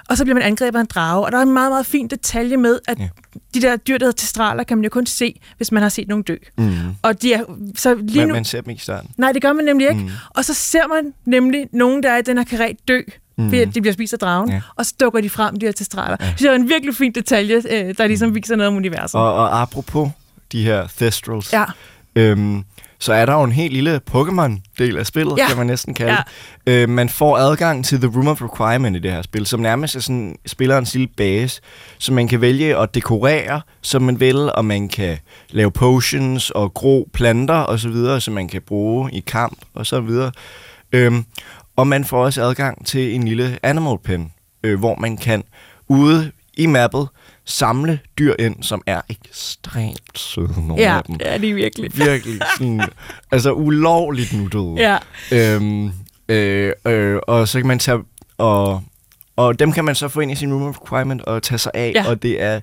og 0.09 0.17
så 0.17 0.23
bliver 0.23 0.33
man 0.33 0.43
angrebet 0.43 0.75
af 0.79 0.81
en 0.81 0.87
drage. 0.89 1.25
Og 1.25 1.31
der 1.31 1.37
er 1.37 1.41
en 1.41 1.53
meget, 1.53 1.71
meget 1.71 1.85
fin 1.85 2.07
detalje 2.07 2.57
med, 2.57 2.79
at 2.87 2.99
Ja. 2.99 3.07
de 3.53 3.61
der 3.61 3.75
dyr, 3.77 3.97
der 3.97 4.05
hedder 4.05 4.17
testraler, 4.17 4.63
kan 4.63 4.77
man 4.77 4.83
jo 4.83 4.89
kun 4.89 5.05
se, 5.05 5.39
hvis 5.57 5.71
man 5.71 5.81
har 5.81 5.89
set 5.89 6.07
nogen 6.07 6.23
dø. 6.23 6.35
Mm. 6.57 6.71
Og 7.01 7.21
de 7.21 7.33
er, 7.33 7.43
så 7.75 7.95
lige 7.95 8.19
Men 8.19 8.27
nu... 8.27 8.33
man 8.33 8.45
ser 8.45 8.61
dem 8.61 8.69
ikke 8.69 8.79
i 8.79 8.81
starten. 8.81 9.09
Nej, 9.17 9.31
det 9.31 9.41
gør 9.41 9.53
man 9.53 9.65
nemlig 9.65 9.89
ikke. 9.89 10.01
Mm. 10.01 10.09
Og 10.29 10.45
så 10.45 10.53
ser 10.53 10.87
man 10.87 11.13
nemlig 11.25 11.67
nogen, 11.73 12.03
der 12.03 12.11
er 12.11 12.17
i 12.17 12.21
den 12.21 12.37
her 12.37 12.43
karet 12.45 12.87
dø, 12.87 13.01
mm. 13.37 13.43
fordi 13.49 13.59
at 13.61 13.75
de 13.75 13.81
bliver 13.81 13.93
spist 13.93 14.13
af 14.13 14.19
dragen, 14.19 14.49
Ja. 14.51 14.61
og 14.75 14.85
så 14.85 14.93
dukker 14.99 15.21
de 15.21 15.29
frem, 15.29 15.59
de 15.59 15.65
her 15.65 15.73
testraler. 15.73 16.17
Ja. 16.21 16.33
Det 16.39 16.45
er 16.49 16.53
en 16.53 16.69
virkelig 16.69 16.95
fin 16.95 17.11
detalje, 17.11 17.55
øh, 17.55 17.95
der 17.97 18.07
ligesom 18.07 18.35
viser 18.35 18.55
noget 18.55 18.67
om 18.67 18.75
universet. 18.75 19.15
Og, 19.21 19.33
og 19.33 19.61
apropos 19.61 20.09
de 20.51 20.63
her 20.63 20.87
Thestrals, 20.97 21.53
Ja. 21.53 21.63
øhm, 22.15 22.63
så 23.01 23.13
er 23.13 23.25
der 23.25 23.33
jo 23.33 23.43
en 23.43 23.51
helt 23.51 23.73
lille 23.73 24.01
Pokémon-del 24.11 24.97
af 24.97 25.05
spillet, 25.05 25.37
ja. 25.37 25.41
Ja. 25.43 25.47
kan 25.47 25.57
man 25.57 25.67
næsten 25.67 25.93
kalde 25.93 26.17
det. 26.65 26.71
Øh, 26.73 26.89
man 26.89 27.09
får 27.09 27.37
adgang 27.37 27.85
til 27.85 28.01
The 28.01 28.11
Room 28.15 28.27
of 28.27 28.41
Requirement 28.41 28.95
i 28.95 28.99
det 28.99 29.11
her 29.11 29.21
spil, 29.21 29.45
som 29.45 29.59
nærmest 29.59 29.95
er 29.95 29.99
sådan 29.99 30.35
spillerens 30.45 30.93
lille 30.93 31.07
base, 31.17 31.61
som 31.97 32.15
man 32.15 32.27
kan 32.27 32.41
vælge 32.41 32.77
at 32.77 32.95
dekorere, 32.95 33.61
som 33.81 34.01
man 34.01 34.19
vil, 34.19 34.51
og 34.55 34.65
man 34.65 34.89
kan 34.89 35.17
lave 35.49 35.71
potions 35.71 36.49
og 36.49 36.73
gro 36.73 37.09
planter 37.13 37.53
og 37.53 37.79
så 37.79 37.89
videre, 37.89 38.21
som 38.21 38.33
man 38.33 38.47
kan 38.47 38.61
bruge 38.61 39.11
i 39.11 39.19
kamp 39.19 39.57
og 39.73 39.85
så 39.85 40.01
videre. 40.01 40.31
Øhm, 40.91 41.25
og 41.75 41.87
man 41.87 42.05
får 42.05 42.23
også 42.25 42.43
adgang 42.43 42.85
til 42.85 43.15
en 43.15 43.23
lille 43.27 43.59
animal 43.63 43.97
pen, 44.03 44.31
øh, 44.63 44.79
hvor 44.79 44.95
man 44.95 45.17
kan 45.17 45.43
ude 45.87 46.31
i 46.53 46.65
mappet 46.65 47.07
samle 47.45 47.99
dyr 48.19 48.33
ind, 48.39 48.63
som 48.63 48.81
er 48.85 49.01
ekstremt 49.09 50.19
søde, 50.19 50.67
nogle 50.67 50.83
Ja, 50.83 50.97
af 50.97 51.03
dem. 51.03 51.15
ja, 51.25 51.37
det 51.37 51.49
er 51.49 51.53
virkelig. 51.53 51.97
Virkelig 52.07 52.39
sådan, 52.57 52.81
altså 53.31 53.51
ulovligt 53.53 54.33
nuttede. 54.33 54.75
Ja. 54.77 54.97
Øhm, 55.55 55.91
øh, 56.29 56.73
øh, 56.87 57.19
og 57.27 57.47
så 57.47 57.59
kan 57.59 57.67
man 57.67 57.79
tage, 57.79 57.99
og, 58.37 58.83
og 59.35 59.59
dem 59.59 59.71
kan 59.71 59.85
man 59.85 59.95
så 59.95 60.07
få 60.07 60.19
ind 60.19 60.31
i 60.31 60.35
sin 60.35 60.53
room 60.53 60.75
requirement 60.81 61.21
og 61.21 61.43
tage 61.43 61.57
sig 61.59 61.71
af, 61.73 61.91
Ja. 61.95 62.09
og 62.09 62.23
det 62.23 62.41
er, 62.41 62.59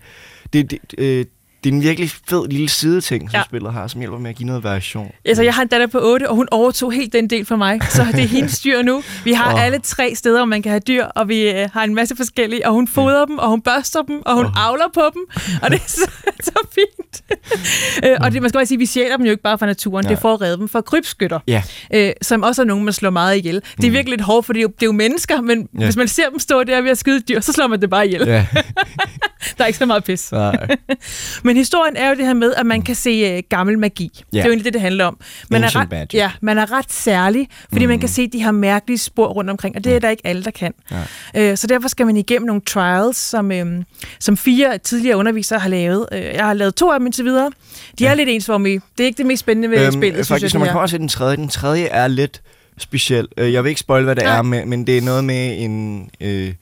det, 0.52 0.70
det, 0.70 0.78
øh, 0.98 1.24
det 1.64 1.70
er 1.70 1.74
en 1.74 1.82
virkelig 1.82 2.10
fed 2.28 2.48
lille 2.48 2.68
sideting, 2.68 3.30
som 3.30 3.34
ja. 3.34 3.38
Ja. 3.38 3.44
spillet 3.44 3.72
har, 3.72 3.86
som 3.86 4.00
hjælper 4.00 4.18
med 4.18 4.30
at 4.30 4.36
give 4.36 4.46
noget 4.46 4.64
variation. 4.64 5.10
Altså, 5.24 5.42
jeg 5.42 5.54
har 5.54 5.62
en 5.62 5.68
datter 5.68 5.86
på 5.86 5.98
8, 6.02 6.28
og 6.30 6.36
hun 6.36 6.48
overtog 6.50 6.92
helt 6.92 7.12
den 7.12 7.30
del 7.30 7.44
for 7.46 7.56
mig. 7.56 7.80
Så 7.90 8.06
det 8.12 8.22
er 8.24 8.28
hendes 8.28 8.60
dyr 8.60 8.82
nu. 8.82 9.02
Vi 9.24 9.32
har 9.32 9.54
oh. 9.54 9.64
alle 9.64 9.78
tre 9.78 10.14
steder, 10.14 10.36
hvor 10.38 10.44
man 10.44 10.62
kan 10.62 10.70
have 10.70 10.80
dyr, 10.80 11.04
og 11.04 11.28
vi 11.28 11.50
øh, 11.50 11.68
har 11.72 11.84
en 11.84 11.94
masse 11.94 12.16
forskellige. 12.16 12.66
Og 12.66 12.72
hun 12.72 12.88
fodrer 12.88 13.24
dem, 13.24 13.38
og 13.38 13.48
hun 13.48 13.62
børster 13.62 14.02
dem, 14.02 14.22
og 14.26 14.34
hun 14.34 14.44
oh. 14.44 14.66
avler 14.68 14.84
på 14.94 15.02
dem. 15.14 15.22
Og 15.62 15.70
det 15.70 15.76
er 15.76 15.88
så, 15.88 16.10
så 16.42 16.52
fint. 16.74 17.22
øh, 18.04 18.16
og 18.20 18.32
det, 18.32 18.42
man 18.42 18.48
skal 18.48 18.58
også 18.58 18.68
sige, 18.68 18.76
at 18.76 18.80
vi 18.80 18.86
sjæler 18.86 19.16
dem 19.16 19.26
jo 19.26 19.30
ikke 19.30 19.42
bare 19.42 19.58
fra 19.58 19.66
naturen. 19.66 20.04
Nej. 20.04 20.08
Det 20.10 20.16
er 20.16 20.20
for 20.20 20.34
at 20.34 20.40
redde 20.40 20.56
dem 20.56 20.68
fra 20.68 20.80
krybskytter, 20.80 21.38
Ja. 21.46 21.62
øh, 21.94 22.12
som 22.22 22.42
også 22.42 22.62
er 22.62 22.66
nogen, 22.66 22.84
man 22.84 22.94
slår 22.94 23.10
meget 23.10 23.36
ihjel. 23.36 23.62
Det 23.76 23.84
er 23.86 23.90
virkelig 23.90 24.10
lidt 24.10 24.20
hårdt, 24.20 24.46
for 24.46 24.52
det 24.52 24.60
er 24.60 24.62
jo, 24.62 24.68
det 24.68 24.82
er 24.82 24.86
jo 24.86 24.92
mennesker, 24.92 25.40
men 25.40 25.58
Ja. 25.58 25.80
ja. 25.80 25.84
hvis 25.86 25.96
man 25.96 26.08
ser 26.08 26.28
dem 26.30 26.38
stå 26.38 26.64
der 26.64 26.80
ved 26.80 26.90
at 26.90 26.98
skyde 26.98 27.20
dyr, 27.20 27.40
så 27.40 27.52
slår 27.52 27.66
man 27.66 27.80
det 27.80 27.90
bare 27.90 28.06
ihjel. 28.06 28.28
Ja. 28.28 28.46
Der 29.58 29.64
er 29.64 29.66
ikke 29.66 29.78
så 29.78 29.86
meget 29.86 30.04
pis. 30.04 30.32
Nej. 30.32 30.76
Men 31.48 31.56
historien 31.56 31.96
er 31.96 32.08
jo 32.08 32.14
det 32.14 32.26
her 32.26 32.34
med, 32.34 32.54
at 32.54 32.66
man 32.66 32.82
kan 32.82 32.94
se 32.94 33.36
uh, 33.36 33.42
gammel 33.48 33.78
magi. 33.78 34.10
Mm. 34.14 34.24
Ja. 34.32 34.36
Det 34.36 34.42
er 34.42 34.44
jo 34.44 34.50
egentlig 34.50 34.64
det, 34.64 34.72
det 34.72 34.80
handler 34.80 35.04
om. 35.04 35.18
Man 35.50 35.64
er 35.64 35.76
ret, 35.76 35.90
magic. 35.90 36.14
Ja, 36.14 36.30
man 36.40 36.58
er 36.58 36.72
ret 36.72 36.92
særlig, 36.92 37.48
fordi 37.72 37.84
mm. 37.84 37.88
man 37.88 37.98
kan 38.00 38.08
se 38.08 38.28
de 38.28 38.42
her 38.42 38.50
mærkelige 38.50 38.98
spor 38.98 39.26
rundt 39.26 39.50
omkring, 39.50 39.76
og 39.76 39.84
det 39.84 39.94
er 39.94 39.98
der 39.98 40.10
ikke 40.10 40.26
alle, 40.26 40.44
der 40.44 40.50
kan. 40.50 40.74
Ja. 41.34 41.50
Uh, 41.52 41.56
så 41.56 41.66
derfor 41.66 41.88
skal 41.88 42.06
man 42.06 42.16
igennem 42.16 42.46
nogle 42.46 42.62
trials, 42.66 43.16
som, 43.16 43.50
um, 43.62 43.84
som 44.20 44.36
fire 44.36 44.78
tidligere 44.78 45.16
undervisere 45.16 45.58
har 45.58 45.68
lavet. 45.68 46.06
Uh, 46.12 46.18
jeg 46.18 46.44
har 46.44 46.54
lavet 46.54 46.74
to 46.74 46.90
af 46.90 47.00
dem 47.00 47.06
indtil 47.06 47.24
videre. 47.24 47.50
De 47.98 48.06
er 48.06 48.14
lidt 48.14 48.28
ensformige. 48.28 48.80
Det 48.98 49.04
er 49.04 49.06
ikke 49.06 49.18
det 49.18 49.26
mest 49.26 49.40
spændende 49.40 49.70
ved 49.70 49.86
øhm, 49.86 49.92
spillet, 49.92 50.14
synes 50.14 50.28
faktisk, 50.28 50.54
jeg. 50.54 50.58
når 50.58 50.66
man 50.66 50.72
kommer 50.72 50.86
til 50.86 50.98
den 51.00 51.08
tredje, 51.08 51.36
den 51.36 51.48
tredje 51.48 51.84
er 51.84 52.08
lidt 52.08 52.42
speciel. 52.78 53.28
Øh, 53.36 53.52
Jeg 53.52 53.64
vil 53.64 53.68
ikke 53.68 53.80
spoil, 53.80 54.04
hvad 54.04 54.16
det 54.16 54.24
Nej. 54.24 54.36
er, 54.36 54.42
men, 54.42 54.68
men 54.68 54.86
det 54.86 54.98
er 54.98 55.02
noget 55.02 55.24
med 55.24 55.54
en... 55.58 56.10
Øh, 56.20 56.52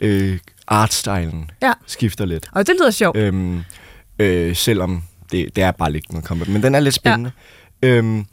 øh, 0.00 0.38
artstylen 0.70 1.50
Ja. 1.62 1.72
skifter 1.86 2.24
lidt. 2.24 2.46
Og 2.52 2.66
det 2.66 2.74
lyder 2.80 2.90
sjovt. 2.90 3.16
Øhm, 3.16 3.60
øh, 4.20 4.56
selvom 4.56 5.02
det, 5.32 5.56
det 5.56 5.64
er 5.64 5.70
bare 5.70 5.92
lidt 5.92 6.12
noget 6.12 6.24
combat. 6.26 6.48
Men 6.48 6.62
den 6.62 6.74
er 6.74 6.80
lidt 6.80 6.94
spændende. 6.94 7.32
Ja. 7.82 7.88
Øhm, 7.88 8.26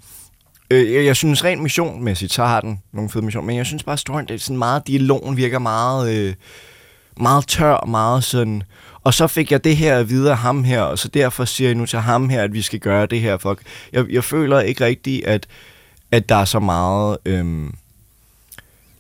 øh, 0.69 0.93
jeg, 0.93 1.05
jeg 1.05 1.15
synes 1.15 1.43
rent 1.43 1.61
missionmæssigt, 1.61 2.33
så 2.33 2.45
har 2.45 2.61
den 2.61 2.81
nogle 2.93 3.09
fede 3.09 3.25
mission. 3.25 3.45
Men 3.45 3.57
jeg 3.57 3.65
synes 3.65 3.83
bare, 3.83 3.97
storyen, 3.97 4.27
det 4.27 4.33
er 4.33 4.39
sådan 4.39 4.57
meget, 4.57 4.88
dialogen 4.88 5.38
virker 5.38 5.59
meget, 5.59 6.15
øh, 6.15 6.33
meget 7.17 7.47
tør, 7.47 7.85
meget 7.85 8.23
sådan... 8.23 8.63
Og 9.03 9.13
så 9.13 9.27
fik 9.27 9.51
jeg 9.51 9.63
det 9.63 9.77
her 9.77 10.03
videre 10.03 10.31
af 10.31 10.38
ham 10.38 10.63
her, 10.63 10.81
og 10.81 10.99
så 10.99 11.07
derfor 11.07 11.45
siger 11.45 11.67
jeg 11.67 11.75
nu 11.75 11.85
til 11.85 11.99
ham 11.99 12.29
her, 12.29 12.43
at 12.43 12.53
vi 12.53 12.61
skal 12.61 12.79
gøre 12.79 13.05
det 13.05 13.21
her. 13.21 13.38
For 13.38 13.57
jeg, 13.93 14.05
jeg 14.09 14.23
føler 14.23 14.59
ikke 14.59 14.85
rigtigt, 14.85 15.25
at, 15.25 15.47
at 16.11 16.29
der 16.29 16.35
er 16.35 16.45
så 16.45 16.59
meget 16.59 17.17
øhm, 17.25 17.73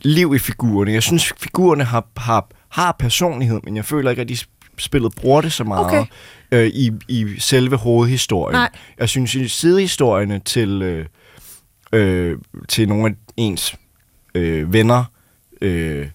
liv 0.01 0.35
i 0.35 0.39
figurerne. 0.39 0.91
Jeg 0.91 1.03
synes, 1.03 1.33
figurerne 1.37 1.83
har, 1.83 2.05
har, 2.17 2.47
har 2.69 2.95
personlighed, 2.99 3.59
men 3.63 3.75
jeg 3.75 3.85
føler 3.85 4.09
ikke, 4.09 4.21
at 4.21 4.29
de 4.29 4.37
spillet 4.77 5.15
bruger 5.15 5.41
det 5.41 5.53
så 5.53 5.63
meget 5.63 5.85
Okay. 5.85 6.05
Øh, 6.51 6.67
i, 6.67 6.91
i 7.07 7.25
selve 7.39 7.75
hovedhistorien. 7.77 8.53
Nej. 8.55 8.69
Jeg 8.99 9.09
synes, 9.09 9.35
i 9.35 9.47
sidehistorierne 9.47 10.39
til, 10.39 10.81
øh, 10.81 11.05
øh, 11.93 12.37
til 12.69 12.87
nogle 12.89 13.05
af 13.07 13.11
ens 13.37 13.75
øh, 14.35 14.73
venner, 14.73 15.03
øh, 15.61 16.07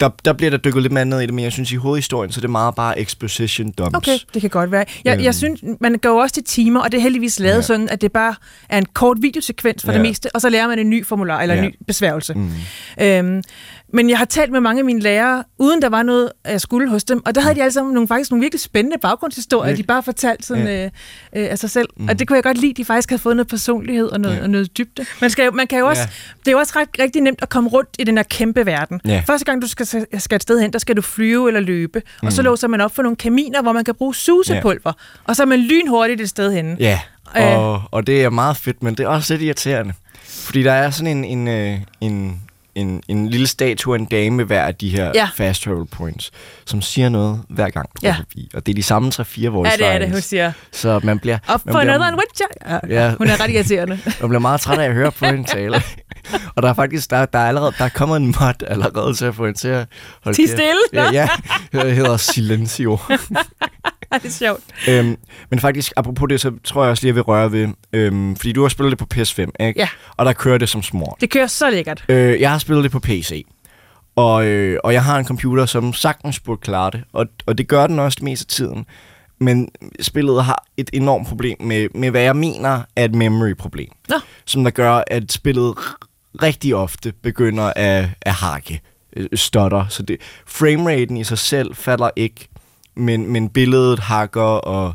der, 0.00 0.08
der 0.24 0.32
bliver 0.32 0.50
der 0.50 0.56
dykket 0.56 0.82
lidt 0.82 0.92
mere 0.92 1.04
ned 1.04 1.20
i 1.20 1.26
det, 1.26 1.34
men 1.34 1.44
jeg 1.44 1.52
synes, 1.52 1.72
i 1.72 1.76
hovedhistorien, 1.76 2.32
så 2.32 2.38
er 2.38 2.40
det 2.40 2.50
meget 2.50 2.74
bare 2.74 3.00
exposition 3.00 3.70
dumps. 3.70 3.96
Okay, 3.96 4.18
det 4.34 4.40
kan 4.40 4.50
godt 4.50 4.70
være. 4.72 4.84
Jeg, 5.04 5.14
Øhm. 5.14 5.24
jeg 5.24 5.34
synes, 5.34 5.60
man 5.80 5.98
går 6.02 6.22
også 6.22 6.34
til 6.34 6.44
timer, 6.44 6.80
og 6.80 6.92
det 6.92 6.98
er 6.98 7.02
heldigvis 7.02 7.40
lavet 7.40 7.56
Ja. 7.56 7.62
sådan, 7.62 7.88
at 7.88 8.00
det 8.00 8.12
bare 8.12 8.34
er 8.68 8.78
en 8.78 8.86
kort 8.94 9.16
videosekvens 9.20 9.84
for 9.84 9.92
Ja. 9.92 9.98
det 9.98 10.06
meste, 10.06 10.28
og 10.34 10.40
så 10.40 10.48
lærer 10.48 10.68
man 10.68 10.78
en 10.78 10.90
ny 10.90 11.06
formular 11.06 11.40
eller 11.42 11.54
en 11.54 11.64
Ja. 11.64 11.68
ny 11.70 11.74
besværgelse. 11.86 12.34
Mm. 12.34 12.50
Øhm, 13.00 13.42
men 13.94 14.10
jeg 14.10 14.18
har 14.18 14.24
talt 14.24 14.52
med 14.52 14.60
mange 14.60 14.78
af 14.78 14.84
mine 14.84 15.00
lærere, 15.00 15.44
uden 15.58 15.82
der 15.82 15.88
var 15.88 16.02
noget, 16.02 16.30
jeg 16.44 16.60
skulle 16.60 16.88
hos 16.90 17.04
dem, 17.04 17.22
og 17.26 17.34
der 17.34 17.40
havde 17.40 17.54
de 17.54 17.60
alle 17.62 17.72
sammen 17.72 17.94
nogle, 17.94 18.08
faktisk 18.08 18.30
nogle 18.30 18.40
virkelig 18.40 18.60
spændende 18.60 18.98
baggrundshistorier, 19.02 19.66
Virkelig. 19.66 19.84
de 19.84 19.86
bare 19.86 20.02
fortalte 20.02 20.46
sådan, 20.46 20.66
Ja. 20.66 20.84
øh, 20.84 20.90
øh, 21.36 21.50
af 21.50 21.58
sig 21.58 21.70
selv. 21.70 21.88
Mm. 21.96 22.08
Og 22.08 22.18
det 22.18 22.28
kunne 22.28 22.36
jeg 22.36 22.42
godt 22.42 22.58
lide, 22.58 22.72
de 22.74 22.84
faktisk 22.84 23.08
havde 23.10 23.22
fået 23.22 23.36
noget 23.36 23.48
personlighed 23.48 24.06
og 24.06 24.20
noget, 24.20 24.36
Ja. 24.36 24.42
og 24.42 24.50
noget 24.50 24.78
dybde. 24.78 25.04
Man, 25.20 25.30
skal 25.30 25.54
man 25.54 25.66
kan 25.66 25.78
jo 25.78 25.86
også, 25.88 26.02
Ja. 26.02 26.08
det 26.40 26.48
er 26.48 26.52
jo 26.52 26.58
også 26.58 26.72
ret, 26.76 26.88
rigtig 26.98 27.22
nemt 27.22 27.42
at 27.42 27.48
komme 27.48 27.68
rundt 27.70 27.90
i 27.98 28.04
den 28.04 28.16
her 28.16 28.24
kæmpe 28.24 28.66
verden. 28.66 29.00
Ja. 29.04 29.22
Første 29.26 29.44
gang, 29.44 29.62
du 29.62 29.68
skal, 29.68 29.86
skal 30.18 30.36
et 30.36 30.42
sted 30.42 30.60
hen, 30.60 30.72
der 30.72 30.78
skal 30.78 30.96
du 30.96 31.02
flyve 31.02 31.48
eller 31.48 31.60
løbe, 31.60 32.02
og 32.22 32.32
så 32.32 32.42
Mm. 32.42 32.44
låser 32.46 32.68
man 32.68 32.80
op 32.80 32.94
for 32.94 33.02
nogle 33.02 33.16
kaminer, 33.16 33.62
hvor 33.62 33.72
man 33.72 33.84
kan 33.84 33.94
bruge 33.94 34.14
susepulver, 34.14 34.92
og 35.24 35.36
så 35.36 35.42
er 35.42 35.46
man 35.46 35.58
lynhurtigt 35.58 36.20
et 36.20 36.28
sted 36.28 36.52
henne. 36.52 36.76
Ja, 36.80 37.00
Øh. 37.38 37.58
og, 37.58 37.82
og 37.90 38.06
det 38.06 38.24
er 38.24 38.30
meget 38.30 38.56
fedt, 38.56 38.82
men 38.82 38.94
det 38.94 39.04
er 39.04 39.08
også 39.08 39.34
lidt 39.34 39.42
irriterende. 39.42 39.92
Fordi 40.24 40.62
der 40.62 40.72
er 40.72 40.90
sådan 40.90 41.16
en, 41.16 41.24
en, 41.24 41.48
øh, 41.48 41.78
en, 42.00 42.40
en, 42.74 43.02
en 43.08 43.28
lille 43.30 43.46
statue 43.46 43.94
af 43.94 43.98
en 43.98 44.04
dame 44.04 44.38
ved 44.38 44.44
hver 44.44 44.62
af 44.64 44.74
de 44.74 44.88
her 44.88 45.12
Ja. 45.14 45.28
fast 45.36 45.62
travel 45.62 45.86
points, 45.86 46.30
som 46.66 46.82
siger 46.82 47.08
noget 47.08 47.42
hver 47.48 47.70
gang, 47.70 47.88
du 47.94 48.00
Ja. 48.02 48.08
går 48.08 48.16
forbi. 48.16 48.50
Og 48.54 48.66
det 48.66 48.72
er 48.72 48.76
de 48.76 48.82
samme 48.82 49.08
3-4 49.14 49.48
voice 49.48 49.70
Ja, 49.72 49.76
det 49.86 49.94
er 49.94 49.98
det, 49.98 50.10
hun 50.12 50.20
siger. 50.20 50.52
Så 50.72 51.00
man 51.02 51.18
bliver, 51.18 51.38
man 51.48 51.58
for 51.60 51.64
bliver, 51.64 51.80
another 51.80 52.16
Witcher. 52.16 52.46
Ja, 52.88 53.02
Ja. 53.04 53.14
Hun 53.18 53.26
er 53.28 53.40
ret 53.40 53.50
irriterende. 53.50 53.98
man 54.20 54.28
bliver 54.28 54.38
meget 54.38 54.60
træt 54.60 54.78
af 54.78 54.84
at 54.88 54.94
høre 54.94 55.12
på 55.12 55.24
hende 55.26 55.44
tale. 55.56 55.82
og 56.56 56.62
der 56.62 56.68
er 56.68 56.74
faktisk 56.74 57.10
der, 57.10 57.24
der 57.26 57.38
er 57.38 57.48
allerede 57.48 57.72
der 57.78 57.84
er 57.84 57.88
kommet 57.88 58.16
en 58.16 58.26
mod 58.26 58.62
allerede 58.68 59.14
til 59.14 59.24
at 59.24 59.34
få 59.34 59.44
hende 59.46 59.58
til 59.58 59.68
at 59.68 59.86
holde 60.24 60.36
kæft. 60.36 60.50
stille. 60.50 60.80
Ja, 60.92 61.10
ja, 61.12 61.28
det 61.72 61.94
hedder 61.96 62.16
Silencio. 62.16 62.98
Det 64.12 64.24
er 64.24 64.28
sjovt. 64.30 64.60
øhm, 64.88 65.16
men 65.50 65.60
faktisk, 65.60 65.92
apropos 65.96 66.28
det, 66.28 66.40
så 66.40 66.52
tror 66.64 66.82
jeg 66.82 66.90
også 66.90 67.02
lige, 67.02 67.08
jeg 67.08 67.14
vil 67.14 67.22
røre 67.22 67.52
ved, 67.52 67.68
øhm, 67.92 68.36
fordi 68.36 68.52
du 68.52 68.62
har 68.62 68.68
spillet 68.68 68.90
det 68.90 68.98
på 68.98 69.06
PS5, 69.14 69.40
ikke? 69.40 69.80
Ja. 69.80 69.88
Og 70.16 70.26
der 70.26 70.32
kører 70.32 70.58
det 70.58 70.68
som 70.68 70.82
smart. 70.82 71.14
Det 71.20 71.30
kører 71.30 71.46
så 71.46 71.70
lækkert. 71.70 72.04
Øh, 72.08 72.40
jeg 72.40 72.50
har 72.50 72.58
spillet 72.58 72.84
det 72.84 72.92
på 72.92 73.00
PC. 73.00 73.46
Og, 74.16 74.46
øh, 74.46 74.78
og 74.84 74.92
jeg 74.92 75.04
har 75.04 75.18
en 75.18 75.24
computer, 75.26 75.66
som 75.66 75.92
sagtens 75.92 76.40
burde 76.40 76.60
klare 76.60 76.90
det. 76.90 77.04
Og, 77.12 77.26
og 77.46 77.58
det 77.58 77.68
gør 77.68 77.86
den 77.86 77.98
også 77.98 78.16
det 78.16 78.22
meste 78.22 78.42
af 78.42 78.54
tiden. 78.54 78.86
Men 79.38 79.68
spillet 80.00 80.44
har 80.44 80.64
et 80.76 80.90
enormt 80.92 81.28
problem 81.28 81.56
med, 81.60 81.88
med 81.94 82.10
hvad 82.10 82.22
jeg 82.22 82.36
mener 82.36 82.82
er 82.96 83.04
et 83.04 83.14
memory-problem. 83.14 83.88
Nå. 84.08 84.16
Som 84.44 84.64
der 84.64 84.70
gør, 84.70 85.02
at 85.06 85.32
spillet 85.32 85.74
rigtig 86.42 86.74
ofte 86.74 87.12
begynder 87.22 87.72
at, 87.76 88.08
at 88.22 88.32
hakke, 88.32 88.80
øh, 89.16 89.26
stotter. 89.34 89.86
Så 89.88 90.02
det, 90.02 90.16
frameraten 90.46 91.16
i 91.16 91.24
sig 91.24 91.38
selv 91.38 91.74
falder 91.74 92.10
ikke, 92.16 92.48
men, 92.96 93.32
men 93.32 93.48
billedet 93.48 93.98
hakker, 93.98 94.40
og, 94.42 94.94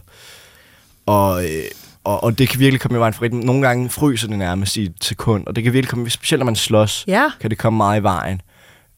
og, 1.05 1.43
øh, 1.45 1.63
og, 2.03 2.23
og 2.23 2.37
det 2.37 2.49
kan 2.49 2.59
virkelig 2.59 2.81
komme 2.81 2.97
i 2.97 2.99
vejen 2.99 3.13
for 3.13 3.21
rigtig. 3.21 3.39
Nogle 3.39 3.67
gange 3.67 3.89
fryser 3.89 4.27
det 4.27 4.37
nærmest 4.37 4.77
i 4.77 4.83
et 4.83 4.93
sekund, 5.01 5.47
og 5.47 5.55
det 5.55 5.63
kan 5.63 5.73
virkelig 5.73 5.89
komme, 5.89 6.09
specielt 6.09 6.39
når 6.39 6.45
man 6.45 6.55
slås, 6.55 7.03
Ja. 7.07 7.31
kan 7.41 7.49
det 7.49 7.57
komme 7.57 7.77
meget 7.77 7.99
i 7.99 8.03
vejen. 8.03 8.41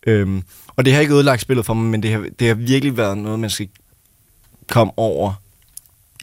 Øhm, 0.07 0.43
og 0.75 0.85
det 0.85 0.93
har 0.93 1.01
ikke 1.01 1.13
ødelagt 1.13 1.41
spillet 1.41 1.65
for 1.65 1.73
mig, 1.73 1.91
men 1.91 2.03
det 2.03 2.11
har, 2.11 2.25
det 2.39 2.47
har 2.47 2.55
virkelig 2.55 2.97
været 2.97 3.17
noget, 3.17 3.39
man 3.39 3.49
skal 3.49 3.67
komme 4.69 4.93
over 4.97 5.33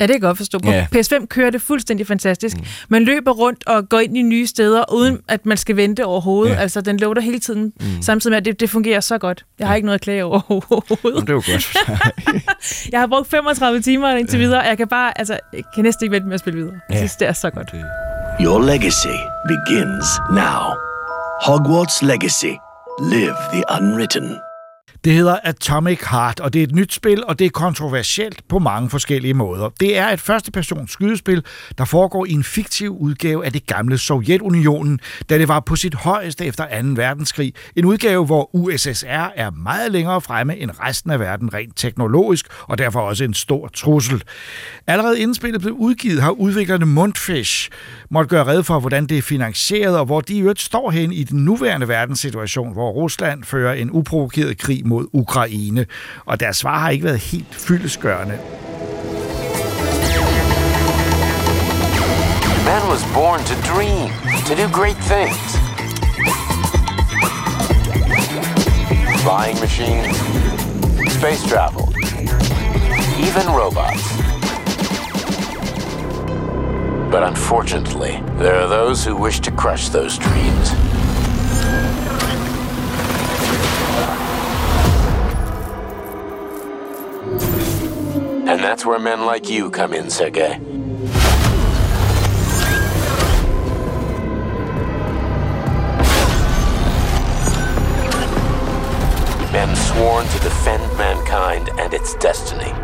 Ja, 0.01 0.05
det 0.05 0.09
kan 0.09 0.15
jeg 0.15 0.21
godt 0.21 0.37
forstå. 0.37 0.59
På 0.59 0.71
Ja. 0.71 0.87
PS5 0.95 1.27
kører 1.27 1.51
det 1.51 1.63
fuldstændig 1.63 2.07
fantastisk. 2.07 2.57
Mm. 2.57 2.65
Man 2.89 3.05
løber 3.05 3.33
rundt 3.33 3.67
og 3.67 3.89
går 3.89 3.99
ind 3.99 4.17
i 4.17 4.23
nye 4.23 4.47
steder, 4.47 4.93
uden 4.93 5.15
mm. 5.15 5.23
at 5.29 5.47
man 5.47 5.57
skal 5.57 5.77
vente 5.77 6.05
overhovedet. 6.05 6.51
Ja. 6.51 6.57
Ja. 6.57 6.63
Altså, 6.63 6.81
den 6.81 6.97
loader 6.97 7.21
hele 7.21 7.39
tiden, 7.39 7.73
mm. 7.81 8.03
samtidig 8.03 8.33
med, 8.33 8.39
at 8.39 8.45
det, 8.45 8.61
det 8.61 8.71
fungerer 8.71 9.01
så 9.01 9.19
godt. 9.19 9.45
Jeg 9.59 9.67
har 9.69 9.75
ikke 9.75 9.87
noget 9.87 9.95
at 9.95 10.01
klage 10.03 10.25
over 10.25 10.41
Jamen, 10.51 10.63
overhovedet. 10.71 11.21
det 11.21 11.29
er 11.29 11.35
jo 11.35 11.43
godt. 11.53 11.77
Jeg 12.93 13.01
har 13.01 13.07
brugt 13.07 13.31
35 13.31 13.81
timer 13.83 14.09
indtil 14.09 14.39
videre, 14.39 14.61
og 14.61 14.67
jeg 14.67 14.77
kan 14.77 14.89
bare, 14.89 15.19
altså, 15.19 15.39
jeg 15.53 15.63
kan 15.75 15.85
næsten 15.85 16.05
ikke 16.05 16.13
vente 16.15 16.27
med 16.27 16.35
at 16.35 16.41
spille 16.41 16.59
videre. 16.59 16.75
Jeg 16.91 16.99
synes, 16.99 17.17
det 17.17 17.29
er 17.29 17.33
så 17.33 17.51
godt. 17.51 17.69
Your 18.41 18.63
legacy 18.63 19.15
begins 19.49 20.07
now. 20.31 20.63
Hogwarts 21.43 22.03
Legacy. 22.03 22.53
Live 23.03 23.35
the 23.53 23.63
unwritten. 23.81 24.48
Det 25.09 25.17
hedder 25.17 25.39
Atomic 25.45 26.01
Heart, 26.11 26.41
og 26.41 26.53
det 26.53 26.59
er 26.59 26.63
et 26.63 26.75
nyt 26.75 26.93
spil, 26.93 27.25
og 27.25 27.39
det 27.39 27.45
er 27.45 27.51
kontroversielt 27.51 28.49
på 28.49 28.59
mange 28.59 28.91
forskellige 28.91 29.35
måder. 29.35 29.71
Det 29.81 29.99
er 29.99 30.09
et 30.09 30.21
førstepersons 30.21 30.91
skydespil, 30.91 31.45
der 31.79 31.85
foregår 31.85 32.27
i 32.27 32.33
en 32.33 32.45
fiktiv 32.45 32.97
udgave 33.01 33.45
af 33.45 33.53
det 33.53 33.67
gamle 33.67 33.99
Sovjetunionen, 33.99 35.01
da 35.31 35.39
det 35.39 35.49
var 35.49 35.61
på 35.61 35.77
sit 35.77 35.95
højeste 35.95 36.45
efter 36.45 36.83
2. 36.83 36.89
verdenskrig. 36.89 37.55
En 37.77 37.85
udgave, 37.85 38.27
hvor 38.27 38.55
USSR 38.55 39.33
er 39.37 39.51
meget 39.51 39.93
længere 39.93 40.21
fremme 40.21 40.57
end 40.57 40.71
resten 40.81 41.11
af 41.11 41.21
verden 41.21 41.55
rent 41.55 41.77
teknologisk, 41.77 42.47
og 42.63 42.79
derfor 42.79 43.01
også 43.01 43.25
en 43.25 43.35
stor 43.35 43.69
trussel. 43.69 44.23
Allerede 44.87 45.21
inden 45.21 45.35
spillet 45.35 45.61
blev 45.61 45.75
udgivet, 45.75 46.23
har 46.23 46.31
udviklerne 46.31 46.87
Mundfish 46.87 47.71
måtte 48.11 48.29
gøre 48.29 48.47
red 48.47 48.63
for, 48.63 48.81
hvordan 48.81 49.07
det 49.07 49.19
er 49.19 49.23
finansieret, 49.23 49.99
og 49.99 50.07
hvor 50.07 50.21
de 50.21 50.35
i 50.35 50.41
øvrigt 50.41 50.61
står 50.61 50.91
hen 50.91 51.13
i 51.13 51.25
den 51.25 51.45
nuværende 51.45 51.89
verdenssituation, 51.89 52.73
hvor 52.73 52.91
Rusland 52.91 53.45
fører 53.45 53.75
en 53.75 53.91
uprovokeret 53.91 54.59
krig 54.59 54.87
mod 54.87 55.07
Ukraine. 55.13 55.87
Og 56.25 56.41
deres 56.41 56.57
svar 56.57 56.79
har 56.79 56.91
ikke 56.91 57.05
været 57.05 57.19
helt 57.19 57.55
fyldesgørende. 57.55 58.39
Man 62.65 62.83
was 62.91 63.05
born 63.15 63.41
to 63.45 63.55
dream, 63.73 64.11
to 64.47 64.55
do 64.55 64.69
great 64.79 64.97
things. 65.13 65.59
Flying 69.25 69.61
machines, 69.61 70.17
space 71.17 71.49
travel, 71.49 71.85
even 73.27 73.47
robots. 73.61 74.38
But 77.19 77.27
unfortunately, 77.27 78.23
there 78.37 78.55
are 78.55 78.69
those 78.69 79.05
who 79.05 79.17
wish 79.17 79.41
to 79.41 79.51
crush 79.51 79.89
those 79.89 80.17
dreams. 80.19 80.71
And 88.47 88.63
that's 88.63 88.87
where 88.87 89.01
men 89.01 89.27
like 89.27 89.51
you 89.51 89.69
come 89.69 89.95
in, 89.95 90.11
Sergei. 90.11 90.59
Men 99.51 99.75
sworn 99.75 100.25
to 100.25 100.39
defend 100.39 100.97
mankind 100.97 101.69
and 101.81 101.93
its 101.93 102.15
destiny. 102.15 102.78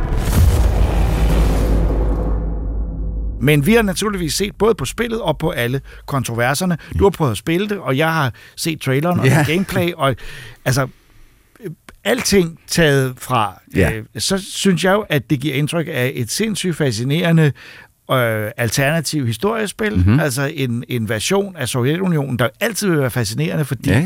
Men 3.44 3.66
vi 3.66 3.74
har 3.74 3.82
naturligvis 3.82 4.34
set 4.34 4.54
både 4.58 4.74
på 4.74 4.84
spillet 4.84 5.20
og 5.20 5.38
på 5.38 5.50
alle 5.50 5.80
kontroverserne. 6.06 6.78
Du 6.98 7.04
har 7.04 7.10
prøvet 7.10 7.30
at 7.30 7.36
spille 7.38 7.68
det, 7.68 7.78
og 7.78 7.96
jeg 7.96 8.12
har 8.14 8.32
set 8.56 8.80
traileren 8.80 9.20
og 9.20 9.26
Ja. 9.26 9.44
gameplay, 9.48 9.92
og 9.96 10.16
altså 10.64 10.88
alting 12.04 12.58
taget 12.66 13.14
fra, 13.18 13.60
Ja. 13.76 13.92
øh, 13.92 14.04
så 14.18 14.38
synes 14.38 14.84
jeg 14.84 14.92
jo, 14.92 15.00
at 15.08 15.30
det 15.30 15.40
giver 15.40 15.54
indtryk 15.54 15.86
af 15.90 16.12
et 16.14 16.30
sindssygt 16.30 16.76
fascinerende 16.76 17.52
øh, 18.10 18.50
alternativ 18.56 19.26
historiespil, 19.26 19.96
mm-hmm. 19.96 20.20
altså 20.20 20.50
en, 20.54 20.84
en 20.88 21.08
version 21.08 21.56
af 21.56 21.68
Sovjetunionen, 21.68 22.38
der 22.38 22.48
altid 22.60 22.88
vil 22.88 22.98
være 22.98 23.10
fascinerende, 23.10 23.64
fordi 23.64 23.90
Ja, 23.90 23.98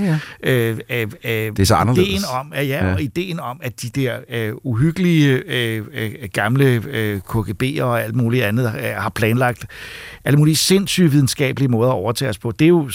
ja. 0.43 0.51
Øh, 0.53 0.79
øh, 0.91 1.03
øh, 1.03 1.31
Det 1.31 1.59
er 1.59 1.65
så 1.65 1.75
anderledes. 1.75 2.09
ideen 2.09 2.23
om, 2.41 2.53
at 2.55 2.69
ja, 2.69 2.87
Ja. 2.87 2.93
og 2.95 3.03
ideen 3.03 3.41
om, 3.41 3.61
at 3.63 3.83
de 3.83 3.89
der 3.89 4.17
øh, 4.31 4.53
uhyggelige 4.63 5.43
øh, 5.47 5.85
øh, 5.93 6.13
gamle 6.33 6.83
øh, 6.91 7.21
KGB'er 7.29 7.83
og 7.83 8.03
alt 8.03 8.15
muligt 8.17 8.45
andet 8.45 8.73
øh, 8.79 8.83
har 8.97 9.09
planlagt 9.15 9.67
alle 10.25 10.39
mulige 10.39 10.57
sindssyge 10.57 11.11
videnskabelige 11.11 11.69
måder 11.69 11.91
at 11.91 11.95
overtage 11.95 12.29
os 12.29 12.39
på, 12.39 12.53
det 12.59 12.65
er 12.65 12.69
jo 12.69 12.91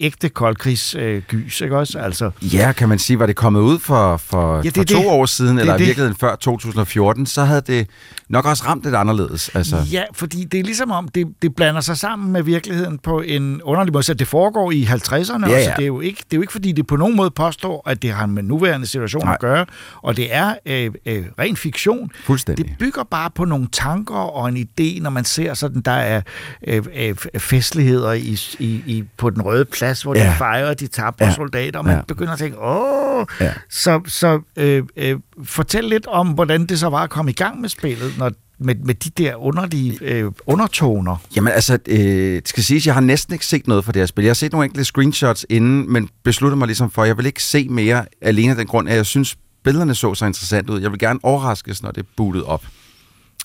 ægte 0.00 0.28
koldkrigsgys, 0.28 1.60
øh, 1.60 1.64
ikke 1.66 1.76
også? 1.78 1.98
Altså, 1.98 2.30
Ja, 2.42 2.72
kan 2.72 2.88
man 2.88 2.98
sige, 2.98 3.18
var 3.18 3.26
det 3.26 3.36
kommet 3.36 3.60
ud 3.60 3.78
for, 3.78 4.16
for, 4.16 4.56
Ja, 4.56 4.62
det 4.62 4.74
for 4.76 4.84
to 4.84 4.98
det. 4.98 5.06
år 5.06 5.26
siden, 5.26 5.56
Det 5.56 5.58
er 5.58 5.60
eller 5.60 5.74
i 5.74 5.78
det. 5.78 5.86
virkeligheden 5.86 6.16
før 6.20 6.36
2014, 6.36 7.26
så 7.26 7.44
havde 7.44 7.60
det 7.60 7.86
nok 8.28 8.44
også 8.46 8.64
ramt 8.66 8.84
lidt 8.84 8.94
anderledes. 8.94 9.48
Altså, 9.54 9.76
Ja, 9.92 10.02
fordi 10.14 10.44
det 10.44 10.60
er 10.60 10.64
ligesom 10.64 10.90
om, 10.90 11.08
det, 11.08 11.26
det 11.42 11.54
blander 11.54 11.80
sig 11.80 11.96
sammen 11.96 12.32
med 12.32 12.42
virkeligheden 12.42 12.98
på 12.98 13.20
en 13.20 13.62
underlig 13.62 13.92
måde. 13.92 14.02
Så 14.04 14.14
det 14.14 14.28
foregår 14.28 14.70
i 14.72 14.84
50'erne, 14.84 15.46
Ja, 15.46 15.52
ja, 15.52 15.58
ja. 15.58 15.64
Så 15.64 15.72
det, 15.76 15.82
er 15.82 15.86
jo 15.86 16.00
ikke, 16.00 16.18
det 16.30 16.32
er 16.32 16.36
jo 16.36 16.40
ikke, 16.42 16.52
fordi 16.52 16.72
det 16.72 16.86
på 16.86 16.96
nogen 16.96 17.16
måde 17.16 17.30
påstår, 17.30 17.82
at 17.90 18.02
det 18.02 18.10
har 18.12 18.26
med 18.26 18.42
nuværende 18.42 18.86
situation 18.86 19.24
Nej. 19.24 19.34
at 19.34 19.40
gøre. 19.40 19.66
Og 20.02 20.16
det 20.16 20.34
er 20.34 20.54
øh, 20.66 20.90
øh, 21.06 21.24
ren 21.38 21.56
fiktion. 21.56 22.10
Fuldstændig. 22.24 22.64
Det 22.68 22.74
bygger 22.78 23.02
bare 23.10 23.30
på 23.34 23.44
nogle 23.44 23.68
tanker 23.72 24.14
og 24.14 24.48
en 24.48 24.56
idé, 24.56 25.02
når 25.02 25.10
man 25.10 25.24
ser 25.24 25.54
sådan, 25.54 25.80
der 25.82 25.90
er 25.92 26.20
øh, 26.66 26.82
øh, 26.96 27.14
festligheder 27.38 28.12
i, 28.12 28.38
i, 28.58 28.82
i, 28.86 29.04
på 29.16 29.30
den 29.30 29.42
røde 29.42 29.64
plads, 29.72 30.02
hvor 30.02 30.14
ja. 30.16 30.30
De 30.30 30.34
fejrer 30.38 30.74
de 30.74 30.86
tabre 30.86 31.24
Ja. 31.26 31.34
soldater, 31.34 31.78
og 31.78 31.84
man 31.84 31.96
Ja. 31.96 32.02
begynder 32.08 32.32
at 32.32 32.38
tænke, 32.38 32.58
åh, 32.60 33.26
ja. 33.40 33.52
så, 33.70 34.00
så 34.06 34.40
øh, 34.56 34.82
øh, 34.96 35.16
fortæl 35.44 35.84
lidt 35.84 36.06
om, 36.06 36.28
hvordan 36.28 36.66
det 36.66 36.78
så 36.78 36.88
var 36.88 37.02
at 37.02 37.10
komme 37.10 37.30
i 37.30 37.34
gang 37.34 37.60
med 37.60 37.68
spillet, 37.68 38.18
når, 38.18 38.30
med, 38.58 38.74
med 38.74 38.94
de 38.94 39.10
der 39.10 39.34
underlige 39.36 39.98
øh, 40.02 40.32
undertoner. 40.46 41.16
Jamen 41.36 41.52
altså, 41.52 41.78
øh, 41.88 41.98
det 42.36 42.48
skal 42.48 42.62
siges, 42.64 42.86
jeg 42.86 42.94
har 42.94 43.00
næsten 43.00 43.32
ikke 43.32 43.46
set 43.46 43.66
noget 43.68 43.84
fra 43.84 43.92
det 43.92 44.00
her 44.00 44.06
spil. 44.06 44.22
Jeg 44.24 44.30
har 44.30 44.34
set 44.34 44.52
nogle 44.52 44.64
enkelte 44.64 44.84
screenshots 44.84 45.46
inden, 45.48 45.92
men 45.92 46.08
besluttede 46.24 46.58
mig 46.58 46.66
ligesom 46.66 46.90
for, 46.90 47.02
at 47.02 47.08
jeg 47.08 47.16
vil 47.16 47.26
ikke 47.26 47.42
se 47.42 47.68
mere 47.68 48.04
alene 48.22 48.50
af 48.50 48.56
den 48.56 48.66
grund, 48.66 48.88
at 48.88 48.96
jeg 48.96 49.06
synes, 49.06 49.36
billederne 49.64 49.94
så 49.94 50.14
så 50.14 50.26
interessant 50.26 50.70
ud. 50.70 50.80
Jeg 50.80 50.90
vil 50.90 50.98
gerne 50.98 51.18
overraskes, 51.22 51.82
når 51.82 51.90
det 51.90 52.00
er 52.02 52.06
bootet 52.16 52.44
op. 52.44 52.64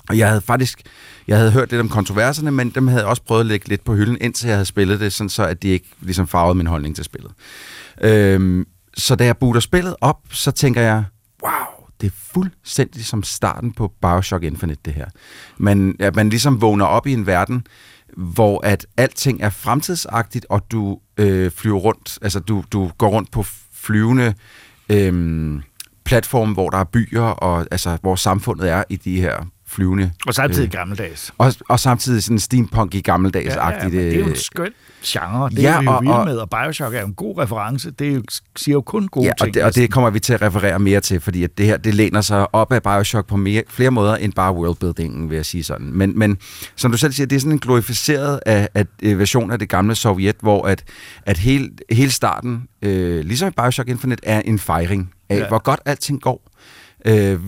Og 0.10 0.18
jeg 0.18 0.28
havde 0.28 0.42
faktisk, 0.42 0.82
jeg 1.28 1.38
havde 1.38 1.52
hørt 1.52 1.72
lidt 1.72 1.82
om 1.82 1.90
kontroverserne, 1.90 2.52
men 2.52 2.70
dem 2.70 2.88
havde 2.88 3.02
jeg 3.02 3.10
også 3.10 3.24
prøvet 3.24 3.40
at 3.40 3.46
lægge 3.46 3.70
lidt 3.70 3.84
på 3.84 3.96
hylden, 3.96 4.18
indtil 4.22 4.48
jeg 4.48 4.56
havde 4.56 4.66
spillet 4.66 5.00
det, 5.00 5.14
sådan 5.14 5.30
så 5.30 5.44
at 5.44 5.64
de 5.64 5.68
ikke 5.68 5.88
ligesom 6.02 6.28
farvede 6.28 6.56
min 6.56 6.68
holdning 6.68 6.96
til 6.96 7.06
spillet. 7.06 7.32
Øhm, 8.02 8.66
så 8.98 9.16
da 9.16 9.26
jeg 9.26 9.38
booter 9.38 9.60
spillet 9.60 9.96
op, 10.02 10.20
så 10.32 10.52
tænker 10.52 10.82
jeg, 10.82 11.04
wow, 11.44 11.88
det 12.02 12.08
er 12.08 12.16
fuldstændig 12.34 13.06
som 13.06 13.24
starten 13.24 13.72
på 13.72 13.92
Bioshock 14.02 14.44
Infinite, 14.44 14.82
det 14.86 14.94
her. 14.94 15.06
Man, 15.58 15.96
at 16.00 16.16
man 16.16 16.30
ligesom 16.30 16.62
vågner 16.62 16.86
op 16.86 17.08
i 17.08 17.14
en 17.14 17.28
verden, 17.28 17.68
hvor 18.18 18.66
at 18.66 18.88
alting 18.98 19.42
er 19.42 19.50
fremtidsagtigt, 19.50 20.46
og 20.50 20.72
du 20.72 21.00
øh, 21.18 21.52
flyver 21.52 21.80
rundt, 21.80 22.20
altså 22.22 22.40
du, 22.40 22.64
du 22.72 22.92
går 22.98 23.10
rundt 23.10 23.32
på 23.32 23.46
flyvende 23.74 24.34
øh, 24.90 25.62
platforme, 26.06 26.54
hvor 26.54 26.70
der 26.70 26.78
er 26.78 26.84
byer, 26.84 27.22
og 27.22 27.68
altså 27.72 27.98
hvor 28.02 28.16
samfundet 28.16 28.70
er 28.70 28.84
i 28.90 28.96
de 28.96 29.22
her 29.22 29.46
flyvende... 29.76 30.12
Og 30.28 30.34
samtidig 30.34 30.66
Øh. 30.66 30.72
gammeldags. 30.72 31.34
Og, 31.38 31.54
og 31.70 31.80
samtidig 31.80 32.24
sådan 32.24 32.40
steampunk 32.40 32.96
i 32.96 33.02
gammeldags-agtigt. 33.10 33.84
men 33.84 33.92
det 33.94 34.14
er 34.14 34.16
jo 34.20 34.24
øh, 34.24 34.30
en 34.30 34.36
skøn 34.36 34.72
genre. 35.06 35.50
Det 35.50 35.60
Ja, 35.64 35.74
er 35.76 35.80
vi 35.80 35.86
jo 35.86 35.92
og- 35.92 36.20
og- 36.20 36.26
med, 36.26 36.38
og 36.38 36.50
Bioshock 36.50 36.94
er 36.96 37.00
jo 37.02 37.06
en 37.08 37.14
god 37.14 37.38
reference. 37.38 37.92
Det 37.92 38.08
er 38.10 38.14
jo, 38.14 38.22
siger 38.56 38.74
jo 38.74 38.82
kun 38.82 39.08
gode 39.08 39.26
Ja, 39.26 39.32
ting. 39.40 39.48
og 39.50 39.54
det, 39.54 39.64
og 39.64 39.76
det 39.76 39.92
kommer 39.92 40.10
vi 40.10 40.20
til 40.20 40.34
at 40.34 40.42
referere 40.42 40.80
mere 40.80 41.00
til, 41.00 41.20
fordi 41.20 41.44
at 41.44 41.58
det 41.58 41.66
her 41.66 41.78
det 41.78 41.94
læner 41.94 42.22
sig 42.22 42.56
op 42.56 42.72
af 42.72 42.84
Bioshock 42.84 43.28
på 43.28 43.38
mere, 43.38 43.64
flere 43.70 43.92
måder 43.92 44.16
end 44.16 44.34
bare 44.34 44.54
worldbuildingen, 44.54 45.30
vil 45.30 45.36
jeg 45.36 45.46
sige 45.46 45.64
sådan. 45.64 45.92
Men, 45.94 46.20
men 46.20 46.38
som 46.76 46.92
du 46.92 46.98
selv 46.98 47.14
siger, 47.14 47.28
det 47.28 47.36
er 47.36 47.40
sådan 47.40 47.52
en 47.52 47.60
glorificeret 47.60 48.40
af, 48.46 48.70
af, 48.74 48.86
øh, 49.04 49.20
version 49.20 49.52
af 49.52 49.60
det 49.60 49.70
gamle 49.70 49.96
Sovjet, 49.96 50.36
hvor 50.42 50.68
at, 50.68 50.84
at 51.26 51.38
hele, 51.38 51.70
hele 51.92 52.12
starten, 52.12 52.64
øh, 52.82 53.26
ligesom 53.26 53.48
i 53.48 53.52
Bioshock 53.52 53.90
Infinite, 53.90 54.26
er 54.26 54.42
en 54.46 54.60
fejring 54.60 55.12
af, 55.30 55.36
ja. 55.36 55.42
Ja. 55.42 55.48
hvor 55.48 55.60
godt 55.60 55.80
alting 55.86 56.22
går. 56.22 56.52
Øh, 57.08 57.40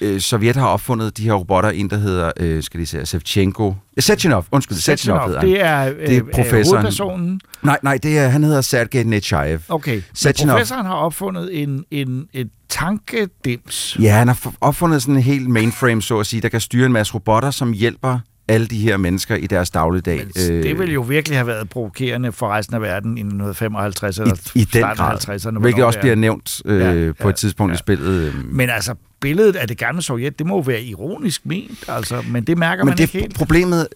øh, 0.00 0.20
Sovjet 0.20 0.56
har 0.56 0.66
opfundet 0.66 1.16
de 1.18 1.22
her 1.22 1.32
robotter, 1.32 1.70
en 1.70 1.90
der 1.90 1.96
hedder, 1.96 2.32
øh, 2.40 2.62
skal 2.62 2.80
de 2.80 2.86
se, 2.86 3.06
Sevchenko, 3.06 3.68
eh, 3.96 4.02
Sechenov, 4.02 4.44
undskyld, 4.52 4.76
Sechenov 4.78 5.26
hedder 5.26 5.40
han. 5.40 5.48
det 5.48 5.60
er, 5.64 5.88
øh, 5.88 5.96
Det 5.96 6.16
er 6.16 6.22
øh, 6.24 6.30
professoren. 6.34 6.64
hovedpersonen. 6.82 7.40
Nej, 7.62 7.78
nej, 7.82 7.98
det 8.02 8.18
er, 8.18 8.28
han 8.28 8.44
hedder 8.44 8.60
Sergej 8.60 9.02
Nechayev. 9.02 9.58
Okay, 9.68 10.02
Sechenov. 10.14 10.54
professoren 10.54 10.86
har 10.86 10.94
opfundet 10.94 11.62
en, 11.62 11.84
en, 11.90 12.26
en 12.32 12.50
tankedims. 12.68 13.96
Ja, 14.00 14.12
han 14.12 14.28
har 14.28 14.52
opfundet 14.60 15.02
sådan 15.02 15.16
en 15.16 15.22
helt 15.22 15.50
mainframe, 15.50 16.02
så 16.02 16.18
at 16.20 16.26
sige, 16.26 16.40
der 16.42 16.48
kan 16.48 16.60
styre 16.60 16.86
en 16.86 16.92
masse 16.92 17.14
robotter, 17.14 17.50
som 17.50 17.72
hjælper 17.72 18.18
alle 18.48 18.66
de 18.66 18.78
her 18.78 18.96
mennesker 18.96 19.36
i 19.36 19.46
deres 19.46 19.70
dagligdag. 19.70 20.16
Men 20.16 20.62
det 20.62 20.78
ville 20.78 20.94
jo 20.94 21.00
virkelig 21.00 21.38
have 21.38 21.46
været 21.46 21.68
provokerende 21.68 22.32
for 22.32 22.48
resten 22.48 22.74
af 22.74 22.80
verden 22.82 23.18
i 23.18 23.20
1955 23.20 24.18
eller 24.18 24.34
i, 24.54 24.58
i 24.60 24.64
den 24.64 24.82
grad, 24.82 25.28
50'erne. 25.28 25.58
hvilket 25.58 25.84
også 25.84 25.98
er. 25.98 26.02
bliver 26.02 26.14
nævnt 26.14 26.62
øh, 26.64 26.80
Ja, 26.80 27.12
på 27.12 27.28
ja, 27.28 27.28
et 27.30 27.36
tidspunkt 27.36 27.70
ja. 27.70 27.74
i 27.74 27.78
spillet. 27.78 28.08
Øh. 28.22 28.34
Men 28.52 28.70
altså, 28.70 28.94
billedet 29.20 29.56
af 29.56 29.68
det 29.68 29.78
gamle 29.78 30.02
Sovjet, 30.02 30.38
det 30.38 30.46
må 30.46 30.54
jo 30.54 30.60
være 30.60 30.82
ironisk 30.82 31.46
ment, 31.46 31.84
altså, 31.88 32.22
men 32.28 32.44
det 32.44 32.58
mærker 32.58 32.84
Men 32.84 32.88
man 32.90 32.96
det 32.98 33.02
ikke 33.04 33.18
helt. 33.18 33.34
problemet 33.34 33.88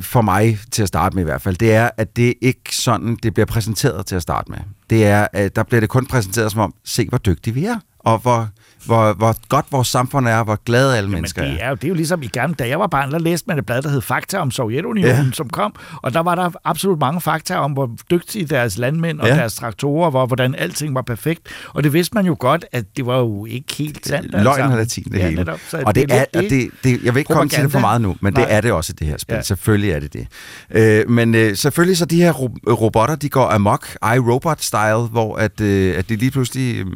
for 0.00 0.22
mig 0.22 0.58
til 0.70 0.82
at 0.82 0.88
starte 0.88 1.14
med 1.16 1.22
i 1.22 1.24
hvert 1.24 1.42
fald, 1.42 1.56
det 1.56 1.72
er, 1.74 1.90
at 1.96 2.16
det 2.16 2.34
ikke 2.40 2.76
sådan, 2.76 3.16
det 3.22 3.34
bliver 3.34 3.46
præsenteret 3.46 4.06
til 4.06 4.16
at 4.16 4.22
starte 4.22 4.50
med. 4.50 4.58
Det 4.90 5.06
er, 5.06 5.26
at 5.32 5.56
der 5.56 5.62
bliver 5.62 5.80
det 5.80 5.88
kun 5.88 6.06
præsenteret 6.06 6.52
som 6.52 6.60
om, 6.60 6.74
se 6.84 7.08
hvor 7.08 7.18
dygtige 7.18 7.54
vi 7.54 7.64
er, 7.64 7.76
og 8.12 8.18
hvor, 8.18 8.48
hvor, 8.86 9.12
hvor 9.12 9.36
godt 9.48 9.66
vores 9.70 9.88
samfund 9.88 10.28
er, 10.28 10.36
og 10.36 10.44
hvor 10.44 10.58
glade 10.64 10.96
alle 10.96 11.08
Men 11.10 11.14
mennesker 11.14 11.42
det 11.42 11.50
er. 11.52 11.64
er, 11.64 11.68
jo, 11.68 11.74
det 11.74 11.84
er 11.84 11.88
jo 11.88 11.94
ligesom 11.94 12.22
i 12.22 12.26
gamle, 12.26 12.54
da 12.54 12.68
jeg 12.68 12.80
var 12.80 12.86
barn, 12.86 13.12
der 13.12 13.18
læste 13.18 13.44
man 13.48 13.58
et 13.58 13.66
blad, 13.66 13.82
der 13.82 13.88
hed 13.88 14.00
Fakta 14.00 14.38
om 14.38 14.50
Sovjetunionen, 14.50 15.16
Ja. 15.26 15.30
som 15.32 15.48
kom, 15.50 15.74
og 16.02 16.14
der 16.14 16.20
var 16.20 16.34
der 16.34 16.50
absolut 16.64 16.98
mange 17.00 17.20
fakta 17.20 17.56
om, 17.56 17.72
hvor 17.72 17.90
dygtige 18.10 18.44
deres 18.46 18.78
landmænd 18.78 19.20
og 19.20 19.28
Ja. 19.28 19.34
deres 19.36 19.54
traktorer 19.54 20.10
var, 20.10 20.26
hvordan 20.26 20.54
alting 20.54 20.94
var 20.94 21.02
perfekt. 21.02 21.40
Og 21.74 21.84
det 21.84 21.92
vidste 21.92 22.14
man 22.14 22.26
jo 22.26 22.36
godt, 22.38 22.64
at 22.72 22.84
det 22.96 23.06
var 23.06 23.18
jo 23.18 23.46
ikke 23.46 23.74
helt 23.78 24.06
sandt. 24.06 24.32
Løgn 24.32 24.44
sammen. 24.44 24.72
og 24.72 24.78
latin, 24.78 25.04
det 25.04 25.14
ja, 25.18 25.24
hele. 25.28 25.36
Netop. 25.36 25.58
Og 25.72 25.94
det, 25.94 26.02
er, 26.12 26.18
lidt 26.32 26.36
og 26.36 26.50
det, 26.50 26.70
det, 26.84 27.04
jeg 27.04 27.14
vil 27.14 27.20
ikke 27.20 27.32
komme 27.34 27.48
til 27.50 27.62
det 27.62 27.72
for 27.72 27.78
meget 27.80 28.00
nu, 28.00 28.16
men 28.20 28.32
Nej. 28.32 28.44
det 28.44 28.54
er 28.54 28.60
det 28.60 28.72
også 28.72 28.92
i 28.92 28.96
det 28.98 29.06
her 29.06 29.16
spil. 29.18 29.34
Ja. 29.34 29.42
Selvfølgelig 29.42 29.90
er 29.90 30.00
det 30.00 30.12
det. 30.12 30.26
Øh, 30.70 31.10
men 31.10 31.34
øh, 31.34 31.56
selvfølgelig 31.56 31.96
så 31.98 32.04
de 32.04 32.16
her 32.22 32.32
ro- 32.32 32.56
robotter, 32.72 33.16
de 33.16 33.28
går 33.28 33.48
amok, 33.50 33.86
iRobot-style, 34.02 35.08
hvor 35.10 35.36
at, 35.36 35.60
øh, 35.60 35.98
at 35.98 36.08
de 36.08 36.16
lige 36.16 36.30
pludselig 36.30 36.76
øh, 36.76 36.86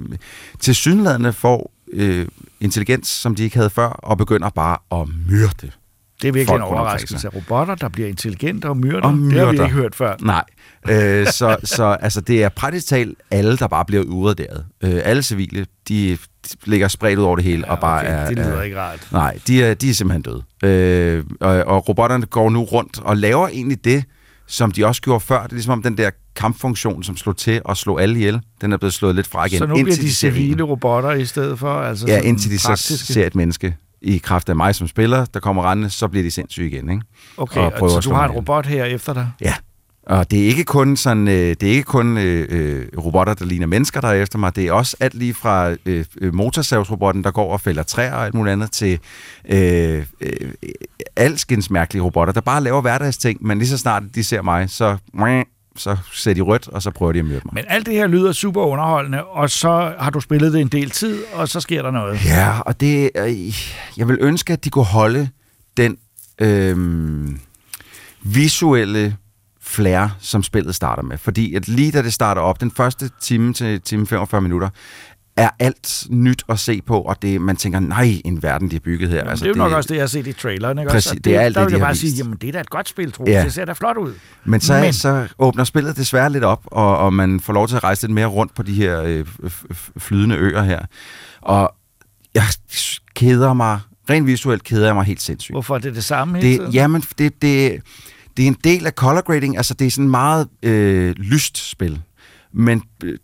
til 0.60 0.74
synlædende 1.04 1.32
får 1.32 1.72
øh, 1.92 2.26
intelligens, 2.60 3.08
som 3.08 3.34
de 3.34 3.44
ikke 3.44 3.56
havde 3.56 3.70
før, 3.70 3.88
og 3.88 4.18
begynder 4.18 4.50
bare 4.50 5.00
at 5.00 5.08
myrde. 5.28 5.70
Det 6.22 6.28
er 6.28 6.32
virkelig 6.32 6.46
folk 6.46 6.62
en 6.62 6.68
overraskelse. 6.68 7.28
Robotter, 7.28 7.74
der 7.74 7.88
bliver 7.88 8.08
intelligente 8.08 8.66
og 8.66 8.76
myrder. 8.76 9.00
Og 9.00 9.12
Det 9.12 9.32
har 9.32 9.46
vi 9.46 9.52
myrder. 9.52 9.64
ikke 9.64 9.74
hørt 9.74 9.94
før. 9.94 10.16
Nej. 10.20 10.44
Øh, 10.88 11.26
så 11.26 11.56
så 11.64 11.84
altså, 12.00 12.20
det 12.20 12.42
er 12.44 12.48
praktisk 12.48 12.86
talt 12.86 13.18
alle, 13.30 13.56
der 13.56 13.68
bare 13.68 13.84
bliver 13.84 14.02
udraderet. 14.04 14.64
Øh, 14.80 15.00
alle 15.04 15.22
civile, 15.22 15.66
de, 15.88 16.10
de 16.10 16.18
ligger 16.64 16.88
spredt 16.88 17.18
ud 17.18 17.24
over 17.24 17.36
det 17.36 17.44
hele, 17.44 17.64
ja, 17.66 17.72
og 17.72 17.80
bare 17.80 18.00
okay, 18.00 18.22
er... 18.22 18.28
det 18.28 18.36
lyder 18.36 18.56
er, 18.56 18.62
ikke 18.62 18.80
rart. 18.80 19.08
Nej, 19.12 19.38
de 19.46 19.64
er, 19.64 19.74
de 19.74 19.90
er 19.90 19.94
simpelthen 19.94 20.22
døde. 20.22 20.42
Øh, 20.70 21.24
og, 21.40 21.64
og 21.64 21.88
robotterne 21.88 22.26
går 22.26 22.50
nu 22.50 22.62
rundt 22.62 22.98
og 22.98 23.16
laver 23.16 23.48
egentlig 23.48 23.84
det, 23.84 24.04
som 24.46 24.70
de 24.70 24.86
også 24.86 25.02
gjorde 25.02 25.20
før. 25.20 25.42
Det 25.42 25.50
er 25.50 25.54
ligesom 25.54 25.72
om 25.72 25.82
den 25.82 25.98
der 25.98 26.10
kampfunktion, 26.36 27.02
som 27.02 27.16
slog 27.16 27.36
til 27.36 27.60
og 27.64 27.76
slog 27.76 28.02
alle 28.02 28.14
ihjel, 28.14 28.40
den 28.60 28.72
er 28.72 28.76
blevet 28.76 28.94
slået 28.94 29.14
lidt 29.14 29.26
fra 29.26 29.46
igen. 29.46 29.58
Så 29.58 29.66
nu 29.66 29.74
bliver 29.74 29.96
de 29.96 30.02
en. 30.02 30.08
civile 30.08 30.62
robotter 30.62 31.12
i 31.12 31.24
stedet 31.24 31.58
for? 31.58 31.72
Altså 31.72 32.06
Ja, 32.06 32.20
indtil 32.20 32.50
de 32.50 32.58
så 32.58 32.68
praktiske. 32.68 33.12
ser 33.12 33.26
et 33.26 33.34
menneske 33.34 33.76
i 34.02 34.18
kraft 34.18 34.48
af 34.48 34.56
mig 34.56 34.74
som 34.74 34.88
spiller, 34.88 35.24
der 35.24 35.40
kommer 35.40 35.70
rendende, 35.70 35.90
så 35.90 36.08
bliver 36.08 36.22
de 36.22 36.30
sindssyge 36.30 36.68
igen. 36.68 36.90
Ikke? 36.90 37.02
Okay, 37.36 37.60
og 37.60 37.72
prøver 37.78 38.00
så 38.00 38.08
du 38.10 38.14
har 38.14 38.24
en 38.24 38.30
robot 38.30 38.66
her 38.66 38.84
efter 38.84 39.12
dig? 39.12 39.30
Ja. 39.40 39.54
Og 40.06 40.30
det 40.30 40.42
er 40.42 40.46
ikke 40.46 40.64
kun 40.64 40.96
sådan, 40.96 41.28
øh, 41.28 41.34
det 41.34 41.62
er 41.62 41.70
ikke 41.70 41.82
kun 41.82 42.18
øh, 42.18 42.46
øh, 42.50 42.86
robotter, 42.98 43.34
der 43.34 43.44
ligner 43.44 43.66
mennesker, 43.66 44.00
der 44.00 44.08
er 44.08 44.22
efter 44.22 44.38
mig. 44.38 44.56
Det 44.56 44.66
er 44.66 44.72
også 44.72 44.96
alt 45.00 45.14
lige 45.14 45.34
fra 45.34 45.74
øh, 45.86 46.04
øh, 46.20 46.34
motorsavsrobotten, 46.34 47.24
der 47.24 47.30
går 47.30 47.52
og 47.52 47.60
fælder 47.60 47.82
træer 47.82 48.14
og 48.14 48.24
alt 48.24 48.34
muligt 48.34 48.52
andet, 48.52 48.70
til 48.70 48.98
øh, 49.48 50.04
øh, 50.20 50.50
alskens 51.16 51.70
mærkelige 51.70 52.02
robotter, 52.02 52.32
der 52.32 52.40
bare 52.40 52.60
laver 52.62 52.80
hverdagsting, 52.80 53.46
men 53.46 53.58
lige 53.58 53.68
så 53.68 53.78
snart 53.78 54.02
de 54.14 54.24
ser 54.24 54.42
mig, 54.42 54.70
så, 54.70 54.96
så 55.76 55.96
ser 56.12 56.34
de 56.34 56.40
rødt, 56.40 56.68
og 56.68 56.82
så 56.82 56.90
prøver 56.90 57.12
de 57.12 57.18
at 57.18 57.24
myrde 57.24 57.40
mig. 57.44 57.54
Men 57.54 57.64
alt 57.68 57.86
det 57.86 57.94
her 57.94 58.06
lyder 58.06 58.32
super 58.32 58.62
underholdende, 58.62 59.24
og 59.24 59.50
så 59.50 59.94
har 59.98 60.10
du 60.10 60.20
spillet 60.20 60.52
det 60.52 60.60
en 60.60 60.68
del 60.68 60.90
tid, 60.90 61.22
og 61.34 61.48
så 61.48 61.60
sker 61.60 61.82
der 61.82 61.90
noget. 61.90 62.24
Ja, 62.24 62.60
og 62.60 62.80
det, 62.80 63.10
øh, 63.16 63.54
jeg 63.96 64.08
vil 64.08 64.18
ønske, 64.20 64.52
at 64.52 64.64
de 64.64 64.70
kunne 64.70 64.84
holde 64.84 65.28
den 65.76 65.96
øh, 66.38 66.76
visuelle 68.22 69.16
flair, 69.60 70.08
som 70.20 70.42
spillet 70.42 70.74
starter 70.74 71.02
med. 71.02 71.18
Fordi 71.18 71.54
at 71.54 71.68
lige 71.68 71.92
da 71.92 72.02
det 72.02 72.12
starter 72.12 72.42
op, 72.42 72.60
den 72.60 72.70
første 72.70 73.10
time 73.20 73.52
til 73.52 73.80
time 73.80 74.06
45 74.06 74.40
minutter, 74.40 74.68
er 75.36 75.50
alt 75.58 76.06
nyt 76.10 76.42
at 76.48 76.58
se 76.58 76.82
på, 76.86 77.00
og 77.00 77.22
det, 77.22 77.40
man 77.40 77.56
tænker, 77.56 77.80
nej, 77.80 78.20
en 78.24 78.42
verden, 78.42 78.70
de 78.70 78.74
har 78.74 78.80
bygget 78.80 79.10
her. 79.10 79.24
Altså, 79.24 79.44
det 79.44 79.50
er 79.50 79.54
jo 79.54 79.62
nok 79.62 79.72
også 79.72 79.88
det, 79.88 79.94
jeg 79.94 80.02
har 80.02 80.06
set 80.06 80.26
i 80.26 80.32
traileren. 80.32 80.78
Ikke? 80.78 80.90
Præcis, 80.90 81.06
også? 81.10 81.18
Og 81.18 81.24
det 81.24 81.36
er 81.36 81.40
alt 81.40 81.54
der 81.54 81.60
det, 81.60 81.66
vil 81.66 81.72
de 81.72 81.78
jeg 81.78 81.84
bare 81.86 81.92
vist. 81.92 82.00
sige, 82.00 82.14
jamen 82.16 82.36
det 82.40 82.48
er 82.48 82.52
da 82.52 82.60
et 82.60 82.70
godt 82.70 82.88
spil, 82.88 83.12
tro. 83.12 83.24
Ja. 83.26 83.32
Ja. 83.32 83.44
Det 83.44 83.52
ser 83.52 83.64
da 83.64 83.72
flot 83.72 83.96
ud. 83.96 84.12
Men 84.44 84.60
så, 84.60 84.80
Men- 84.80 84.92
så 84.92 85.28
åbner 85.38 85.64
spillet 85.64 85.96
desværre 85.96 86.32
lidt 86.32 86.44
op, 86.44 86.62
og, 86.66 86.98
og 86.98 87.14
man 87.14 87.40
får 87.40 87.52
lov 87.52 87.68
til 87.68 87.76
at 87.76 87.84
rejse 87.84 88.02
lidt 88.02 88.12
mere 88.12 88.26
rundt 88.26 88.54
på 88.54 88.62
de 88.62 88.72
her 88.74 89.02
øh, 89.02 89.26
flydende 89.98 90.36
øer 90.36 90.62
her. 90.62 90.80
Og 91.42 91.74
jeg 92.34 92.42
keder 93.14 93.52
mig, 93.52 93.80
rent 94.10 94.26
visuelt 94.26 94.64
keder 94.64 94.86
jeg 94.86 94.94
mig 94.94 95.04
helt 95.04 95.22
sindssygt. 95.22 95.54
Hvorfor 95.54 95.74
er 95.74 95.78
det 95.78 95.94
det 95.94 96.04
samme 96.04 96.38
hele 96.38 96.54
tiden? 96.56 96.66
Det, 96.66 96.74
jamen, 96.74 97.00
det, 97.00 97.42
det, 97.42 97.80
det 98.36 98.42
er 98.42 98.46
en 98.46 98.56
del 98.64 98.86
af 98.86 98.92
color 98.92 99.20
grading, 99.20 99.56
altså 99.56 99.74
det 99.74 99.86
er 99.86 99.90
sådan 99.90 100.10
meget 100.10 100.48
øh, 100.62 101.14
lyst 101.18 101.70
spil. 101.70 102.00
Men 102.52 102.82
øh, 103.04 103.18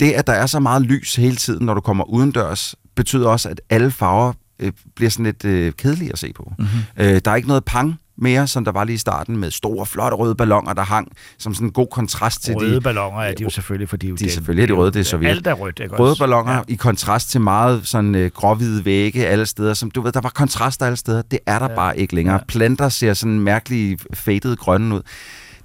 det, 0.00 0.12
at 0.12 0.26
der 0.26 0.32
er 0.32 0.46
så 0.46 0.60
meget 0.60 0.82
lys 0.82 1.16
hele 1.16 1.36
tiden, 1.36 1.66
når 1.66 1.74
du 1.74 1.80
kommer 1.80 2.04
udendørs, 2.04 2.74
betyder 2.96 3.28
også, 3.28 3.48
at 3.48 3.60
alle 3.70 3.90
farver 3.90 4.32
øh, 4.58 4.72
bliver 4.96 5.10
sådan 5.10 5.24
lidt 5.24 5.44
øh, 5.44 5.72
kedelige 5.72 6.12
at 6.12 6.18
se 6.18 6.32
på. 6.32 6.52
Mhm. 6.58 6.68
Mm-hmm. 6.96 7.04
Øh, 7.14 7.20
der 7.24 7.30
er 7.30 7.36
ikke 7.36 7.48
noget 7.48 7.64
pang 7.64 7.98
mere, 8.18 8.46
som 8.46 8.64
der 8.64 8.72
var 8.72 8.84
lige 8.84 8.94
i 8.94 8.98
starten, 8.98 9.36
med 9.36 9.50
store, 9.50 9.86
flotte 9.86 10.16
røde 10.16 10.34
ballonger, 10.34 10.72
der 10.72 10.82
hang 10.82 11.12
som 11.38 11.54
sådan 11.54 11.68
en 11.68 11.72
god 11.72 11.86
kontrast 11.90 12.42
til 12.42 12.54
Røde 12.54 12.74
de... 12.74 12.80
balloner 12.80 13.20
er 13.20 13.34
de 13.34 13.42
jo 13.42 13.50
selvfølgelig, 13.50 13.88
fordi 13.88 14.10
De 14.10 14.24
er 14.26 14.30
selvfølgelig 14.30 14.68
de 14.68 14.72
røde, 14.72 14.92
det 14.92 15.00
er 15.00 15.04
Sovjet. 15.04 15.28
Alt 15.28 15.46
er 15.46 15.52
rødt, 15.52 15.80
ikke 15.80 15.96
Røde 15.96 16.10
også? 16.10 16.22
balloner 16.22 16.54
Ja. 16.54 16.60
i 16.68 16.74
kontrast 16.74 17.30
til 17.30 17.40
meget 17.40 17.86
sådan 17.86 18.14
øh, 18.14 18.30
gråhvide 18.30 18.84
vægge 18.84 19.26
alle 19.26 19.46
steder. 19.46 19.74
Som 19.74 19.90
du 19.90 20.00
ved, 20.00 20.12
der 20.12 20.20
var 20.20 20.28
kontraster 20.28 20.86
alle 20.86 20.96
steder. 20.96 21.22
Det 21.22 21.38
er 21.46 21.58
der 21.58 21.70
ja. 21.70 21.74
bare 21.74 21.98
ikke 21.98 22.14
længere. 22.14 22.36
Ja. 22.36 22.44
Planter 22.48 22.88
ser 22.88 23.14
sådan 23.14 23.40
mærkelige 23.40 23.98
faded 24.14 24.56
grønne 24.56 24.94
ud. 24.94 25.00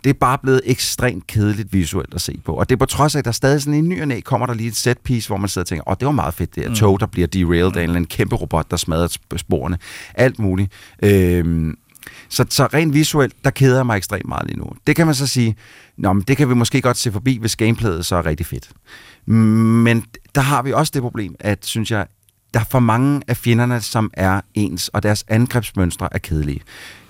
Det 0.05 0.11
er 0.11 0.19
bare 0.19 0.37
blevet 0.37 0.61
ekstremt 0.65 1.27
kedeligt 1.27 1.73
visuelt 1.73 2.13
at 2.13 2.21
se 2.21 2.39
på. 2.45 2.53
Og 2.53 2.69
det 2.69 2.75
er 2.75 2.79
på 2.79 2.85
trods 2.85 3.15
af, 3.15 3.19
at 3.19 3.25
der 3.25 3.31
stadig 3.31 3.61
sådan 3.61 3.73
i 3.73 3.81
ny 3.81 4.01
og 4.01 4.07
næ 4.07 4.19
kommer 4.19 4.47
der 4.47 4.53
lige 4.53 4.67
et 4.67 4.75
set 4.75 4.97
piece, 4.97 5.27
hvor 5.27 5.37
man 5.37 5.49
sidder 5.49 5.63
og 5.63 5.67
tænker, 5.67 5.83
åh, 5.87 5.91
oh, 5.91 5.95
det 5.99 6.05
var 6.05 6.11
meget 6.11 6.33
fedt, 6.33 6.55
det 6.55 6.63
her 6.63 6.69
mm. 6.69 6.75
tog, 6.75 6.99
der 6.99 7.05
bliver 7.05 7.27
derailed 7.27 7.65
af 7.65 7.69
en 7.69 7.77
eller 7.77 7.95
anden 7.95 8.05
kæmpe 8.05 8.35
robot, 8.35 8.71
der 8.71 8.77
smadrer 8.77 9.07
sp- 9.07 9.37
sporene. 9.37 9.77
Alt 10.13 10.39
muligt. 10.39 10.71
Øhm, 11.03 11.77
så, 12.29 12.45
så 12.49 12.65
rent 12.65 12.93
visuelt, 12.93 13.33
der 13.43 13.49
keder 13.49 13.75
jeg 13.75 13.85
mig 13.85 13.97
ekstremt 13.97 14.27
meget 14.27 14.47
lige 14.47 14.59
nu. 14.59 14.65
Det 14.87 14.95
kan 14.95 15.05
man 15.05 15.15
så 15.15 15.27
sige, 15.27 15.55
Nå, 15.97 16.13
men 16.13 16.23
det 16.23 16.37
kan 16.37 16.49
vi 16.49 16.53
måske 16.53 16.81
godt 16.81 16.97
se 16.97 17.11
forbi, 17.11 17.37
hvis 17.37 17.55
gameplayet 17.55 18.05
så 18.05 18.15
er 18.15 18.25
rigtig 18.25 18.45
fedt. 18.45 18.69
Men 19.25 20.05
der 20.35 20.41
har 20.41 20.61
vi 20.61 20.73
også 20.73 20.91
det 20.93 21.01
problem, 21.01 21.35
at 21.39 21.65
synes 21.65 21.91
jeg, 21.91 22.07
der 22.53 22.59
er 22.59 22.63
for 22.63 22.79
mange 22.79 23.21
af 23.27 23.37
fjenderne, 23.37 23.81
som 23.81 24.11
er 24.13 24.41
ens, 24.53 24.87
og 24.87 25.03
deres 25.03 25.25
angrebsmønstre 25.27 26.09
er 26.11 26.17
kedelige. 26.17 26.61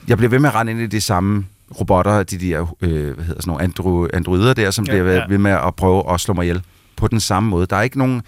Jeg 0.08 0.18
bliver 0.18 0.30
ved 0.30 0.40
med 0.40 0.50
at 0.50 0.56
rende 0.56 0.72
ind 0.72 0.82
i 0.82 0.88
de 0.88 1.02
samme 1.02 1.46
robotter, 1.80 2.24
de 2.24 2.38
der 2.38 2.76
øh, 2.82 2.90
hvad 2.92 3.26
hedder 3.26 3.42
sådan 3.42 3.52
nogle 3.52 3.64
andro, 3.64 4.08
androider 4.14 4.54
der, 4.54 4.72
som 4.72 4.86
Ja, 4.86 4.92
bliver 4.92 5.14
ja. 5.14 5.22
ved 5.30 5.38
med 5.38 5.52
at 5.52 5.76
prøve 5.76 6.14
at 6.14 6.20
slå 6.22 6.34
mig 6.34 6.44
ihjel 6.44 6.62
på 6.96 7.08
den 7.08 7.20
samme 7.20 7.50
måde. 7.50 7.66
Der 7.70 7.76
er 7.76 7.82
ikke 7.82 7.98
nogen 7.98 8.22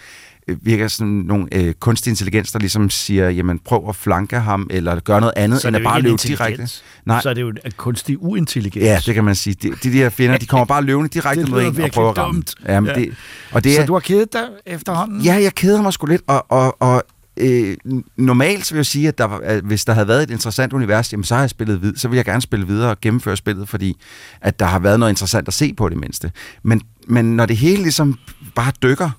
øh, 0.48 0.58
virker 0.62 0.88
sådan 0.88 1.08
nogle 1.08 1.48
øh, 1.52 1.74
kunstig 1.74 2.12
intelligens, 2.12 2.52
der 2.52 2.60
ligesom 2.60 2.90
siger, 2.90 3.30
jamen 3.30 3.60
prøv 3.60 3.86
at 3.90 3.96
flanke 3.96 4.36
ham, 4.40 4.68
eller 4.70 5.00
gøre 5.00 5.20
noget 5.22 5.34
andet, 5.38 5.62
Så 5.62 5.68
end 5.68 5.78
at 5.78 5.84
bare 5.84 6.02
løbe 6.02 6.18
direkte. 6.18 6.68
Nej. 7.06 7.22
Så 7.22 7.30
er 7.30 7.34
det 7.34 7.42
jo 7.42 7.50
en 7.50 7.58
kunstig 7.78 8.24
uintelligens. 8.24 8.86
Ja, 8.86 9.00
det 9.06 9.14
kan 9.16 9.24
man 9.24 9.36
sige. 9.36 9.54
De, 9.62 9.72
de 9.84 9.94
der 9.98 10.10
fjender, 10.10 10.38
de 10.38 10.46
kommer 10.46 10.66
bare 10.66 10.82
løvende 10.84 11.10
direkte 11.10 11.46
mod 11.52 11.62
en 11.62 11.82
og 11.82 11.90
prøver 11.92 12.10
at 12.10 12.18
ramme. 12.18 12.34
dumt. 12.34 12.54
Jamen, 12.68 12.90
Ja. 12.90 12.96
det, 13.02 13.14
og 13.52 13.64
det 13.64 13.76
Så 13.76 13.82
er, 13.82 13.86
du 13.86 13.94
har 13.94 14.00
kedet 14.00 14.34
dig 14.34 14.44
efterhånden? 14.66 15.22
Ja, 15.22 15.34
jeg 15.34 15.56
keder 15.56 15.82
mig 15.82 15.94
sgu 15.94 16.06
lidt, 16.06 16.22
og, 16.28 16.46
og, 16.52 16.82
og 16.82 17.04
øh, 17.38 17.78
normalt 18.18 18.72
vil 18.72 18.78
jeg 18.78 18.86
sige, 18.86 19.08
at, 19.08 19.18
der, 19.18 19.28
at 19.28 19.64
hvis 19.64 19.86
der 19.86 19.94
havde 19.94 20.08
været 20.08 20.24
et 20.24 20.32
interessant 20.32 20.74
univers, 20.74 21.12
jamen 21.12 21.24
så 21.24 21.36
har 21.36 21.42
jeg 21.42 21.50
spillet 21.50 21.82
vid, 21.82 21.96
så 21.96 22.08
vil 22.08 22.16
jeg 22.16 22.26
gerne 22.26 22.42
spille 22.42 22.68
videre 22.68 22.90
og 22.90 23.02
gennemføre 23.02 23.38
spillet, 23.38 23.70
fordi 23.70 23.98
at 24.42 24.60
der 24.60 24.66
har 24.66 24.80
været 24.80 25.00
noget 25.00 25.12
interessant 25.12 25.48
at 25.48 25.54
se 25.54 25.74
på 25.74 25.90
det 25.90 25.98
mindste. 25.98 26.32
Men, 26.64 26.82
men 27.08 27.36
når 27.36 27.46
det 27.46 27.58
hele 27.58 27.82
ligesom 27.82 28.20
bare 28.56 28.72
dykker, 28.84 29.10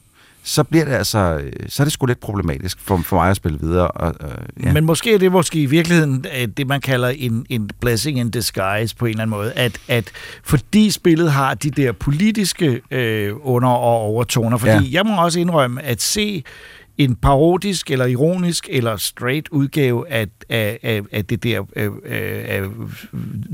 så 0.42 0.62
bliver 0.62 0.84
det 0.84 0.92
altså, 0.92 1.18
øh, 1.18 1.52
så 1.68 1.82
er 1.82 1.84
det 1.84 1.92
sgu 1.92 2.06
lidt 2.06 2.20
problematisk 2.20 2.78
for, 2.80 2.96
for 2.96 3.16
mig 3.16 3.30
at 3.30 3.36
spille 3.36 3.58
videre. 3.60 3.88
Og, 3.88 4.14
og, 4.20 4.30
ja. 4.64 4.72
Men 4.72 4.84
måske 4.84 5.14
er 5.14 5.18
det 5.18 5.32
måske 5.32 5.62
i 5.62 5.66
virkeligheden 5.66 6.24
øh, 6.40 6.48
det, 6.56 6.66
man 6.66 6.80
kalder 6.80 7.08
en, 7.08 7.46
en 7.48 7.70
blessing 7.80 8.18
in 8.18 8.30
disguise 8.30 8.96
på 8.96 9.06
en 9.06 9.10
eller 9.10 9.22
anden 9.22 9.36
måde. 9.36 9.52
At, 9.52 9.78
at 9.88 10.10
fordi 10.44 10.90
spillet 10.90 11.32
har 11.32 11.54
de 11.54 11.70
der 11.70 11.92
politiske 11.92 12.80
øh, 12.90 13.32
under- 13.42 13.68
og 13.68 14.00
overtoner, 14.00 14.56
fordi. 14.56 14.72
Ja. 14.72 14.82
jeg 14.90 15.06
må 15.06 15.22
også 15.22 15.40
indrømme 15.40 15.82
at 15.82 16.02
se 16.02 16.44
en 16.99 17.14
parodisk 17.14 17.90
eller 17.90 18.07
ironisk 18.07 18.68
eller 18.70 18.96
straight 18.96 19.49
udgave 19.49 20.11
af, 20.11 20.26
af, 20.49 20.78
af, 20.82 21.03
af 21.12 21.24
det 21.24 21.42
der 21.42 21.62
øh, 21.76 21.90
af 22.49 22.62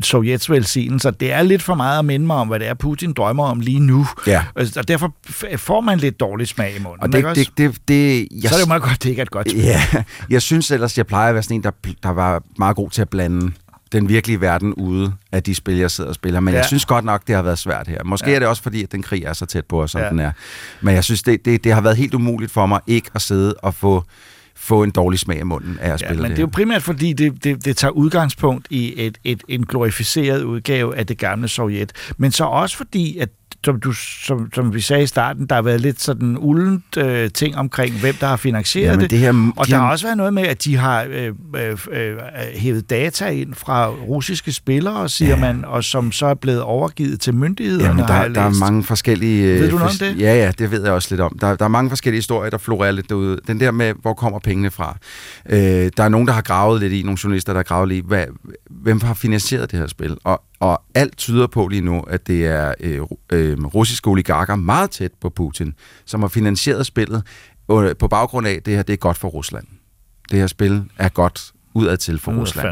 Sovjets 0.03 0.51
velsignelser. 0.51 1.11
Det 1.11 1.33
er 1.33 1.43
lidt 1.43 1.63
for 1.63 1.75
meget 1.75 1.99
at 1.99 2.05
minde 2.05 2.27
mig 2.27 2.37
om, 2.37 2.49
hvad 2.49 2.59
det 2.59 2.69
er, 2.69 2.75
Putin 2.75 3.13
drømmer 3.13 3.45
om 3.45 3.61
lige 3.61 3.81
nu. 3.81 4.07
Ja. 4.27 4.45
Og 4.55 4.89
derfor 4.89 5.15
får 5.57 5.81
man 5.81 5.99
lidt 5.99 6.21
dårlig 6.21 6.49
smag 6.49 6.77
i 6.77 6.83
munden. 6.83 7.03
og 7.03 7.13
det, 7.13 7.37
det, 7.37 7.51
det, 7.59 7.89
det, 7.89 8.29
jeg, 8.43 8.51
Så 8.51 8.55
er 8.55 8.59
det 8.59 8.61
jo 8.61 8.69
meget 8.69 8.83
godt, 8.83 9.03
det 9.03 9.09
ikke 9.09 9.21
er 9.21 9.25
et 9.25 9.31
godt 9.31 9.51
spil. 9.51 9.63
Ja, 9.63 9.81
jeg 10.31 10.43
synes 10.43 10.71
ellers, 10.71 10.99
jeg 10.99 11.07
plejer 11.07 11.29
at 11.29 11.35
være 11.35 11.43
sådan 11.43 11.57
en, 11.57 11.63
der, 11.63 11.71
der 12.03 12.11
var 12.11 12.43
meget 12.59 12.77
god 12.77 12.91
til 12.91 13.03
at 13.03 13.09
blande 13.09 13.53
den 13.95 14.09
virkelige 14.09 14.41
verden 14.41 14.75
ude 14.75 15.13
af 15.33 15.43
de 15.43 15.55
spil, 15.55 15.77
jeg 15.77 15.91
sidder 15.91 16.09
og 16.11 16.15
spiller. 16.15 16.41
Men 16.41 16.55
Ja. 16.55 16.59
jeg 16.59 16.67
synes 16.67 16.85
godt 16.85 17.05
nok, 17.05 17.27
det 17.27 17.35
har 17.35 17.43
været 17.43 17.59
svært 17.59 17.89
her. 17.89 18.05
Måske 18.05 18.31
Ja. 18.31 18.35
er 18.35 18.39
det 18.39 18.49
også 18.49 18.63
fordi, 18.63 18.83
at 18.83 18.93
den 18.93 19.03
krig 19.03 19.23
er 19.25 19.33
så 19.33 19.47
tæt 19.47 19.65
på 19.65 19.83
os, 19.83 19.91
som 19.91 20.01
Ja. 20.01 20.09
den 20.11 20.19
er. 20.19 20.33
Men 20.81 20.95
jeg 20.95 21.05
synes, 21.05 21.23
det, 21.23 21.45
det, 21.45 21.65
det 21.65 21.73
har 21.75 21.81
været 21.81 21.97
helt 21.97 22.15
umuligt 22.15 22.53
for 22.53 22.67
mig 22.67 22.81
ikke 22.87 23.11
at 23.15 23.23
sidde 23.23 23.55
og 23.55 23.75
få, 23.75 24.05
få 24.57 24.83
en 24.83 24.91
dårlig 24.91 25.19
smag 25.19 25.39
i 25.39 25.43
munden 25.43 25.79
af 25.81 25.93
at 25.93 26.03
Ja, 26.03 26.07
spille 26.07 26.23
men 26.23 26.31
det 26.31 26.37
det 26.37 26.43
er 26.43 26.47
jo 26.47 26.51
primært 26.53 26.83
fordi, 26.83 27.13
det, 27.13 27.45
det, 27.45 27.65
det 27.65 27.77
tager 27.77 27.93
udgangspunkt 27.93 28.67
i 28.71 28.95
et, 29.07 29.19
et, 29.25 29.43
en 29.49 29.67
glorificeret 29.67 30.43
udgave 30.43 30.97
af 30.97 31.07
det 31.07 31.19
gamle 31.19 31.49
Sovjet. 31.49 31.93
Men 32.17 32.33
så 32.33 32.45
også 32.45 32.77
fordi, 32.77 33.19
at 33.19 33.29
som, 33.65 33.81
du, 33.81 33.93
som, 33.93 34.53
som 34.55 34.75
vi 34.75 34.81
sagde 34.81 35.03
i 35.03 35.07
starten, 35.07 35.47
der 35.47 35.55
har 35.55 35.63
været 35.63 35.81
lidt 35.81 36.01
sådan 36.01 36.37
uldent 36.39 36.97
øh, 36.97 37.31
ting 37.31 37.57
omkring, 37.57 38.01
hvem 38.01 38.15
der 38.21 38.27
har 38.27 38.37
finansieret 38.37 38.87
Jamen, 38.87 39.01
det. 39.01 39.11
det 39.11 39.19
her- 39.19 39.53
og 39.57 39.67
de 39.67 39.71
der 39.73 39.79
har- 39.79 39.91
også 39.91 40.07
været 40.07 40.17
noget 40.17 40.35
med, 40.35 40.43
at 40.47 40.65
de 40.65 40.77
har 40.77 41.07
øh, 41.11 41.33
øh, 41.57 41.79
øh, 41.93 42.17
hævet 42.55 42.91
data 42.91 43.29
ind 43.29 43.55
fra 43.55 43.89
russiske 43.89 44.53
spillere, 44.53 45.09
siger 45.09 45.29
ja. 45.29 45.37
man, 45.41 45.65
og 45.65 45.85
som 45.85 46.13
så 46.13 46.27
er 46.27 46.35
blevet 46.35 46.63
overgivet 46.63 47.21
til 47.21 47.35
myndighederne, 47.35 47.85
Jamen, 47.85 47.99
der, 48.05 48.29
der 48.29 48.41
er 48.41 48.59
mange 48.61 48.85
forskellige... 48.85 49.53
øh, 49.55 49.61
Ved 49.61 49.71
du 49.71 49.79
noget 49.79 49.91
om 50.03 50.15
det? 50.17 50.21
Ja, 50.23 50.35
ja, 50.37 50.53
det 50.59 50.71
ved 50.71 50.83
jeg 50.85 50.93
også 50.93 51.09
lidt 51.11 51.21
om. 51.21 51.39
Der, 51.41 51.57
der 51.57 51.65
er 51.65 51.69
mange 51.69 51.89
forskellige 51.91 52.19
historier, 52.19 52.51
der 52.51 52.59
florerer 52.59 52.93
lidt 52.93 53.09
derude. 53.09 53.39
Den 53.47 53.61
der 53.61 53.71
med, 53.71 53.93
hvor 54.03 54.15
kommer 54.15 54.39
pengene 54.39 54.71
fra? 54.71 54.97
Øh, 55.51 55.59
der 55.97 56.03
er 56.05 56.09
nogen, 56.09 56.27
der 56.27 56.33
har 56.33 56.43
gravet 56.43 56.81
lidt 56.81 56.93
i, 56.93 57.03
nogle 57.03 57.19
journalister, 57.25 57.53
der 57.53 57.59
har 57.59 57.65
gravet 57.65 57.89
lidt 57.89 58.05
i, 58.05 58.09
hvad, 58.09 58.25
hvem 58.71 59.01
har 59.01 59.15
finansieret 59.15 59.71
det 59.71 59.79
her 59.79 59.87
spil? 59.87 60.17
Og, 60.25 60.43
og 60.65 60.83
alt 60.95 61.17
tyder 61.17 61.47
på 61.47 61.69
lige 61.69 61.83
nu, 61.83 62.01
at 62.01 62.27
det 62.27 62.47
er 62.47 62.75
øh, 62.81 63.01
øh, 63.33 63.65
russiske 63.65 64.09
oligarker 64.09 64.57
meget 64.57 64.91
tæt 64.91 65.13
på 65.21 65.31
Putin, 65.31 65.75
som 66.05 66.21
har 66.21 66.29
finansieret 66.29 66.87
spillet 66.87 67.23
øh, 67.71 67.97
på 67.97 68.09
baggrund 68.09 68.47
af, 68.47 68.53
at 68.53 68.67
det 68.67 68.75
her 68.75 68.83
det 68.83 68.93
er 68.93 68.97
godt 68.97 69.19
for 69.19 69.29
Rusland. 69.29 69.67
Det 70.31 70.39
her 70.39 70.47
spil 70.47 70.83
er 70.99 71.09
godt 71.09 71.53
udadtil 71.75 72.19
for 72.19 72.33
Det 72.33 72.41
Rusland. 72.41 72.67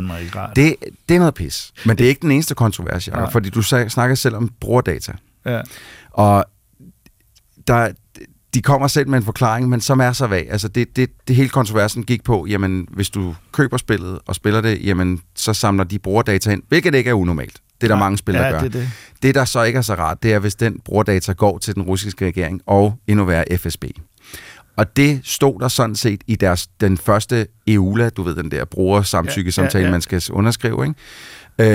Det, 0.57 0.75
det 1.09 1.15
er 1.15 1.19
noget 1.19 1.35
pis. 1.35 1.73
Men 1.87 1.99
det 1.99 2.05
er 2.05 2.09
ikke 2.09 2.21
den 2.23 2.31
eneste 2.31 2.55
kontrovers, 2.55 3.09
Nej. 3.09 3.31
fordi 3.31 3.51
du 3.51 3.63
snakker 3.63 4.15
selv 4.15 4.37
om 4.37 4.51
brugerdata. 4.61 5.13
Ja. 5.47 5.61
Og 6.11 6.45
der, 7.67 7.93
de 8.55 8.63
kommer 8.63 8.89
selv 8.89 9.09
med 9.09 9.19
en 9.19 9.25
forklaring, 9.25 9.69
men 9.69 9.81
som 9.81 10.01
er 10.01 10.13
så 10.13 10.27
vag. 10.27 10.51
Altså 10.51 10.69
det, 10.69 10.97
det, 10.97 11.11
det 11.29 11.37
hele 11.37 11.49
kontroversen 11.49 12.05
gik 12.05 12.25
på, 12.25 12.47
jamen 12.49 12.89
hvis 12.91 13.11
du 13.11 13.35
køber 13.53 13.77
spillet 13.77 14.19
og 14.27 14.35
spiller 14.35 14.61
det, 14.61 14.87
jamen 14.87 15.21
så 15.35 15.55
samler 15.55 15.85
de 15.85 15.99
brugerdata 15.99 16.51
ind, 16.51 16.63
hvilket 16.69 16.95
ikke 16.95 17.11
er 17.11 17.15
unormalt. 17.15 17.62
Det 17.83 17.87
er 17.91 17.95
der 17.95 17.99
Nej. 17.99 18.07
mange 18.07 18.19
spil, 18.19 18.35
der 18.35 18.47
Ja, 18.47 18.51
gør. 18.53 18.61
det 18.61 18.73
det. 18.73 18.91
det, 19.23 19.35
der 19.35 19.45
så 19.45 19.63
ikke 19.63 19.77
er 19.77 19.83
så 19.83 19.95
rart, 19.95 20.23
det 20.23 20.33
er, 20.33 20.39
hvis 20.39 20.55
den 20.55 20.81
brugerdata 20.85 21.33
går 21.33 21.59
til 21.59 21.75
den 21.75 21.83
russiske 21.83 22.27
regering 22.27 22.61
og 22.67 22.95
endnu 23.07 23.25
værre 23.25 23.45
FSB. 23.59 23.85
Og 24.77 24.97
det 24.97 25.21
stod 25.25 25.61
der 25.61 25.69
sådan 25.69 25.95
set 25.97 26.21
i 26.27 26.37
deres, 26.37 26.67
den 26.81 26.99
første 26.99 27.47
EULA, 27.67 28.09
du 28.09 28.23
ved, 28.23 28.35
den 28.35 28.51
der 28.51 28.65
brugersamtykkesamtale, 28.65 29.73
Ja, 29.73 29.79
ja, 29.79 29.85
ja, 29.85 29.89
ja. 29.89 29.93
man 29.93 30.01
skal 30.21 30.23
underskrive, 30.35 30.85
ikke? 30.87 30.95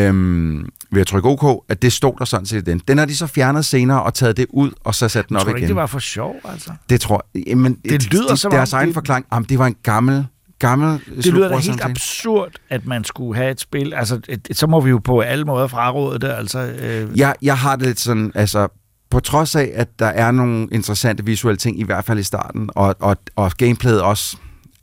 Øhm, 0.08 0.70
ved 0.92 1.02
at 1.02 1.08
trykke 1.08 1.30
OK, 1.30 1.64
at 1.70 1.82
det 1.82 1.94
stod 1.94 2.14
der 2.20 2.26
sådan 2.26 2.46
set 2.46 2.58
i 2.58 2.62
den. 2.62 2.82
Den 2.88 2.98
har 2.98 3.06
de 3.06 3.16
så 3.16 3.28
fjernet 3.28 3.66
senere 3.66 4.04
og 4.04 4.14
taget 4.14 4.38
det 4.38 4.46
ud, 4.50 4.72
og 4.84 4.96
så 4.96 5.08
sat 5.10 5.28
den 5.30 5.36
op 5.36 5.42
tror 5.42 5.50
igen. 5.50 5.58
ikke, 5.58 5.68
det 5.68 5.76
var 5.76 5.86
for 5.86 6.00
sjov, 6.00 6.36
altså. 6.46 6.72
Det 6.90 7.02
tror 7.02 7.26
jeg. 7.36 7.48
Jamen, 7.48 7.78
Det 7.90 8.12
lyder 8.14 8.28
de, 8.28 8.38
som 8.38 8.52
Deres 8.52 8.74
om 8.74 8.78
egen 8.78 8.88
det- 8.88 8.94
forklaring, 8.94 9.26
jamen, 9.34 9.46
det 9.50 9.60
var 9.60 9.68
en 9.68 9.76
gammel, 9.84 10.26
gammel 10.60 11.00
Det 11.16 11.26
lyder 11.26 11.50
da 11.50 11.58
helt 11.58 11.84
absurd, 11.84 12.52
at 12.70 12.86
man 12.86 13.04
skulle 13.04 13.36
have 13.36 13.52
et 13.52 13.60
spil. 13.60 13.94
Altså, 13.94 14.20
et, 14.30 14.48
så 14.52 14.68
må 14.68 14.82
vi 14.82 14.90
jo 14.90 14.98
på 14.98 15.20
alle 15.20 15.46
måder 15.46 15.68
fraråde 15.68 16.20
det. 16.20 16.30
Altså, 16.30 16.60
øh, 16.60 17.20
Jeg, 17.20 17.36
jeg 17.42 17.58
har 17.58 17.76
det 17.76 17.88
lidt 17.88 18.00
sådan, 18.00 18.32
altså, 18.36 18.68
på 19.10 19.20
trods 19.20 19.56
af, 19.56 19.72
at 19.74 20.00
der 20.00 20.06
er 20.06 20.32
nogle 20.32 20.68
interessante 20.72 21.26
visuelle 21.26 21.58
ting, 21.58 21.80
i 21.80 21.84
hvert 21.84 22.06
fald 22.06 22.20
i 22.20 22.24
starten, 22.24 22.70
og, 22.76 22.96
og, 23.00 23.18
og 23.36 23.52
gameplayet 23.52 24.02
også 24.02 24.38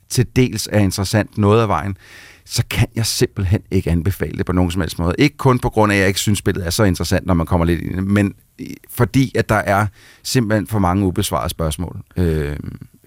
til 0.09 0.27
dels 0.37 0.69
er 0.73 0.79
interessant 0.79 1.39
noget 1.39 1.63
af 1.63 1.69
vejen, 1.69 1.97
så 2.45 2.63
kan 2.71 2.89
jeg 2.97 3.07
simpelthen 3.07 3.61
ikke 3.71 3.91
anbefale 3.91 4.39
det 4.39 4.47
på 4.47 4.53
nogen 4.53 4.71
som 4.71 4.81
helst 4.81 4.99
måde. 4.99 5.15
Ikke 5.19 5.37
kun 5.37 5.59
på 5.59 5.71
grund 5.71 5.93
af, 5.93 5.97
at 5.97 6.01
jeg 6.01 6.09
ikke 6.09 6.21
synes, 6.21 6.39
spillet 6.39 6.67
er 6.67 6.71
så 6.71 6.85
interessant, 6.85 7.27
når 7.27 7.35
man 7.35 7.47
kommer 7.47 7.67
lidt 7.67 7.81
ind 7.81 8.01
men 8.01 8.35
fordi, 8.91 9.33
at 9.35 9.49
der 9.49 9.55
er 9.55 9.87
simpelthen 10.23 10.67
for 10.67 10.79
mange 10.79 11.07
ubesvarede 11.07 11.49
spørgsmål 11.49 12.01
øh, 12.17 12.57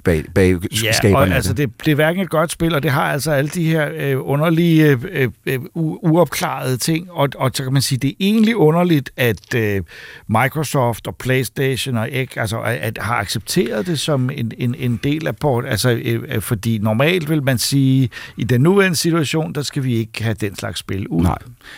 bag, 0.04 0.24
bag 0.36 0.58
Ja, 0.84 0.92
skaberne 0.92 1.32
og 1.32 1.36
altså, 1.36 1.54
det. 1.54 1.70
det, 1.86 1.92
er 1.92 1.96
hverken 1.96 2.22
et 2.22 2.30
godt 2.30 2.52
spil, 2.52 2.76
og 2.76 2.84
det 2.84 2.92
har 2.92 3.04
altså 3.12 3.32
alle 3.32 3.50
de 3.50 3.66
her 3.66 3.90
øh, 3.96 4.16
underlige, 4.20 4.98
øh, 5.12 5.30
øh, 5.46 5.60
u- 5.60 5.80
uopklarede 6.10 6.78
ting, 6.78 7.12
og, 7.12 7.30
og 7.36 7.52
så 7.54 7.64
kan 7.64 7.74
man 7.74 7.82
sige, 7.82 8.00
det 8.00 8.10
er 8.10 8.14
egentlig 8.20 8.56
underligt, 8.56 9.12
at 9.18 9.56
øh, 9.56 9.82
Microsoft 10.28 11.08
og 11.08 11.16
PlayStation 11.16 11.98
og 11.98 12.10
X 12.26 12.38
altså, 12.38 12.60
at, 12.60 12.76
at 12.78 12.98
har 13.02 13.16
accepteret 13.16 13.88
det 13.88 14.00
som 14.00 14.30
en, 14.30 14.52
en, 14.58 14.76
en 14.78 15.00
del 15.04 15.28
af 15.28 15.36
port, 15.36 15.66
altså, 15.68 15.90
øh, 15.92 16.24
øh, 16.28 16.42
fordi 16.42 16.78
normalt 16.78 17.30
vil 17.30 17.44
man 17.44 17.58
sige, 17.58 18.10
i 18.38 18.44
den 18.44 18.62
nuværende 18.62 18.96
situation, 18.98 19.54
der 19.54 19.62
skal 19.62 19.84
vi 19.84 19.96
ikke 19.96 20.24
have 20.24 20.34
den 20.42 20.56
slags 20.56 20.80
spil 20.80 21.08
ud. 21.08 21.24
Nej. 21.24 21.38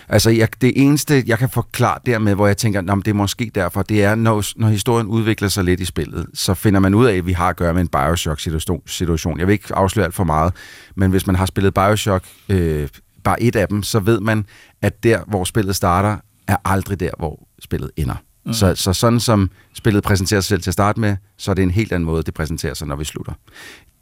Altså, 0.10 0.30
jeg, 0.30 0.48
det 0.62 0.74
eneste, 0.76 1.24
jeg 1.28 1.40
kan 1.40 1.50
forklare 1.50 2.00
dermed, 2.06 2.36
hvor 2.36 2.48
jeg 2.48 2.58
tænker, 2.58 2.82
"Nå, 2.82 2.96
det 2.96 3.08
er 3.08 3.14
måske 3.14 3.52
derfor, 3.56 3.82
det 3.82 4.04
er, 4.04 4.16
når, 4.16 4.44
når 4.56 4.68
historien 4.68 5.08
udvikler 5.08 5.48
sig 5.48 5.64
lidt 5.64 5.80
i 5.80 5.86
spillet, 5.86 6.28
så 6.34 6.54
finder 6.54 6.80
man 6.80 6.94
ud 6.96 7.06
af, 7.06 7.16
at 7.16 7.26
vi 7.26 7.32
har 7.34 7.50
at 7.50 7.56
gøre 7.56 7.74
med 7.74 7.82
en 7.82 7.88
Bioshock-situation. 7.88 9.40
Jeg 9.40 9.48
vil 9.48 9.54
ikke 9.54 9.76
afsløre 9.76 10.06
alt 10.06 10.16
for 10.16 10.24
meget, 10.24 10.54
men 10.96 11.12
hvis 11.12 11.28
man 11.28 11.36
har 11.36 11.46
spillet 11.46 11.74
Bioshock, 11.74 12.24
øh, 12.50 12.88
bare 13.24 13.42
et 13.42 13.56
af 13.56 13.68
dem, 13.68 13.84
så 13.84 14.00
ved 14.00 14.20
man, 14.20 14.46
at 14.82 15.04
der, 15.04 15.20
hvor 15.28 15.44
spillet 15.44 15.76
starter, 15.76 16.18
er 16.48 16.58
aldrig 16.66 17.00
der, 17.00 17.12
hvor 17.20 17.48
spillet 17.64 17.92
ender. 17.98 18.16
Mm. 18.46 18.54
Så, 18.54 18.76
så 18.76 18.94
sådan 18.94 19.20
som 19.20 19.50
spillet 19.74 20.04
præsenterer 20.04 20.42
sig 20.42 20.48
selv 20.48 20.62
til 20.62 20.70
at 20.70 20.74
starte 20.74 21.00
med, 21.00 21.16
så 21.38 21.52
er 21.52 21.56
det 21.56 21.64
en 21.64 21.72
helt 21.72 21.92
anden 21.92 22.06
måde, 22.06 22.24
det 22.24 22.34
præsenterer 22.34 22.74
sig, 22.74 22.88
når 22.88 22.96
vi 22.96 23.04
slutter. 23.06 23.34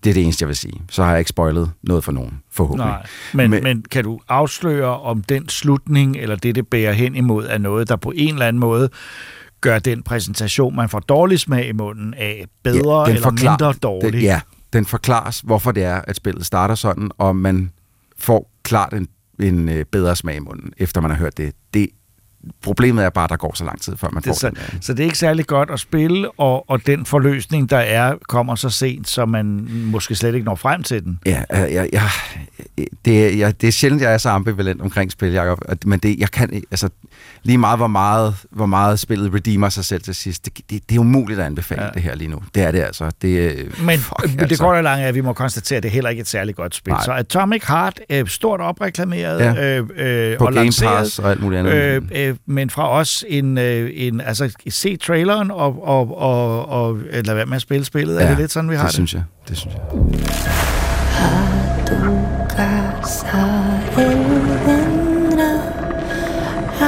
Det 0.04 0.10
er 0.10 0.14
det 0.14 0.24
eneste, 0.24 0.44
jeg 0.44 0.48
vil 0.48 0.56
sige. 0.56 0.82
Så 0.90 1.04
har 1.04 1.10
jeg 1.10 1.20
ikke 1.20 1.30
spoilet 1.30 1.72
noget 1.84 2.04
for 2.04 2.12
nogen, 2.12 2.42
forhåbentlig. 2.52 2.88
Nej, 2.88 3.06
men, 3.34 3.50
men, 3.50 3.64
men 3.64 3.86
kan 3.92 4.04
du 4.04 4.20
afsløre, 4.28 5.00
om 5.00 5.24
den 5.24 5.50
slutning, 5.50 6.18
eller 6.18 6.36
det, 6.36 6.56
det 6.56 6.68
bærer 6.68 6.92
hen 6.94 7.16
imod, 7.16 7.46
er 7.46 7.58
noget, 7.58 7.90
der 7.90 7.96
på 7.96 8.14
en 8.16 8.34
eller 8.34 8.46
anden 8.46 8.60
måde 8.60 8.90
gør 9.62 9.80
den 9.80 10.04
præsentation, 10.04 10.76
man 10.76 10.90
får 10.90 11.00
dårlig 11.00 11.40
smag 11.40 11.68
i 11.68 11.72
munden 11.72 12.14
af, 12.14 12.46
bedre 12.64 13.10
ja, 13.10 13.16
eller 13.16 13.32
mindre 13.32 13.74
dårlig? 13.74 14.14
Den, 14.14 14.22
ja, 14.22 14.42
den 14.74 14.86
forklares, 14.86 15.40
hvorfor 15.40 15.72
det 15.72 15.84
er, 15.84 16.02
at 16.08 16.16
spillet 16.16 16.46
starter 16.46 16.76
sådan, 16.76 17.12
og 17.18 17.36
man 17.36 17.72
får 18.18 18.52
klart 18.64 18.94
en, 18.94 19.08
en 19.40 19.70
øh, 19.70 19.86
bedre 19.86 20.16
smag 20.16 20.36
i 20.36 20.40
munden, 20.40 20.74
efter 20.78 21.02
man 21.02 21.12
har 21.12 21.18
hørt 21.18 21.38
det. 21.38 21.54
det 21.74 21.90
problemet 22.62 23.06
er 23.06 23.10
bare, 23.10 23.24
at 23.24 23.30
der 23.30 23.36
går 23.36 23.52
så 23.56 23.64
lang 23.66 23.82
tid, 23.82 23.98
før 23.98 24.08
man 24.12 24.24
Det 24.24 24.30
får 24.30 24.34
så, 24.34 24.50
den. 24.50 24.58
øh, 24.58 24.78
så 24.82 24.94
det 24.94 25.00
er 25.00 25.04
ikke 25.06 25.18
særlig 25.18 25.46
godt 25.48 25.70
at 25.72 25.80
spille, 25.80 26.40
og, 26.40 26.70
og 26.70 26.86
den 26.86 27.06
forløsning, 27.06 27.70
der 27.70 27.78
er, 27.78 28.16
kommer 28.30 28.56
så 28.56 28.70
sent, 28.70 29.08
så 29.10 29.26
man 29.26 29.68
måske 29.72 30.16
slet 30.16 30.34
ikke 30.34 30.46
når 30.46 30.56
frem 30.56 30.84
til 30.84 31.04
den. 31.04 31.20
Ja, 31.26 31.44
øh, 31.54 31.74
jeg, 31.74 31.90
jeg, 31.94 32.02
det, 33.06 33.26
er- 33.34 33.38
jeg, 33.38 33.62
det 33.62 33.68
er 33.68 33.72
sjældent, 33.72 34.02
jeg 34.02 34.14
er 34.14 34.18
så 34.18 34.30
ambivalent 34.30 34.82
omkring 34.82 35.12
spil, 35.12 35.32
Jacob. 35.32 35.60
Men 35.86 36.00
det, 36.00 36.20
jeg 36.20 36.32
kan 36.32 36.64
altså 36.72 36.90
lige 37.44 37.58
meget, 37.58 37.80
hvor 37.80 37.88
meget, 37.88 38.36
hvor 38.52 38.66
meget 38.66 39.00
spillet 39.00 39.34
redeemer 39.34 39.70
sig 39.70 39.86
selv 39.86 40.02
til 40.02 40.16
sidst. 40.16 40.46
Det, 40.46 40.54
det, 40.70 40.90
det 40.90 40.96
er 40.96 41.00
umuligt 41.00 41.40
at 41.40 41.46
anbefale 41.46 41.84
ja. 41.84 41.90
det 41.94 42.02
her 42.02 42.16
lige 42.16 42.28
nu. 42.28 42.42
Det 42.56 42.64
er 42.64 42.72
det 42.72 42.80
altså. 42.82 43.12
Det, 43.22 43.46
er- 43.46 43.84
Men 43.84 44.00
fuck, 44.00 44.24
det 44.24 44.42
altså. 44.42 44.64
og 44.66 44.84
lange 44.84 45.04
er, 45.04 45.08
at 45.08 45.16
vi 45.16 45.22
må 45.22 45.34
konstatere, 45.34 45.78
at 45.78 45.84
det 45.84 45.90
er 45.90 45.94
heller 45.94 46.10
ikke 46.10 46.22
et 46.22 46.28
særligt 46.28 46.58
godt 46.58 46.76
spil. 46.76 46.92
Nej. 46.94 47.04
Så 47.06 47.12
Atomic 47.12 47.64
Heart 47.68 48.00
er 48.10 48.26
stort 48.26 48.62
opreklameret 48.62 49.40
Ja. 49.40 49.78
øh, 49.80 49.88
øh, 50.32 50.38
På 50.38 50.46
og 50.46 50.54
Game 50.54 50.64
lanceret, 50.66 50.98
Pass 50.98 51.20
og 51.20 51.32
alt 51.32 51.42
muligt 51.42 51.60
andet. 51.60 51.74
Øh, 51.74 52.27
øh, 52.30 52.36
men 52.46 52.70
fra 52.70 52.90
os 52.90 53.26
en, 53.28 53.58
øh, 53.58 53.92
en 53.94 54.22
altså 54.22 54.56
se 54.70 54.98
traileren 54.98 55.52
og, 55.52 55.84
og, 55.84 56.18
og, 56.18 56.70
og 56.70 56.98
lad 57.26 57.36
være 57.36 57.46
med 57.46 57.56
at 57.56 57.62
spille 57.62 57.86
spillet. 57.86 58.16
Ja, 58.16 58.24
er 58.24 58.30
det 58.30 58.38
lidt 58.38 58.52
sådan, 58.52 58.70
vi 58.70 58.76
har 58.76 58.84
det? 58.84 58.88
det? 58.88 58.94
synes 58.94 59.14
jeg. 59.14 59.24
Det 59.48 59.58
synes 59.58 59.76
jeg. 59.76 59.82
casa 62.58 63.38
el 64.06 64.24
vendrá 64.66 65.52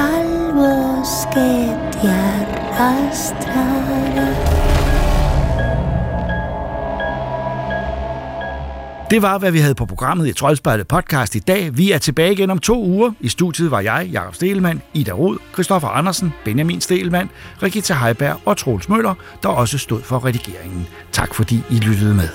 al 0.04 0.30
bosque 0.56 1.50
te 1.92 2.08
arrastrará. 2.08 3.69
Det 9.10 9.22
var, 9.22 9.38
hvad 9.38 9.50
vi 9.50 9.58
havde 9.58 9.74
på 9.74 9.86
programmet 9.86 10.28
i 10.28 10.32
Troldspejlet 10.32 10.88
podcast 10.88 11.34
i 11.34 11.38
dag. 11.38 11.78
Vi 11.78 11.92
er 11.92 11.98
tilbage 11.98 12.32
igen 12.32 12.50
om 12.50 12.58
to 12.58 12.84
uger. 12.84 13.12
I 13.20 13.28
studiet 13.28 13.70
var 13.70 13.80
jeg, 13.80 14.08
Jakob 14.12 14.34
Stelmann, 14.34 14.82
Ida 14.94 15.12
Rod, 15.12 15.38
Christoffer 15.52 15.88
Andersen, 15.88 16.32
Benjamin 16.44 16.80
Stelmann, 16.80 17.30
Regita 17.62 17.94
Heiberg 17.94 18.40
og 18.44 18.56
Troels 18.56 18.88
Møller, 18.88 19.14
der 19.42 19.48
også 19.48 19.78
stod 19.78 20.02
for 20.02 20.24
redigeringen. 20.24 20.86
Tak 21.12 21.34
fordi 21.34 21.62
I 21.70 21.74
lyttede 21.74 22.14
med. 22.14 22.28